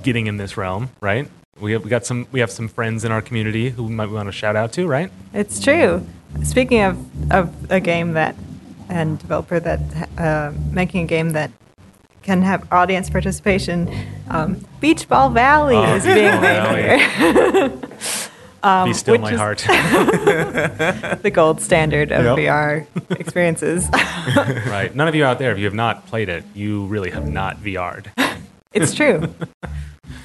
getting 0.03 0.27
in 0.27 0.37
this 0.37 0.57
realm, 0.57 0.91
right? 1.01 1.29
We 1.61 1.73
have 1.73 1.83
we 1.83 1.91
got 1.91 2.07
some 2.07 2.27
we 2.31 2.41
have 2.41 2.51
some 2.51 2.69
friends 2.69 3.05
in 3.05 3.11
our 3.13 3.23
community 3.23 3.71
who 3.71 3.85
we 3.85 3.93
might 3.93 4.11
want 4.11 4.29
to 4.29 4.33
shout 4.33 4.55
out 4.55 4.73
to, 4.75 4.87
right? 4.87 5.11
It's 5.33 5.61
true. 5.61 6.07
Speaking 6.45 6.83
of, 6.83 7.33
of 7.33 7.71
a 7.71 7.81
game 7.81 8.13
that 8.13 8.37
and 8.89 9.19
developer 9.19 9.59
that 9.61 9.81
uh, 10.19 10.53
making 10.71 11.05
a 11.05 11.07
game 11.07 11.31
that 11.33 11.51
can 12.23 12.43
have 12.43 12.71
audience 12.71 13.09
participation, 13.11 13.91
um, 14.29 14.65
Beach 14.81 15.09
Ball 15.09 15.31
Valley 15.31 15.77
Oh, 15.77 15.95
is 15.97 16.05
Beach 16.05 16.15
being 16.15 16.31
Ball 16.31 16.41
made 16.43 17.01
here. 17.01 17.73
Um, 18.63 18.89
Be 18.89 18.95
still 18.95 19.13
which 19.15 19.21
my 19.23 19.33
is 19.33 19.39
heart. 19.39 19.59
The 21.23 21.31
gold 21.33 21.61
standard 21.61 22.11
of 22.13 22.25
Yep. 22.25 22.39
VR 22.39 22.87
experiences. 23.19 23.89
right. 24.67 24.91
None 24.95 25.09
of 25.09 25.15
you 25.15 25.25
out 25.25 25.39
there, 25.39 25.53
if 25.53 25.59
you 25.59 25.65
have 25.65 25.75
not 25.75 26.07
played 26.07 26.29
it, 26.29 26.45
you 26.55 26.87
really 26.87 27.11
have 27.11 27.29
not 27.29 27.59
VR'd. 27.59 28.11
it's 28.73 28.95
true. 28.95 29.33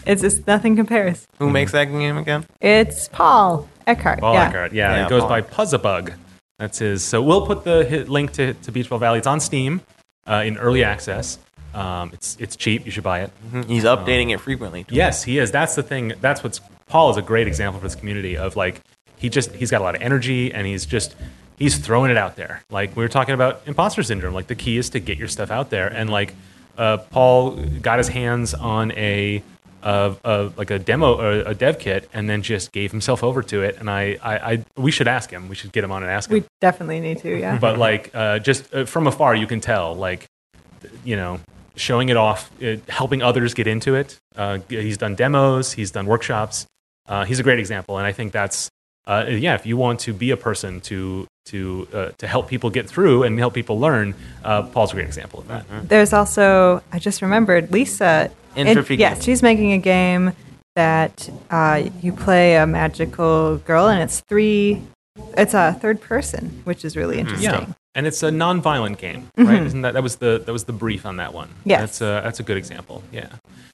It's 0.05 0.21
just 0.21 0.45
nothing 0.47 0.75
compares. 0.75 1.25
Who 1.39 1.49
makes 1.49 1.71
that 1.73 1.85
game 1.85 2.17
again? 2.17 2.45
It's 2.59 3.07
Paul 3.09 3.69
Eckhart. 3.87 4.19
Paul 4.19 4.33
yeah. 4.33 4.47
Eckhart. 4.47 4.73
Yeah, 4.73 4.95
Yeah, 4.97 5.05
it 5.05 5.09
goes 5.09 5.21
Paul. 5.21 5.29
by 5.29 5.41
Puzzabug. 5.41 6.13
That's 6.59 6.79
his. 6.79 7.03
So 7.03 7.21
we'll 7.21 7.45
put 7.45 7.63
the 7.63 7.83
hit 7.85 8.09
link 8.09 8.31
to, 8.33 8.53
to 8.53 8.71
Beach 8.71 8.89
Ball 8.89 8.99
Valley. 8.99 9.17
It's 9.19 9.27
on 9.27 9.39
Steam 9.39 9.81
uh, 10.27 10.43
in 10.45 10.57
early 10.57 10.83
access. 10.83 11.37
Um, 11.73 12.11
it's 12.13 12.37
it's 12.39 12.55
cheap. 12.55 12.85
You 12.85 12.91
should 12.91 13.03
buy 13.03 13.21
it. 13.21 13.31
Mhm. 13.51 13.65
He's 13.65 13.83
updating 13.83 14.31
it 14.31 14.39
frequently. 14.39 14.83
too. 14.83 14.93
Yes, 14.95 15.23
he 15.23 15.39
is. 15.39 15.49
That's 15.51 15.73
the 15.75 15.81
thing. 15.83 16.13
That's 16.21 16.43
what's 16.43 16.59
Paul 16.87 17.09
is 17.11 17.17
a 17.17 17.21
great 17.21 17.47
example 17.47 17.79
for 17.79 17.87
this 17.87 17.95
community 17.95 18.37
of 18.37 18.55
like 18.55 18.81
he 19.17 19.29
just 19.29 19.51
he's 19.53 19.71
got 19.71 19.81
a 19.81 19.83
lot 19.83 19.95
of 19.95 20.01
energy 20.01 20.53
and 20.53 20.67
he's 20.67 20.85
just 20.85 21.15
he's 21.57 21.77
throwing 21.77 22.11
it 22.11 22.17
out 22.17 22.35
there. 22.35 22.63
Like 22.69 22.95
we 22.95 23.03
were 23.03 23.09
talking 23.09 23.33
about 23.33 23.61
imposter 23.65 24.03
syndrome. 24.03 24.33
Like 24.33 24.47
the 24.47 24.55
key 24.55 24.77
is 24.77 24.89
to 24.91 24.99
get 24.99 25.17
your 25.17 25.27
stuff 25.27 25.51
out 25.51 25.69
there. 25.69 25.87
And 25.87 26.09
like 26.09 26.33
uh, 26.77 26.97
Paul 26.97 27.51
got 27.81 27.99
his 27.99 28.09
hands 28.09 28.53
on 28.53 28.91
a 28.93 29.43
uh, 29.83 30.49
like 30.55 30.71
a 30.71 30.79
demo 30.79 31.19
or 31.19 31.31
a 31.45 31.53
dev 31.53 31.77
kit 31.77 32.09
and 32.13 32.29
then 32.29 32.41
just 32.41 32.71
gave 32.71 32.91
himself 32.91 33.23
over 33.23 33.43
to 33.43 33.63
it. 33.63 33.77
And 33.79 33.89
I, 33.89 34.17
I, 34.23 34.35
I 34.37 34.65
we 34.77 34.91
should 34.91 35.07
ask 35.07 35.29
him. 35.29 35.49
We 35.49 35.55
should 35.55 35.71
get 35.71 35.83
him 35.83 35.91
on 35.91 36.03
and 36.03 36.11
ask 36.11 36.29
him 36.29 36.35
We 36.35 36.43
definitely 36.61 36.99
need 36.99 37.19
to, 37.19 37.37
yeah. 37.37 37.57
but 37.57 37.77
like 37.77 38.11
uh, 38.13 38.39
just 38.39 38.73
uh, 38.73 38.85
from 38.85 39.07
afar 39.07 39.35
you 39.35 39.47
can 39.47 39.61
tell 39.61 39.95
like 39.95 40.25
you 41.03 41.15
know 41.15 41.39
showing 41.75 42.09
it 42.09 42.17
off 42.17 42.51
uh, 42.61 42.77
helping 42.87 43.21
others 43.21 43.53
get 43.53 43.67
into 43.67 43.95
it 43.95 44.19
uh, 44.35 44.59
he's 44.69 44.97
done 44.97 45.15
demos 45.15 45.73
he's 45.73 45.91
done 45.91 46.05
workshops 46.05 46.67
uh, 47.07 47.25
he's 47.25 47.39
a 47.39 47.43
great 47.43 47.59
example 47.59 47.97
and 47.97 48.07
i 48.07 48.11
think 48.11 48.31
that's 48.31 48.69
uh, 49.07 49.25
yeah 49.27 49.55
if 49.55 49.65
you 49.65 49.75
want 49.77 49.99
to 49.99 50.13
be 50.13 50.31
a 50.31 50.37
person 50.37 50.79
to 50.81 51.27
to 51.45 51.87
uh, 51.93 52.09
to 52.17 52.25
help 52.27 52.47
people 52.47 52.69
get 52.69 52.87
through 52.89 53.23
and 53.23 53.37
help 53.37 53.53
people 53.53 53.79
learn 53.79 54.15
uh, 54.45 54.61
paul's 54.63 54.91
a 54.91 54.95
great 54.95 55.05
example 55.07 55.39
of 55.41 55.47
that 55.47 55.65
There's 55.89 56.13
also, 56.13 56.81
I 56.91 56.99
just 56.99 57.21
remembered, 57.21 57.71
Lisa. 57.71 58.31
Entropy 58.55 58.95
yes, 58.95 59.15
Games. 59.15 59.25
she's 59.25 59.41
making 59.43 59.73
a 59.73 59.77
game 59.79 60.31
that 60.75 61.29
uh, 61.49 61.83
you 62.01 62.13
play 62.13 62.55
a 62.55 62.65
magical 62.67 63.57
girl, 63.57 63.87
and 63.89 64.01
it's 64.01 64.21
three. 64.21 64.81
It's 65.35 65.53
a 65.53 65.73
third 65.81 65.99
person, 66.01 66.61
which 66.63 66.85
is 66.85 66.95
really 66.95 67.17
interesting. 67.19 67.51
yeah 67.51 67.73
and 67.95 68.07
it's 68.07 68.23
a 68.23 68.31
non-violent 68.31 68.97
game 68.97 69.27
right 69.37 69.61
isn't 69.63 69.81
that 69.81 69.93
that 69.93 70.03
was 70.03 70.15
the 70.17 70.41
that 70.45 70.51
was 70.51 70.63
the 70.65 70.73
brief 70.73 71.05
on 71.05 71.17
that 71.17 71.33
one 71.33 71.49
Yes. 71.65 71.79
that's 71.81 72.01
a 72.01 72.21
that's 72.23 72.39
a 72.39 72.43
good 72.43 72.57
example 72.57 73.03
yeah 73.11 73.29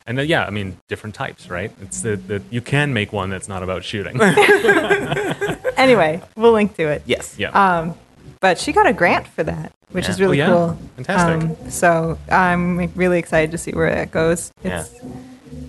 and 0.07 0.19
uh, 0.19 0.21
yeah 0.21 0.43
i 0.45 0.49
mean 0.49 0.77
different 0.87 1.15
types 1.15 1.49
right 1.49 1.71
it's 1.81 2.01
the, 2.01 2.15
the 2.17 2.41
you 2.49 2.61
can 2.61 2.93
make 2.93 3.13
one 3.13 3.29
that's 3.29 3.47
not 3.47 3.63
about 3.63 3.83
shooting 3.83 4.17
Anyway, 5.77 6.21
we'll 6.35 6.51
link 6.51 6.75
to 6.75 6.83
it. 6.89 7.01
Yes. 7.05 7.35
yeah 7.37 7.51
Um, 7.51 7.95
but 8.41 8.57
she 8.57 8.73
got 8.73 8.85
a 8.85 8.91
grant 8.93 9.27
for 9.27 9.43
that, 9.43 9.71
which 9.91 10.05
Yeah. 10.05 10.11
is 10.11 10.19
really 10.19 10.41
Oh, 10.41 10.45
yeah? 10.45 10.53
cool. 10.53 10.77
Fantastic. 10.97 11.49
Um, 11.65 11.69
so 11.71 12.17
I'm 12.29 12.91
really 12.95 13.17
excited 13.19 13.51
to 13.51 13.57
see 13.57 13.71
where 13.71 13.93
that 13.95 14.11
goes. 14.11 14.51
Yeah. 14.63 14.83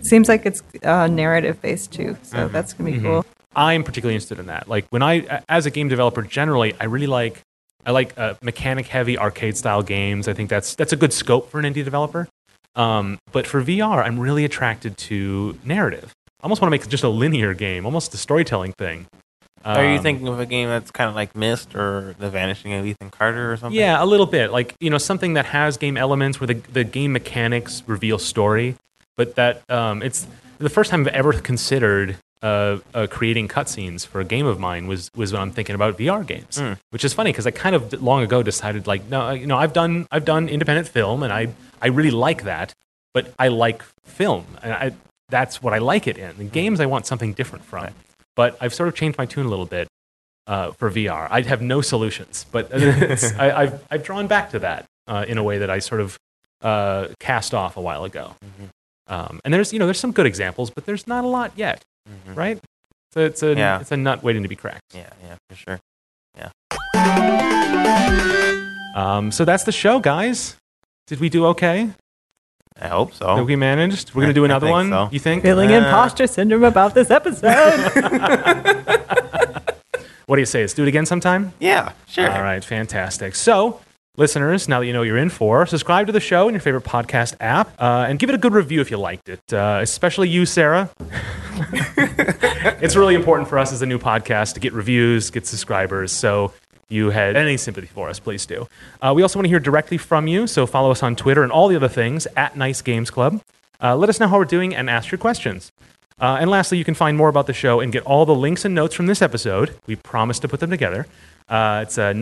Seems 0.02 0.28
like 0.28 0.46
it's 0.46 0.62
uh, 0.82 1.06
narrative 1.06 1.62
based 1.62 1.92
too, 1.92 2.16
so 2.22 2.36
Mm-hmm. 2.38 2.52
that's 2.52 2.72
gonna 2.72 2.90
be 2.90 2.98
cool. 3.00 3.24
I'm 3.54 3.84
particularly 3.84 4.14
interested 4.16 4.38
in 4.40 4.46
that. 4.46 4.68
Like 4.68 4.86
when 4.90 5.02
I, 5.02 5.42
as 5.48 5.66
a 5.66 5.70
game 5.70 5.88
developer, 5.88 6.22
generally, 6.22 6.74
I 6.80 6.84
really 6.84 7.06
like, 7.08 7.40
I 7.86 7.92
like 7.92 8.16
uh, 8.18 8.34
mechanic-heavy 8.42 9.18
arcade-style 9.18 9.82
games. 9.82 10.28
I 10.28 10.32
think 10.34 10.50
that's 10.50 10.74
that's 10.74 10.92
a 10.92 10.96
good 10.96 11.12
scope 11.12 11.50
for 11.50 11.58
an 11.58 11.64
indie 11.64 11.84
developer. 11.84 12.28
Um, 12.76 13.18
but 13.32 13.46
for 13.46 13.62
VR, 13.62 14.04
I'm 14.04 14.18
really 14.20 14.44
attracted 14.44 14.96
to 14.98 15.58
narrative. 15.64 16.12
I 16.40 16.44
almost 16.44 16.60
want 16.62 16.68
to 16.68 16.78
make 16.78 16.88
just 16.88 17.04
a 17.04 17.08
linear 17.08 17.52
game, 17.54 17.84
almost 17.84 18.14
a 18.14 18.16
storytelling 18.16 18.72
thing. 18.78 19.06
Are 19.64 19.84
you 19.84 19.96
Um, 19.98 20.02
thinking 20.02 20.28
of 20.28 20.40
a 20.40 20.46
game 20.46 20.68
that's 20.68 20.90
kind 20.90 21.08
of 21.10 21.14
like 21.14 21.34
Myst 21.36 21.74
or 21.74 22.14
The 22.18 22.30
Vanishing 22.30 22.72
of 22.72 22.86
Ethan 22.86 23.10
Carter 23.10 23.52
or 23.52 23.56
something? 23.58 23.78
Yeah, 23.78 24.02
a 24.02 24.06
little 24.06 24.24
bit. 24.24 24.50
Like, 24.50 24.74
you 24.80 24.88
know, 24.88 24.96
something 24.96 25.34
that 25.34 25.44
has 25.46 25.76
game 25.76 25.98
elements 25.98 26.40
where 26.40 26.46
the, 26.46 26.54
the 26.54 26.84
game 26.84 27.12
mechanics 27.12 27.82
reveal 27.86 28.18
story, 28.18 28.76
but 29.18 29.34
that 29.34 29.62
um, 29.68 30.02
it's 30.02 30.26
the 30.58 30.70
first 30.70 30.90
time 30.90 31.02
I've 31.02 31.08
ever 31.08 31.34
considered 31.34 32.16
uh, 32.42 32.78
uh, 32.94 33.06
creating 33.10 33.48
cutscenes 33.48 34.06
for 34.06 34.20
a 34.20 34.24
game 34.24 34.46
of 34.46 34.58
mine 34.58 34.86
was, 34.86 35.10
was 35.14 35.32
when 35.32 35.42
I'm 35.42 35.50
thinking 35.50 35.74
about 35.74 35.98
VR 35.98 36.26
games, 36.26 36.56
Mm. 36.58 36.78
which 36.90 37.04
is 37.04 37.12
funny 37.12 37.32
because 37.32 37.46
I 37.46 37.50
kind 37.50 37.74
of 37.76 38.02
long 38.02 38.22
ago 38.22 38.42
decided 38.42 38.86
like, 38.86 39.08
no, 39.08 39.30
you 39.30 39.46
know, 39.46 39.58
I've 39.58 39.72
done, 39.72 40.06
I've 40.10 40.24
done 40.24 40.48
independent 40.48 40.88
film 40.88 41.22
and 41.22 41.32
I, 41.32 41.48
I 41.82 41.88
really 41.88 42.10
like 42.10 42.44
that, 42.44 42.72
but 43.12 43.32
I 43.38 43.48
like 43.48 43.82
film 44.04 44.46
and 44.62 44.72
I, 44.72 44.92
that's 45.28 45.62
what 45.62 45.74
I 45.74 45.78
like 45.78 46.06
it 46.06 46.16
in. 46.18 46.40
In 46.40 46.48
games, 46.48 46.80
I 46.80 46.86
want 46.86 47.06
something 47.06 47.32
different 47.34 47.64
from. 47.64 47.84
Right. 47.84 47.92
But 48.36 48.56
I've 48.60 48.72
sort 48.74 48.88
of 48.88 48.94
changed 48.94 49.18
my 49.18 49.26
tune 49.26 49.44
a 49.46 49.48
little 49.50 49.66
bit 49.66 49.86
uh, 50.46 50.72
for 50.72 50.90
VR. 50.90 51.28
I 51.30 51.42
have 51.42 51.60
no 51.62 51.80
solutions, 51.82 52.46
but 52.50 52.70
I, 53.38 53.62
I've, 53.62 53.84
I've 53.90 54.02
drawn 54.02 54.26
back 54.28 54.50
to 54.52 54.58
that 54.60 54.86
uh, 55.06 55.24
in 55.28 55.36
a 55.38 55.42
way 55.42 55.58
that 55.58 55.68
I 55.70 55.78
sort 55.78 56.00
of 56.00 56.16
uh, 56.62 57.08
cast 57.20 57.52
off 57.54 57.76
a 57.76 57.80
while 57.80 58.04
ago. 58.04 58.34
Mhm. 58.44 58.68
Um, 59.12 59.40
and 59.44 59.52
there's, 59.52 59.72
you 59.72 59.78
know, 59.78 59.86
there's 59.86 59.98
some 60.00 60.12
good 60.12 60.26
examples, 60.26 60.70
but 60.70 60.86
there's 60.86 61.06
not 61.06 61.24
a 61.24 61.26
lot 61.28 61.52
yet, 61.56 61.82
Mhm. 62.08 62.36
right? 62.36 62.58
So 63.12 63.20
it's 63.20 63.42
a, 63.42 63.54
Yeah. 63.54 63.80
it's 63.80 63.90
a 63.92 63.96
nut 63.96 64.22
waiting 64.22 64.42
to 64.42 64.48
be 64.48 64.56
cracked. 64.56 64.94
Yeah, 64.94 65.10
yeah, 65.24 65.34
for 65.48 65.56
sure. 65.56 65.78
Yeah. 66.36 66.50
Um, 68.94 69.30
so 69.32 69.44
that's 69.44 69.64
the 69.64 69.72
show, 69.72 69.98
guys. 70.00 70.56
Did 71.06 71.20
we 71.20 71.28
do 71.28 71.46
okay? 71.46 71.90
I 72.80 72.88
hope 72.88 73.12
so. 73.14 73.36
Did 73.36 73.46
we 73.46 73.56
managed? 73.56 74.14
We're 74.14 74.22
gonna 74.22 74.32
do 74.32 74.42
I 74.44 74.46
another 74.46 74.66
think 74.66 74.72
one. 74.74 74.90
so. 74.90 75.08
You 75.12 75.18
think? 75.18 75.42
Feeling 75.42 75.70
Uh, 75.72 75.78
imposter 75.78 76.26
syndrome 76.26 76.64
about 76.64 76.94
this 76.94 77.10
episode. 77.10 77.46
What 80.26 80.36
do 80.36 80.42
you 80.42 80.46
say? 80.46 80.60
Let's 80.60 80.74
do 80.74 80.84
it 80.84 80.88
again 80.88 81.06
sometime. 81.06 81.52
Yeah, 81.58 81.90
sure. 82.06 82.30
All 82.30 82.42
right, 82.42 82.64
fantastic. 82.64 83.34
So, 83.34 83.80
listeners, 84.20 84.68
now 84.68 84.80
that 84.80 84.86
you 84.86 84.92
know 84.92 85.00
you're 85.00 85.16
in 85.16 85.30
for, 85.30 85.64
subscribe 85.64 86.06
to 86.06 86.12
the 86.12 86.20
show 86.20 86.46
in 86.46 86.52
your 86.52 86.60
favorite 86.60 86.84
podcast 86.84 87.34
app 87.40 87.72
uh, 87.80 88.04
and 88.06 88.18
give 88.18 88.28
it 88.28 88.34
a 88.34 88.38
good 88.38 88.52
review 88.52 88.82
if 88.82 88.90
you 88.90 88.98
liked 88.98 89.30
it, 89.30 89.52
uh, 89.52 89.78
especially 89.80 90.28
you, 90.28 90.44
Sarah. 90.44 90.90
it's 92.82 92.94
really 92.94 93.14
important 93.14 93.48
for 93.48 93.58
us 93.58 93.72
as 93.72 93.80
a 93.80 93.86
new 93.86 93.98
podcast 93.98 94.52
to 94.54 94.60
get 94.60 94.74
reviews, 94.74 95.30
get 95.30 95.46
subscribers. 95.46 96.12
So, 96.12 96.52
you 96.90 97.10
had 97.10 97.36
any 97.36 97.56
sympathy 97.56 97.86
for 97.86 98.10
us, 98.10 98.18
please 98.18 98.44
do. 98.44 98.68
Uh, 99.00 99.12
we 99.16 99.22
also 99.22 99.38
want 99.38 99.44
to 99.44 99.48
hear 99.48 99.60
directly 99.60 99.96
from 99.96 100.26
you, 100.26 100.46
so 100.46 100.66
follow 100.66 100.90
us 100.90 101.02
on 101.02 101.16
Twitter 101.16 101.42
and 101.42 101.50
all 101.50 101.68
the 101.68 101.76
other 101.76 101.88
things 101.88 102.26
at 102.36 102.56
Nice 102.56 102.82
Games 102.82 103.10
Club. 103.10 103.40
Uh, 103.82 103.96
let 103.96 104.10
us 104.10 104.20
know 104.20 104.28
how 104.28 104.36
we're 104.36 104.44
doing 104.44 104.74
and 104.74 104.90
ask 104.90 105.10
your 105.10 105.18
questions. 105.18 105.72
Uh, 106.18 106.36
and 106.40 106.50
lastly, 106.50 106.76
you 106.76 106.84
can 106.84 106.94
find 106.94 107.16
more 107.16 107.28
about 107.28 107.46
the 107.46 107.54
show 107.54 107.80
and 107.80 107.92
get 107.92 108.02
all 108.02 108.26
the 108.26 108.34
links 108.34 108.64
and 108.66 108.74
notes 108.74 108.94
from 108.94 109.06
this 109.06 109.22
episode. 109.22 109.78
We 109.86 109.96
promise 109.96 110.40
to 110.40 110.48
put 110.48 110.60
them 110.60 110.68
together. 110.68 111.06
Uh, 111.48 111.84
it's 111.84 111.96
uh, 111.96 112.12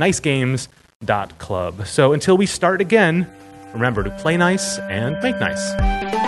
nicegames.club. 1.05 1.87
So 1.87 2.13
until 2.13 2.37
we 2.37 2.47
start 2.47 2.81
again, 2.81 3.31
remember 3.73 4.03
to 4.03 4.11
play 4.11 4.37
nice 4.37 4.79
and 4.79 5.17
make 5.23 5.39
nice. 5.41 6.28